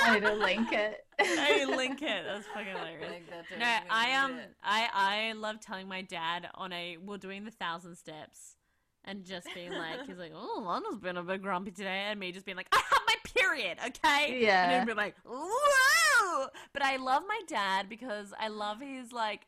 I 0.00 0.14
need 0.14 0.26
to 0.26 0.34
link 0.34 0.72
it. 0.72 1.04
I 1.20 1.64
link 1.64 2.02
it. 2.02 2.24
That's 2.26 2.46
fucking 2.48 2.74
hilarious. 2.74 3.10
Like, 3.10 3.30
that's 3.30 3.48
No, 3.58 3.78
I 3.90 4.08
we 4.08 4.14
um, 4.14 4.37
did. 4.38 4.54
I 4.62 4.88
I 4.92 5.32
love 5.32 5.60
telling 5.60 5.88
my 5.88 6.02
dad 6.02 6.48
on 6.54 6.72
a 6.72 6.96
we're 6.98 7.18
doing 7.18 7.44
the 7.44 7.50
thousand 7.50 7.96
steps, 7.96 8.56
and 9.04 9.24
just 9.24 9.46
being 9.54 9.72
like, 9.72 10.06
he's 10.06 10.18
like, 10.18 10.32
oh, 10.34 10.62
Lana's 10.64 10.98
been 11.00 11.16
a 11.16 11.22
bit 11.22 11.42
grumpy 11.42 11.70
today, 11.70 12.06
and 12.08 12.18
me 12.20 12.32
just 12.32 12.46
being 12.46 12.56
like, 12.56 12.68
I 12.72 12.82
have 12.90 13.00
my 13.06 13.14
period, 13.34 13.78
okay? 13.86 14.32
and 14.32 14.40
Yeah. 14.42 14.78
he'd 14.80 14.86
be 14.86 14.94
like, 14.94 15.14
whoa! 15.24 16.46
But 16.72 16.82
I 16.82 16.96
love 16.96 17.22
my 17.28 17.40
dad 17.46 17.88
because 17.88 18.32
I 18.38 18.48
love 18.48 18.80
his 18.80 19.12
like. 19.12 19.46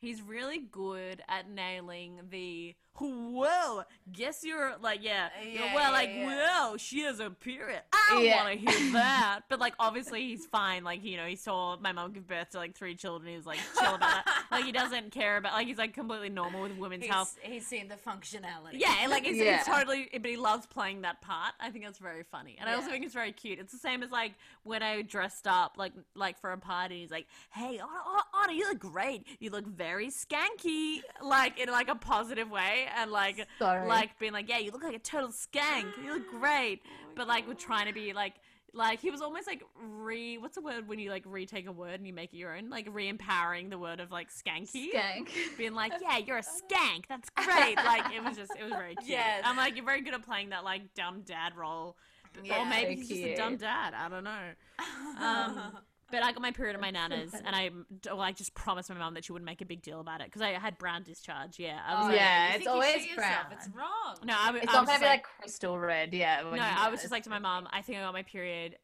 he's 0.00 0.22
really 0.22 0.58
good 0.58 1.22
at 1.28 1.50
nailing 1.50 2.20
the 2.30 2.74
well. 3.00 3.86
Guess 4.12 4.42
you're 4.44 4.74
like 4.80 5.00
yeah, 5.02 5.28
uh, 5.38 5.44
you're- 5.44 5.54
Yeah, 5.66 5.74
well 5.74 5.84
yeah, 5.84 5.98
like 5.98 6.10
yeah. 6.14 6.26
well 6.26 6.76
she 6.76 7.00
has 7.02 7.20
a 7.20 7.30
period. 7.30 7.82
I 7.92 8.06
don't 8.10 8.24
Yeah. 8.24 8.44
want 8.44 8.60
to 8.60 8.70
hear 8.72 8.92
that. 8.92 9.40
But 9.48 9.60
like 9.60 9.74
obviously 9.78 10.22
he's 10.28 10.46
fine. 10.46 10.84
Like 10.84 11.04
you 11.04 11.16
know 11.16 11.26
he 11.26 11.36
saw 11.36 11.76
my 11.78 11.92
mom 11.92 12.12
give 12.12 12.26
birth 12.26 12.50
to 12.50 12.58
like 12.58 12.74
three 12.76 12.94
children. 12.94 13.30
He 13.30 13.36
was 13.36 13.46
like 13.46 13.58
chill 13.78 13.94
about 13.94 14.24
that. 14.24 14.34
Like 14.50 14.64
he 14.64 14.72
doesn't 14.72 15.12
care 15.12 15.36
about 15.36 15.52
like 15.52 15.66
he's 15.66 15.76
like 15.76 15.92
completely 15.92 16.30
normal 16.30 16.62
with 16.62 16.76
women's 16.78 17.04
health. 17.06 17.36
He's, 17.42 17.52
he's 17.52 17.66
seen 17.66 17.88
the 17.88 17.96
functionality. 17.96 18.72
Yeah, 18.72 19.06
like 19.10 19.24
he's, 19.26 19.36
Yeah. 19.36 19.58
it's 19.58 19.66
totally, 19.68 20.08
but 20.12 20.24
he 20.30 20.36
loves 20.38 20.66
playing 20.66 21.02
that 21.02 21.20
part. 21.20 21.52
I 21.60 21.70
think 21.70 21.84
that's 21.84 21.98
very 21.98 22.22
funny, 22.22 22.56
and 22.58 22.68
I 22.68 22.74
also 22.74 22.88
think 22.88 23.04
it's 23.04 23.12
very 23.14 23.32
cute. 23.32 23.58
It's 23.58 23.72
the 23.72 23.78
same 23.78 24.02
as 24.02 24.10
like 24.10 24.32
when 24.64 24.82
I 24.82 25.02
dressed 25.02 25.46
up 25.46 25.74
like 25.76 25.92
like 26.14 26.38
for 26.40 26.50
a 26.52 26.56
party. 26.58 27.00
He's 27.02 27.10
like, 27.10 27.26
"Hey, 27.50 27.78
Anna, 27.78 27.88
Anna, 28.10 28.22
Anna, 28.42 28.52
you 28.54 28.68
look 28.68 28.78
great. 28.78 29.26
You 29.38 29.50
look 29.50 29.66
very 29.66 30.08
skanky," 30.08 31.00
like 31.22 31.58
in 31.60 31.68
like 31.68 31.88
a 31.88 31.94
positive 31.94 32.50
way, 32.50 32.87
and 32.96 33.10
like 33.10 33.46
Sorry. 33.58 33.88
like 33.88 34.18
being 34.18 34.32
like, 34.32 34.48
"Yeah, 34.48 34.58
you 34.58 34.70
look 34.70 34.82
like 34.82 34.94
a 34.96 34.98
total 35.00 35.30
skank. 35.30 35.86
You 36.02 36.14
look 36.14 36.28
great," 36.30 36.82
but 37.16 37.26
like 37.28 37.46
we're 37.48 37.54
trying 37.54 37.86
to 37.86 37.92
be 37.94 38.12
like. 38.12 38.34
Like 38.74 39.00
he 39.00 39.10
was 39.10 39.22
almost 39.22 39.46
like 39.46 39.62
re 39.96 40.36
what's 40.36 40.54
the 40.56 40.60
word 40.60 40.86
when 40.88 40.98
you 40.98 41.08
like 41.10 41.22
retake 41.26 41.66
a 41.66 41.72
word 41.72 41.94
and 41.94 42.06
you 42.06 42.12
make 42.12 42.34
it 42.34 42.36
your 42.36 42.54
own 42.54 42.68
like 42.68 42.86
re-empowering 42.92 43.70
the 43.70 43.78
word 43.78 43.98
of 43.98 44.10
like 44.12 44.28
skanky 44.30 44.92
Skank. 44.94 45.30
being 45.56 45.72
like, 45.72 45.94
"Yeah, 46.02 46.18
you're 46.18 46.36
a 46.36 46.42
skank. 46.42 47.06
That's 47.08 47.30
great." 47.30 47.76
Like 47.76 48.12
it 48.14 48.22
was 48.22 48.36
just, 48.36 48.52
it 48.60 48.62
was 48.64 48.72
very 48.74 48.94
cute. 48.96 49.08
Yes. 49.08 49.42
I'm 49.46 49.56
like, 49.56 49.74
you're 49.74 49.86
very 49.86 50.02
good 50.02 50.12
at 50.12 50.22
playing 50.22 50.50
that 50.50 50.64
like 50.64 50.92
dumb 50.94 51.22
dad 51.22 51.56
role, 51.56 51.96
Yeah. 52.44 52.60
or 52.60 52.66
maybe 52.66 52.96
So 53.02 53.14
he's 53.14 53.24
just 53.24 53.32
a 53.32 53.36
dumb 53.36 53.56
dad. 53.56 53.94
I 53.94 54.08
don't 54.10 54.24
know. 54.24 54.48
Um, 55.18 55.78
but 56.10 56.22
I 56.22 56.32
got 56.32 56.40
my 56.42 56.52
period 56.52 56.74
at 56.74 56.80
my 56.80 56.90
nana's, 56.90 57.32
and 57.34 57.54
I 57.54 57.70
well, 58.06 58.20
I 58.20 58.32
just 58.32 58.54
promised 58.54 58.88
my 58.90 58.96
mum 58.96 59.14
that 59.14 59.24
she 59.24 59.32
wouldn't 59.32 59.46
make 59.46 59.60
a 59.60 59.64
big 59.66 59.82
deal 59.82 60.00
about 60.00 60.20
it 60.20 60.26
because 60.26 60.42
I 60.42 60.50
had 60.52 60.78
brown 60.78 61.02
discharge. 61.02 61.58
Yeah, 61.58 61.78
I 61.86 61.94
was 61.94 62.04
Oh, 62.04 62.08
like, 62.08 62.16
Yeah, 62.16 62.42
you 62.42 62.48
it's 62.48 62.52
think 62.56 62.64
you 62.64 62.70
always 62.72 63.06
yourself. 63.06 63.16
brown. 63.16 63.44
It's 63.52 63.68
wrong. 63.74 64.16
no, 64.24 64.34
I, 64.38 64.46
w- 64.46 64.62
It's 64.62 64.72
I 64.72 64.76
not 64.76 64.80
was 64.82 64.86
gonna 64.86 64.98
just 64.98 65.00
be 65.00 65.06
like, 65.06 65.18
like 65.18 65.26
crystal 65.40 65.78
red, 65.78 66.14
yeah. 66.14 66.40
no, 66.42 66.50
I 66.60 66.88
was 66.90 67.00
just 67.00 67.12
like 67.12 67.24
to 67.24 67.30
my 67.30 67.38
mum, 67.38 67.68
I 67.72 67.82
think 67.82 67.98
I 67.98 68.02
got 68.02 68.12
my 68.12 68.22
period. 68.22 68.76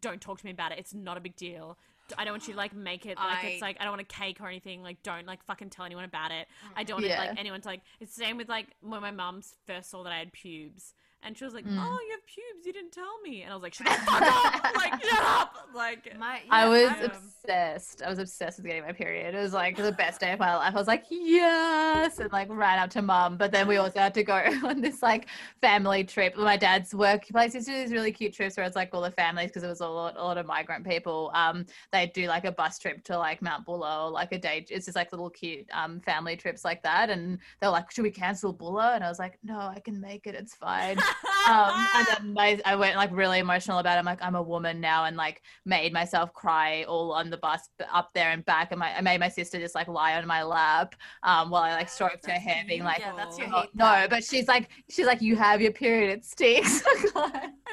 Don't 0.00 0.20
talk 0.20 0.38
to 0.38 0.44
me 0.46 0.50
about 0.50 0.72
it. 0.72 0.78
It's 0.78 0.94
not 0.94 1.16
a 1.16 1.20
big 1.20 1.36
deal. 1.36 1.76
I 2.18 2.24
don't 2.24 2.32
want 2.34 2.46
you 2.48 2.52
to 2.54 2.58
like 2.58 2.74
make 2.74 3.06
it 3.06 3.16
like 3.16 3.44
it's 3.44 3.62
like 3.62 3.78
I 3.80 3.84
don't 3.84 3.92
want 3.92 4.02
a 4.02 4.04
cake 4.04 4.38
or 4.40 4.48
anything. 4.48 4.82
Like 4.82 5.02
don't 5.02 5.26
like 5.26 5.42
fucking 5.44 5.70
tell 5.70 5.84
anyone 5.86 6.04
about 6.04 6.32
it. 6.32 6.46
I 6.76 6.84
don't 6.84 6.96
want 6.96 7.06
Yeah. 7.06 7.18
like 7.18 7.38
anyone 7.40 7.60
to 7.62 7.68
like. 7.68 7.80
It's 8.00 8.14
the 8.14 8.24
same 8.24 8.36
with 8.36 8.48
like 8.48 8.66
when 8.82 9.00
my 9.00 9.10
mum 9.10 9.40
first 9.66 9.90
saw 9.90 10.02
that 10.02 10.12
I 10.12 10.18
had 10.18 10.32
pubes, 10.32 10.92
and 11.24 11.36
she 11.36 11.44
was 11.44 11.54
like, 11.54 11.64
Mm. 11.64 11.78
"Oh, 11.78 11.98
you 12.06 12.10
have 12.12 12.26
pubes. 12.26 12.66
You 12.66 12.72
didn't 12.72 12.92
tell 12.92 13.20
me." 13.22 13.42
And 13.42 13.52
I 13.52 13.54
was 13.56 13.62
like, 13.62 13.74
"Shut 13.74 13.86
the 13.86 13.92
fuck 13.92 14.22
up! 14.22 14.64
Like 14.74 15.02
shut 15.04 15.24
up!" 15.24 15.54
Like 15.74 16.16
My, 16.18 16.40
I 16.50 16.68
was 16.68 16.90
my- 16.90 17.00
obsessed. 17.04 18.02
I 18.02 18.08
was 18.08 18.18
obsessed 18.18 18.58
with 18.58 18.66
getting 18.66 18.82
my 18.82 18.92
period. 18.92 19.34
It 19.34 19.38
was 19.38 19.52
like 19.52 19.76
the 19.76 19.92
best 19.92 20.20
day 20.20 20.32
of 20.32 20.38
my 20.38 20.54
life. 20.56 20.74
I 20.74 20.78
was 20.78 20.86
like, 20.86 21.04
yes, 21.10 22.18
and 22.18 22.32
like 22.32 22.48
ran 22.50 22.78
up 22.78 22.90
to 22.90 23.02
mum. 23.02 23.36
But 23.36 23.50
then 23.52 23.66
we 23.68 23.76
also 23.76 23.98
had 23.98 24.14
to 24.14 24.22
go 24.24 24.34
on 24.64 24.80
this 24.80 25.02
like 25.02 25.28
family 25.60 26.04
trip. 26.04 26.36
My 26.36 26.56
dad's 26.56 26.94
workplace 26.94 27.54
used 27.54 27.66
to 27.66 27.72
do 27.72 27.80
these 27.82 27.92
really 27.92 28.12
cute 28.12 28.32
trips 28.34 28.56
where 28.56 28.64
it's 28.66 28.76
like 28.76 28.90
all 28.92 29.00
the 29.02 29.10
families 29.10 29.48
because 29.48 29.62
it 29.62 29.68
was 29.68 29.80
a 29.80 29.86
lot, 29.88 30.16
a 30.16 30.22
lot 30.22 30.38
of 30.38 30.46
migrant 30.46 30.86
people. 30.86 31.30
Um, 31.34 31.66
they 31.92 32.06
do 32.14 32.26
like 32.28 32.44
a 32.44 32.52
bus 32.52 32.78
trip 32.78 33.02
to 33.04 33.18
like 33.18 33.42
Mount 33.42 33.64
Buller 33.66 34.04
or 34.04 34.10
like 34.10 34.32
a 34.32 34.38
day. 34.38 34.64
It's 34.70 34.86
just 34.86 34.96
like 34.96 35.12
little 35.12 35.30
cute 35.30 35.66
um 35.72 36.00
family 36.00 36.36
trips 36.36 36.64
like 36.64 36.82
that. 36.82 37.10
And 37.10 37.38
they're 37.60 37.70
like, 37.70 37.90
should 37.90 38.02
we 38.04 38.10
cancel 38.10 38.52
Buller? 38.52 38.92
And 38.94 39.02
I 39.04 39.08
was 39.08 39.18
like, 39.18 39.38
no, 39.42 39.58
I 39.58 39.80
can 39.84 40.00
make 40.00 40.26
it. 40.26 40.34
It's 40.34 40.54
fine. 40.54 40.98
um, 41.48 41.86
and 41.94 42.06
then 42.06 42.34
I, 42.38 42.60
I 42.72 42.76
went 42.76 42.96
like 42.96 43.10
really 43.12 43.38
emotional 43.38 43.78
about 43.78 43.96
it. 43.96 43.98
I'm 44.00 44.04
like, 44.04 44.22
I'm 44.22 44.34
a 44.34 44.42
woman 44.42 44.80
now, 44.80 45.04
and 45.04 45.16
like 45.16 45.42
made 45.64 45.92
myself 45.92 46.32
cry 46.32 46.84
all 46.84 47.12
on 47.12 47.30
the 47.30 47.36
bus 47.36 47.68
up 47.92 48.10
there 48.14 48.30
and 48.30 48.44
back. 48.44 48.70
And 48.72 48.78
my, 48.80 48.96
I 48.96 49.00
made 49.00 49.20
my 49.20 49.28
sister 49.28 49.58
just 49.58 49.74
like 49.74 49.88
lie 49.88 50.14
on 50.14 50.26
my 50.26 50.42
lap 50.42 50.94
um, 51.22 51.50
while 51.50 51.62
I 51.62 51.72
like 51.74 51.88
stroked 51.88 52.26
her 52.26 52.32
hair, 52.32 52.64
being 52.66 52.84
like, 52.84 53.00
yeah, 53.00 53.12
that's 53.16 53.38
your 53.38 53.48
Oh, 53.48 53.52
"Oh, 53.56 53.60
hate. 53.62 53.74
no, 53.74 54.06
but 54.10 54.24
she's 54.24 54.48
like, 54.48 54.70
she's 54.88 55.06
like, 55.06 55.20
you 55.22 55.36
have 55.36 55.60
your 55.60 55.72
period, 55.72 56.10
it 56.10 56.24
stinks. 56.24 56.82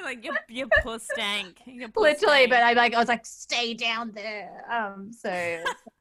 like 0.03 0.23
you, 0.25 0.33
you 0.49 0.67
puss 0.83 1.07
stank. 1.13 1.57
Puss 1.65 1.91
Literally, 1.95 2.17
stank. 2.45 2.49
but 2.49 2.63
I 2.63 2.73
like, 2.73 2.93
I 2.93 2.99
was 2.99 3.07
like, 3.07 3.25
stay 3.25 3.73
down 3.73 4.11
there. 4.11 4.65
Um, 4.71 5.11
so 5.13 5.29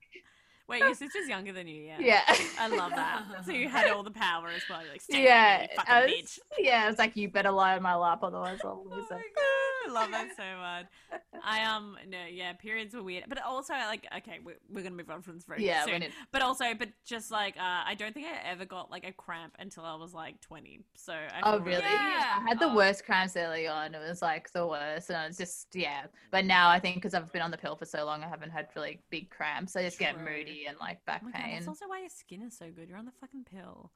wait, 0.70 0.80
your 0.80 0.94
sister's 0.94 1.28
younger 1.28 1.52
than 1.52 1.66
you. 1.66 1.82
Yeah. 1.82 1.96
yeah, 2.00 2.22
I 2.58 2.68
love 2.68 2.92
that. 2.92 3.22
So 3.44 3.52
you 3.52 3.68
had 3.68 3.88
all 3.90 4.02
the 4.02 4.10
power 4.10 4.48
as 4.48 4.62
well. 4.70 4.80
You're 4.82 4.92
like, 4.92 5.00
"Stay 5.02 5.24
yeah, 5.24 5.58
down, 5.58 5.62
you 5.70 5.76
fucking 5.76 5.94
I 5.94 6.00
was- 6.04 6.10
bitch." 6.10 6.38
yeah. 6.58 6.88
It's 6.88 6.98
like 6.98 7.16
you 7.16 7.28
better 7.28 7.50
lie 7.50 7.76
on 7.76 7.82
my 7.82 7.94
lap, 7.96 8.20
otherwise 8.22 8.60
I'll 8.64 8.84
lose 8.88 9.04
Oh 9.10 9.16
it. 9.16 9.22
My 9.88 9.92
God, 9.92 9.96
I 9.96 10.00
love 10.00 10.10
that 10.10 10.36
so 10.36 10.58
much. 10.58 10.86
I 11.44 11.64
um 11.64 11.96
no 12.08 12.18
yeah 12.30 12.52
periods 12.52 12.94
were 12.94 13.02
weird, 13.02 13.24
but 13.28 13.42
also 13.42 13.72
like 13.72 14.06
okay 14.18 14.40
we're, 14.44 14.56
we're 14.68 14.82
gonna 14.82 14.94
move 14.96 15.10
on 15.10 15.22
from 15.22 15.34
this 15.34 15.44
very 15.44 15.64
Yeah, 15.64 15.84
soon. 15.84 15.92
when 15.94 16.02
it, 16.02 16.12
But 16.32 16.42
also, 16.42 16.74
but 16.78 16.88
just 17.06 17.30
like 17.30 17.56
uh, 17.56 17.82
I 17.86 17.94
don't 17.98 18.12
think 18.14 18.26
I 18.26 18.50
ever 18.50 18.64
got 18.64 18.90
like 18.90 19.06
a 19.06 19.12
cramp 19.12 19.54
until 19.58 19.84
I 19.84 19.94
was 19.94 20.12
like 20.12 20.40
twenty. 20.40 20.80
So 20.94 21.12
I 21.12 21.40
Oh 21.42 21.58
really? 21.60 21.82
Yeah. 21.82 22.38
I 22.40 22.44
had 22.48 22.58
the 22.60 22.66
Oh. 22.66 22.74
worst 22.76 23.04
cramps 23.04 23.36
early 23.36 23.66
on. 23.66 23.94
It 23.94 24.00
was 24.06 24.22
like 24.22 24.52
the 24.52 24.66
worst, 24.66 25.10
and 25.10 25.28
it's 25.28 25.38
just 25.38 25.68
yeah. 25.74 26.06
But 26.30 26.44
now 26.44 26.68
I 26.68 26.78
think 26.78 26.96
because 26.96 27.14
I've 27.14 27.32
been 27.32 27.42
on 27.42 27.50
the 27.50 27.58
pill 27.58 27.76
for 27.76 27.86
so 27.86 28.04
long, 28.04 28.22
I 28.22 28.28
haven't 28.28 28.50
had 28.50 28.68
really 28.76 29.02
big 29.10 29.30
cramps. 29.30 29.76
I 29.76 29.82
just 29.82 29.98
get 29.98 30.18
moody 30.18 30.66
and 30.68 30.76
like 30.78 31.04
back 31.06 31.22
Oh 31.24 31.26
my 31.26 31.32
God, 31.32 31.40
pain. 31.42 31.54
that's 31.54 31.68
also 31.68 31.86
why 31.88 32.00
your 32.00 32.10
skin 32.10 32.42
is 32.42 32.56
so 32.56 32.66
good. 32.70 32.88
You're 32.88 32.98
on 32.98 33.06
the 33.06 33.12
fucking 33.20 33.44
pill. 33.44 33.90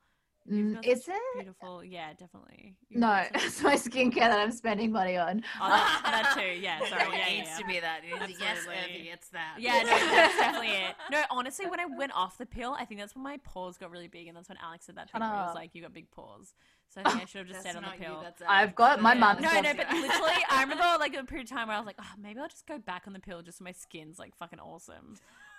Mm, 0.50 0.86
is 0.86 1.08
it? 1.08 1.14
beautiful? 1.34 1.82
Yeah, 1.82 2.12
definitely. 2.12 2.74
You've 2.90 3.00
No, 3.00 3.24
it's 3.34 3.62
my 3.62 3.76
skincare 3.76 4.14
that 4.28 4.38
I'm 4.38 4.52
spending 4.52 4.92
money 4.92 5.16
on. 5.16 5.42
Oh, 5.60 5.68
that, 5.70 6.00
that 6.04 6.34
too. 6.38 6.60
Yeah, 6.60 6.78
sorry. 6.88 7.02
it 7.02 7.08
Yeah, 7.12 7.16
yeah, 7.28 7.36
needs 7.36 7.48
yeah. 7.50 7.56
to 7.58 7.64
be 7.66 7.80
that. 7.80 8.00
It 8.04 8.30
is- 8.30 8.40
yes, 8.40 8.58
Absolutely. 8.58 9.06
Urvi, 9.08 9.12
it's 9.14 9.28
that. 9.30 9.56
Yeah, 9.58 9.78
no, 9.82 9.84
that's 10.14 10.36
definitely 10.36 10.68
it. 10.68 10.94
No, 11.10 11.22
honestly, 11.30 11.66
when 11.66 11.80
I 11.80 11.86
went 11.86 12.12
off 12.14 12.36
the 12.36 12.44
pill, 12.46 12.76
I 12.78 12.84
think 12.84 13.00
that's 13.00 13.14
when 13.14 13.24
my 13.24 13.38
pores 13.42 13.78
got 13.78 13.90
really 13.90 14.08
big, 14.08 14.26
and 14.28 14.36
that's 14.36 14.50
when 14.50 14.58
Alex 14.62 14.84
said 14.84 14.96
that 14.96 15.10
thing 15.10 15.20
Shut 15.22 15.30
where 15.30 15.40
he 15.40 15.46
was 15.46 15.54
like, 15.54 15.70
"You 15.74 15.80
got 15.82 15.94
big 15.94 16.10
pores." 16.10 16.52
So 16.90 17.00
I 17.04 17.10
think 17.10 17.22
I 17.22 17.24
should 17.24 17.38
have 17.38 17.48
just 17.48 17.62
That's 17.64 17.74
stayed 17.74 17.76
on 17.78 17.82
the 17.82 17.88
not 17.88 17.98
you, 17.98 18.04
pill. 18.04 18.46
I've 18.48 18.74
got- 18.74 19.00
my 19.00 19.14
Yeah. 19.14 19.20
mum 19.20 19.36
no, 19.40 19.50
no, 19.60 19.74
but 19.74 19.90
literally, 19.90 20.44
I 20.50 20.60
remember 20.62 20.84
like 21.00 21.16
a 21.16 21.24
period 21.24 21.50
of 21.50 21.56
time 21.56 21.68
where 21.68 21.76
I 21.76 21.80
was 21.80 21.86
like, 21.86 21.96
oh, 22.00 22.12
maybe 22.22 22.38
I'll 22.38 22.48
just 22.48 22.66
go 22.66 22.78
back 22.78 23.04
on 23.06 23.14
the 23.14 23.18
pill 23.18 23.40
just 23.42 23.58
so 23.58 23.64
my 23.64 23.72
skin's 23.72 24.18
like 24.18 24.36
fucking 24.36 24.60
awesome. 24.60 25.16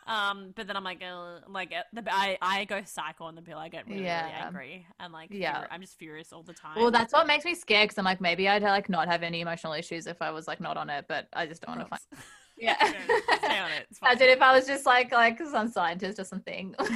Um, 0.08 0.54
but 0.56 0.68
then 0.68 0.76
I'm 0.78 0.84
like, 0.84 1.02
uh, 1.04 1.40
like 1.50 1.74
uh, 1.74 1.82
the, 1.94 2.04
I 2.14 2.38
I 2.42 2.66
go 2.66 2.82
psycho 2.86 3.24
on 3.26 3.36
the 3.36 3.42
pill. 3.42 3.58
I 3.58 3.70
get 3.70 3.88
really, 3.88 4.02
really 4.02 4.12
angry 4.12 4.86
and 5.00 5.12
like, 5.12 5.30
Yeah. 5.32 5.64
furi- 5.64 5.68
I'm 5.72 5.82
just 5.82 5.98
furious 5.98 6.32
all 6.32 6.44
the 6.44 6.54
time. 6.54 6.78
Well, 6.78 6.92
that's 6.92 7.12
what 7.14 7.26
makes 7.26 7.44
me 7.46 7.56
scared 7.56 7.86
because 7.86 7.98
I'm 7.98 8.06
like 8.06 8.22
maybe 8.22 8.48
I'd 8.48 8.62
like 8.62 8.88
not 8.90 9.08
have 9.08 9.24
any 9.24 9.42
emotional 9.42 9.74
issues 9.74 10.06
if 10.08 10.22
I 10.22 10.32
was 10.32 10.48
like 10.48 10.62
not 10.62 10.78
on 10.78 10.90
it, 10.90 11.06
but 11.08 11.28
I 11.34 11.48
just 11.48 11.62
don't 11.64 11.78
want 11.78 11.90
to 11.90 11.98
find. 11.98 12.02
Gross. 12.60 12.76
Yeah. 12.78 12.88
Stay 13.38 13.60
on 13.60 13.72
it. 13.72 13.88
It's 13.90 14.00
fine. 14.00 14.14
As 14.16 14.22
if 14.22 14.42
I 14.42 14.56
was 14.56 14.66
just 14.66 14.86
like 14.86 15.12
like 15.12 15.40
some 15.40 15.68
scientist 15.70 16.20
or 16.20 16.24
something. 16.24 16.76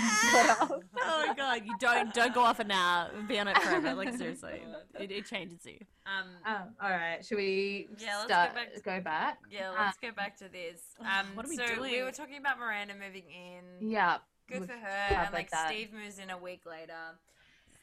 Oh 1.11 1.25
my 1.27 1.33
god, 1.33 1.61
you 1.65 1.75
don't 1.79 2.13
don't 2.13 2.33
go 2.33 2.41
off 2.43 2.59
it 2.59 2.67
now. 2.67 3.09
Be 3.27 3.39
on 3.39 3.47
it 3.47 3.57
forever. 3.57 3.93
Like 3.93 4.13
seriously, 4.15 4.61
it, 4.99 5.11
it 5.11 5.25
changes 5.25 5.65
you. 5.65 5.77
Um, 6.05 6.27
um, 6.45 6.61
all 6.81 6.89
right, 6.89 7.23
should 7.25 7.37
we 7.37 7.87
Yeah, 7.97 8.17
let's 8.17 8.27
go 8.27 8.35
back 8.55 8.73
to- 8.73 8.81
go 8.81 9.01
back. 9.01 9.37
yeah, 9.51 9.69
Uh, 9.71 9.83
let's 9.85 9.97
go 9.97 10.11
back 10.11 10.37
to 10.37 10.45
this. 10.51 10.81
Um, 10.99 11.25
What 11.35 11.45
are 11.45 11.49
we 11.49 11.55
so 11.57 11.63
we 11.81 12.03
were 12.03 12.11
talking 12.11 12.37
about 12.37 12.59
Miranda 12.59 12.93
moving 12.93 13.23
in. 13.29 13.89
Yeah. 13.89 14.17
Good 14.47 14.65
for 14.65 14.73
her. 14.73 14.87
And 15.15 15.33
like 15.33 15.49
that. 15.51 15.67
Steve 15.69 15.89
moves 15.93 16.19
in 16.19 16.29
a 16.29 16.37
week 16.37 16.61
later. 16.65 16.93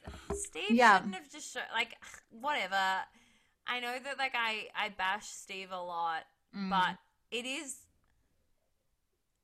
Steve 0.34 0.70
Yeah. 0.70 0.96
shouldn't 0.98 1.14
have 1.16 1.30
just 1.30 1.52
show, 1.52 1.60
like 1.74 1.94
whatever. 2.30 2.76
I 3.66 3.80
know 3.80 3.96
that 4.04 4.18
like 4.18 4.34
I 4.36 4.68
I 4.76 4.90
bash 4.90 5.26
Steve 5.26 5.68
a 5.72 5.80
lot, 5.80 6.22
Mm. 6.56 6.70
but 6.70 6.96
it 7.30 7.44
is. 7.46 7.76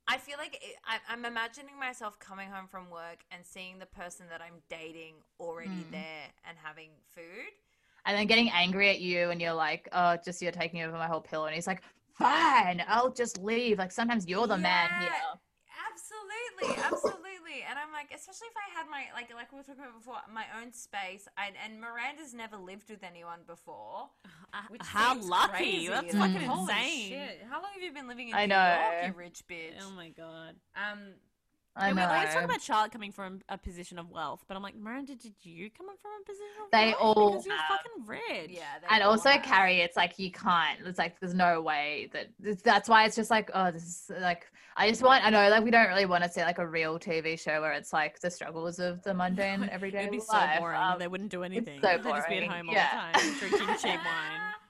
I 0.08 0.18
feel 0.18 0.36
like 0.36 0.54
it, 0.56 0.76
I, 0.84 0.98
I'm 1.08 1.24
imagining 1.24 1.78
myself 1.78 2.18
coming 2.18 2.50
home 2.50 2.66
from 2.68 2.90
work 2.90 3.18
and 3.30 3.44
seeing 3.46 3.78
the 3.78 3.86
person 3.86 4.26
that 4.30 4.40
I'm 4.42 4.60
dating 4.68 5.14
already 5.38 5.70
Mm. 5.70 5.90
there 5.92 6.26
and 6.48 6.56
having 6.62 6.90
food. 7.14 7.52
and 8.04 8.16
then 8.18 8.26
getting 8.26 8.50
angry 8.50 8.90
at 8.90 9.00
you 9.00 9.30
and 9.30 9.40
you're 9.40 9.52
like, 9.52 9.88
oh, 9.92 10.16
just 10.24 10.42
you're 10.42 10.50
taking 10.50 10.82
over 10.82 10.96
my 10.96 11.06
whole 11.06 11.20
pillow. 11.20 11.46
And 11.46 11.54
he's 11.54 11.68
like, 11.68 11.82
fine, 12.18 12.82
I'll 12.88 13.12
just 13.12 13.38
leave. 13.38 13.78
Like 13.78 13.92
sometimes 13.92 14.26
you're 14.26 14.48
the 14.48 14.58
man 14.58 14.90
here. 15.00 15.10
Absolutely, 16.60 16.82
absolutely. 16.84 17.58
And 17.68 17.78
I'm 17.78 17.92
like, 17.92 18.10
especially 18.14 18.48
if 18.48 18.56
I 18.56 18.78
had 18.78 18.86
my 18.90 19.04
like 19.14 19.32
like 19.34 19.52
we 19.52 19.58
were 19.58 19.64
talking 19.64 19.82
about 19.82 19.98
before, 19.98 20.16
my 20.32 20.44
own 20.60 20.72
space. 20.72 21.28
And, 21.38 21.54
and 21.64 21.80
Miranda's 21.80 22.34
never 22.34 22.56
lived 22.56 22.90
with 22.90 23.02
anyone 23.02 23.40
before. 23.46 24.08
Which 24.68 24.80
Uh, 24.82 24.84
How 24.84 25.18
lucky! 25.18 25.50
crazy. 25.52 25.88
That's 25.88 26.14
Like, 26.14 26.32
fucking 26.32 26.48
Holy 26.48 26.72
insane. 26.72 27.08
shit. 27.08 27.42
How 27.48 27.62
long 27.62 27.70
have 27.74 27.82
you 27.82 27.92
been 27.92 28.08
living 28.08 28.28
in 28.28 28.34
I 28.34 28.46
New 28.46 28.54
know. 28.54 28.78
York, 28.80 29.06
you 29.06 29.18
rich 29.18 29.42
bitch? 29.48 29.80
Oh 29.82 29.90
my 29.90 30.10
god. 30.10 30.56
Um, 30.76 31.14
I 31.74 31.88
Yeah, 31.88 31.94
we 31.94 32.00
know. 32.00 32.08
always 32.08 32.34
talk 32.34 32.44
about 32.44 32.60
Charlotte 32.60 32.92
coming 32.92 33.12
from 33.12 33.40
a 33.48 33.56
position 33.56 33.98
of 33.98 34.10
wealth, 34.10 34.44
but 34.46 34.56
I'm 34.56 34.62
like, 34.62 34.76
Miranda, 34.76 35.14
did 35.14 35.32
you 35.42 35.70
come 35.70 35.86
from 35.86 36.10
a 36.20 36.24
position 36.24 36.46
of 36.64 36.70
They 36.70 36.86
wealth? 36.88 37.16
all 37.16 37.30
because 37.30 37.46
you're 37.46 37.56
have. 37.56 37.66
fucking 37.68 38.06
rich. 38.06 38.50
yeah. 38.50 38.64
and 38.90 39.02
also 39.02 39.30
have. 39.30 39.42
Carrie, 39.42 39.80
it's 39.80 39.96
like 39.96 40.18
you 40.18 40.30
can't. 40.30 40.80
It's 40.84 40.98
like 40.98 41.18
there's 41.18 41.32
no 41.34 41.62
way 41.62 42.10
that 42.12 42.28
that's 42.62 42.88
why 42.90 43.04
it's 43.06 43.16
just 43.16 43.30
like 43.30 43.50
oh, 43.54 43.70
this 43.70 43.84
is 43.84 44.10
like 44.20 44.50
I 44.76 44.88
just 44.90 45.02
want. 45.02 45.24
I 45.24 45.30
know 45.30 45.48
like 45.48 45.64
we 45.64 45.70
don't 45.70 45.88
really 45.88 46.06
want 46.06 46.24
to 46.24 46.30
see 46.30 46.42
like 46.42 46.58
a 46.58 46.66
real 46.66 46.98
TV 46.98 47.38
show 47.40 47.60
where 47.62 47.72
it's 47.72 47.92
like 47.92 48.20
the 48.20 48.30
struggles 48.30 48.78
of 48.78 49.02
the 49.02 49.14
mundane 49.22 49.68
everyday 49.72 50.00
It'd 50.00 50.10
be 50.12 50.20
so 50.20 50.38
boring. 50.58 50.78
Um, 50.78 50.98
they 50.98 51.08
wouldn't 51.08 51.30
do 51.30 51.42
anything. 51.42 51.80
so 51.80 51.88
They'd 51.88 52.02
just 52.02 52.28
be 52.28 52.36
at 52.38 52.48
boring. 52.48 52.50
home 52.50 52.68
all 52.68 52.74
Yeah. 52.74 53.12
the 53.12 53.18
time, 53.18 53.38
drinking 53.38 53.76
cheap 53.80 54.00
wine. 54.04 54.40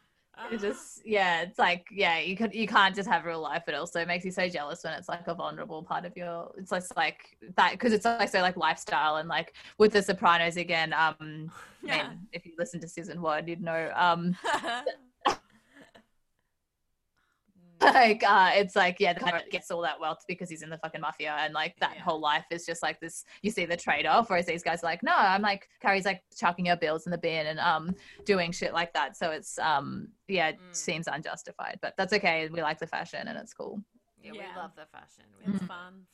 It 0.51 0.61
just 0.61 1.05
yeah, 1.07 1.43
it's 1.43 1.59
like 1.59 1.87
yeah, 1.91 2.19
you 2.19 2.37
could 2.37 2.55
you 2.55 2.67
can't 2.67 2.95
just 2.95 3.09
have 3.09 3.25
real 3.25 3.41
life. 3.41 3.63
but 3.65 3.75
also 3.75 4.01
it 4.01 4.09
makes 4.09 4.25
you 4.25 4.31
so 4.31 4.49
jealous 4.49 4.85
when 4.85 4.93
it's 4.95 5.09
like 5.09 5.27
a 5.27 5.35
vulnerable 5.35 5.83
part 5.83 6.05
of 6.05 6.17
your. 6.17 6.53
It's 6.57 6.71
just 6.71 6.97
like 6.97 7.37
that 7.57 7.73
because 7.73 7.93
it's 7.93 8.05
like 8.05 8.29
so 8.29 8.41
like 8.41 8.57
lifestyle 8.57 9.17
and 9.17 9.29
like 9.29 9.55
with 9.79 9.93
the 9.93 10.03
Sopranos 10.03 10.57
again. 10.57 10.93
Um, 10.93 11.17
I 11.21 11.87
Yeah. 11.87 12.09
mean, 12.09 12.27
if 12.33 12.47
you 12.47 12.53
listen 12.59 12.81
to 12.81 12.89
season 12.89 13.21
one, 13.21 13.47
you'd 13.49 13.63
know. 13.63 13.91
Um, 13.95 14.37
like 17.83 18.23
uh 18.27 18.51
it's 18.55 18.75
like 18.77 18.97
yeah 19.01 19.13
the 19.13 19.21
guy 19.21 19.43
gets 19.51 19.71
all 19.71 19.81
that 19.83 19.99
wealth 20.01 20.25
because 20.29 20.49
he's 20.49 20.63
in 20.63 20.71
the 20.71 20.79
fucking 20.79 21.01
mafia 21.01 21.35
and 21.41 21.53
like 21.55 21.75
that 21.81 21.93
Yeah. 21.97 22.03
whole 22.03 22.21
life 22.21 22.45
is 22.51 22.65
just 22.67 22.83
like 22.83 23.01
this 23.01 23.25
you 23.43 23.51
see 23.51 23.65
the 23.67 23.77
trade-off 23.77 24.31
whereas 24.31 24.47
these 24.47 24.63
guys 24.63 24.83
are 24.83 24.87
like 24.87 25.03
no 25.03 25.13
i'm 25.15 25.43
like 25.43 25.69
carrie's 25.81 26.05
like 26.05 26.23
chucking 26.37 26.67
her 26.67 26.77
bills 26.77 27.07
in 27.07 27.11
the 27.11 27.19
bin 27.19 27.47
and 27.47 27.59
um 27.61 27.95
doing 28.25 28.53
shit 28.53 28.73
like 28.73 28.93
that 28.95 29.17
so 29.17 29.31
it's 29.31 29.59
um 29.59 30.09
yeah 30.29 30.49
it 30.49 30.59
Mm. 30.61 30.75
seems 30.77 31.09
unjustified 31.09 31.79
but 31.83 31.95
that's 31.97 32.13
okay 32.13 32.49
we 32.53 32.63
like 32.63 32.79
the 32.79 32.87
fashion 32.87 33.27
and 33.29 33.39
it's 33.39 33.53
cool 33.55 33.81
Yeah, 34.23 34.33
we 34.33 34.39
love 34.57 34.71
the 34.77 34.87
fashion. 34.93 35.25
It's 35.45 35.63
Mm. 35.63 35.67
fun. 35.69 36.07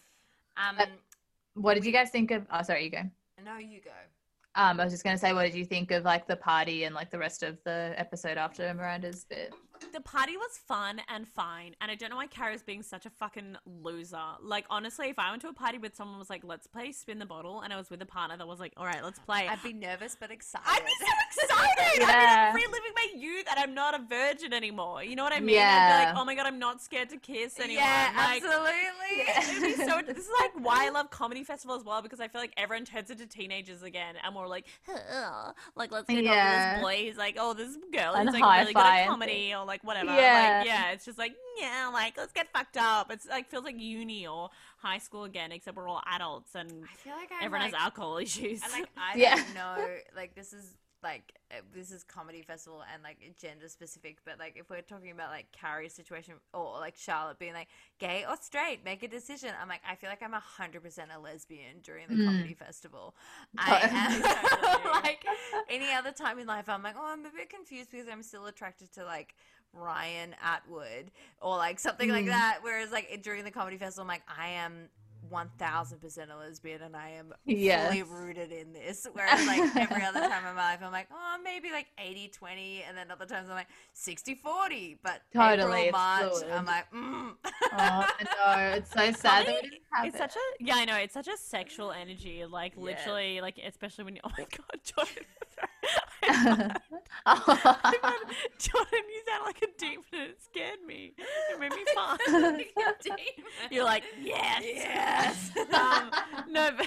Um, 0.57 0.77
But- 0.79 0.89
what 1.55 1.75
did 1.75 1.85
you 1.85 1.93
guys 1.93 2.11
think 2.11 2.31
of 2.31 2.47
oh 2.53 2.63
sorry 2.63 2.85
you 2.85 2.91
go 2.91 3.03
no, 3.45 3.57
you 3.59 3.81
go. 3.81 3.91
um 4.55 4.81
i 4.81 4.85
was 4.85 4.93
just 4.93 5.05
gonna 5.05 5.19
say 5.19 5.33
what 5.33 5.43
did 5.45 5.55
you 5.55 5.65
think 5.65 5.91
of 5.91 6.05
like 6.05 6.27
the 6.27 6.37
party 6.37 6.85
and 6.85 6.95
like 6.95 7.11
the 7.11 7.19
rest 7.19 7.43
of 7.43 7.59
the 7.65 7.93
episode 7.97 8.37
after 8.39 8.73
miranda's 8.75 9.25
bit 9.25 9.53
The 9.93 10.01
party 10.01 10.37
was 10.37 10.59
fun 10.67 11.01
and 11.09 11.27
fine, 11.27 11.75
and 11.81 11.91
I 11.91 11.95
don't 11.95 12.11
know 12.11 12.17
why 12.17 12.27
Carrie's 12.27 12.63
being 12.63 12.83
such 12.83 13.07
a 13.07 13.11
fucking 13.11 13.57
loser. 13.83 14.19
Like, 14.43 14.65
honestly, 14.71 15.09
if 15.09 15.19
I 15.19 15.31
went 15.31 15.43
to 15.43 15.49
a 15.49 15.53
party 15.53 15.79
with 15.79 15.95
someone 15.97 16.19
was 16.19 16.31
like, 16.31 16.43
let's 16.45 16.67
play 16.67 16.93
spin 16.93 17.19
the 17.19 17.27
bottle, 17.27 17.61
and 17.63 17.73
I 17.73 17.77
was 17.77 17.91
with 17.91 18.03
a 18.03 18.07
partner 18.07 18.37
that 18.37 18.47
was 18.47 18.61
like, 18.61 18.73
all 18.77 18.85
right, 18.85 19.03
let's 19.03 19.19
play. 19.19 19.47
I'd 19.49 19.63
be 19.63 19.73
nervous 19.73 20.17
but 20.19 20.31
excited. 20.31 20.67
I'd 20.69 20.85
be 20.85 20.93
so 21.01 21.07
excited. 21.45 22.01
Yeah. 22.01 22.51
I 22.53 22.55
mean, 22.57 22.65
I'm 22.67 22.73
reliving 22.73 22.93
my 22.95 23.07
youth, 23.17 23.47
and 23.51 23.59
I'm 23.59 23.75
not 23.75 23.95
a 23.99 24.03
virgin 24.09 24.53
anymore. 24.53 25.03
You 25.05 25.17
know 25.17 25.25
what 25.25 25.33
I 25.33 25.41
mean? 25.41 25.57
I'd 25.57 25.61
Yeah. 25.61 25.99
be 26.01 26.05
like, 26.07 26.17
oh 26.21 26.25
my 26.25 26.35
god, 26.35 26.47
I'm 26.47 26.59
not 26.59 26.81
scared 26.83 27.09
to 27.11 27.17
kiss 27.17 27.59
anyone. 27.59 27.83
yeah, 27.85 28.13
like, 28.17 28.43
absolutely. 28.45 29.63
It'd 29.73 29.79
be 29.79 29.85
so. 29.85 30.01
This 30.07 30.19
is 30.25 30.31
like 30.41 30.53
why 30.65 30.87
I 30.87 30.91
love 30.91 31.11
comedy 31.11 31.45
festival 31.45 31.77
as 31.77 31.85
well 31.85 32.03
because 32.03 32.21
I 32.21 32.29
feel 32.29 32.41
like 32.41 32.53
everyone 32.57 32.85
turns 32.85 33.11
into 33.11 33.27
teenagers 33.27 33.83
again, 33.83 34.15
and 34.25 34.35
we're 34.35 34.47
like, 34.47 34.67
"Ugh," 34.89 35.55
like 35.77 35.91
let's 35.93 36.07
get 36.09 36.19
over 36.19 36.23
Yeah. 36.25 36.75
this 36.75 36.83
boy. 36.83 36.97
He's 36.97 37.17
like, 37.17 37.37
oh, 37.39 37.55
this 37.55 37.77
girl 37.93 38.15
is 38.15 38.27
like 38.33 38.43
really 38.61 38.75
good 38.75 38.77
at 38.85 39.07
comedy 39.09 39.55
or 39.55 39.65
like 39.69 39.85
whatever. 39.85 40.11
Yeah. 40.13 40.59
Like, 40.61 40.67
yeah, 40.67 40.91
it's 40.93 41.05
just 41.05 41.19
like 41.19 41.35
yeah, 41.61 41.91
like 41.93 42.17
let's 42.17 42.33
get 42.33 42.49
fucked 42.53 42.77
up. 42.77 43.11
It's 43.13 43.27
like 43.27 43.49
feels 43.49 43.65
like 43.65 43.79
uni 43.79 44.27
or 44.27 44.51
high 44.79 44.99
school 44.99 45.25
again, 45.25 45.53
except 45.53 45.77
we're 45.77 45.89
all 45.89 46.03
adults 46.07 46.55
and 46.57 46.89
I 46.93 46.97
feel 46.97 47.15
like 47.15 47.31
I'm 47.33 47.47
everyone 47.47 47.61
like, 47.63 47.75
has 47.75 47.83
alcohol 47.83 48.19
issues. 48.23 48.63
And 48.63 48.73
like 48.73 48.89
I 48.97 49.17
Yeah. 49.17 49.37
don't 49.37 49.55
know, 49.55 49.77
like 50.17 50.35
this 50.35 50.53
is 50.53 50.77
like 51.01 51.33
uh, 51.53 51.61
this 51.73 51.93
is 51.93 52.03
comedy 52.03 52.43
festival 52.43 52.83
and 52.93 53.03
like 53.05 53.19
gender 53.41 53.69
specific, 53.69 54.19
but 54.25 54.39
like 54.41 54.57
if 54.57 54.69
we're 54.69 54.83
talking 54.83 55.13
about 55.13 55.31
like 55.31 55.47
Carrie's 55.53 55.95
situation 55.95 56.35
or 56.53 56.79
like 56.81 56.97
Charlotte 56.97 57.39
being 57.39 57.55
like 57.55 57.69
gay 58.01 58.25
or 58.29 58.37
straight, 58.41 58.85
make 58.85 59.03
a 59.05 59.09
decision. 59.09 59.51
I'm 59.61 59.69
like 59.69 59.81
I 59.89 59.95
feel 59.95 60.11
like 60.11 60.23
I'm 60.23 60.35
a 60.35 60.41
hundred 60.41 60.83
percent 60.83 61.11
a 61.17 61.21
lesbian 61.21 61.81
during 61.85 62.09
the 62.09 62.17
Mm. 62.17 62.25
comedy 62.25 62.55
festival. 62.55 63.15
I 63.59 63.79
Totally. 63.81 64.23
am 64.25 64.93
like 65.03 65.25
any 65.69 65.93
other 65.93 66.13
time 66.13 66.39
in 66.39 66.47
life. 66.47 66.69
I'm 66.69 66.83
like 66.83 66.97
oh 66.99 67.07
I'm 67.13 67.25
a 67.27 67.31
bit 67.31 67.49
confused 67.51 67.91
because 67.91 68.09
I'm 68.11 68.23
still 68.23 68.47
attracted 68.47 68.93
to 68.95 69.05
like. 69.05 69.35
Ryan 69.73 70.35
Atwood 70.43 71.11
or 71.41 71.57
like 71.57 71.79
something 71.79 72.09
like 72.11 72.25
Mm. 72.25 72.29
that. 72.29 72.59
Whereas 72.63 72.91
like 72.93 73.21
during 73.23 73.45
the 73.45 73.51
comedy 73.51 73.77
festival, 73.79 74.03
I'm 74.03 74.09
like 74.09 74.23
I 74.29 74.49
am 74.49 74.89
one 75.31 75.51
thousand 75.59 75.99
percent 76.01 76.31
a 76.31 76.37
lesbian, 76.37 76.81
and 76.81 76.97
I 76.97 77.11
am 77.11 77.35
Yes. 77.45 77.89
fully 77.89 78.03
rooted 78.05 78.51
in 78.53 78.73
this. 78.73 79.07
Whereas 79.13 79.47
like 79.47 79.77
every 79.77 80.03
other 80.05 80.21
time 80.21 80.47
in 80.47 80.55
my 80.55 80.71
life, 80.71 80.79
I'm 80.83 80.93
like, 80.93 81.09
oh, 81.13 81.37
maybe 81.43 81.71
like 81.71 81.87
80-20, 81.99 82.83
and 82.89 82.97
then 82.97 83.11
other 83.11 83.27
times 83.27 83.49
I'm 83.51 83.57
like 83.57 83.67
60-40. 83.95 84.99
But 85.03 85.21
Totally, 85.35 85.89
April, 85.89 85.93
March, 86.01 86.33
fluid. 86.39 86.53
I'm 86.53 86.65
like, 86.65 86.91
mm. 86.93 87.33
oh 87.73 88.09
no 88.47 88.59
it's 88.77 88.91
so 88.93 89.11
sad 89.13 89.47
that 89.47 89.55
we 89.57 89.69
didn't 89.69 89.81
have 89.93 90.07
it's 90.07 90.15
it. 90.15 90.19
such 90.19 90.37
a 90.37 90.65
yeah, 90.65 90.77
I 90.77 90.85
know. 90.85 90.97
It's 90.97 91.15
such 91.15 91.29
a 91.29 91.37
sexual 91.37 91.91
energy, 91.93 92.45
like 92.47 92.73
Yes. 92.77 92.83
literally, 92.85 93.41
like 93.41 93.59
especially 93.67 94.05
when 94.05 94.15
you. 94.15 94.23
Oh 94.25 94.31
my 94.39 94.45
god, 94.51 94.81
Jordan! 94.85 95.25
Oh. 97.27 97.45
Jordan, 98.59 99.05
you 99.09 99.23
sound 99.27 99.45
like 99.45 99.63
a 99.63 99.67
demon. 99.79 100.05
and 100.13 100.23
It 100.31 100.41
scared 100.43 100.79
me. 100.87 101.15
It 101.53 101.59
made 101.61 101.73
me 101.73 101.85
fun. 101.95 102.61
You're 103.71 103.85
like 103.85 104.05
yes, 104.21 104.63
Yes. 104.65 105.51
um, 105.75 106.11
no, 106.49 106.71
but 106.77 106.87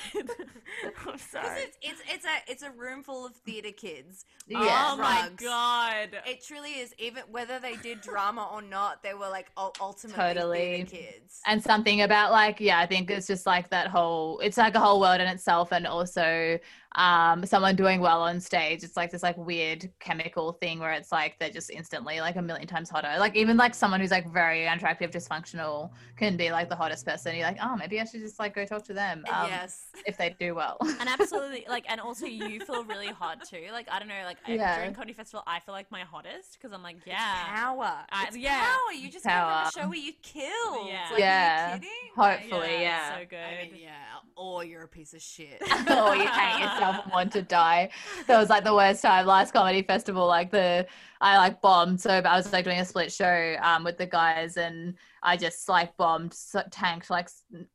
I'm 1.07 1.17
sorry. 1.17 1.61
it's, 1.61 1.77
it's 1.81 2.01
it's 2.09 2.25
a 2.25 2.51
it's 2.51 2.63
a 2.63 2.71
room 2.71 3.03
full 3.03 3.25
of 3.25 3.35
theater 3.35 3.71
kids. 3.71 4.25
Yeah. 4.47 4.59
Oh 4.91 4.97
my 4.97 5.29
god. 5.35 6.09
It 6.25 6.43
truly 6.45 6.71
is. 6.79 6.93
Even 6.97 7.23
whether 7.29 7.59
they 7.59 7.75
did 7.75 8.01
drama 8.01 8.47
or 8.51 8.61
not, 8.61 9.03
they 9.03 9.13
were 9.13 9.29
like 9.29 9.51
ul- 9.57 9.73
ultimately 9.81 10.23
Totally. 10.23 10.83
theater 10.85 10.89
kids. 11.11 11.41
and 11.45 11.61
something 11.61 12.01
about 12.01 12.31
like 12.31 12.59
yeah 12.59 12.79
i 12.79 12.85
think 12.85 13.09
it's 13.11 13.27
just 13.27 13.45
like 13.45 13.69
that 13.69 13.87
whole 13.87 14.39
it's 14.39 14.57
like 14.57 14.75
a 14.75 14.79
whole 14.79 14.99
world 14.99 15.19
in 15.21 15.27
itself 15.27 15.71
and 15.71 15.85
also 15.85 16.57
um 16.95 17.45
someone 17.45 17.75
doing 17.75 18.01
well 18.01 18.21
on 18.21 18.39
stage 18.39 18.83
it's 18.83 18.97
like 18.97 19.09
this 19.11 19.23
like 19.23 19.37
weird 19.37 19.89
chemical 19.99 20.51
thing 20.53 20.79
where 20.79 20.91
it's 20.91 21.11
like 21.11 21.37
they're 21.39 21.49
just 21.49 21.69
instantly 21.69 22.19
like 22.19 22.35
a 22.35 22.41
million 22.41 22.67
times 22.67 22.89
hotter 22.89 23.13
like 23.17 23.35
even 23.35 23.55
like 23.55 23.73
someone 23.73 24.01
who's 24.01 24.11
like 24.11 24.31
very 24.33 24.67
unattractive 24.67 25.09
dysfunctional 25.09 25.89
can 26.17 26.35
be 26.35 26.51
like 26.51 26.67
the 26.67 26.75
hottest 26.75 27.05
person 27.05 27.35
you're 27.35 27.45
like 27.45 27.57
oh 27.63 27.75
maybe 27.77 27.99
i 28.01 28.03
should 28.03 28.19
just 28.19 28.39
like 28.39 28.53
go 28.53 28.65
talk 28.65 28.83
to 28.83 28.93
them 28.93 29.23
um, 29.31 29.47
yes. 29.47 29.85
if 30.05 30.17
they 30.17 30.35
do 30.39 30.53
well 30.53 30.77
and 30.99 31.07
absolutely 31.07 31.65
like 31.69 31.85
and 31.89 32.01
also 32.01 32.25
you 32.25 32.59
feel 32.65 32.83
really 32.83 33.07
hot 33.07 33.41
too 33.47 33.67
like 33.71 33.87
i 33.89 33.97
don't 33.97 34.09
know 34.09 34.23
like 34.25 34.37
I- 34.45 34.53
Yeah. 34.55 34.75
during 34.77 34.93
comedy 34.93 35.13
festival 35.13 35.43
i 35.47 35.59
feel 35.61 35.73
like 35.73 35.89
my 35.91 36.01
hottest 36.01 36.57
because 36.59 36.73
i'm 36.73 36.83
like 36.83 36.97
yeah 37.05 37.45
Power. 37.55 37.99
I- 38.11 38.25
it's 38.27 38.37
yeah. 38.37 38.59
power. 38.59 38.93
You 38.93 39.09
just 39.09 39.23
came 39.25 39.33
from 39.33 39.67
a 39.67 39.71
show 39.73 39.87
where 39.89 39.97
you 39.97 40.13
kill. 40.21 40.87
Yeah. 40.87 41.07
Like, 41.11 41.19
Yeah. 41.19 41.71
Are 41.71 41.75
you 41.75 41.79
kidding? 41.81 41.89
Hopefully, 42.15 42.71
Like, 42.73 42.79
yeah. 42.81 43.17
so 43.19 43.25
good 43.29 43.37
I 43.37 43.69
mean, 43.71 43.81
yeah. 43.81 43.91
Or 44.35 44.63
you're 44.63 44.83
a 44.83 44.87
piece 44.87 45.13
of 45.13 45.21
shit. 45.21 45.61
or 45.61 46.15
you 46.15 46.27
hate 46.27 46.59
yourself 46.59 46.80
want 47.11 47.31
to 47.33 47.41
die. 47.41 47.89
That 48.27 48.39
was 48.39 48.49
like 48.49 48.63
the 48.63 48.73
worst 48.73 49.01
time. 49.01 49.25
Last 49.25 49.53
comedy 49.53 49.81
festival, 49.81 50.27
like 50.27 50.51
the 50.51 50.85
I 51.19 51.37
like 51.37 51.61
bombed 51.61 52.01
so 52.01 52.09
bad. 52.21 52.25
I 52.25 52.37
was 52.37 52.51
like 52.51 52.65
doing 52.65 52.79
a 52.79 52.85
split 52.85 53.11
show 53.11 53.55
um 53.61 53.83
with 53.83 53.97
the 53.97 54.05
guys 54.05 54.57
and 54.57 54.95
I 55.23 55.37
just 55.37 55.69
like 55.69 55.95
bombed, 55.97 56.33
so, 56.33 56.63
tanked 56.71 57.09
like 57.09 57.29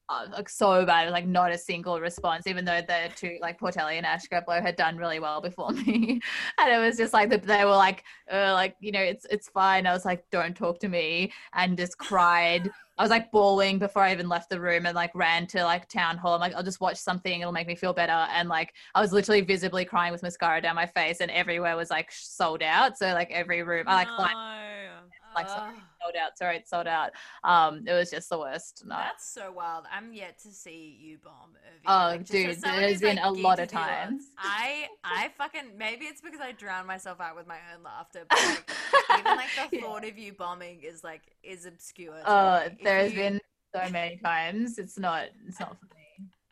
uh, 0.09 0.27
like 0.33 0.49
so 0.49 0.85
bad. 0.85 1.11
Like 1.11 1.27
not 1.27 1.53
a 1.53 1.59
single 1.59 2.01
response, 2.01 2.47
even 2.47 2.65
though 2.65 2.81
the 2.81 3.11
two 3.15 3.39
like 3.41 3.61
Portelli 3.61 3.95
and 3.95 4.07
Ash 4.07 4.27
Greplow 4.27 4.61
had 4.61 4.77
done 4.77 4.97
really 4.97 5.21
well 5.21 5.41
before 5.41 5.71
me. 5.87 6.21
and 6.59 6.73
it 6.73 6.79
was 6.79 6.97
just 6.97 7.13
like 7.13 7.31
the, 7.31 7.39
they 7.39 7.65
were 7.65 7.71
like, 7.71 8.03
uh, 8.33 8.53
like 8.53 8.77
you 8.81 8.91
know, 8.91 9.01
it's 9.01 9.27
it's 9.31 9.49
fine. 9.49 9.87
I 9.87 9.93
was 9.93 10.05
like, 10.05 10.25
don't 10.31 10.57
talk 10.57 10.81
to 10.81 10.89
me, 10.89 11.33
and 11.53 11.77
just 11.77 11.99
cried. 11.99 12.71
I 12.99 13.03
was 13.03 13.11
like 13.11 13.31
bawling 13.31 13.79
before 13.79 14.03
I 14.03 14.13
even 14.13 14.29
left 14.29 14.49
the 14.49 14.59
room 14.59 14.87
and 14.87 14.95
like 14.95 15.15
ran 15.15 15.47
to 15.49 15.63
like 15.65 15.87
town 15.89 16.17
hall. 16.17 16.35
I'm 16.35 16.41
like, 16.41 16.55
I'll 16.55 16.63
just 16.63 16.81
watch 16.81 16.97
something, 16.97 17.41
it'll 17.41 17.53
make 17.53 17.67
me 17.67 17.75
feel 17.75 17.93
better. 17.93 18.27
And 18.33 18.49
like, 18.49 18.73
I 18.95 19.03
was 19.03 19.13
literally 19.13 19.43
visibly 19.43 19.85
crying 19.85 20.13
with 20.13 20.23
mascara 20.23 20.63
down 20.63 20.75
my 20.75 20.87
face, 20.87 21.21
and 21.21 21.31
everywhere 21.31 21.77
was 21.77 21.91
like 21.91 22.11
sold 22.11 22.63
out. 22.63 22.99
So 22.99 23.13
like 23.13 23.31
every 23.31 23.63
room, 23.63 23.85
I 23.87 23.95
like 23.95 24.09
climbed, 24.09 25.13
like 25.35 25.47
Ugh. 25.51 25.75
Sold 26.07 26.17
out. 26.17 26.39
Sorry, 26.39 26.57
it's 26.57 26.71
sold 26.71 26.87
out. 26.87 27.11
Um, 27.45 27.83
it 27.87 27.93
was 27.93 28.11
just 28.11 28.29
the 28.29 28.39
worst. 28.39 28.85
No. 28.87 28.97
That's 28.97 29.27
so 29.29 29.53
wild. 29.53 29.85
I'm 29.93 30.13
yet 30.13 30.39
to 30.41 30.49
see 30.49 30.97
you 31.01 31.19
bomb. 31.23 31.51
Irving. 31.67 31.81
Oh, 31.87 31.91
Like, 32.17 32.27
dude, 32.27 32.63
there's 32.63 33.01
been 33.01 33.17
like, 33.17 33.25
a 33.25 33.31
lot 33.31 33.59
of 33.59 33.69
times. 33.69 34.25
I, 34.39 34.87
I 35.05 35.31
fucking 35.37 35.77
maybe 35.77 36.05
it's 36.07 36.21
because 36.21 36.41
I 36.41 36.53
drown 36.53 36.87
myself 36.87 37.21
out 37.21 37.37
with 37.37 37.47
my 37.47 37.59
own 37.75 37.83
laughter. 37.83 38.25
But 38.29 38.39
like, 38.39 38.71
even 39.21 39.37
like 39.37 39.71
the 39.71 39.77
Yeah. 39.77 39.83
thought 39.83 40.05
of 40.05 40.17
you 40.19 40.33
bombing 40.33 40.81
is 40.83 41.03
like 41.05 41.23
is 41.43 41.67
obscure. 41.67 42.21
Oh. 42.25 42.65
There 42.83 42.99
has 42.99 43.13
you- 43.13 43.19
been 43.19 43.41
so 43.75 43.91
many 43.91 44.17
times. 44.17 44.79
It's 44.79 44.99
not. 44.99 45.25
It's 45.47 45.61
not. 45.61 45.77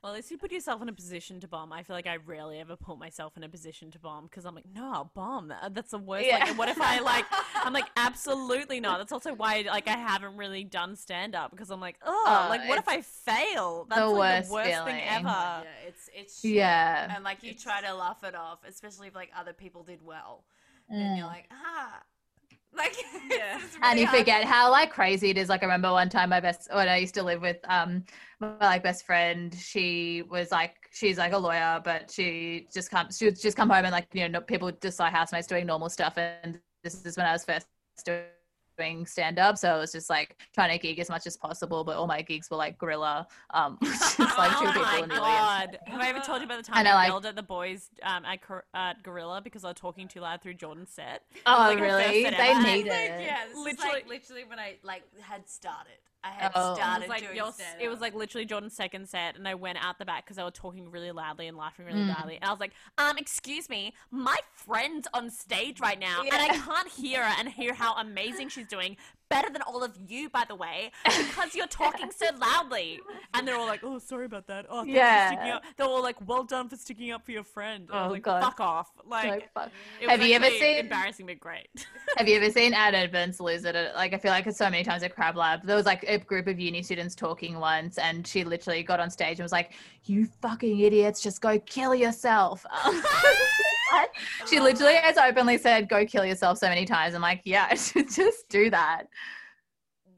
Well, 0.05 0.13
at 0.13 0.17
least 0.17 0.31
you 0.31 0.37
put 0.37 0.53
yourself 0.53 0.83
in 0.83 0.91
a 0.91 0.93
position 0.93 1.41
to 1.41 1.49
bomb. 1.49 1.73
I 1.73 1.83
feel 1.83 1.97
like 1.97 2.07
I 2.07 2.17
rarely 2.17 2.61
ever 2.61 2.77
put 2.77 2.99
myself 2.99 3.39
in 3.39 3.43
a 3.43 3.49
position 3.49 3.91
to 3.93 3.99
bomb 3.99 4.25
because 4.25 4.45
I'm 4.45 4.55
like, 4.55 4.67
no, 4.75 4.93
I'll 4.93 5.11
bomb. 5.15 5.51
That's 5.71 5.93
the 5.93 5.99
worst. 5.99 6.27
Yeah. 6.27 6.45
Like, 6.45 6.59
what 6.59 6.69
if 6.69 6.79
I 6.79 7.01
like? 7.01 7.25
I'm 7.55 7.73
like, 7.73 7.87
absolutely 7.97 8.81
not. 8.81 8.99
That's 8.99 9.13
also 9.13 9.33
why 9.33 9.65
like 9.67 9.89
I 9.89 9.97
haven't 9.97 10.37
really 10.37 10.63
done 10.63 10.95
stand 10.95 11.35
up 11.35 11.53
because 11.53 11.71
I'm 11.71 11.81
like, 11.81 11.97
oh, 12.05 12.25
Oh, 12.27 12.47
like 12.51 12.69
what 12.69 12.79
if 12.79 12.87
I 12.87 13.01
fail? 13.01 13.87
That's 13.89 13.99
the 14.03 14.07
like 14.09 14.19
worst 14.19 14.49
the 14.49 14.55
worst 14.55 14.71
feeling. 14.71 14.85
thing 14.95 15.03
ever. 15.09 15.25
Yeah, 15.25 15.63
it's 15.89 16.11
it's 16.15 16.41
shit. 16.43 16.51
Yeah. 16.51 17.15
and 17.17 17.25
like 17.25 17.43
you 17.43 17.55
try 17.55 17.81
to 17.81 17.95
laugh 17.95 18.23
it 18.25 18.35
off, 18.35 18.59
especially 18.69 19.09
if 19.09 19.15
like 19.15 19.31
other 19.35 19.55
people 19.55 19.85
did 19.85 20.01
well, 20.05 20.45
and 20.91 21.17
you're 21.17 21.27
like 21.27 21.49
ah, 21.51 22.03
like 22.77 22.97
Yeah. 23.31 23.61
and 23.83 23.99
you 23.99 24.07
hard. 24.07 24.19
forget 24.19 24.45
how 24.45 24.71
like 24.71 24.91
crazy 24.93 25.31
it 25.31 25.39
is. 25.39 25.49
Like 25.49 25.63
I 25.63 25.67
remember 25.67 25.91
one 25.91 26.09
time 26.09 26.31
my 26.31 26.41
best 26.41 26.69
when 26.73 26.89
I 26.89 26.99
used 26.99 27.15
to 27.15 27.23
live 27.23 27.41
with 27.41 27.59
um 27.69 28.05
my 28.41 28.57
like 28.61 28.83
best 28.83 29.07
friend, 29.07 29.55
she 29.55 30.23
was 30.29 30.51
like 30.51 30.75
she's 30.93 31.19
like 31.19 31.33
a 31.33 31.39
lawyer, 31.39 31.81
but 31.85 32.11
she 32.11 32.67
just 32.73 32.91
come 32.91 33.09
she 33.11 33.27
would 33.27 33.41
just 33.41 33.57
come 33.57 33.71
home 33.71 33.85
and 33.85 33.93
like 33.93 34.09
you 34.13 34.29
know 34.29 34.41
people 34.41 34.71
just 34.83 34.97
saw 34.97 35.11
housemates 35.11 35.47
doing 35.47 35.67
normal 35.67 35.89
stuff, 35.89 36.19
and 36.19 36.61
this 36.83 37.05
is 37.05 37.17
when 37.17 37.27
I 37.27 37.33
was 37.33 37.45
first 37.45 37.67
doing 38.05 38.23
doing 38.77 39.07
stand 39.07 39.39
up. 39.39 39.59
So 39.59 39.75
I 39.75 39.79
was 39.79 39.93
just 39.93 40.11
like 40.11 40.37
trying 40.53 40.71
to 40.71 40.79
gig 40.79 40.99
as 40.99 41.09
much 41.09 41.27
as 41.27 41.37
possible, 41.37 41.85
but 41.85 41.97
all 41.97 42.07
my 42.07 42.23
gigs 42.23 42.51
were 42.51 42.57
like 42.57 42.79
gorilla. 42.79 43.27
Um, 43.53 43.79
just 43.85 44.19
like 44.19 44.51
two 44.59 44.65
oh 44.67 44.73
people 44.73 44.83
my 44.83 44.99
in 45.03 45.09
the 45.09 45.15
audience. 45.21 45.79
god! 45.79 45.79
Have 45.93 46.01
I 46.01 46.09
ever 46.09 46.21
told 46.21 46.41
you 46.41 46.47
about 46.47 46.65
the 46.65 46.73
I 46.73 46.77
time 46.77 46.87
I, 46.87 46.91
know, 46.91 46.95
like- 46.97 47.09
yelled 47.09 47.27
at 47.27 47.37
the 47.37 47.43
boys 47.43 47.91
um, 48.03 48.25
at, 48.25 48.41
at 48.75 49.03
Gorilla 49.03 49.41
because 49.43 49.65
I 49.65 49.69
was 49.69 49.77
talking 49.77 50.09
too 50.09 50.21
loud 50.21 50.43
through 50.43 50.55
Jordan's 50.55 50.91
set? 50.91 51.23
Oh, 51.47 51.53
like 51.59 51.81
really? 51.81 52.23
set 52.25 52.37
They 52.37 52.51
ever. 52.51 52.63
need 52.63 52.87
Like, 52.87 53.09
yeah, 53.09 53.45
literally, 53.49 53.65
Literally- 53.65 53.93
like, 53.93 54.09
literally 54.09 54.45
when 54.45 54.59
I 54.59 54.77
like 54.83 55.03
had 55.21 55.49
started. 55.49 55.93
I 56.25 56.29
had 56.31 56.53
Oh. 56.55 56.73
It 56.73 56.77
started 56.77 57.01
was 57.03 57.09
like 57.11 57.21
doing 57.23 57.37
your, 57.37 57.53
it 57.81 57.89
was 57.89 58.01
like 58.01 58.15
literally 58.15 58.47
Jordan's 58.47 58.75
second 58.75 59.09
set, 59.09 59.37
and 59.37 59.47
I 59.47 59.55
went 59.55 59.79
out 59.85 59.99
the 59.99 60.05
back 60.05 60.25
because 60.25 60.37
they 60.37 60.43
were 60.43 60.51
talking 60.51 60.91
really 60.91 61.11
loudly 61.13 61.47
and 61.49 61.57
laughing 61.57 61.85
really 61.87 62.01
Mm. 62.01 62.17
loudly. 62.17 62.37
And 62.37 62.45
I 62.45 62.51
was 62.51 62.61
like, 62.61 62.73
"Um, 62.99 63.19
excuse 63.19 63.69
me, 63.69 63.93
my 64.11 64.37
friend's 64.55 65.07
on 65.13 65.31
stage 65.31 65.81
right 65.81 65.99
now, 65.99 66.23
and 66.23 66.33
I 66.33 66.49
can't 66.57 66.89
hear 66.89 67.23
her 67.25 67.35
and 67.39 67.49
hear 67.49 67.75
how 67.75 67.95
amazing 67.97 68.49
she's 68.49 68.67
doing, 68.69 68.97
better 69.35 69.51
than 69.51 69.63
all 69.63 69.83
of 69.83 69.93
you, 70.09 70.29
by 70.39 70.45
the 70.49 70.55
way, 70.55 70.91
because 71.05 71.55
you're 71.55 71.67
talking 71.85 72.11
so 72.11 72.27
loudly." 72.39 73.01
And 73.35 73.47
they're 73.47 73.57
all 73.57 73.67
like, 73.75 73.83
"Oh, 73.83 73.99
sorry 73.99 74.27
about 74.27 74.47
that. 74.47 74.67
Oh, 74.69 74.85
Yeah. 74.85 75.29
for 75.29 75.35
sticking 75.35 75.53
up." 75.53 75.63
They're 75.77 75.87
all 75.87 76.03
like, 76.03 76.17
"Well 76.31 76.45
done 76.45 76.69
for 76.69 76.77
sticking 76.77 77.11
up 77.11 77.25
for 77.25 77.33
your 77.33 77.45
friend." 77.57 77.89
Oh, 77.93 78.09
like, 78.11 78.23
God. 78.23 78.43
"Fuck 78.43 78.61
off!" 78.61 78.89
Like, 79.05 79.29
Like, 79.31 79.53
fuck. 79.53 79.71
Have 80.09 80.23
you 80.23 80.35
ever 80.37 80.51
seen- 80.51 80.79
embarrassing 80.79 81.27
but 81.27 81.39
great? 81.41 81.69
Have 82.19 82.29
you 82.29 82.37
ever 82.37 82.51
seen 82.51 82.73
Ad 82.75 82.95
Edmonds 82.95 83.41
lose 83.41 83.65
it? 83.65 83.75
at- 83.75 83.95
Like 83.97 84.13
I 84.15 84.19
feel 84.19 84.31
like 84.31 84.47
it's 84.47 84.59
so 84.59 84.71
many 84.71 84.85
times 84.85 85.03
at 85.03 85.15
Crab 85.15 85.37
Lab. 85.37 85.65
There 85.67 85.77
was 85.77 85.87
like 85.87 86.05
a 86.07 86.19
group 86.19 86.47
of 86.47 86.59
uni 86.61 86.83
students 86.83 87.15
talking 87.15 87.59
once, 87.59 87.99
and 87.99 88.27
she 88.27 88.45
literally 88.45 88.83
got 88.83 89.01
on 89.01 89.11
stage 89.11 89.39
and 89.41 89.45
was 89.45 89.53
like, 89.53 89.73
"You 90.05 90.27
fucking 90.43 90.79
idiots, 90.81 91.21
just 91.21 91.41
go 91.41 91.59
kill 91.59 91.95
yourself." 91.95 92.65
She 94.49 94.61
literally 94.61 94.97
has 94.97 95.17
openly 95.17 95.59
said, 95.59 95.89
"Go 95.89 96.05
kill 96.05 96.25
yourself" 96.25 96.59
so 96.59 96.69
many 96.69 96.85
times. 96.85 97.15
I'm 97.15 97.23
like, 97.23 97.43
yeah, 97.45 97.75
just 97.75 98.49
do 98.49 98.71
that. 98.71 99.05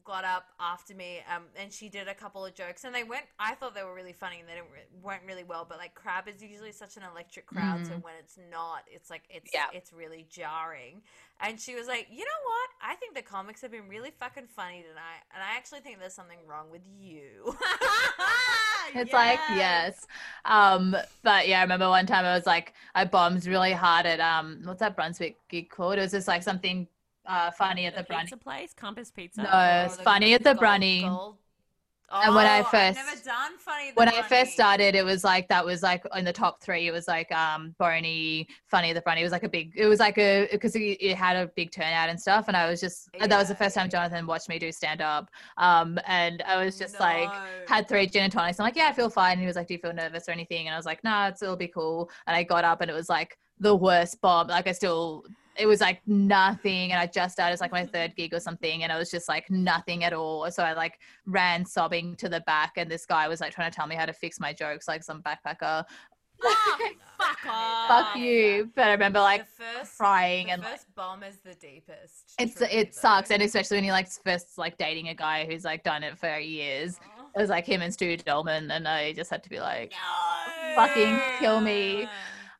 Got 0.07 0.23
up 0.23 0.45
after 0.59 0.95
me 0.95 1.19
um, 1.35 1.43
and 1.61 1.71
she 1.71 1.89
did 1.89 2.07
a 2.07 2.13
couple 2.13 2.45
of 2.45 2.55
jokes 2.55 2.85
and 2.85 2.95
they 2.95 3.03
went 3.03 3.25
i 3.39 3.53
thought 3.53 3.75
they 3.75 3.83
were 3.83 3.93
really 3.93 4.13
funny 4.13 4.39
and 4.39 4.47
they 4.47 4.53
didn't, 4.53 4.71
re- 4.71 4.87
weren't 5.03 5.23
really 5.27 5.43
well 5.43 5.65
but 5.67 5.77
like 5.77 5.93
crab 5.93 6.29
is 6.33 6.41
usually 6.41 6.71
such 6.71 6.95
an 6.95 7.03
electric 7.11 7.45
crowd 7.45 7.85
so 7.85 7.93
Mhm. 7.93 8.03
when 8.03 8.13
it's 8.17 8.37
not 8.49 8.83
it's 8.89 9.09
like 9.09 9.23
it's 9.29 9.51
Yeah. 9.53 9.67
it's 9.73 9.91
really 9.91 10.25
jarring 10.29 11.01
and 11.41 11.59
she 11.59 11.75
was 11.75 11.87
like 11.87 12.07
you 12.09 12.19
know 12.19 12.41
what 12.45 12.69
i 12.81 12.95
think 12.95 13.15
the 13.15 13.21
comics 13.21 13.61
have 13.61 13.71
been 13.71 13.89
really 13.89 14.11
fucking 14.17 14.47
funny 14.47 14.81
tonight 14.81 15.23
and 15.33 15.43
i 15.43 15.57
actually 15.57 15.81
think 15.81 15.99
there's 15.99 16.13
something 16.13 16.39
wrong 16.47 16.71
with 16.71 16.83
you 16.99 17.55
It's 18.95 19.11
like 19.13 19.39
yes. 19.49 20.07
Um, 20.45 20.95
but 21.21 21.47
yeah, 21.47 21.59
I 21.59 21.61
remember 21.63 21.89
one 21.89 22.05
time 22.05 22.23
I 22.25 22.33
was 22.33 22.45
like, 22.45 22.73
I 22.95 23.03
bombed 23.03 23.45
really 23.45 23.73
hard 23.73 24.05
at 24.05 24.21
um, 24.21 24.61
what's 24.63 24.79
that 24.79 24.95
Brunswick 24.95 25.35
gig 25.49 25.69
called? 25.69 25.97
It 25.97 26.01
was 26.01 26.11
just 26.11 26.27
like 26.27 26.41
something 26.41 26.87
uh 27.27 27.51
funny 27.51 27.85
at 27.85 27.95
the, 27.95 28.01
the 28.01 28.07
Brunny. 28.07 28.21
pizza 28.23 28.37
place, 28.37 28.73
Compass 28.73 29.11
Pizza. 29.11 29.43
No, 29.43 29.49
Oh, 29.51 29.85
it's 29.85 29.97
funny 29.97 30.33
at 30.33 30.43
the 30.43 30.51
gold- 30.53 30.59
Brunny. 30.59 31.01
gold- 31.01 31.37
And 32.09 32.33
when 32.33 32.45
I 32.45 32.59
Oh, 32.59 32.61
I've 32.61 32.67
first- 32.69 32.95
never 33.05 33.21
done 33.21 33.57
funny 33.57 33.89
at 33.89 33.95
the 33.95 33.99
when 33.99 34.07
I 34.07 34.21
first 34.21 34.53
started, 34.53 34.95
it 34.95 35.03
was 35.03 35.25
like 35.25 35.49
that 35.49 35.65
was 35.65 35.83
like 35.83 36.05
in 36.15 36.23
the 36.23 36.31
top 36.31 36.61
three. 36.61 36.87
It 36.87 36.91
was 36.93 37.05
like 37.05 37.29
um 37.33 37.75
Boney, 37.77 38.47
Funny 38.67 38.91
at 38.91 38.93
the 38.95 39.01
Front. 39.01 39.19
It 39.19 39.23
was 39.23 39.33
like 39.33 39.43
a 39.43 39.49
big. 39.49 39.73
It 39.75 39.87
was 39.87 39.99
like 39.99 40.17
a 40.17 40.47
because 40.49 40.73
it, 40.77 40.79
it 41.01 41.17
had 41.17 41.35
a 41.35 41.47
big 41.47 41.69
turnout 41.69 42.07
and 42.07 42.17
stuff. 42.17 42.45
And 42.47 42.55
I 42.55 42.69
was 42.69 42.79
just 42.79 43.09
that 43.19 43.29
was 43.37 43.49
the 43.49 43.55
first 43.55 43.75
time. 43.75 43.89
Jonathan 43.89 44.25
watched 44.25 44.47
me 44.47 44.57
do 44.57 44.71
stand 44.71 45.01
up. 45.01 45.29
Um, 45.57 45.99
and 46.07 46.41
I 46.43 46.63
was 46.63 46.77
just 46.79 46.97
like 47.01 47.29
had 47.67 47.89
three 47.89 48.07
gin 48.07 48.23
and 48.23 48.31
tonics. 48.31 48.57
I'm 48.57 48.63
like, 48.63 48.77
yeah, 48.77 48.87
I 48.87 48.93
feel 48.93 49.09
fine. 49.09 49.33
And 49.33 49.41
he 49.41 49.47
was 49.47 49.57
like, 49.57 49.67
do 49.67 49.73
you 49.73 49.79
feel 49.81 49.91
nervous 49.93 50.29
or 50.29 50.31
anything? 50.31 50.67
And 50.67 50.73
I 50.73 50.77
was 50.77 50.85
like, 50.85 51.03
no, 51.03 51.27
it's 51.27 51.41
it'll 51.41 51.57
be 51.57 51.67
cool. 51.67 52.09
And 52.25 52.37
I 52.37 52.43
got 52.43 52.63
up 52.63 52.79
and 52.79 52.89
it 52.89 52.93
was 52.93 53.09
like 53.09 53.37
the 53.59 53.75
worst 53.75 54.21
bomb. 54.21 54.47
Like 54.47 54.67
I 54.67 54.71
still. 54.71 55.25
It 55.59 55.65
was 55.65 55.81
like 55.81 56.01
nothing, 56.07 56.91
and 56.91 56.99
I 56.99 57.07
just 57.07 57.33
started. 57.33 57.53
It's 57.53 57.61
like 57.61 57.71
my 57.71 57.85
third 57.85 58.15
gig 58.15 58.33
or 58.33 58.39
something, 58.39 58.83
and 58.83 58.91
it 58.91 58.95
was 58.95 59.09
just 59.09 59.27
like 59.27 59.49
nothing 59.49 60.03
at 60.03 60.13
all. 60.13 60.49
So 60.51 60.63
I 60.63 60.73
like 60.73 60.99
ran 61.25 61.65
sobbing 61.65 62.15
to 62.17 62.29
the 62.29 62.41
back, 62.41 62.73
and 62.77 62.89
this 62.89 63.05
guy 63.05 63.27
was 63.27 63.41
like 63.41 63.53
trying 63.53 63.69
to 63.69 63.75
tell 63.75 63.87
me 63.87 63.95
how 63.95 64.05
to 64.05 64.13
fix 64.13 64.39
my 64.39 64.53
jokes, 64.53 64.87
like 64.87 65.03
some 65.03 65.21
backpacker. 65.23 65.83
Oh, 66.43 66.77
fuck 67.17 67.37
off. 67.47 67.87
Fuck 67.87 68.17
you! 68.17 68.69
But 68.75 68.87
I 68.87 68.91
remember 68.91 69.19
like 69.19 69.47
first, 69.47 69.97
crying 69.97 70.47
the 70.47 70.53
and 70.53 70.61
like, 70.61 70.71
first 70.73 70.95
bomb 70.95 71.23
is 71.23 71.37
the 71.43 71.55
deepest. 71.55 72.33
it's 72.39 72.61
it 72.61 72.93
though. 72.93 72.99
sucks, 72.99 73.31
and 73.31 73.41
especially 73.41 73.77
when 73.77 73.83
you're 73.83 73.93
like 73.93 74.09
first 74.23 74.57
like 74.57 74.77
dating 74.77 75.09
a 75.09 75.15
guy 75.15 75.45
who's 75.45 75.63
like 75.65 75.83
done 75.83 76.03
it 76.03 76.17
for 76.17 76.37
years. 76.37 76.99
It 77.35 77.41
was 77.41 77.49
like 77.49 77.65
him 77.65 77.81
and 77.81 77.93
Stu 77.93 78.17
Daulman, 78.17 78.71
and 78.71 78.87
I 78.87 79.13
just 79.13 79.29
had 79.29 79.43
to 79.43 79.49
be 79.49 79.59
like, 79.59 79.93
fucking 80.75 81.19
kill 81.39 81.61
me. 81.61 82.07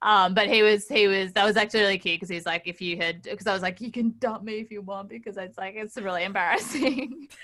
Um, 0.03 0.35
but 0.35 0.47
he 0.47 0.61
was 0.61 0.87
he 0.87 1.07
was 1.07 1.33
that 1.33 1.43
was 1.43 1.57
actually 1.57 1.79
really 1.81 1.97
cute 1.97 2.17
because 2.17 2.29
he's 2.29 2.45
like 2.45 2.63
if 2.67 2.81
you 2.81 2.97
had 2.97 3.23
because 3.23 3.47
I 3.47 3.53
was 3.53 3.63
like 3.63 3.81
you 3.81 3.91
can 3.91 4.13
dump 4.19 4.43
me 4.43 4.59
if 4.59 4.69
you 4.71 4.81
want 4.81 5.09
because 5.09 5.37
it's 5.37 5.57
like 5.57 5.73
it's 5.75 5.97
really 5.97 6.23
embarrassing. 6.23 7.27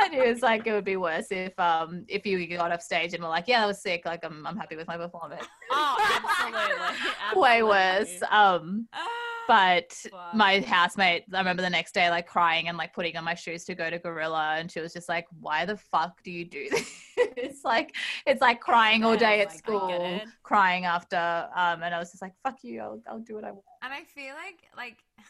And 0.00 0.14
he 0.14 0.20
was 0.20 0.42
like 0.42 0.64
it 0.64 0.72
would 0.72 0.84
be 0.84 0.96
worse 0.96 1.26
if 1.32 1.58
um 1.58 2.04
if 2.08 2.24
you 2.24 2.46
got 2.56 2.70
off 2.70 2.82
stage 2.82 3.14
and 3.14 3.22
were 3.22 3.28
like 3.28 3.48
yeah 3.48 3.60
that 3.60 3.66
was 3.66 3.82
sick 3.82 4.06
like 4.06 4.24
I'm 4.24 4.46
I'm 4.46 4.56
happy 4.56 4.76
with 4.76 4.86
my 4.86 4.96
performance. 4.96 5.44
Oh, 5.70 5.96
absolutely. 6.40 7.40
way 7.40 7.62
worse 7.62 8.22
um 8.30 8.88
but 9.48 9.94
my 10.34 10.60
housemate 10.60 11.24
i 11.32 11.38
remember 11.38 11.62
the 11.62 11.70
next 11.70 11.92
day 11.94 12.10
like 12.10 12.26
crying 12.26 12.68
and 12.68 12.76
like 12.76 12.92
putting 12.94 13.16
on 13.16 13.24
my 13.24 13.34
shoes 13.34 13.64
to 13.64 13.74
go 13.74 13.88
to 13.90 13.98
gorilla 13.98 14.56
and 14.58 14.70
she 14.70 14.80
was 14.80 14.92
just 14.92 15.08
like 15.08 15.26
why 15.40 15.64
the 15.64 15.76
fuck 15.76 16.22
do 16.22 16.30
you 16.30 16.44
do 16.44 16.68
this? 16.70 16.92
It's 17.36 17.64
like 17.64 17.94
it's 18.26 18.40
like 18.40 18.60
crying 18.60 19.04
all 19.04 19.16
day 19.16 19.36
Yeah, 19.38 19.42
at 19.42 19.48
like, 19.48 19.58
school 19.58 20.20
crying 20.42 20.84
after 20.84 21.48
um 21.54 21.82
and 21.88 21.94
i 21.94 21.98
was 21.98 22.10
just 22.10 22.20
like 22.22 22.34
fuck 22.44 22.58
you 22.62 22.80
i'll, 22.80 23.00
I'll 23.08 23.18
do 23.20 23.34
what 23.34 23.44
i 23.44 23.50
want 23.50 23.64
And 23.82 23.92
I 23.92 24.02
feel 24.04 24.34
like 24.34 24.60
like 24.76 24.98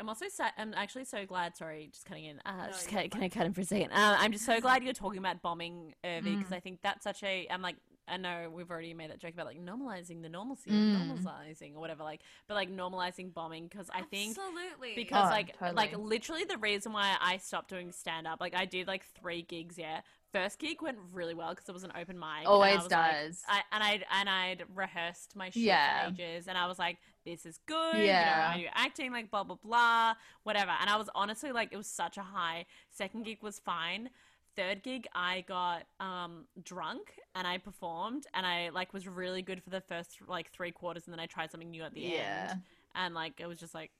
I'm 0.00 0.08
also 0.08 0.26
so, 0.32 0.44
I'm 0.56 0.72
actually 0.74 1.04
so 1.04 1.26
glad. 1.26 1.56
Sorry, 1.56 1.90
just 1.92 2.06
cutting 2.06 2.24
in. 2.24 2.40
Uh, 2.46 2.64
No, 2.66 2.72
just 2.72 2.88
can, 2.88 3.08
can 3.10 3.22
I 3.22 3.28
cut 3.28 3.44
in 3.44 3.52
for 3.52 3.60
a 3.60 3.64
second? 3.64 3.92
Uh, 3.92 4.16
I'm 4.18 4.32
just 4.32 4.46
so 4.46 4.58
glad 4.58 4.82
you're 4.82 4.94
talking 4.94 5.18
about 5.18 5.42
bombing 5.42 5.94
Urvi 6.04 6.38
because 6.38 6.52
Mm. 6.52 6.56
I 6.56 6.60
think 6.60 6.78
that's 6.82 7.04
such 7.04 7.22
a. 7.22 7.46
I'm 7.50 7.60
like, 7.60 7.76
I 8.08 8.16
know 8.16 8.50
we've 8.52 8.70
already 8.70 8.92
made 8.92 9.10
that 9.10 9.20
joke 9.20 9.34
about 9.34 9.46
like 9.46 9.60
normalizing 9.64 10.20
the 10.22 10.28
normalcy, 10.28 10.70
Mm. 10.70 11.18
normalizing 11.22 11.74
or 11.76 11.80
whatever, 11.80 12.02
like, 12.02 12.20
but 12.48 12.54
like 12.54 12.68
normalizing 12.70 13.32
bombing 13.32 13.68
because 13.68 13.88
I 13.92 14.02
think 14.02 14.36
absolutely 14.36 14.94
because 14.96 15.26
Oh, 15.28 15.30
like 15.30 15.54
like 15.74 15.96
literally 15.96 16.44
the 16.44 16.58
reason 16.58 16.92
why 16.92 17.16
I 17.20 17.36
stopped 17.36 17.68
doing 17.70 17.92
stand 17.92 18.26
up, 18.26 18.40
like 18.40 18.54
I 18.54 18.64
did 18.64 18.86
like 18.88 19.04
three 19.14 19.42
gigs. 19.42 19.78
Yeah, 19.78 20.00
first 20.32 20.58
gig 20.58 20.82
went 20.82 20.98
really 21.12 21.34
well 21.34 21.50
because 21.50 21.68
it 21.68 21.72
was 21.72 21.84
an 21.84 21.92
open 21.96 22.18
mic. 22.18 22.28
and 22.38 22.46
I 22.48 22.50
always 22.50 22.82
was 22.82 22.90
like- 22.90 23.12
does 23.12 23.44
I, 23.48 23.62
and 23.70 23.84
I'd 23.84 24.04
and 24.10 24.28
I'd 24.28 24.64
rehearsed 24.74 25.36
my 25.36 25.50
shit 25.50 25.62
Yeah. 25.62 26.06
for 26.08 26.10
ages, 26.14 26.48
and 26.48 26.58
I 26.58 26.66
was 26.66 26.78
like, 26.80 26.98
"This 27.24 27.46
is 27.46 27.58
good." 27.66 27.96
Yeah. 27.98 28.56
you 28.56 28.64
know, 28.64 28.70
I 28.70 28.72
do 28.72 28.80
acting, 28.86 29.12
like 29.12 29.30
blah 29.30 29.44
blah 29.44 29.56
blah, 29.62 30.14
whatever. 30.42 30.72
And 30.80 30.90
I 30.90 30.96
was 30.96 31.08
honestly 31.14 31.52
like, 31.52 31.68
it 31.72 31.76
was 31.76 31.86
such 31.86 32.16
a 32.16 32.22
high. 32.22 32.66
Second 32.90 33.24
gig 33.24 33.40
was 33.40 33.60
fine. 33.60 34.10
Third 34.56 34.82
gig, 34.82 35.06
I 35.14 35.44
got 35.46 35.84
um 36.00 36.44
drunk 36.64 37.12
and 37.34 37.46
I 37.46 37.58
performed, 37.58 38.26
and 38.34 38.44
I 38.44 38.70
like 38.70 38.92
was 38.92 39.06
really 39.06 39.42
good 39.42 39.62
for 39.62 39.70
the 39.70 39.80
first 39.80 40.18
like 40.26 40.50
three 40.50 40.70
quarters, 40.72 41.04
and 41.06 41.12
then 41.12 41.20
I 41.20 41.26
tried 41.26 41.50
something 41.50 41.70
new 41.70 41.82
at 41.82 41.94
the 41.94 42.00
yeah 42.00 42.48
end, 42.50 42.62
and 42.94 43.14
like 43.14 43.40
it 43.40 43.46
was 43.46 43.58
just 43.58 43.74
like 43.74 43.90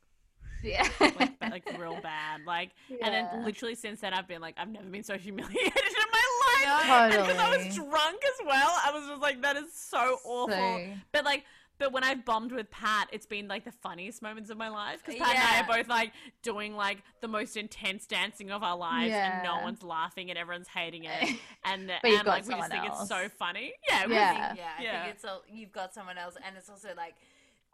yeah 0.62 0.86
like, 1.00 1.32
like 1.40 1.78
real 1.78 1.98
bad. 2.02 2.42
Like, 2.46 2.70
and 2.90 3.14
then 3.14 3.44
literally 3.44 3.74
since 3.74 4.00
then, 4.00 4.12
I've 4.12 4.28
been 4.28 4.40
like, 4.40 4.56
I've 4.58 4.68
never 4.68 4.86
been 4.88 5.04
so 5.04 5.16
humiliated 5.16 5.56
in 5.66 6.06
my 6.12 6.66
life. 6.66 7.10
Totally. 7.12 7.28
Because 7.28 7.38
I 7.40 7.56
was 7.56 7.74
drunk 7.74 8.22
as 8.24 8.46
well. 8.46 8.76
I 8.84 8.90
was 8.92 9.06
just 9.08 9.22
like, 9.22 9.40
that 9.42 9.56
is 9.56 9.72
so 9.72 10.18
awful. 10.24 10.48
So- 10.50 10.86
But 11.12 11.24
like, 11.24 11.44
but 11.80 11.92
when 11.92 12.04
I've 12.04 12.24
bombed 12.26 12.52
with 12.52 12.70
Pat, 12.70 13.08
it's 13.10 13.24
been 13.26 13.48
like 13.48 13.64
the 13.64 13.72
funniest 13.72 14.20
moments 14.22 14.50
of 14.50 14.58
my 14.58 14.68
life 14.68 15.02
because 15.04 15.18
Pat 15.18 15.34
and 15.34 15.42
I 15.42 15.60
are 15.62 15.66
both 15.78 15.88
like 15.88 16.12
doing 16.42 16.76
like 16.76 16.98
the 17.22 17.26
most 17.26 17.56
intense 17.56 18.06
dancing 18.06 18.50
of 18.52 18.62
our 18.62 18.76
lives, 18.76 19.12
and 19.14 19.42
no 19.42 19.60
one's 19.60 19.82
laughing 19.82 20.28
and 20.30 20.38
everyone's 20.38 20.68
hating 20.68 21.04
it, 21.04 21.36
and 21.64 21.90
But 22.02 22.10
you've 22.10 22.18
and 22.20 22.26
got 22.26 22.32
like 22.32 22.46
we 22.46 22.52
just 22.54 22.70
someone 22.70 22.70
think 22.70 22.84
it's 22.84 23.08
so 23.08 23.28
funny. 23.30 23.72
Yeah, 23.88 24.06
we 24.06 24.12
Yeah. 24.14 24.48
think- 24.48 24.58
yeah, 24.58 24.70
I 24.78 24.82
Yeah. 24.82 25.02
think 25.04 25.14
it's 25.14 25.24
all, 25.24 25.42
you've 25.50 25.72
got 25.72 25.94
someone 25.94 26.18
else, 26.18 26.36
and 26.46 26.54
it's 26.56 26.68
also 26.68 26.90
like, 26.96 27.14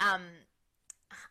um, 0.00 0.22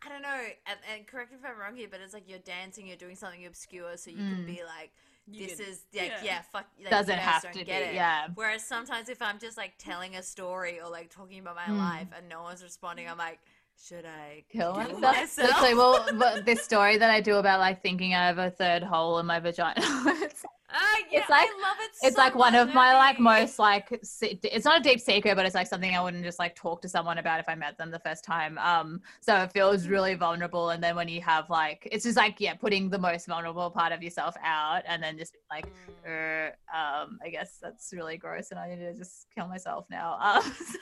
I 0.03 0.09
don't 0.09 0.21
know, 0.21 0.41
and, 0.67 0.79
and 0.93 1.07
correct 1.07 1.31
me 1.31 1.37
if 1.41 1.45
I'm 1.49 1.57
wrong 1.57 1.75
here, 1.77 1.87
but 1.89 2.01
it's 2.01 2.13
like 2.13 2.27
you're 2.27 2.39
dancing, 2.39 2.87
you're 2.87 2.97
doing 2.97 3.15
something 3.15 3.45
obscure, 3.45 3.95
so 3.97 4.09
you 4.11 4.17
can 4.17 4.43
Mm. 4.43 4.45
be 4.45 4.61
like, 4.63 4.91
You 5.27 5.47
this 5.47 5.57
can- 5.59 5.65
is 5.67 5.81
like, 5.93 6.05
yeah. 6.11 6.23
yeah, 6.23 6.41
fuck, 6.51 6.65
like, 6.79 6.89
doesn't 6.91 7.15
you 7.15 7.19
have 7.21 7.41
don't 7.41 7.53
to 7.53 7.59
be 7.59 7.65
get 7.65 7.81
it. 7.81 7.93
yeah 7.95 8.27
Whereas 8.35 8.63
sometimes 8.63 9.09
if 9.09 9.21
I'm 9.21 9.39
just 9.39 9.57
like 9.57 9.73
telling 9.79 10.15
a 10.15 10.21
story 10.23 10.79
or 10.79 10.89
like 10.89 11.09
talking 11.09 11.39
about 11.39 11.55
my 11.55 11.63
Mm. 11.73 11.77
life 11.79 12.07
and 12.15 12.29
no 12.29 12.43
one's 12.43 12.61
responding, 12.61 13.09
I'm 13.09 13.17
like, 13.17 13.39
should 13.87 14.05
I 14.05 14.43
kill 14.49 14.73
kill 14.75 14.99
myself. 14.99 15.01
myself? 15.01 15.49
Literally, 15.49 15.73
well, 15.75 16.07
but 16.17 16.45
this 16.45 16.61
story 16.63 16.97
that 16.97 17.09
I 17.09 17.21
do 17.21 17.35
about 17.35 17.59
like 17.59 17.81
thinking 17.81 18.13
I 18.13 18.27
have 18.27 18.37
a 18.37 18.49
third 18.51 18.83
hole 18.83 19.17
in 19.19 19.25
my 19.25 19.39
vagina. 19.39 19.73
it's, 19.77 20.43
Ah, 20.71 20.97
yeah, 21.11 21.19
It's 21.19 21.29
like- 21.29 21.47
I 21.47 21.61
love 21.61 21.77
it. 21.79 21.91
it's 22.01 22.15
so 22.15 22.21
like 22.21 22.33
one 22.35 22.55
of 22.55 22.73
my 22.73 22.93
like 22.95 23.19
most 23.19 23.59
like 23.59 23.87
it's 23.91 24.65
not 24.65 24.79
a 24.79 24.83
deep 24.83 24.99
secret 24.99 25.35
but 25.35 25.45
it's 25.45 25.55
like 25.55 25.67
something 25.67 25.95
i 25.95 26.01
wouldn't 26.01 26.23
just 26.23 26.39
like 26.39 26.55
talk 26.55 26.81
to 26.81 26.89
someone 26.89 27.19
about 27.19 27.39
if 27.39 27.47
i 27.47 27.55
met 27.55 27.77
them 27.77 27.89
the 27.91 27.99
first 27.99 28.23
time 28.25 28.57
um 28.57 28.99
so 29.21 29.35
it 29.43 29.51
feels 29.53 29.87
really 29.87 30.15
vulnerable 30.15 30.71
and 30.71 30.83
then 30.83 30.95
when 30.95 31.07
you 31.07 31.21
have 31.21 31.49
like 31.49 31.87
it's 31.91 32.03
just 32.03 32.17
like 32.17 32.35
yeah 32.39 32.53
putting 32.55 32.89
the 32.89 32.97
most 32.97 33.27
vulnerable 33.27 33.69
part 33.69 33.91
of 33.93 34.01
yourself 34.03 34.35
out 34.43 34.81
and 34.87 35.01
then 35.01 35.17
just 35.17 35.37
like 35.51 35.65
Mm. 36.05 36.51
uh, 36.75 36.77
um 36.77 37.17
i 37.25 37.29
guess 37.29 37.57
that's 37.61 37.91
really 37.93 38.17
gross 38.17 38.51
and 38.51 38.59
i 38.59 38.67
need 38.69 38.77
to 38.77 38.93
just 38.93 39.27
kill 39.33 39.47
myself 39.47 39.85
now 39.89 40.17
um 40.21 40.41
so 40.43 40.79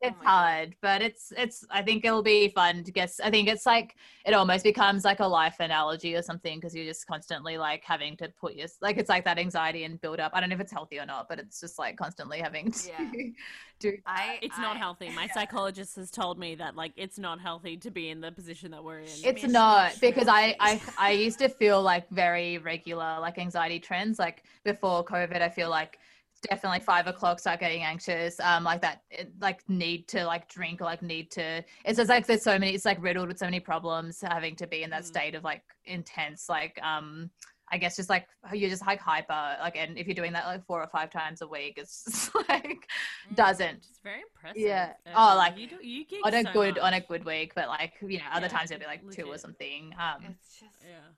it's 0.00 0.16
my 0.18 0.24
God. 0.24 0.24
hard 0.24 0.76
but 0.80 1.02
it's 1.02 1.32
it's 1.36 1.64
i 1.70 1.82
think 1.82 2.04
it'll 2.04 2.22
be 2.22 2.48
fun 2.48 2.82
to 2.84 2.90
guess 2.90 3.20
i 3.20 3.30
think 3.30 3.48
it's 3.48 3.66
like 3.66 3.94
it 4.24 4.32
almost 4.34 4.64
becomes 4.64 5.04
like 5.04 5.20
a 5.20 5.26
life 5.26 5.56
analogy 5.60 6.14
or 6.14 6.22
something 6.22 6.58
because 6.58 6.74
you're 6.74 6.86
just 6.86 7.06
constantly 7.06 7.58
like 7.58 7.82
having 7.84 8.16
to 8.16 8.28
put 8.40 8.54
your 8.54 8.66
like 8.80 8.91
it's 8.98 9.08
like 9.08 9.24
that 9.24 9.38
anxiety 9.38 9.84
and 9.84 10.00
build 10.00 10.20
up 10.20 10.32
i 10.34 10.40
don't 10.40 10.48
know 10.48 10.54
if 10.54 10.60
it's 10.60 10.72
healthy 10.72 10.98
or 10.98 11.06
not 11.06 11.28
but 11.28 11.38
it's 11.38 11.60
just 11.60 11.78
like 11.78 11.96
constantly 11.96 12.38
having 12.40 12.70
to 12.70 12.88
Yeah. 12.88 13.10
do 13.80 13.92
I, 14.06 14.38
It's 14.42 14.58
not 14.58 14.76
healthy. 14.76 15.10
My 15.10 15.26
psychologist 15.28 15.96
has 15.96 16.10
told 16.10 16.38
me 16.38 16.54
that 16.56 16.76
like 16.76 16.92
it's 16.96 17.18
not 17.18 17.40
healthy 17.40 17.76
to 17.78 17.90
be 17.90 18.10
in 18.10 18.20
the 18.20 18.30
position 18.30 18.70
that 18.70 18.82
we're 18.84 19.00
in. 19.00 19.08
it's 19.24 19.42
Smish, 19.42 19.50
not 19.50 20.00
because 20.00 20.28
I, 20.28 20.54
I 20.60 20.80
i 20.98 21.10
used 21.10 21.38
to 21.40 21.48
feel 21.48 21.82
like 21.82 22.08
very 22.10 22.58
regular 22.58 23.18
like 23.20 23.38
anxiety 23.38 23.80
trends 23.80 24.18
like 24.20 24.44
before 24.64 25.04
covid 25.04 25.42
i 25.42 25.48
feel 25.48 25.68
like 25.68 25.98
definitely 26.50 26.80
five 26.80 27.06
o'clock 27.06 27.38
start 27.40 27.60
getting 27.60 27.82
anxious 27.82 28.38
um 28.40 28.64
like 28.64 28.80
that 28.82 29.02
it- 29.10 29.32
like 29.40 29.60
need 29.68 30.06
to 30.08 30.24
like 30.24 30.48
drink 30.48 30.80
or 30.80 30.84
like 30.84 31.02
need 31.02 31.30
to 31.30 31.62
it's 31.84 31.96
just 31.98 32.08
like 32.08 32.26
there's 32.26 32.42
so 32.42 32.58
many 32.58 32.72
it's 32.74 32.84
like 32.84 33.00
riddled 33.02 33.28
with 33.28 33.38
so 33.38 33.44
many 33.46 33.60
problems 33.60 34.20
having 34.20 34.54
to 34.56 34.66
be 34.66 34.82
in 34.82 34.90
that 34.90 35.02
Mm. 35.02 35.06
state 35.06 35.34
of 35.36 35.42
like 35.44 35.62
intense 35.86 36.48
like 36.48 36.78
um 36.82 37.30
I 37.72 37.78
guess 37.78 37.96
just 37.96 38.10
like 38.10 38.28
you're 38.52 38.68
just 38.70 38.86
like 38.86 39.00
hyper 39.00 39.56
like 39.60 39.76
and 39.76 39.96
if 39.96 40.06
you're 40.06 40.14
doing 40.14 40.34
that 40.34 40.44
like 40.46 40.64
four 40.66 40.82
or 40.82 40.86
five 40.88 41.10
times 41.10 41.40
a 41.40 41.48
week 41.48 41.74
it's 41.78 42.30
like 42.48 42.86
Mm. 43.30 43.36
doesn't 43.36 43.78
It's 43.90 44.00
very 44.04 44.20
impressive. 44.20 44.60
Yeah. 44.60 44.92
Evan. 45.06 45.16
Oh, 45.16 45.34
like, 45.36 45.56
you 45.56 45.68
do, 45.68 45.76
you 45.82 46.04
gig 46.04 46.20
on 46.24 46.34
a 46.34 46.42
so 46.42 46.52
good 46.52 46.78
on 46.78 46.92
a 46.94 47.00
good 47.00 47.24
week 47.24 47.54
but 47.54 47.68
like 47.68 47.94
you 48.02 48.18
know 48.18 48.24
other 48.32 48.46
Yeah, 48.46 48.56
times 48.56 48.70
it'll 48.70 48.80
be 48.80 48.86
like 48.86 49.02
two 49.10 49.24
or 49.24 49.38
something 49.38 49.92
um 49.98 50.24
It's 50.30 50.60
just, 50.60 50.74
Yeah. 50.86 51.08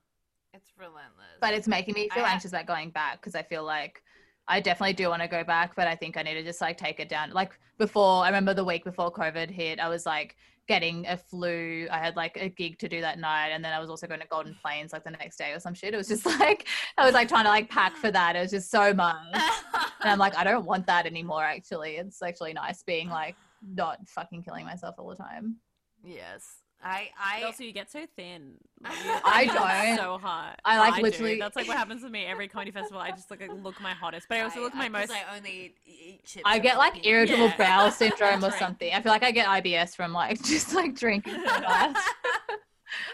it's 0.53 0.71
relentless. 0.79 1.39
but 1.41 1.55
it's 1.55 1.67
making 1.67 1.95
me 1.95 2.09
feel 2.15 2.25
I- 2.25 2.33
anxious 2.33 2.53
about 2.53 2.67
going 2.67 2.91
back 2.91 3.21
because 3.21 3.35
I 3.35 3.43
feel 3.43 3.65
like 3.65 4.03
I 4.47 4.61
definitely 4.61 4.93
do 4.93 5.09
want 5.09 5.23
to 5.23 5.29
go 5.29 5.43
back, 5.43 5.75
but 5.75 5.89
I 5.89 5.97
think 5.97 6.19
I 6.19 6.23
need 6.23 6.35
to 6.35 6.43
just 6.45 6.61
like 6.61 6.77
take 6.77 7.01
it 7.01 7.09
down. 7.09 7.31
Like 7.31 7.53
before, 7.79 8.25
I 8.25 8.27
remember 8.27 8.53
the 8.53 8.63
week 8.73 8.85
before 8.85 9.11
COVID 9.11 9.51
hit, 9.51 9.81
I 9.81 9.89
was 9.89 10.05
like 10.05 10.37
getting 10.67 11.07
a 11.07 11.17
flu. 11.17 11.87
I 11.91 11.99
had 11.99 12.17
like 12.17 12.37
a 12.41 12.49
gig 12.49 12.79
to 12.79 12.89
do 12.89 13.01
that 13.01 13.19
night, 13.19 13.49
and 13.49 13.65
then 13.65 13.73
I 13.73 13.81
was 13.81 13.91
also 13.91 14.07
going 14.07 14.21
to 14.21 14.27
Golden 14.27 14.57
Plains 14.63 14.93
like 14.93 15.05
the 15.05 15.11
next 15.11 15.37
day 15.37 15.53
or 15.53 15.61
some 15.61 15.75
shit. 15.75 15.95
It 15.95 15.97
was 15.97 16.09
just 16.09 16.27
like 16.41 16.67
I 16.99 17.05
was 17.05 17.15
like 17.15 17.29
trying 17.29 17.45
to 17.45 17.51
like 17.51 17.69
pack 17.71 17.97
for 17.97 18.11
that. 18.11 18.37
It 18.37 18.41
was 18.41 18.51
just 18.51 18.71
so 18.71 18.93
much, 18.95 19.17
and 19.35 20.11
I'm 20.11 20.19
like, 20.19 20.37
I 20.37 20.45
don't 20.45 20.65
want 20.65 20.87
that 20.87 21.07
anymore. 21.07 21.45
Actually, 21.45 21.97
it's 21.97 22.23
actually 22.23 22.53
nice 22.53 22.83
being 22.83 23.09
like 23.09 23.37
not 23.75 23.99
fucking 24.09 24.43
killing 24.43 24.65
myself 24.65 24.97
all 24.99 25.09
the 25.09 25.17
time. 25.17 25.57
yes, 26.05 26.64
I, 26.85 27.11
I, 27.19 27.43
also, 27.45 27.65
you 27.65 27.73
get 27.73 27.91
so 27.91 28.07
thin. 28.15 28.55
Like, 28.83 28.93
I 29.25 29.43
you 29.43 29.53
don't. 29.53 29.97
So 29.99 30.19
hot. 30.19 30.61
I, 30.65 30.79
like, 30.79 30.97
do. 30.97 31.03
literally- 31.03 31.39
That's 31.41 31.57
like 31.57 31.67
what 31.67 31.77
happens 31.77 32.03
to 32.03 32.11
me 32.11 32.27
every 32.27 32.47
comedy 32.47 32.71
festival. 32.71 33.01
I 33.01 33.11
just 33.11 33.31
like 33.31 33.43
look 33.63 33.81
my 33.81 33.93
hottest, 33.93 34.27
but 34.29 34.39
I 34.39 34.43
also 34.43 34.61
look 34.61 34.75
my 34.75 34.87
uh, 34.87 34.91
'cause 34.91 35.09
most. 35.09 35.13
I 35.33 35.37
only 35.37 35.51
eat, 35.51 35.75
eat 35.87 36.25
chips. 36.25 36.43
I 36.45 36.59
get 36.59 36.77
like 36.77 36.93
fucking- 36.95 37.11
irritable 37.11 37.47
Yeah. 37.47 37.57
bowel 37.57 37.91
syndrome 38.01 38.45
or 38.45 38.51
something. 38.53 38.93
I 38.93 39.01
feel 39.01 39.13
like 39.13 39.25
I 39.25 39.31
get 39.31 39.47
IBS 39.47 39.97
from 39.97 40.13
like 40.13 40.43
just 40.45 40.75
like 40.75 40.95
drinking 40.95 41.35
so 41.47 41.61
much. 41.61 41.97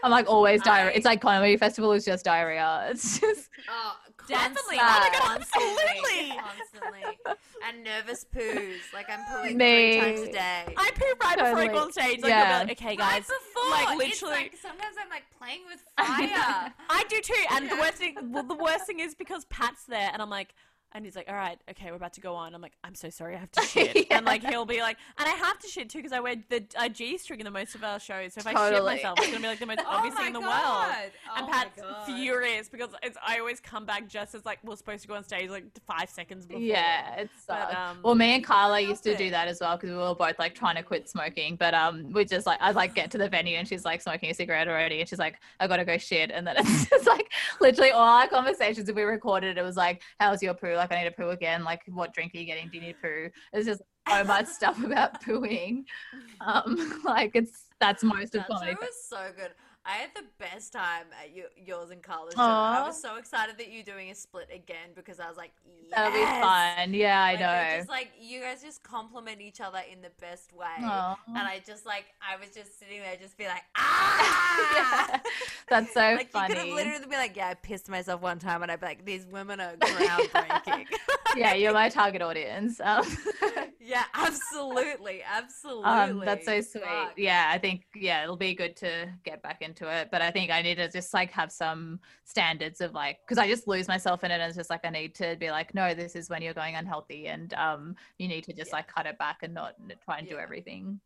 I'm 0.02 0.10
like 0.10 0.28
always 0.28 0.60
diarrhea. 0.62 0.94
It's 0.94 1.06
like 1.06 1.20
comedy 1.22 1.56
festival 1.56 1.92
is 1.92 2.04
just 2.04 2.24
diarrhea. 2.24 2.88
It's 2.90 3.18
just 3.20 3.48
Oh, 3.70 3.96
Definitely. 4.30 4.76
Oh 4.80 4.84
my 4.84 5.10
God, 5.12 5.22
constantly, 5.22 6.32
absolutely. 6.38 6.38
constantly, 6.40 7.36
and 7.68 7.84
nervous 7.84 8.24
poos. 8.34 8.78
Like 8.94 9.08
I'm 9.10 9.20
pooing 9.20 9.56
Me. 9.56 10.00
three 10.00 10.00
times 10.16 10.20
a 10.28 10.32
day. 10.32 10.74
I 10.76 10.90
poo 10.94 11.04
right 11.22 11.36
before 11.38 11.46
I 11.58 11.66
Totally. 11.66 11.68
go 11.68 11.78
on 11.78 11.92
stage. 11.92 12.20
Like, 12.22 12.30
Yeah. 12.30 12.42
I'll 12.58 12.64
be 12.64 12.68
like, 12.70 12.78
okay, 12.80 12.86
Right 12.88 12.98
guys. 12.98 13.26
before, 13.26 13.70
like, 13.70 13.88
it's 14.00 14.22
literally- 14.22 14.34
like, 14.44 14.56
sometimes 14.60 14.96
I'm 15.00 15.08
like 15.10 15.24
playing 15.38 15.60
with 15.68 15.80
fire. 15.98 16.72
I 16.90 17.04
do 17.08 17.20
too. 17.20 17.34
And 17.52 17.70
the 17.70 17.76
worst 17.80 17.94
thing, 17.96 18.16
well, 18.32 18.42
the 18.44 18.54
worst 18.54 18.86
thing 18.86 19.00
is 19.00 19.14
because 19.14 19.44
Pat's 19.46 19.84
there, 19.84 20.10
and 20.12 20.22
I'm 20.22 20.30
like, 20.30 20.54
and 20.92 21.04
he's 21.04 21.14
like, 21.14 21.28
all 21.28 21.34
right, 21.34 21.58
okay, 21.70 21.90
we're 21.90 21.96
about 21.96 22.14
to 22.14 22.20
go 22.20 22.34
on. 22.34 22.54
I'm 22.54 22.60
like, 22.60 22.72
I'm 22.82 22.94
so 22.94 23.10
sorry, 23.10 23.36
I 23.36 23.38
have 23.38 23.52
to 23.52 23.62
shit. 23.66 23.94
Yeah. 23.94 24.16
And 24.18 24.26
like, 24.26 24.44
he'll 24.44 24.64
be 24.64 24.80
like, 24.80 24.96
and 25.18 25.28
I 25.28 25.32
have 25.32 25.58
to 25.60 25.68
shit 25.68 25.88
too 25.88 25.98
because 25.98 26.12
I 26.12 26.20
wear 26.20 26.34
the 26.48 26.64
uh, 26.76 26.88
G 26.88 27.16
string 27.16 27.40
in 27.40 27.44
the 27.44 27.50
most 27.50 27.74
of 27.74 27.84
our 27.84 28.00
shows. 28.00 28.34
So 28.34 28.40
if 28.40 28.46
I 28.46 28.70
shit 28.70 28.84
myself, 28.84 29.18
it's 29.18 29.28
gonna 29.28 29.40
be 29.40 29.46
like 29.46 29.60
the 29.60 29.66
most 29.66 29.80
oh 29.86 29.88
obvious 29.88 30.14
thing 30.16 30.28
in 30.28 30.32
the 30.32 30.40
god. 30.40 30.88
world. 30.88 31.10
Oh 31.30 31.34
and 31.36 31.48
Pat's 31.48 31.80
furious 32.06 32.68
because 32.68 32.90
it's 33.02 33.16
I 33.24 33.38
always 33.38 33.60
come 33.60 33.84
back 33.84 34.08
just 34.08 34.34
as 34.34 34.44
like 34.44 34.58
we're 34.64 34.76
supposed 34.76 35.02
to 35.02 35.08
go 35.08 35.14
on 35.14 35.24
stage 35.24 35.48
like 35.48 35.64
five 35.86 36.10
seconds 36.10 36.46
before. 36.46 36.60
yeah, 36.62 37.16
it's 37.16 37.44
But, 37.46 37.74
um, 37.74 37.98
well, 38.02 38.14
me 38.14 38.34
and 38.34 38.44
Carla 38.44 38.80
used 38.80 39.04
to 39.04 39.16
do 39.16 39.30
that 39.30 39.46
as 39.46 39.60
well 39.60 39.76
because 39.76 39.90
we 39.90 39.96
were 39.96 40.14
both 40.14 40.38
like 40.38 40.54
trying 40.54 40.76
to 40.76 40.82
quit 40.82 41.08
smoking, 41.08 41.56
but 41.56 41.72
um, 41.74 42.10
we 42.12 42.24
just 42.24 42.46
like 42.46 42.58
I'd 42.60 42.74
like 42.74 42.94
get 42.94 43.10
to 43.12 43.18
the 43.18 43.28
venue 43.28 43.56
and 43.56 43.68
she's 43.68 43.84
like 43.84 44.02
smoking 44.02 44.30
a 44.30 44.34
cigarette 44.34 44.66
already, 44.66 45.00
and 45.00 45.08
she's 45.08 45.20
like, 45.20 45.38
I 45.60 45.68
gotta 45.68 45.84
go 45.84 45.98
shit, 45.98 46.30
and 46.32 46.44
then 46.46 46.56
it's 46.58 46.90
just 46.90 47.06
like 47.06 47.30
literally 47.60 47.92
all 47.92 48.08
our 48.08 48.26
conversations 48.26 48.88
if 48.88 48.96
we 48.96 49.02
recorded 49.02 49.56
it 49.56 49.62
was 49.62 49.76
like, 49.76 50.02
how's 50.18 50.42
your 50.42 50.54
poo? 50.54 50.79
Like 50.80 50.92
I 50.92 51.02
need 51.02 51.10
to 51.10 51.14
poo 51.14 51.28
again. 51.30 51.62
Like 51.62 51.82
what 51.88 52.12
drink 52.14 52.34
are 52.34 52.38
you 52.38 52.46
getting? 52.46 52.68
Do 52.68 52.78
you 52.78 52.82
need 52.84 52.96
poo? 53.02 53.28
It's 53.52 53.66
just 53.66 53.82
so 54.08 54.24
much 54.24 54.46
stuff 54.46 54.82
about 54.82 55.22
pooing. 55.22 55.84
Um, 56.42 57.02
like 57.04 57.32
it's 57.34 57.66
that's 57.80 58.02
most 58.02 58.34
of 58.34 58.40
That 58.40 58.48
comedy. 58.48 58.72
show 58.72 58.78
was 58.80 59.04
so 59.06 59.26
good. 59.36 59.50
I 59.90 59.94
had 59.94 60.10
the 60.14 60.22
best 60.38 60.72
time 60.72 61.06
at 61.20 61.34
you, 61.34 61.44
yours 61.56 61.90
and 61.90 62.00
Carla's 62.00 62.34
show. 62.34 62.40
I 62.40 62.86
was 62.86 63.00
so 63.00 63.16
excited 63.16 63.58
that 63.58 63.72
you're 63.72 63.82
doing 63.82 64.10
a 64.10 64.14
split 64.14 64.48
again 64.54 64.90
because 64.94 65.18
I 65.18 65.28
was 65.28 65.36
like, 65.36 65.50
yes. 65.66 65.90
That'll 65.96 66.12
be 66.12 66.24
fun. 66.24 66.94
Yeah, 66.94 67.20
I 67.20 67.32
Like, 67.32 67.40
know. 67.40 67.76
Just 67.78 67.88
like 67.88 68.12
you 68.20 68.40
guys 68.40 68.62
just 68.62 68.84
compliment 68.84 69.40
each 69.40 69.60
other 69.60 69.80
in 69.92 70.00
the 70.00 70.10
best 70.20 70.52
way. 70.52 70.66
Aw. 70.80 71.18
And 71.28 71.38
I 71.38 71.60
just 71.66 71.86
like 71.86 72.04
I 72.22 72.36
was 72.38 72.54
just 72.54 72.78
sitting 72.78 73.00
there, 73.00 73.16
just 73.20 73.36
be 73.36 73.46
like, 73.46 73.64
ah. 73.76 75.10
Yeah. 75.10 75.20
That's 75.68 75.92
so 75.92 76.00
like 76.00 76.30
you 76.32 76.40
could 76.40 76.56
have 76.56 76.58
funny. 76.58 76.72
literally 76.72 77.00
been 77.06 77.18
like, 77.18 77.36
yeah, 77.36 77.48
I 77.48 77.54
pissed 77.54 77.88
myself 77.88 78.22
one 78.22 78.38
time, 78.38 78.62
and 78.62 78.70
I'd 78.70 78.80
be 78.80 78.86
like, 78.86 79.04
these 79.04 79.26
women 79.26 79.60
are 79.60 79.72
groundbreaking. 79.76 80.86
yeah, 81.36 81.54
you're 81.54 81.72
my 81.72 81.88
target 81.88 82.22
audience. 82.22 82.80
Um, 82.82 83.04
yeah, 83.80 84.04
absolutely, 84.14 85.22
absolutely. 85.22 85.84
um, 85.84 86.22
that's 86.24 86.44
so 86.46 86.60
sweet. 86.60 86.84
Fuck. 86.84 87.12
Yeah, 87.16 87.50
I 87.52 87.58
think 87.58 87.84
yeah, 87.94 88.22
it'll 88.22 88.36
be 88.36 88.54
good 88.54 88.76
to 88.76 89.08
get 89.24 89.42
back 89.42 89.62
into 89.62 89.88
it. 89.88 90.08
But 90.10 90.22
I 90.22 90.30
think 90.30 90.50
I 90.50 90.62
need 90.62 90.76
to 90.76 90.88
just 90.90 91.12
like 91.14 91.30
have 91.32 91.50
some 91.52 92.00
standards 92.24 92.80
of 92.80 92.92
like 92.94 93.18
because 93.26 93.38
I 93.38 93.48
just 93.48 93.66
lose 93.68 93.88
myself 93.88 94.24
in 94.24 94.30
it. 94.30 94.34
And 94.34 94.44
it's 94.44 94.56
just 94.56 94.70
like 94.70 94.84
I 94.84 94.90
need 94.90 95.14
to 95.16 95.36
be 95.38 95.50
like, 95.50 95.74
no, 95.74 95.94
this 95.94 96.16
is 96.16 96.28
when 96.30 96.42
you're 96.42 96.54
going 96.54 96.74
unhealthy, 96.76 97.26
and 97.28 97.52
um, 97.54 97.96
you 98.18 98.28
need 98.28 98.44
to 98.44 98.52
just 98.52 98.70
Yeah. 98.70 98.76
like 98.76 98.88
cut 98.88 99.06
it 99.06 99.18
back 99.18 99.38
and 99.42 99.54
not 99.54 99.74
try 100.04 100.18
and 100.18 100.28
do 100.28 100.36
everything. 100.38 101.00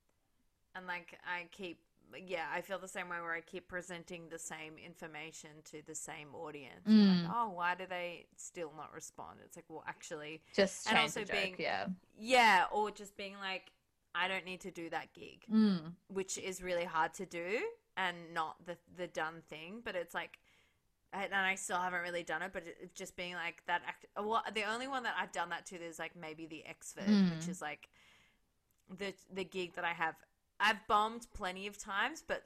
and 0.75 0.87
like 0.87 1.19
I 1.25 1.47
keep 1.53 1.79
yeah, 2.27 2.47
I 2.53 2.61
feel 2.61 2.79
the 2.79 2.89
same 2.89 3.09
way 3.09 3.21
where 3.21 3.33
I 3.33 3.41
keep 3.41 3.69
presenting 3.69 4.29
the 4.29 4.39
same 4.39 4.75
information 4.85 5.51
to 5.67 5.83
the 5.87 5.95
same 5.95 6.35
audience. 6.35 6.87
Mm. 6.89 7.25
Like, 7.25 7.33
oh, 7.35 7.51
why 7.51 7.75
do 7.75 7.85
they 7.89 8.27
still 8.37 8.73
not 8.77 8.93
respond? 8.95 9.39
It's 9.45 9.57
like, 9.57 9.65
well, 9.69 9.85
actually, 9.87 10.43
Just 10.55 10.89
And 10.89 10.99
also 10.99 11.21
joke. 11.25 11.33
being- 11.33 11.57
yeah. 11.59 11.87
yeah, 12.19 12.67
or 12.73 12.91
just 12.91 13.17
being 13.17 13.37
like, 13.41 13.73
I 14.15 14.29
don't 14.29 14.45
need 14.45 14.61
to 14.61 14.71
do 14.71 14.89
that 14.91 15.13
gig, 15.13 15.45
Mm. 15.51 15.95
which 16.09 16.39
is 16.39 16.63
really 16.63 16.85
hard 16.85 17.15
to 17.15 17.27
do 17.27 17.61
and 17.97 18.17
not 18.33 18.65
the 18.65 18.77
the 18.97 19.07
done 19.09 19.43
thing. 19.49 19.81
But 19.85 19.97
it's 19.97 20.15
like, 20.15 20.39
and 21.13 21.35
I 21.35 21.57
still 21.57 21.79
haven't 21.79 22.03
really 22.03 22.23
done 22.23 22.43
it. 22.43 22.53
But 22.53 22.67
it, 22.67 22.95
just 22.95 23.17
being 23.17 23.35
like 23.35 23.63
that. 23.67 23.83
Act. 23.87 24.07
Well, 24.17 24.43
the 24.55 24.65
only 24.65 24.87
one 24.87 25.03
that 25.03 25.15
I've 25.19 25.33
done 25.33 25.49
that 25.51 25.67
to 25.67 25.77
is 25.77 25.99
like 25.99 26.15
maybe 26.15 26.47
the 26.47 26.65
Exford, 26.69 27.07
which 27.35 27.45
Mm. 27.47 27.49
is 27.49 27.61
like 27.61 27.89
the 28.89 29.15
the 29.33 29.45
gig 29.45 29.75
that 29.75 29.85
I 29.85 29.93
have. 29.95 30.15
I've 30.65 30.87
bombed 30.89 31.27
plenty 31.35 31.67
of 31.67 31.77
times, 31.77 32.25
but 32.27 32.45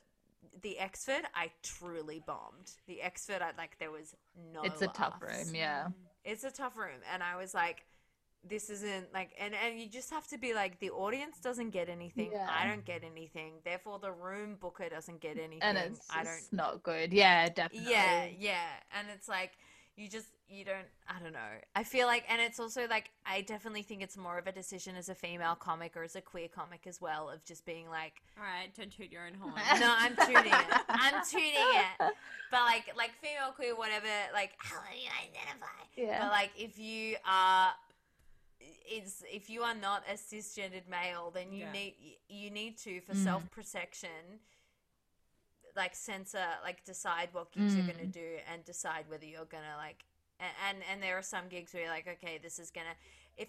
the 0.62 0.76
Exford, 0.80 1.22
I 1.34 1.50
truly 1.62 2.20
bombed. 2.26 2.72
The 2.88 3.00
Exford, 3.04 3.42
I 3.42 3.52
like 3.56 3.78
there 3.78 3.92
was 3.92 4.16
no. 4.52 4.62
It's 4.62 4.82
a 4.82 4.88
tough 4.88 5.20
room. 5.20 5.54
Yeah. 5.54 5.82
Mm-hmm. 5.82 5.92
It's 6.24 6.42
a 6.42 6.50
tough 6.50 6.76
room, 6.76 7.00
and 7.12 7.22
I 7.22 7.36
was 7.36 7.54
like, 7.54 7.86
"This 8.42 8.70
isn't 8.70 9.14
like," 9.14 9.30
and 9.38 9.54
and 9.54 9.80
you 9.80 9.88
just 9.88 10.10
have 10.10 10.26
to 10.28 10.38
be 10.38 10.52
like, 10.52 10.80
the 10.80 10.90
audience 10.90 11.38
doesn't 11.40 11.70
get 11.70 11.88
anything. 11.88 12.30
Yeah. 12.32 12.48
I 12.50 12.66
don't 12.66 12.84
get 12.84 13.02
anything. 13.04 13.54
Therefore, 13.64 14.00
the 14.00 14.12
room 14.12 14.56
booker 14.60 14.88
doesn't 14.88 15.20
get 15.20 15.38
anything. 15.38 15.62
And 15.62 15.78
it's 15.78 16.00
I 16.10 16.24
don't. 16.24 16.52
not 16.52 16.82
good. 16.82 17.12
Yeah, 17.12 17.48
definitely. 17.48 17.92
Yeah, 17.92 18.26
yeah, 18.36 18.68
and 18.98 19.06
it's 19.14 19.28
like 19.28 19.52
you 19.98 20.08
just 20.08 20.28
you 20.48 20.64
don't. 20.64 20.86
I 21.08 21.20
don't 21.22 21.32
know. 21.32 21.54
I 21.74 21.82
feel 21.82 22.06
like, 22.06 22.24
and 22.28 22.40
it's 22.40 22.60
also 22.60 22.86
like 22.88 23.10
I 23.26 23.40
definitely 23.42 23.82
think 23.82 24.00
it's 24.02 24.16
more 24.16 24.38
of 24.38 24.46
a 24.46 24.52
decision 24.52 24.94
as 24.96 25.08
a 25.08 25.14
female 25.14 25.56
comic 25.56 25.96
or 25.96 26.04
as 26.04 26.14
a 26.16 26.20
queer 26.20 26.48
comic 26.48 26.86
as 26.86 27.00
well 27.00 27.28
of 27.28 27.44
just 27.44 27.66
being 27.66 27.90
like, 27.90 28.14
All 28.38 28.44
right, 28.44 28.72
don't 28.76 28.90
toot 28.90 29.10
your 29.10 29.26
own 29.26 29.34
horn. 29.34 29.54
no, 29.80 29.92
I'm 29.98 30.14
tuning 30.26 30.52
it. 30.52 30.80
I'm 30.88 31.20
tuning 31.28 31.52
it. 31.54 32.12
But 32.50 32.62
like, 32.64 32.84
like 32.96 33.10
female, 33.20 33.52
queer, 33.54 33.76
whatever. 33.76 34.06
Like, 34.32 34.52
how 34.58 34.80
do 34.90 34.98
you 34.98 35.10
identify? 35.22 35.66
Yeah. 35.96 36.22
But 36.22 36.30
like, 36.30 36.50
if 36.56 36.78
you 36.78 37.16
are, 37.26 37.72
it's 38.60 39.22
if 39.30 39.50
you 39.50 39.62
are 39.62 39.74
not 39.74 40.02
a 40.10 40.14
cisgendered 40.14 40.88
male, 40.90 41.30
then 41.34 41.52
you 41.52 41.64
Yeah. 41.66 41.72
need 41.72 41.94
you 42.28 42.50
need 42.50 42.78
to 42.78 43.00
for 43.02 43.12
Mm. 43.12 43.24
self 43.24 43.50
protection, 43.50 44.40
like 45.78 45.94
censor, 45.94 46.46
like 46.62 46.84
decide 46.84 47.28
what 47.32 47.50
gigs 47.52 47.74
you're 47.76 47.86
gonna 47.86 48.00
Mm. 48.00 48.12
do 48.12 48.28
and 48.52 48.64
decide 48.64 49.04
whether 49.08 49.24
you're 49.24 49.46
gonna 49.56 49.76
like 49.78 50.04
and, 50.40 50.52
and 50.68 50.78
and 50.90 51.02
there 51.02 51.16
are 51.16 51.22
some 51.22 51.48
gigs 51.48 51.72
where 51.72 51.82
you're 51.84 51.92
like, 51.98 52.06
okay, 52.16 52.38
this 52.42 52.58
is 52.58 52.70
gonna 52.70 52.94
if 53.36 53.48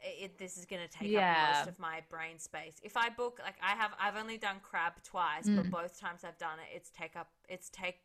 it, 0.00 0.38
this 0.38 0.56
is 0.58 0.64
gonna 0.66 0.86
take 0.88 1.10
Yeah. 1.10 1.32
up 1.32 1.56
most 1.56 1.68
of 1.72 1.78
my 1.80 2.02
brain 2.08 2.38
space. 2.38 2.76
If 2.82 2.96
I 2.96 3.08
book 3.08 3.40
like 3.42 3.56
I 3.62 3.72
have, 3.80 3.92
I've 3.98 4.16
only 4.16 4.38
done 4.38 4.58
crab 4.62 4.94
twice, 5.02 5.46
Mm. 5.48 5.56
but 5.56 5.70
both 5.70 5.98
times 5.98 6.22
I've 6.24 6.38
done 6.38 6.58
it, 6.60 6.68
it's 6.76 6.90
take 6.90 7.16
up, 7.16 7.30
it's 7.48 7.68
take 7.70 8.00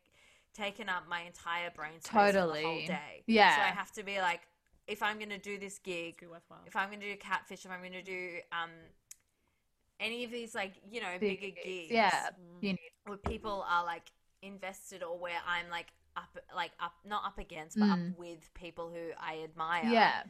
taken 0.54 0.88
up 0.88 1.08
my 1.08 1.20
entire 1.22 1.70
brain 1.70 2.00
space 2.00 2.12
for 2.12 2.32
the 2.32 2.40
whole 2.42 2.86
day. 2.86 3.22
Yeah. 3.26 3.56
So 3.56 3.62
I 3.62 3.72
have 3.80 3.90
to 3.92 4.02
be 4.04 4.20
like, 4.20 4.42
if 4.86 5.02
I'm 5.02 5.18
gonna 5.18 5.38
do 5.38 5.58
this 5.58 5.78
gig, 5.78 6.18
Be 6.20 6.26
worthwhile. 6.26 6.62
if 6.66 6.74
I'm 6.76 6.90
gonna 6.90 7.02
do 7.12 7.16
catfish, 7.16 7.64
if 7.64 7.70
I'm 7.70 7.82
gonna 7.82 8.02
do 8.02 8.38
um 8.52 8.70
any 10.00 10.24
of 10.24 10.30
these 10.30 10.54
like 10.54 10.72
you 10.90 11.00
know 11.00 11.08
Big 11.20 11.40
bigger 11.40 11.54
gigs. 11.54 11.64
gigs, 11.64 11.90
Yeah. 11.92 12.28
You 12.60 12.72
need 12.72 12.90
where 13.06 13.16
people 13.18 13.64
are 13.68 13.84
like 13.84 14.10
invested 14.42 15.02
or 15.02 15.18
where 15.18 15.38
I'm 15.46 15.70
like 15.70 15.86
up 16.16 16.36
like 16.54 16.72
up 16.80 16.92
not 17.04 17.24
up 17.24 17.38
against 17.38 17.78
but 17.78 17.86
Mm. 17.86 17.92
up 18.12 18.18
with 18.18 18.52
people 18.54 18.88
who 18.90 19.10
I 19.20 19.42
admire. 19.42 19.84
yeah. 19.90 20.22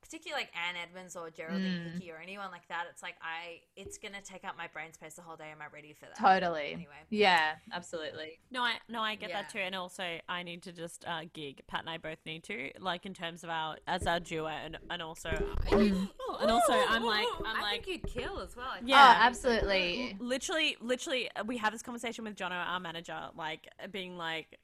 Particularly 0.00 0.44
like 0.44 0.52
Anne 0.54 0.76
Edmonds 0.76 1.16
or 1.16 1.28
Geraldine 1.30 1.80
Mm. 1.80 1.92
Hickey 1.92 2.10
or 2.10 2.18
anyone 2.18 2.50
like 2.50 2.66
that. 2.68 2.86
It's 2.90 3.02
like 3.02 3.16
I 3.20 3.60
it's 3.76 3.98
gonna 3.98 4.22
take 4.22 4.44
up 4.44 4.56
my 4.56 4.66
brain 4.68 4.92
space 4.92 5.14
the 5.14 5.22
whole 5.22 5.36
day. 5.36 5.50
Am 5.50 5.60
I 5.60 5.66
ready 5.72 5.92
for 5.92 6.06
that? 6.06 6.16
Totally. 6.18 6.72
Anyway. 6.72 6.94
Yeah, 7.10 7.56
absolutely. 7.72 8.38
No, 8.50 8.62
I 8.62 8.74
no, 8.88 9.02
I 9.02 9.16
get 9.16 9.32
that 9.32 9.50
too, 9.50 9.58
and 9.58 9.74
also 9.74 10.18
I 10.28 10.42
need 10.42 10.62
to 10.62 10.72
just 10.72 11.04
uh, 11.06 11.22
gig. 11.32 11.60
Pat 11.66 11.80
and 11.80 11.90
I 11.90 11.98
both 11.98 12.18
need 12.24 12.44
to, 12.44 12.70
like 12.80 13.06
in 13.06 13.12
terms 13.14 13.44
of 13.44 13.50
our 13.50 13.76
as 13.86 14.06
our 14.06 14.20
duo, 14.20 14.46
and 14.46 14.78
and 14.88 15.02
also 15.02 15.30
and 15.72 16.50
also 16.50 16.72
I'm 16.72 17.04
like 17.04 17.26
I'm 17.44 17.56
I 17.56 17.62
like 17.62 17.84
think 17.84 18.04
you'd 18.04 18.06
kill 18.06 18.40
as 18.40 18.56
well. 18.56 18.68
I. 18.70 18.80
Yeah. 18.84 18.96
Oh, 19.18 19.22
absolutely. 19.26 20.16
literally 20.20 20.76
literally 20.80 21.28
uh, 21.36 21.44
we 21.44 21.58
have 21.58 21.72
this 21.72 21.82
conversation 21.82 22.24
with 22.24 22.36
Jono, 22.36 22.52
our 22.52 22.80
manager, 22.80 23.18
like 23.36 23.68
being 23.90 24.16
like. 24.16 24.58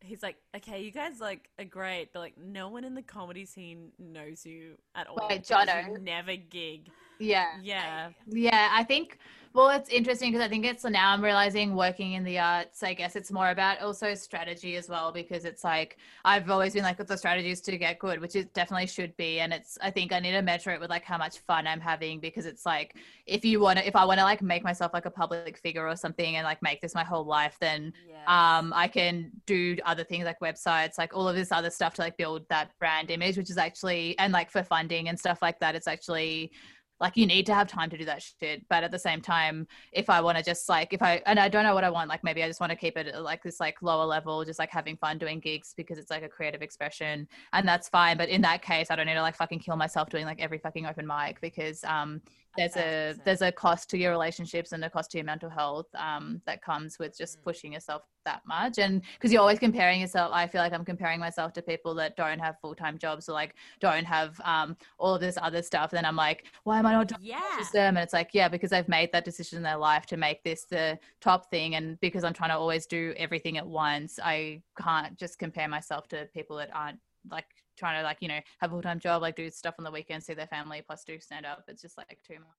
He's 0.00 0.22
like, 0.22 0.36
okay, 0.56 0.82
you 0.82 0.90
guys 0.90 1.20
like 1.20 1.48
are 1.58 1.64
great, 1.64 2.12
but 2.12 2.20
like 2.20 2.38
no 2.38 2.68
one 2.68 2.84
in 2.84 2.94
the 2.94 3.02
comedy 3.02 3.44
scene 3.44 3.90
knows 3.98 4.46
you 4.46 4.78
at 4.94 5.06
all. 5.06 5.26
Wait, 5.28 5.42
Jono? 5.42 5.88
you 5.88 5.98
never 5.98 6.36
gig. 6.36 6.88
Yeah. 7.18 7.46
Yeah, 7.62 8.10
Yeah, 8.26 8.70
I 8.72 8.84
think. 8.84 9.18
Well, 9.58 9.70
it's 9.70 9.88
interesting 9.88 10.30
because 10.30 10.46
I 10.46 10.48
think 10.48 10.64
it's 10.64 10.84
now 10.84 11.12
I'm 11.12 11.20
realizing 11.20 11.74
working 11.74 12.12
in 12.12 12.22
the 12.22 12.38
arts. 12.38 12.84
I 12.84 12.94
guess 12.94 13.16
it's 13.16 13.32
more 13.32 13.50
about 13.50 13.80
also 13.80 14.14
strategy 14.14 14.76
as 14.76 14.88
well 14.88 15.10
because 15.10 15.44
it's 15.44 15.64
like 15.64 15.96
I've 16.24 16.48
always 16.48 16.74
been 16.74 16.84
like, 16.84 16.96
with 16.96 17.08
the 17.08 17.18
strategy 17.18 17.50
is 17.50 17.60
to 17.62 17.76
get 17.76 17.98
good, 17.98 18.20
which 18.20 18.36
it 18.36 18.54
definitely 18.54 18.86
should 18.86 19.16
be. 19.16 19.40
And 19.40 19.52
it's 19.52 19.76
I 19.82 19.90
think 19.90 20.12
I 20.12 20.20
need 20.20 20.30
to 20.30 20.42
measure 20.42 20.70
it 20.70 20.78
with 20.78 20.90
like 20.90 21.02
how 21.02 21.18
much 21.18 21.40
fun 21.40 21.66
I'm 21.66 21.80
having 21.80 22.20
because 22.20 22.46
it's 22.46 22.64
like 22.64 22.94
if 23.26 23.44
you 23.44 23.58
want 23.58 23.80
to, 23.80 23.88
if 23.88 23.96
I 23.96 24.04
want 24.04 24.20
to 24.20 24.24
like 24.24 24.42
make 24.42 24.62
myself 24.62 24.94
like 24.94 25.06
a 25.06 25.10
public 25.10 25.58
figure 25.58 25.88
or 25.88 25.96
something 25.96 26.36
and 26.36 26.44
like 26.44 26.62
make 26.62 26.80
this 26.80 26.94
my 26.94 27.02
whole 27.02 27.24
life, 27.24 27.56
then 27.58 27.92
Yes. 28.08 28.24
um 28.28 28.72
i 28.74 28.88
can 28.88 29.30
do 29.46 29.76
other 29.84 30.04
things 30.04 30.24
like 30.24 30.40
websites 30.40 30.98
like 30.98 31.14
all 31.14 31.28
of 31.28 31.36
this 31.36 31.52
other 31.52 31.70
stuff 31.70 31.94
to 31.94 32.02
like 32.02 32.16
build 32.16 32.48
that 32.48 32.70
brand 32.78 33.10
image 33.10 33.36
which 33.36 33.48
is 33.50 33.58
actually 33.58 34.18
and 34.18 34.32
like 34.32 34.50
for 34.50 34.62
funding 34.62 35.08
and 35.08 35.18
stuff 35.18 35.40
like 35.40 35.58
that 35.60 35.74
it's 35.74 35.86
actually 35.86 36.50
like 37.00 37.16
you 37.16 37.26
need 37.26 37.46
to 37.46 37.54
have 37.54 37.68
time 37.68 37.88
to 37.90 37.96
do 37.96 38.04
that 38.04 38.22
shit 38.22 38.64
but 38.68 38.82
at 38.84 38.90
the 38.90 38.98
same 38.98 39.20
time 39.20 39.66
if 39.92 40.10
i 40.10 40.20
want 40.20 40.36
to 40.36 40.42
just 40.42 40.68
like 40.68 40.92
if 40.92 41.02
i 41.02 41.22
and 41.26 41.38
i 41.38 41.48
don't 41.48 41.64
know 41.64 41.74
what 41.74 41.84
i 41.84 41.90
want 41.90 42.08
like 42.08 42.24
maybe 42.24 42.42
i 42.42 42.46
just 42.46 42.60
want 42.60 42.70
to 42.70 42.76
keep 42.76 42.96
it 42.96 43.14
like 43.20 43.42
this 43.42 43.60
like 43.60 43.80
lower 43.82 44.04
level 44.04 44.44
just 44.44 44.58
like 44.58 44.70
having 44.70 44.96
fun 44.96 45.18
doing 45.18 45.40
gigs 45.40 45.74
because 45.76 45.98
it's 45.98 46.10
like 46.10 46.22
a 46.22 46.28
creative 46.28 46.62
expression 46.62 47.26
and 47.52 47.66
that's 47.66 47.88
fine 47.88 48.16
but 48.16 48.28
in 48.28 48.40
that 48.40 48.62
case 48.62 48.90
i 48.90 48.96
don't 48.96 49.06
need 49.06 49.14
to 49.14 49.22
like 49.22 49.36
fucking 49.36 49.58
kill 49.58 49.76
myself 49.76 50.08
doing 50.10 50.26
like 50.26 50.40
every 50.40 50.58
fucking 50.58 50.86
open 50.86 51.06
mic 51.06 51.40
because 51.40 51.84
um 51.84 52.20
there's 52.58 52.76
a 52.76 53.14
there's 53.24 53.42
a 53.42 53.52
cost 53.52 53.90
to 53.90 53.98
your 53.98 54.10
relationships 54.10 54.72
and 54.72 54.84
a 54.84 54.90
cost 54.90 55.10
to 55.12 55.18
your 55.18 55.24
mental 55.24 55.50
health 55.50 55.86
um, 55.94 56.40
that 56.46 56.62
comes 56.62 56.98
with 56.98 57.08
Mm. 57.08 57.18
just 57.18 57.42
pushing 57.42 57.72
yourself 57.72 58.02
that 58.24 58.42
much 58.46 58.78
and 58.78 59.02
because 59.14 59.32
you're 59.32 59.40
always 59.40 59.58
comparing 59.58 60.00
yourself 60.00 60.30
i 60.34 60.46
feel 60.46 60.60
like 60.60 60.72
i'm 60.72 60.84
comparing 60.84 61.18
myself 61.18 61.52
to 61.52 61.62
people 61.62 61.94
that 61.94 62.16
don't 62.16 62.38
have 62.38 62.58
full-time 62.60 62.98
jobs 62.98 63.28
or 63.28 63.32
like 63.32 63.54
don't 63.80 64.04
have 64.04 64.38
um, 64.44 64.76
all 64.98 65.14
of 65.14 65.20
this 65.20 65.38
other 65.40 65.62
stuff 65.62 65.90
then 65.90 66.04
i'm 66.04 66.16
like 66.16 66.44
why 66.64 66.78
am 66.78 66.86
i 66.86 66.92
not 66.92 67.08
doing 67.08 67.20
yeah. 67.22 67.40
this 67.58 67.70
them 67.70 67.96
and 67.96 68.04
it's 68.04 68.12
like 68.12 68.30
yeah 68.32 68.48
because 68.48 68.70
they've 68.70 68.88
made 68.88 69.10
that 69.12 69.24
decision 69.24 69.56
in 69.56 69.62
their 69.62 69.76
life 69.76 70.04
to 70.06 70.16
make 70.16 70.42
this 70.42 70.64
the 70.64 70.98
top 71.20 71.50
thing 71.50 71.76
and 71.76 71.98
because 72.00 72.24
i'm 72.24 72.34
trying 72.34 72.50
to 72.50 72.56
always 72.56 72.86
do 72.86 73.14
everything 73.16 73.56
at 73.56 73.66
once 73.66 74.18
i 74.22 74.60
can't 74.80 75.16
just 75.18 75.38
compare 75.38 75.68
myself 75.68 76.06
to 76.08 76.28
people 76.34 76.56
that 76.56 76.70
aren't 76.74 76.98
like 77.30 77.46
trying 77.78 77.98
to 77.98 78.02
like 78.02 78.18
you 78.20 78.28
know 78.28 78.40
have 78.60 78.70
a 78.70 78.74
full-time 78.74 78.98
job 78.98 79.22
like 79.22 79.36
do 79.36 79.48
stuff 79.50 79.74
on 79.78 79.84
the 79.84 79.90
weekends 79.90 80.26
see 80.26 80.34
their 80.34 80.46
family 80.46 80.82
plus 80.84 81.04
do 81.04 81.18
stand 81.20 81.46
up 81.46 81.64
it's 81.68 81.80
just 81.82 81.96
like 81.96 82.18
too 82.26 82.34
much 82.34 82.58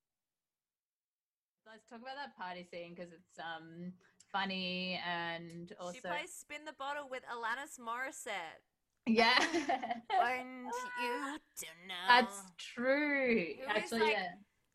let's 1.66 1.88
talk 1.88 2.00
about 2.00 2.16
that 2.16 2.36
party 2.36 2.64
scene 2.64 2.94
because 2.94 3.12
it's 3.12 3.38
um 3.38 3.92
funny 4.32 5.00
and 5.08 5.72
also 5.80 5.92
she 5.94 6.00
plays 6.00 6.32
Spin 6.32 6.64
the 6.64 6.72
Bottle 6.78 7.08
with 7.10 7.22
Alanis 7.32 7.78
Morissette. 7.78 8.62
yeah 9.06 9.36
And 10.22 10.66
you 11.02 11.38
don't 11.60 11.88
know. 11.88 12.06
that's 12.08 12.42
true 12.58 13.44
Who 13.58 13.62
is, 13.62 13.76
actually 13.76 14.00
like, 14.00 14.12
yeah 14.12 14.28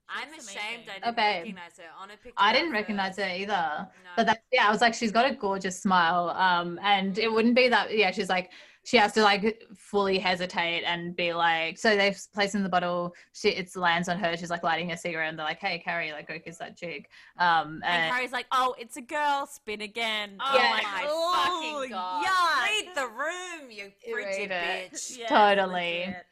I'm 0.07 0.27
ashamed 0.34 0.84
amazing. 0.85 0.89
I 0.89 0.93
didn't 0.93 1.07
Okay. 1.13 1.38
recognize 1.39 1.77
her. 1.77 1.84
On 1.99 2.11
a 2.11 2.13
picture. 2.17 2.34
I 2.38 2.53
didn't 2.53 2.72
recognize 2.73 3.17
her. 3.17 3.23
her 3.23 3.35
either. 3.35 3.88
No. 4.03 4.09
But 4.15 4.27
that's 4.27 4.39
yeah, 4.51 4.67
I 4.67 4.72
was 4.72 4.80
like, 4.80 4.93
she's 4.93 5.11
got 5.11 5.26
a 5.31 5.34
gorgeous 5.34 5.81
smile. 5.81 6.30
Um, 6.30 6.80
and 6.84 7.17
it 7.17 7.31
wouldn't 7.31 7.55
be 7.55 7.69
that 7.69 7.97
yeah, 7.97 8.11
she's 8.11 8.30
like 8.30 8.51
she 8.85 8.97
has 8.97 9.11
to 9.13 9.21
like 9.23 9.63
fully 9.75 10.17
hesitate 10.19 10.83
and 10.85 11.15
be 11.15 11.33
like 11.33 11.77
so 11.77 11.95
they've 11.97 12.17
placed 12.33 12.55
in 12.55 12.63
the 12.63 12.69
bottle, 12.69 13.13
she 13.33 13.49
it 13.49 13.75
lands 13.75 14.07
on 14.07 14.17
her, 14.19 14.37
she's 14.37 14.49
like 14.51 14.63
lighting 14.63 14.91
a 14.91 14.97
cigarette 14.97 15.29
and 15.29 15.37
they're 15.37 15.45
like, 15.45 15.59
Hey 15.59 15.79
Carrie, 15.83 16.11
like 16.11 16.27
go 16.27 16.37
kiss 16.39 16.57
that 16.59 16.77
chick. 16.77 17.09
Um 17.37 17.81
And 17.83 18.03
and 18.03 18.13
Carrie's 18.13 18.31
like, 18.31 18.45
"Oh, 18.51 18.75
it's 18.77 18.95
a 18.95 19.01
girl. 19.01 19.47
Spin 19.47 19.81
again." 19.81 20.37
Oh 20.39 20.55
Yeah. 20.55 20.73
I'm 20.77 20.83
my 20.83 21.05
"Oh, 21.09 21.79
fucking 21.81 21.89
god! 21.91 22.25
yuck." 22.25 22.85
Read 22.85 22.95
the 22.95 23.07
room, 23.07 23.71
you 23.71 23.91
frigid 24.11 24.51
bitch. 24.51 25.17
Yeah, 25.19 25.27
Totally. 25.27 25.99
legit. 26.07 26.25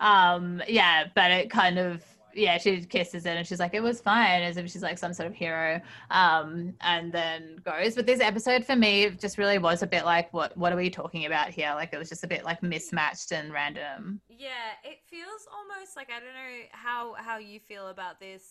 um 0.00 0.62
yeah, 0.66 1.04
but 1.14 1.30
it 1.30 1.50
kind 1.50 1.78
of 1.78 2.02
yeah, 2.34 2.58
she 2.58 2.84
kisses 2.84 3.26
it 3.26 3.36
and 3.36 3.46
she's 3.46 3.58
like, 3.58 3.74
it 3.74 3.82
was 3.82 4.00
fine, 4.00 4.42
as 4.42 4.56
if 4.56 4.70
she's 4.70 4.82
like 4.82 4.98
some 4.98 5.12
sort 5.12 5.28
of 5.28 5.34
hero. 5.34 5.80
Um, 6.10 6.74
and 6.80 7.12
then 7.12 7.56
goes. 7.64 7.94
But 7.94 8.06
this 8.06 8.20
episode 8.20 8.64
for 8.64 8.76
me 8.76 9.10
just 9.10 9.38
really 9.38 9.58
was 9.58 9.82
a 9.82 9.86
bit 9.86 10.04
like, 10.04 10.32
what 10.32 10.56
what 10.56 10.72
are 10.72 10.76
we 10.76 10.90
talking 10.90 11.26
about 11.26 11.50
here? 11.50 11.72
Like 11.74 11.92
it 11.92 11.98
was 11.98 12.08
just 12.08 12.24
a 12.24 12.28
bit 12.28 12.44
like 12.44 12.62
mismatched 12.62 13.32
and 13.32 13.52
random. 13.52 14.20
Yeah, 14.28 14.76
it 14.84 14.98
feels 15.06 15.46
almost 15.52 15.96
like 15.96 16.08
I 16.10 16.20
don't 16.20 16.34
know 16.34 16.66
how 16.72 17.14
how 17.14 17.38
you 17.38 17.60
feel 17.60 17.88
about 17.88 18.20
this, 18.20 18.42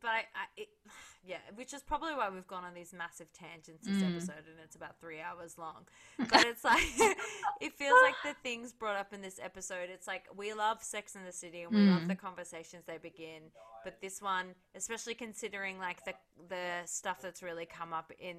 but 0.00 0.08
I, 0.08 0.18
I 0.18 0.46
it, 0.56 0.68
yeah, 1.26 1.38
which 1.54 1.74
is 1.74 1.82
probably 1.82 2.14
why 2.14 2.28
we've 2.30 2.46
gone 2.46 2.64
on 2.64 2.72
these 2.74 2.92
massive 2.92 3.32
tangents 3.32 3.86
this 3.86 4.02
Mm. 4.02 4.10
episode, 4.14 4.46
and 4.50 4.60
it's 4.62 4.76
about 4.76 5.00
three 5.00 5.20
hours 5.20 5.58
long. 5.58 5.86
But 6.18 6.44
it's 6.46 6.62
like 6.64 6.82
it 7.60 7.72
feels 7.74 7.98
like 8.02 8.14
the 8.24 8.34
things 8.42 8.72
brought 8.72 8.96
up 8.96 9.12
in 9.12 9.22
this 9.22 9.40
episode. 9.42 9.90
It's 9.90 10.06
like 10.06 10.24
we 10.36 10.52
love 10.54 10.82
Sex 10.82 11.14
in 11.16 11.24
the 11.24 11.32
City 11.32 11.62
and 11.62 11.72
we 11.74 11.88
love 11.90 12.02
Mm. 12.02 12.08
the 12.08 12.14
conversations 12.14 12.84
they 12.86 12.98
begin, 12.98 13.42
but 13.84 14.00
this 14.00 14.22
one, 14.22 14.54
especially 14.74 15.14
considering 15.14 15.78
like 15.78 16.04
the 16.04 16.14
the 16.48 16.82
stuff 16.86 17.20
that's 17.22 17.42
really 17.42 17.66
come 17.66 17.92
up 17.92 18.12
in 18.20 18.36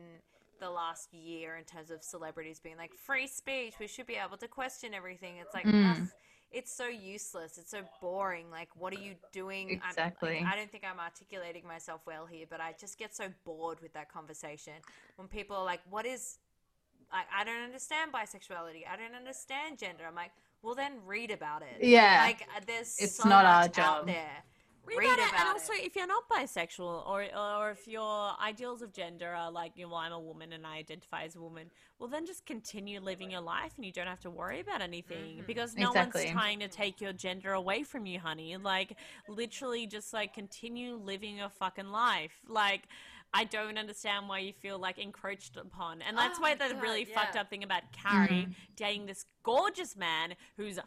the 0.60 0.70
last 0.70 1.14
year 1.14 1.56
in 1.58 1.64
terms 1.66 1.92
of 1.92 2.04
celebrities 2.04 2.60
being 2.60 2.78
like 2.78 2.94
free 2.96 3.28
speech, 3.28 3.74
we 3.80 3.88
should 3.88 4.08
be 4.08 4.16
able 4.16 4.38
to 4.38 4.48
question 4.48 4.94
everything. 4.94 5.38
It's 5.38 5.54
like 5.54 5.66
Mm. 5.68 5.92
ugh, 6.02 6.08
it's 6.52 6.72
so 6.74 6.88
useless. 6.88 7.58
It's 7.58 7.72
so 7.72 7.82
boring. 8.02 8.50
Like, 8.52 8.70
what 8.78 8.94
are 8.94 9.00
you 9.00 9.16
doing? 9.32 9.70
Exactly. 9.72 10.40
like, 10.42 10.46
I 10.54 10.56
don't 10.56 10.72
think 10.72 10.84
I'm 10.90 11.00
articulating 11.00 11.68
myself 11.68 12.02
well 12.06 12.26
here, 12.26 12.46
but 12.50 12.62
I 12.62 12.74
just 12.80 12.98
get 12.98 13.16
so 13.16 13.26
bored 13.46 13.80
with 13.82 13.94
that 13.94 14.12
conversation 14.12 14.74
when 15.18 15.28
people 15.28 15.56
are 15.58 15.66
like, 15.66 15.82
"What 15.90 16.06
is?" 16.06 16.38
Like, 17.12 17.26
I 17.36 17.44
don't 17.46 17.62
understand 17.64 18.12
bisexuality. 18.12 18.82
I 18.92 18.98
don't 18.98 19.16
understand 19.16 19.78
gender. 19.78 20.04
I'm 20.08 20.16
like, 20.16 20.32
well, 20.62 20.76
then 20.76 20.94
read 21.06 21.32
about 21.32 21.62
it. 21.62 21.82
Yeah. 21.86 22.22
Like, 22.26 22.46
there's 22.66 22.98
It's 23.00 23.16
so 23.16 23.30
not 23.30 23.46
our 23.46 23.62
much 23.62 23.78
out 23.80 24.00
job. 24.00 24.08
there. 24.08 24.44
Read, 24.88 25.00
Read 25.00 25.06
about, 25.08 25.20
it. 25.20 25.30
about 25.30 25.40
and 25.40 25.48
it. 25.50 25.52
also 25.52 25.74
if 25.76 25.96
you're 25.96 26.08
not 26.08 26.30
bisexual 26.30 27.08
or 27.08 27.26
or 27.38 27.72
if 27.72 27.88
your 27.88 28.32
ideals 28.42 28.82
of 28.82 28.94
gender 28.94 29.28
are 29.28 29.52
like 29.52 29.74
you 29.76 29.84
know, 29.84 29.90
well 29.90 30.00
I'm 30.00 30.14
a 30.14 30.20
woman 30.20 30.54
and 30.54 30.66
I 30.66 30.78
identify 30.78 31.24
as 31.24 31.36
a 31.36 31.42
woman 31.42 31.70
well 32.00 32.10
then 32.10 32.26
just 32.26 32.46
continue 32.46 33.00
living 33.02 33.32
your 33.32 33.42
life 33.42 33.74
and 33.76 33.86
you 33.86 33.92
don't 33.92 34.08
have 34.08 34.22
to 34.22 34.30
worry 34.30 34.62
about 34.62 34.82
anything 34.82 35.38
mm-hmm. 35.38 35.46
because 35.46 35.76
no 35.76 35.90
Exactly. 35.90 36.22
one's 36.22 36.32
trying 36.32 36.60
to 36.60 36.68
take 36.68 37.02
your 37.02 37.14
gender 37.14 37.52
away 37.54 37.84
from 37.84 38.06
you 38.06 38.20
honey 38.20 38.56
like 38.58 38.98
literally 39.28 39.88
just 39.88 40.14
like 40.14 40.34
continue 40.34 40.96
living 40.96 41.38
your 41.38 41.50
fucking 41.50 41.90
life 41.90 42.40
like 42.48 42.88
I 43.34 43.44
don't 43.44 43.78
understand 43.78 44.30
why 44.30 44.40
you 44.40 44.54
feel 44.54 44.80
like 44.80 44.98
encroached 44.98 45.58
upon. 45.58 46.02
And 46.02 46.18
that's 46.18 46.40
Oh 46.40 46.42
why 46.42 46.56
the 46.56 46.74
God, 46.74 46.82
really 46.82 47.06
yeah. 47.08 47.14
fucked 47.14 47.36
up 47.36 47.50
thing 47.50 47.64
about 47.64 47.84
Carrie 47.92 48.28
mm-hmm. 48.30 48.52
dating 48.76 49.06
this 49.06 49.26
gorgeous 49.44 49.96
man 49.96 50.36
who's 50.56 50.80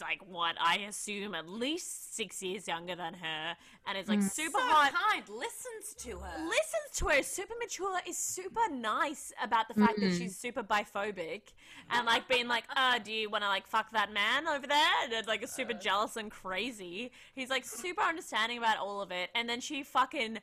like 0.00 0.20
what 0.28 0.56
I 0.60 0.78
assume 0.88 1.34
at 1.34 1.48
least 1.48 2.14
six 2.14 2.42
years 2.42 2.66
younger 2.68 2.94
than 2.96 3.14
her 3.14 3.56
and 3.86 3.98
is 3.98 4.08
like 4.08 4.22
super 4.22 4.58
So 4.58 4.64
hot 4.66 4.92
kind. 4.92 5.28
Listens 5.28 5.94
to 5.98 6.18
her. 6.18 6.38
listens 6.44 6.96
to 6.96 7.08
her, 7.08 7.22
super 7.22 7.54
mature, 7.60 7.98
is 8.06 8.18
super 8.18 8.68
nice 8.70 9.32
about 9.42 9.68
the 9.68 9.74
fact 9.74 10.00
that 10.00 10.12
she's 10.12 10.36
super 10.36 10.62
biphobic 10.62 11.42
and 11.90 12.06
like 12.06 12.28
being 12.28 12.48
like, 12.48 12.64
uh, 12.74 12.98
do 12.98 13.12
you 13.12 13.30
want 13.30 13.44
to 13.44 13.48
like 13.48 13.66
fuck 13.66 13.90
that 13.92 14.12
man 14.12 14.46
over 14.48 14.66
there? 14.66 14.76
And 15.04 15.12
it's, 15.12 15.26
like 15.28 15.42
a 15.42 15.48
super 15.48 15.72
jealous 15.72 16.16
and 16.16 16.30
crazy. 16.30 17.10
He's 17.34 17.50
like 17.50 17.64
super 17.64 18.02
understanding 18.02 18.58
about 18.58 18.78
all 18.78 19.00
of 19.02 19.10
it, 19.10 19.30
and 19.34 19.48
then 19.48 19.60
she 19.60 19.82
fucking 19.82 20.38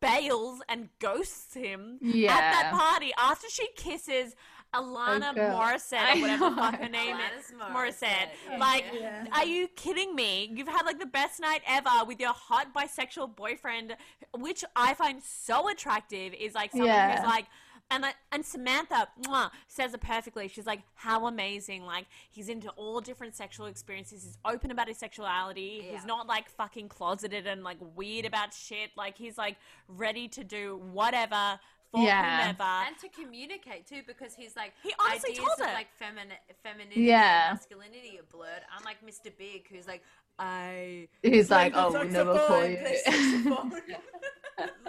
bails 0.00 0.60
and 0.68 0.88
ghosts 1.00 1.54
him 1.54 1.98
at 2.02 2.52
that 2.52 2.72
party 2.72 3.12
after 3.18 3.46
she 3.48 3.68
kisses 3.76 4.34
Alana 4.82 5.26
Oh, 5.26 5.28
uh, 5.28 5.32
girl. 5.32 5.58
Morissette 5.58 6.16
or 6.16 6.20
whatever 6.20 6.50
the 6.50 6.56
fuck 6.56 6.74
her 6.80 6.88
name 6.88 7.16
Alanis 7.16 7.38
is. 7.40 7.52
Morissette. 7.52 8.28
Morissette. 8.50 8.58
Like, 8.58 8.84
Yeah. 8.92 9.26
are 9.32 9.44
you 9.44 9.68
kidding 9.68 10.14
me? 10.14 10.50
You've 10.54 10.68
had 10.68 10.84
like 10.86 10.98
the 10.98 11.06
best 11.06 11.40
night 11.40 11.62
ever 11.66 11.90
with 12.06 12.20
your 12.20 12.32
hot 12.32 12.74
bisexual 12.74 13.36
boyfriend, 13.36 13.96
which 14.36 14.64
I 14.74 14.94
find 14.94 15.22
so 15.22 15.68
attractive. 15.68 16.34
Is 16.34 16.54
like 16.54 16.70
someone 16.72 16.88
Yeah. 16.88 17.16
who's 17.20 17.26
like. 17.26 17.46
And, 17.88 18.02
like, 18.02 18.16
and 18.32 18.44
Samantha 18.44 19.06
mwah, 19.22 19.52
says 19.68 19.94
it 19.94 20.00
perfectly. 20.00 20.48
She's 20.48 20.66
like, 20.66 20.80
"How 20.96 21.26
amazing! 21.28 21.84
Like 21.86 22.06
he's 22.28 22.48
into 22.48 22.68
all 22.70 23.00
different 23.00 23.36
sexual 23.36 23.66
experiences. 23.66 24.24
He's 24.24 24.38
open 24.44 24.72
about 24.72 24.88
his 24.88 24.98
sexuality. 24.98 25.82
Yeah. 25.84 25.92
He's 25.92 26.04
not 26.04 26.26
like 26.26 26.48
fucking 26.50 26.88
closeted 26.88 27.46
and 27.46 27.62
like 27.62 27.76
weird 27.94 28.24
about 28.24 28.52
shit. 28.52 28.90
Like 28.96 29.16
he's 29.16 29.38
like 29.38 29.56
ready 29.86 30.26
to 30.26 30.42
do 30.42 30.78
whatever 30.92 31.60
for 31.96 32.02
Yeah. 32.02 32.40
whomever." 32.42 32.62
and 32.86 32.98
to 32.98 33.08
communicate 33.08 33.86
too, 33.86 34.02
because 34.06 34.34
he's 34.34 34.54
like 34.56 34.72
He 34.82 34.92
honestly 34.98 35.30
ideas 35.32 35.46
told 35.46 35.60
of 35.60 35.68
it. 35.68 35.72
like 35.74 35.90
feminine, 35.98 36.36
femininity, 36.62 37.00
Yeah. 37.02 37.50
and 37.50 37.58
masculinity 37.58 38.18
are 38.18 38.24
blurred. 38.24 38.62
I'm 38.76 38.84
like 38.84 39.04
Mr. 39.04 39.36
Big, 39.36 39.68
who's 39.68 39.86
like, 39.86 40.02
I 40.38 41.08
He's 41.22 41.50
like, 41.50 41.72
oh, 41.74 41.92
we'll 41.92 42.04
never 42.04 42.38
call 42.46 42.66
you. 42.66 42.78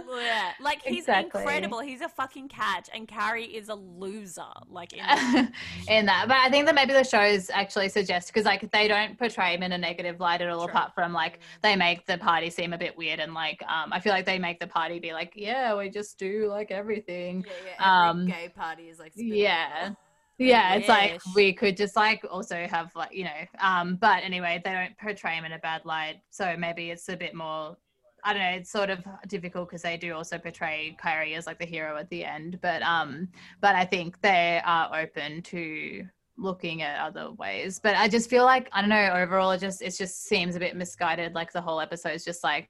Yeah, 0.10 0.52
like 0.62 0.82
he's 0.84 1.00
Exactly. 1.00 1.42
incredible. 1.42 1.80
He's 1.80 2.00
a 2.02 2.08
fucking 2.08 2.48
catch, 2.48 2.90
and 2.94 3.06
Carrie 3.08 3.44
is 3.46 3.68
a 3.68 3.76
loser. 3.76 4.42
Like 4.70 4.94
in 4.94 5.00
that. 5.06 5.52
in 5.90 6.06
that. 6.06 6.26
But 6.30 6.38
I 6.38 6.50
think 6.50 6.66
that 6.68 6.76
maybe 6.76 6.94
the 6.94 7.04
shows 7.04 7.50
actually 7.50 7.90
suggest 7.90 8.28
because 8.28 8.46
like 8.46 8.72
they 8.72 8.88
don't 8.88 9.18
portray 9.20 9.54
him 9.56 9.64
in 9.64 9.74
a 9.74 9.78
negative 9.78 10.20
light 10.22 10.42
at 10.42 10.50
all, 10.50 10.66
True. 10.66 10.70
apart 10.74 10.94
from 10.96 11.12
like 11.12 11.40
they 11.64 11.76
make 11.76 12.06
the 12.06 12.18
party 12.18 12.50
seem 12.50 12.72
a 12.72 12.78
bit 12.78 12.98
weird 12.98 13.20
and 13.20 13.34
like 13.34 13.62
um 13.68 13.92
I 13.92 14.00
feel 14.00 14.14
like 14.14 14.26
they 14.26 14.40
make 14.40 14.60
the 14.62 14.68
party 14.68 15.00
be 15.00 15.12
like, 15.12 15.34
yeah, 15.36 15.76
we 15.76 15.90
just 15.90 16.18
do 16.18 16.48
like 16.48 16.72
everything. 16.72 17.46
yeah, 17.46 17.54
yeah. 17.66 18.08
Every 18.10 18.22
Um, 18.22 18.28
gay 18.28 18.50
party 18.56 18.84
is 18.90 19.00
like, 19.00 19.12
yeah. 19.16 19.90
ball. 19.90 19.98
Yeah, 20.38 20.76
it's 20.76 20.88
like 20.88 21.20
we 21.36 21.54
could 21.54 21.76
just 21.76 21.96
like 21.96 22.24
also 22.30 22.68
have 22.70 22.96
like 22.96 23.14
you 23.14 23.24
know, 23.24 23.46
um, 23.60 23.96
but 23.96 24.24
anyway, 24.24 24.62
they 24.64 24.72
don't 24.72 24.98
portray 24.98 25.34
him 25.34 25.46
in 25.46 25.54
a 25.54 25.60
bad 25.60 25.84
light, 25.86 26.22
so 26.30 26.56
maybe 26.58 26.92
it's 26.92 27.10
a 27.10 27.18
bit 27.18 27.34
more. 27.34 27.78
I 28.24 28.34
don't 28.34 28.42
know. 28.42 28.50
It's 28.50 28.72
sort 28.72 28.90
of 28.90 29.00
difficult 29.28 29.70
because 29.70 29.82
they 29.82 29.98
do 29.98 30.14
also 30.14 30.38
portray 30.38 30.96
Carrie 31.02 31.36
as 31.36 31.48
like 31.48 31.60
the 31.60 31.66
hero 31.66 31.98
at 31.98 32.10
the 32.10 32.24
end, 32.24 32.60
but 32.62 32.82
um, 32.84 33.30
but 33.62 33.76
I 33.76 33.86
think 33.86 34.22
they 34.22 34.62
are 34.64 35.00
open 35.00 35.42
to 35.44 36.04
looking 36.38 36.84
at 36.84 37.00
other 37.00 37.32
ways. 37.32 37.80
But 37.80 37.96
I 37.96 38.08
just 38.08 38.30
feel 38.30 38.44
like 38.44 38.70
I 38.74 38.82
don't 38.82 38.90
know. 38.90 39.12
Overall, 39.14 39.52
it 39.52 39.60
just 39.60 39.82
it 39.82 39.96
just 39.98 40.26
seems 40.26 40.56
a 40.56 40.60
bit 40.60 40.76
misguided. 40.76 41.34
Like 41.34 41.52
the 41.52 41.62
whole 41.62 41.82
episode 41.82 42.14
is 42.14 42.24
just 42.24 42.44
like 42.44 42.70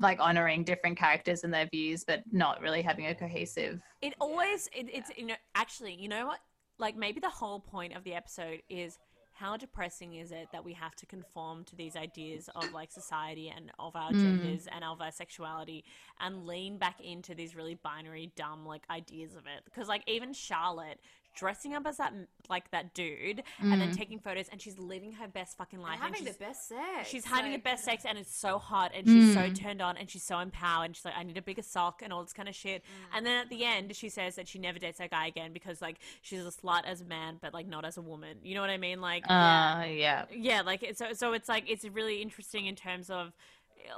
like 0.00 0.20
honoring 0.20 0.62
different 0.62 0.96
characters 0.96 1.42
and 1.42 1.52
their 1.52 1.68
views, 1.72 2.04
but 2.04 2.22
not 2.30 2.60
really 2.60 2.82
having 2.82 3.06
a 3.06 3.14
cohesive. 3.14 3.80
It 4.00 4.14
always 4.20 4.68
it, 4.72 4.86
it's 4.92 5.10
you 5.16 5.26
know 5.26 5.34
actually 5.54 5.94
you 5.94 6.08
know 6.08 6.26
what 6.26 6.38
like 6.78 6.96
maybe 6.96 7.20
the 7.20 7.28
whole 7.30 7.60
point 7.60 7.94
of 7.96 8.04
the 8.04 8.14
episode 8.14 8.62
is 8.68 8.98
how 9.32 9.56
depressing 9.56 10.14
is 10.14 10.30
it 10.30 10.46
that 10.52 10.64
we 10.64 10.72
have 10.74 10.94
to 10.94 11.06
conform 11.06 11.64
to 11.64 11.74
these 11.74 11.96
ideas 11.96 12.48
of 12.54 12.72
like 12.72 12.92
society 12.92 13.52
and 13.54 13.72
of 13.80 13.96
our 13.96 14.12
Mm. 14.12 14.20
genders 14.22 14.68
and 14.70 14.84
of 14.84 15.00
our 15.00 15.10
sexuality 15.10 15.84
and 16.20 16.46
lean 16.46 16.78
back 16.78 17.00
into 17.00 17.34
these 17.34 17.56
really 17.56 17.74
binary 17.74 18.30
dumb 18.36 18.64
like 18.64 18.84
ideas 18.90 19.34
of 19.34 19.46
it 19.46 19.64
because 19.64 19.88
like 19.88 20.04
even 20.06 20.32
Charlotte 20.32 21.00
dressing 21.34 21.74
up 21.74 21.86
as 21.86 21.96
that 21.96 22.12
like 22.48 22.70
that 22.70 22.94
dude 22.94 23.42
and 23.60 23.80
then 23.80 23.90
Mm. 23.90 23.96
taking 23.96 24.18
photos 24.18 24.48
and 24.50 24.60
she's 24.60 24.78
living 24.78 25.12
her 25.12 25.26
best 25.28 25.56
fucking 25.56 25.80
life 25.80 25.94
And 25.94 26.02
having 26.02 26.24
she's, 26.26 26.36
the 26.36 26.44
best 26.44 26.68
sex. 26.68 27.08
She's 27.08 27.24
having 27.24 27.52
like, 27.52 27.62
the 27.62 27.70
best 27.70 27.84
sex 27.84 28.04
and 28.04 28.18
it's 28.18 28.34
so 28.36 28.58
hot 28.58 28.92
and 28.94 29.06
she's 29.08 29.32
so 29.32 29.40
Mm. 29.40 29.54
turned 29.54 29.82
on 29.82 29.96
and 29.96 30.10
she's 30.10 30.22
so 30.22 30.38
empowered 30.38 30.86
and 30.86 30.96
she's 30.96 31.04
like, 31.04 31.16
I 31.16 31.22
need 31.22 31.36
a 31.36 31.42
bigger 31.42 31.62
sock 31.62 32.02
and 32.02 32.12
all 32.12 32.22
this 32.22 32.32
kind 32.32 32.48
of 32.48 32.54
shit. 32.54 32.84
And 33.14 33.24
then 33.26 33.40
at 33.42 33.48
the 33.50 33.64
end, 33.64 33.94
she 33.96 34.08
says 34.08 34.36
that 34.36 34.46
she 34.48 34.58
never 34.58 34.78
dates 34.78 34.98
that 34.98 35.10
guy 35.10 35.26
again 35.26 35.52
because 35.52 35.80
like 35.82 35.98
she's 36.22 36.40
a 36.44 36.50
slut 36.50 36.84
as 36.84 37.00
a 37.00 37.04
man, 37.04 37.38
but 37.40 37.52
like 37.54 37.66
not 37.66 37.84
as 37.84 37.96
a 37.96 38.02
woman. 38.02 38.38
You 38.42 38.54
know 38.54 38.60
what 38.60 38.70
I 38.70 38.76
mean? 38.78 39.00
Like, 39.00 39.24
Uh, 39.28 39.84
yeah. 39.88 40.26
yeah, 40.30 40.60
like 40.62 40.92
so 40.94 41.12
so 41.14 41.32
it's 41.32 41.48
like 41.48 41.64
it's 41.68 41.84
really 41.84 42.20
interesting 42.22 42.66
in 42.66 42.76
terms 42.76 43.10
of 43.10 43.32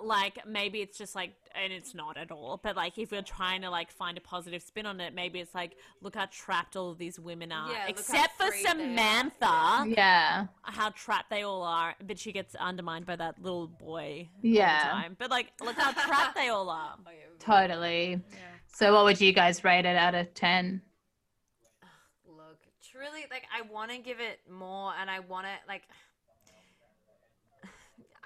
like 0.02 0.38
maybe 0.46 0.80
it's 0.80 0.98
just 0.98 1.14
like 1.14 1.32
and 1.54 1.72
it's 1.72 1.94
not 1.94 2.16
at 2.16 2.30
all 2.30 2.58
but 2.62 2.76
like 2.76 2.98
if 2.98 3.10
we're 3.12 3.22
trying 3.22 3.62
to 3.62 3.70
like 3.70 3.90
find 3.90 4.18
a 4.18 4.20
positive 4.20 4.60
spin 4.62 4.84
on 4.86 5.00
it 5.00 5.14
maybe 5.14 5.38
it's 5.40 5.54
like 5.54 5.76
look 6.00 6.14
how 6.16 6.26
trapped 6.30 6.76
all 6.76 6.90
of 6.90 6.98
these 6.98 7.18
women 7.18 7.52
are 7.52 7.70
Yeah, 7.70 7.86
except 7.88 8.36
for 8.36 8.46
free 8.48 8.62
they 8.62 8.68
are. 8.68 8.72
samantha 8.72 9.84
Yeah. 9.88 10.46
how 10.62 10.90
trapped 10.90 11.30
they 11.30 11.42
all 11.42 11.62
are, 11.62 11.94
but 12.06 12.18
she 12.18 12.32
gets 12.32 12.54
undermined 12.56 13.06
by 13.06 13.16
that 13.16 13.40
little 13.42 13.68
boy. 13.68 14.28
Yeah. 14.42 14.82
time. 14.90 15.16
But 15.18 15.30
like, 15.30 15.52
look 15.62 15.76
how 15.76 15.92
trapped 15.92 16.34
they 16.36 16.48
all 16.48 16.68
are. 16.68 16.96
Oh, 17.06 17.10
yeah. 17.10 17.26
Totally. 17.38 18.20
So, 18.72 18.92
what 18.94 19.04
would 19.04 19.20
you 19.20 19.32
guys 19.32 19.62
rate 19.64 19.84
it 19.86 19.96
out 19.96 20.14
of 20.14 20.32
10? 20.34 20.82
Look, 22.26 22.58
truly, 22.90 23.24
like 23.30 23.44
I 23.56 23.62
want 23.72 23.90
to 23.90 23.98
give 23.98 24.20
it 24.20 24.40
more, 24.50 24.92
and 25.00 25.10
I 25.10 25.20
want 25.20 25.46
to 25.46 25.52
like. 25.68 25.82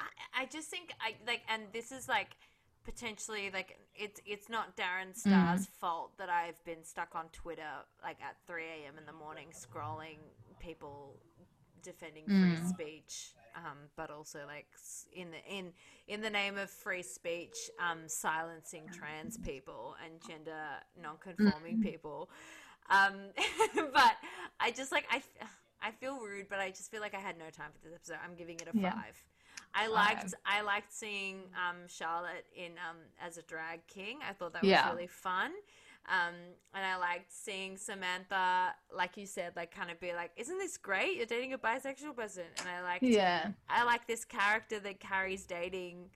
I, 0.00 0.42
I 0.42 0.46
just 0.46 0.68
think 0.68 0.94
I 1.00 1.14
like, 1.26 1.42
and 1.48 1.64
this 1.72 1.92
is 1.92 2.08
like 2.08 2.36
potentially 2.84 3.50
like 3.52 3.78
it's 3.94 4.20
it's 4.26 4.48
not 4.48 4.76
Darren 4.76 5.14
Star's 5.14 5.66
fault 5.80 6.12
that 6.18 6.30
I've 6.30 6.62
been 6.64 6.84
stuck 6.84 7.14
on 7.14 7.26
Twitter 7.32 7.70
like 8.02 8.18
at 8.22 8.36
3 8.46 8.64
a.m. 8.64 8.98
in 8.98 9.06
the 9.06 9.12
morning 9.12 9.48
scrolling 9.52 10.18
people 10.60 11.16
defending 11.82 12.28
free 12.28 12.56
Mm. 12.56 12.66
speech, 12.68 13.34
um, 13.56 13.78
but 13.96 14.10
also 14.10 14.40
like 14.46 14.66
in 15.14 15.30
the 15.30 15.38
in 15.58 15.72
in 16.08 16.20
the 16.22 16.30
name 16.30 16.58
of 16.58 16.70
free 16.70 17.02
speech, 17.02 17.70
um, 17.78 18.08
silencing 18.08 18.88
trans 18.90 19.36
people 19.36 19.96
and 20.04 20.20
gender 20.22 20.64
non-conforming 21.00 21.78
people. 21.78 22.30
Um, 22.90 23.14
but 23.92 24.16
I 24.60 24.70
just 24.72 24.92
like 24.92 25.06
I, 25.10 25.22
I 25.82 25.90
feel 25.92 26.18
rude, 26.20 26.48
but 26.48 26.60
I 26.60 26.70
just 26.70 26.90
feel 26.90 27.00
like 27.00 27.14
I 27.14 27.20
had 27.20 27.38
no 27.38 27.50
time 27.50 27.70
for 27.72 27.88
this 27.88 27.94
episode. 27.94 28.18
I'm 28.24 28.34
giving 28.36 28.60
it 28.60 28.68
a 28.68 28.72
Yeah. 28.72 28.92
five. 28.92 29.22
I 29.74 29.86
liked 29.86 30.34
I 30.44 30.62
liked 30.62 30.92
seeing 30.92 31.42
um, 31.54 31.76
Charlotte 31.88 32.46
in 32.54 32.72
um, 32.72 32.96
as 33.24 33.38
a 33.38 33.42
drag 33.42 33.86
king. 33.86 34.18
I 34.28 34.32
thought 34.32 34.52
that 34.54 34.62
was 34.62 34.70
Yeah. 34.70 34.90
really 34.90 35.06
fun. 35.06 35.52
Um, 36.08 36.34
and 36.74 36.84
I 36.84 36.96
liked 36.96 37.30
seeing 37.30 37.76
Samantha, 37.76 38.74
like 38.94 39.16
you 39.16 39.26
said, 39.26 39.52
like 39.54 39.72
kind 39.72 39.90
of 39.90 40.00
be 40.00 40.12
like, 40.12 40.32
"Isn't 40.36 40.58
this 40.58 40.76
great? 40.76 41.16
You're 41.16 41.26
dating 41.26 41.52
a 41.52 41.58
bisexual 41.58 42.16
person." 42.16 42.44
And 42.58 42.68
I 42.68 42.82
liked, 42.82 43.02
Yeah. 43.04 43.52
I 43.68 43.84
like 43.84 44.06
this 44.06 44.24
character 44.24 44.80
that 44.80 44.98
Carrie's 44.98 45.44
dating, 45.44 46.10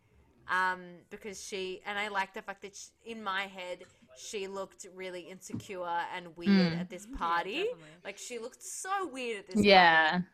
um, 0.49 0.81
because 1.11 1.41
she 1.43 1.81
and 1.87 1.99
I 1.99 2.09
like 2.09 2.35
the 2.35 2.43
fact 2.43 2.63
that 2.63 2.75
she, 2.75 2.89
in 3.13 3.23
my 3.23 3.43
head 3.43 3.85
she 4.17 4.47
looked 4.47 4.87
really 4.95 5.23
insecure 5.23 5.85
and 6.15 6.37
weird 6.37 6.73
Mm. 6.75 6.81
at 6.81 6.89
this 6.89 7.07
party. 7.19 7.65
definitely. 7.65 7.85
like 8.05 8.17
she 8.19 8.39
looked 8.39 8.63
so 8.63 9.07
weird 9.09 9.41
at 9.41 9.47
this. 9.49 9.55
party. 9.57 10.25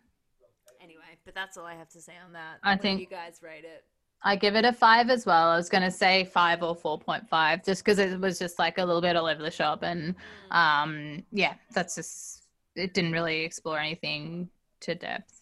Yeah. 0.81 0.85
Anyway, 0.85 1.19
but 1.25 1.35
that's 1.35 1.57
all 1.57 1.65
I 1.67 1.75
have 1.75 1.89
to 1.91 2.01
say 2.01 2.15
on 2.25 2.33
that. 2.33 2.59
I 2.63 2.73
What 2.73 2.83
think- 2.83 3.01
you 3.01 3.07
guys 3.07 3.41
rate 3.43 3.65
it. 3.65 3.85
I 4.23 4.37
give 4.37 4.55
it 4.55 4.67
a 4.67 4.73
five 4.75 5.09
as 5.09 5.25
well. 5.25 5.49
I 5.49 5.57
was 5.57 5.71
going 5.71 5.83
to 5.83 5.91
say 5.91 6.25
five 6.25 6.63
or 6.63 6.77
4.5 6.77 7.65
just 7.65 7.83
because 7.83 7.99
it 7.99 8.21
was 8.21 8.39
just 8.39 8.59
like 8.59 8.77
a 8.77 8.85
little 8.85 9.01
bit 9.01 9.17
all 9.17 9.27
over 9.27 9.43
the 9.43 9.51
shop. 9.51 9.83
And 9.83 10.15
um, 10.51 11.23
yeah, 11.33 11.55
that's 11.73 11.95
just, 11.95 12.43
it 12.77 12.93
didn't 12.93 13.13
really 13.13 13.41
explore 13.45 13.79
anything 13.79 14.51
to 14.81 14.95
depth. 14.95 15.41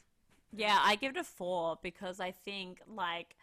Yeah, 0.52 0.78
I 0.80 0.94
give 0.94 1.16
it 1.16 1.18
a 1.18 1.24
four 1.24 1.76
because 1.82 2.20
I 2.20 2.30
think 2.30 2.80
like 2.86 3.34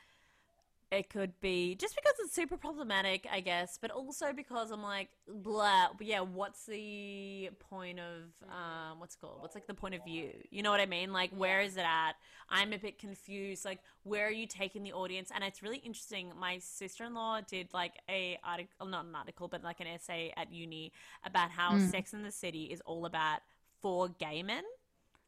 it 0.92 1.10
could 1.10 1.40
be 1.42 1.76
just 1.76 1.96
because 1.96 2.14
it's 2.20 2.34
super 2.34 2.58
problematic, 2.58 3.28
I 3.32 3.40
guess, 3.40 3.78
but 3.82 3.92
also 3.92 4.32
because 4.34 4.72
I'm 4.72 4.84
like, 4.84 5.10
blah. 5.28 5.88
Yeah, 6.00 6.22
what's 6.22 6.66
the 6.66 7.50
point 7.60 8.00
of 8.00 8.50
um, 8.50 9.00
what's 9.00 9.16
it 9.16 9.22
called? 9.22 9.42
What's 9.42 9.56
like 9.56 9.68
the 9.68 9.74
point 9.74 9.96
of 9.96 10.04
view? 10.04 10.30
You 10.52 10.62
know 10.64 10.72
what 10.72 10.80
I 10.80 10.86
mean? 10.86 11.12
Like, 11.12 11.32
where 11.32 11.62
is 11.62 11.76
it 11.76 11.86
at? 11.86 12.14
I'm 12.50 12.72
a 12.72 12.78
bit 12.78 13.00
confused. 13.00 13.66
Like, 13.66 13.80
where 14.04 14.28
are 14.28 14.32
you 14.32 14.46
taking 14.48 14.84
the 14.84 14.94
audience? 14.94 15.32
And 15.34 15.44
it's 15.44 15.64
really 15.64 15.78
interesting. 15.78 16.32
My 16.40 16.60
sister-in-law 16.60 17.42
did 17.42 17.70
like 17.74 17.94
a 18.08 18.38
article, 18.44 18.86
not 18.86 19.06
an 19.06 19.16
article, 19.16 19.48
but 19.48 19.64
like 19.64 19.80
an 19.80 19.88
essay 19.88 20.34
at 20.38 20.52
uni 20.54 20.92
about 21.26 21.50
how 21.50 21.74
Mm. 21.74 21.90
Sex 21.92 22.14
in 22.14 22.22
the 22.24 22.32
City 22.32 22.66
is 22.66 22.82
all 22.86 23.06
about 23.06 23.40
for 23.82 24.08
gay 24.08 24.44
men 24.44 24.64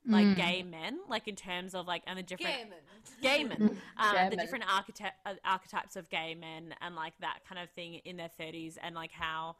like 0.08 0.26
Mm. 0.26 0.36
gay 0.36 0.64
men, 0.64 1.00
like 1.10 1.28
in 1.28 1.36
terms 1.36 1.76
of 1.76 1.86
like 1.88 2.02
and 2.08 2.18
the 2.18 2.24
different 2.24 2.56
Gaiman. 2.56 3.22
gay 3.22 3.44
men, 3.44 3.62
um, 3.98 4.16
Gay 4.16 4.30
the 4.30 4.36
men. 4.36 4.46
different 4.46 4.64
archety- 4.66 5.12
uh, 5.26 5.34
archetypes 5.44 5.96
of 5.96 6.10
gay 6.10 6.34
men, 6.36 6.74
and 6.82 6.96
like 6.96 7.14
that 7.20 7.40
kind 7.48 7.60
of 7.62 7.70
thing 7.72 7.96
in 8.06 8.18
their 8.18 8.30
thirties, 8.38 8.78
and 8.82 8.96
like 8.96 9.12
how, 9.12 9.56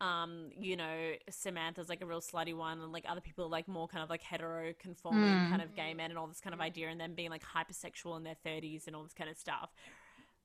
um, 0.00 0.50
you 0.58 0.76
know, 0.76 1.12
Samantha's 1.28 1.88
like 1.88 2.00
a 2.02 2.06
real 2.06 2.20
slutty 2.20 2.56
one, 2.56 2.80
and 2.80 2.92
like 2.92 3.04
other 3.08 3.20
people 3.20 3.44
are 3.46 3.48
like 3.50 3.68
more 3.68 3.88
kind 3.88 4.02
of 4.02 4.08
like 4.10 4.22
hetero 4.22 4.72
conforming 4.78 5.24
Mm. 5.28 5.48
kind 5.50 5.62
of 5.62 5.74
gay 5.74 5.92
men, 5.92 6.10
and 6.10 6.18
all 6.18 6.26
this 6.28 6.40
kind 6.40 6.54
of 6.54 6.60
idea, 6.60 6.88
and 6.88 7.00
them 7.00 7.14
being 7.14 7.30
like 7.30 7.42
hypersexual 7.44 8.16
in 8.16 8.22
their 8.22 8.36
thirties 8.44 8.86
and 8.86 8.94
all 8.94 9.02
this 9.02 9.14
kind 9.14 9.28
of 9.28 9.36
stuff. 9.36 9.70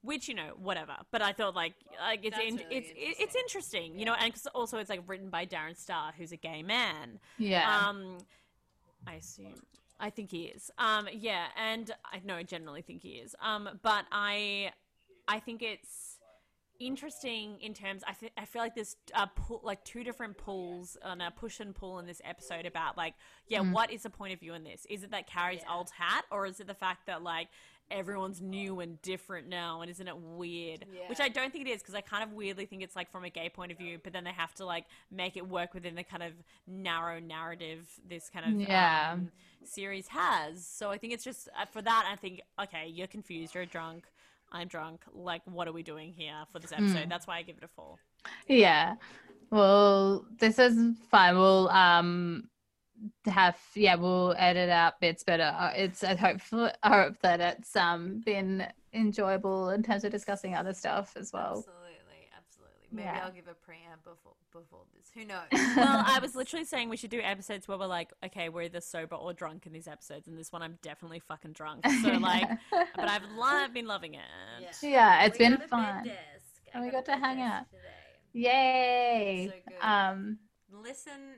Which 0.01 0.27
you 0.27 0.35
know, 0.35 0.53
whatever. 0.57 0.97
But 1.11 1.21
I 1.23 1.33
thought 1.33 1.55
like 1.55 1.73
like 1.99 2.19
it's 2.23 2.37
in, 2.37 2.57
really 2.57 2.75
it's 2.75 2.89
it- 2.89 3.15
it's 3.23 3.35
interesting, 3.35 3.97
you 3.97 4.05
know, 4.05 4.13
and 4.13 4.31
'cause 4.33 4.45
also 4.53 4.77
it's 4.77 4.89
like 4.89 5.01
written 5.07 5.29
by 5.29 5.45
Darren 5.45 5.75
Star, 5.77 6.13
who's 6.17 6.31
a 6.31 6.37
gay 6.37 6.61
man. 6.61 7.19
Yeah. 7.39 7.87
Um, 7.87 8.17
I 9.07 9.13
assume. 9.15 9.53
I 9.99 10.09
think 10.09 10.31
he 10.31 10.43
is. 10.43 10.71
Um, 10.77 11.07
yeah, 11.13 11.45
and 11.57 11.89
I 12.05 12.19
know 12.25 12.35
I 12.35 12.43
generally 12.43 12.81
think 12.81 13.01
he 13.01 13.11
is. 13.11 13.33
Um, 13.41 13.69
but 13.81 14.05
I, 14.11 14.71
I 15.27 15.39
think 15.39 15.61
it's 15.61 16.17
interesting 16.79 17.57
in 17.61 17.73
terms. 17.73 18.03
I 18.05 18.11
th- 18.13 18.33
I 18.37 18.43
feel 18.45 18.61
like 18.61 18.75
there's 18.75 18.97
uh, 19.13 19.27
pull, 19.27 19.61
like 19.63 19.83
two 19.85 20.03
different 20.03 20.37
pulls 20.37 20.97
on 21.03 21.21
a 21.21 21.31
push 21.31 21.59
and 21.61 21.73
pull 21.73 21.99
in 21.99 22.05
this 22.05 22.21
episode 22.25 22.65
about 22.65 22.97
like 22.97 23.13
yeah, 23.47 23.59
Mm. 23.61 23.71
what 23.71 23.91
is 23.91 24.03
the 24.03 24.09
point 24.09 24.33
of 24.33 24.39
view 24.39 24.53
in 24.53 24.63
this? 24.63 24.85
Is 24.89 25.03
it 25.03 25.11
that 25.11 25.27
Carrie's 25.27 25.61
old 25.71 25.89
hat, 25.91 26.25
or 26.31 26.45
is 26.45 26.59
it 26.59 26.67
the 26.67 26.73
fact 26.73 27.05
that 27.07 27.23
like 27.23 27.47
everyone's 27.91 28.41
new 28.41 28.79
and 28.79 29.01
different 29.01 29.47
now, 29.47 29.81
and 29.81 29.89
isn't 29.91 30.07
it 30.07 30.17
weird? 30.17 30.85
Which 31.07 31.19
I 31.19 31.29
don't 31.29 31.51
think 31.51 31.67
it 31.67 31.71
is 31.71 31.81
because 31.81 31.95
I 31.95 32.01
kind 32.01 32.23
of 32.23 32.33
weirdly 32.33 32.65
think 32.65 32.81
it's 32.81 32.95
like 32.95 33.11
from 33.11 33.23
a 33.23 33.29
gay 33.29 33.49
point 33.49 33.71
of 33.71 33.77
view, 33.77 33.99
but 34.03 34.13
then 34.13 34.23
they 34.23 34.31
have 34.31 34.53
to 34.55 34.65
like 34.65 34.85
make 35.11 35.37
it 35.37 35.47
work 35.47 35.73
within 35.73 35.95
the 35.95 36.03
kind 36.03 36.23
of 36.23 36.31
narrow 36.67 37.19
narrative 37.19 37.87
this 38.07 38.29
kind 38.29 38.45
of 38.61 38.67
Yeah. 38.67 39.11
um, 39.13 39.31
series 39.63 40.07
has. 40.07 40.65
So 40.65 40.89
I 40.91 40.97
think 40.97 41.13
it's 41.13 41.23
just 41.23 41.47
uh, 41.59 41.65
for 41.65 41.81
that. 41.81 42.09
I 42.11 42.15
think 42.15 42.41
okay, 42.61 42.87
you're 42.87 43.07
confused, 43.07 43.55
you're 43.55 43.65
drunk. 43.65 44.05
I'm 44.51 44.67
drunk. 44.67 45.01
Like, 45.13 45.41
what 45.45 45.67
are 45.67 45.73
we 45.73 45.83
doing 45.83 46.13
here 46.13 46.43
for 46.51 46.59
this 46.59 46.71
episode? 46.71 47.09
That's 47.09 47.27
why 47.27 47.37
I 47.37 47.41
give 47.41 47.57
it 47.57 47.63
a 47.63 47.67
four. 47.67 47.97
Yeah. 48.47 48.95
Well, 49.51 50.25
this 50.39 50.59
is 50.59 50.95
fine. 51.11 51.35
We'll 51.35 51.69
um 51.69 52.49
have 53.25 53.57
yeah, 53.75 53.95
we'll 53.95 54.35
edit 54.37 54.69
out 54.69 54.99
bits, 54.99 55.23
but 55.23 55.39
uh, 55.39 55.71
it's 55.75 56.03
I 56.03 56.15
hope 56.15 56.39
I 56.83 57.03
hope 57.03 57.19
that 57.21 57.39
it's 57.41 57.75
um 57.75 58.21
been 58.25 58.67
enjoyable 58.93 59.69
in 59.71 59.83
terms 59.83 60.03
of 60.03 60.11
discussing 60.11 60.55
other 60.55 60.73
stuff 60.73 61.13
as 61.17 61.31
well. 61.33 61.57
Absolutely, 61.57 62.29
absolutely. 62.37 62.87
Maybe 62.91 63.05
Yeah. 63.05 63.21
I'll 63.25 63.31
give 63.31 63.47
a 63.47 63.51
preamp 63.51 64.03
before 64.03 64.33
before 64.53 64.83
this. 64.97 65.11
Who 65.13 65.25
knows? 65.25 65.47
Well, 65.75 66.03
I 66.07 66.19
was 66.21 66.35
literally 66.35 66.65
saying 66.65 66.87
we 66.89 66.95
should 66.97 67.09
do 67.09 67.19
episodes 67.21 67.67
where 67.67 67.77
we're 67.77 67.85
like, 67.87 68.13
okay, 68.25 68.47
we're 68.49 68.63
either 68.63 68.79
sober 68.81 69.15
or 69.15 69.33
drunk 69.33 69.65
in 69.65 69.73
these 69.73 69.87
episodes, 69.87 70.27
and 70.27 70.37
this 70.37 70.51
one 70.53 70.61
I'm 70.61 70.77
definitely 70.81 71.19
fucking 71.19 71.51
drunk. 71.53 71.85
So 72.01 72.09
like, 72.11 72.47
but 72.71 73.09
I've 73.09 73.23
lo- 73.35 73.67
been 73.73 73.87
loving 73.87 74.13
it. 74.13 74.21
Yeah, 74.81 75.25
it's 75.25 75.37
We 75.37 75.45
been 75.45 75.51
got 75.51 75.59
a 75.59 75.61
bed 75.63 75.69
fun. 75.69 76.03
desk. 76.05 76.61
And 76.73 76.83
we 76.83 76.89
a 76.89 76.91
got 76.93 77.05
to 77.05 77.17
hang 77.17 77.41
out. 77.41 77.65
today. 77.69 77.81
Yay. 78.47 79.47
So 79.47 79.53
good. 79.71 79.85
Um 79.85 80.37
listen 80.71 81.35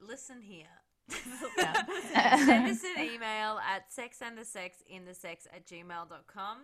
listen 0.00 0.40
here. 0.40 0.66
Send 1.10 2.68
us 2.68 2.84
an 2.84 3.04
email 3.04 3.58
at 3.58 3.90
sexandthesex 3.90 5.46
at 5.52 5.66
gmail.com 5.66 6.58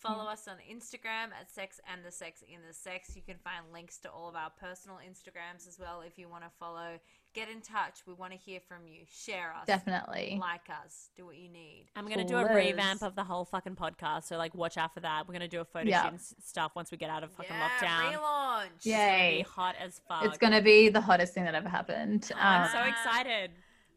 follow 0.00 0.24
mm. 0.24 0.32
us 0.32 0.48
on 0.48 0.56
instagram 0.72 1.28
at 1.38 1.50
sex 1.50 1.80
and 1.92 2.04
the 2.04 2.10
sex 2.10 2.42
in 2.48 2.60
the 2.66 2.72
sex 2.72 3.14
you 3.14 3.22
can 3.22 3.36
find 3.44 3.70
links 3.72 3.98
to 3.98 4.10
all 4.10 4.28
of 4.28 4.34
our 4.34 4.50
personal 4.58 4.98
instagrams 4.98 5.68
as 5.68 5.78
well 5.78 6.00
if 6.00 6.18
you 6.18 6.28
want 6.28 6.42
to 6.42 6.50
follow 6.58 6.98
get 7.32 7.48
in 7.48 7.60
touch 7.60 8.00
we 8.06 8.12
want 8.14 8.32
to 8.32 8.38
hear 8.38 8.58
from 8.66 8.86
you 8.86 9.00
share 9.08 9.52
us 9.52 9.66
definitely. 9.66 10.36
like 10.40 10.68
us 10.84 11.10
do 11.16 11.24
what 11.24 11.36
you 11.36 11.48
need 11.48 11.86
I'm 11.94 12.08
gonna 12.08 12.24
do 12.24 12.36
a 12.36 12.52
revamp 12.54 13.02
of 13.02 13.14
the 13.14 13.22
whole 13.24 13.44
fucking 13.44 13.76
podcast. 13.76 14.24
So 14.24 14.36
like, 14.36 14.54
watch 14.54 14.76
out 14.76 14.92
for 14.94 15.00
that. 15.00 15.26
We're 15.28 15.32
gonna 15.34 15.46
do 15.48 15.60
a 15.60 15.64
photo 15.64 15.88
Yeah. 15.88 16.02
shoot 16.04 16.08
and 16.12 16.20
stuff 16.44 16.72
once 16.74 16.90
we 16.90 16.96
get 16.96 17.08
out 17.10 17.22
of 17.22 17.32
fucking 17.32 17.54
yeah, 17.56 17.68
lockdown. 17.80 18.12
relaunch 18.14 18.66
It's 18.76 18.84
gonna 18.86 18.96
be 18.96 19.24
Yay. 19.36 19.44
hot 19.48 19.74
as 19.80 20.00
fuck. 20.08 20.24
It's 20.24 20.38
gonna 20.38 20.60
be 20.62 20.88
the 20.88 21.00
hottest 21.00 21.34
thing 21.34 21.44
that 21.44 21.54
ever 21.54 21.68
happened. 21.68 22.30
I'm 22.36 22.62
Um, 22.62 22.68
so 22.70 22.82
excited. 22.82 23.52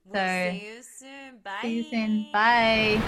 we'll 0.05 0.13
So- 0.13 0.51
see 0.51 0.65
you 0.67 0.83
soon 0.83 1.37
bye 1.43 1.59
see 1.61 1.75
you 1.77 1.83
soon. 1.83 2.31
Bye. 2.31 2.99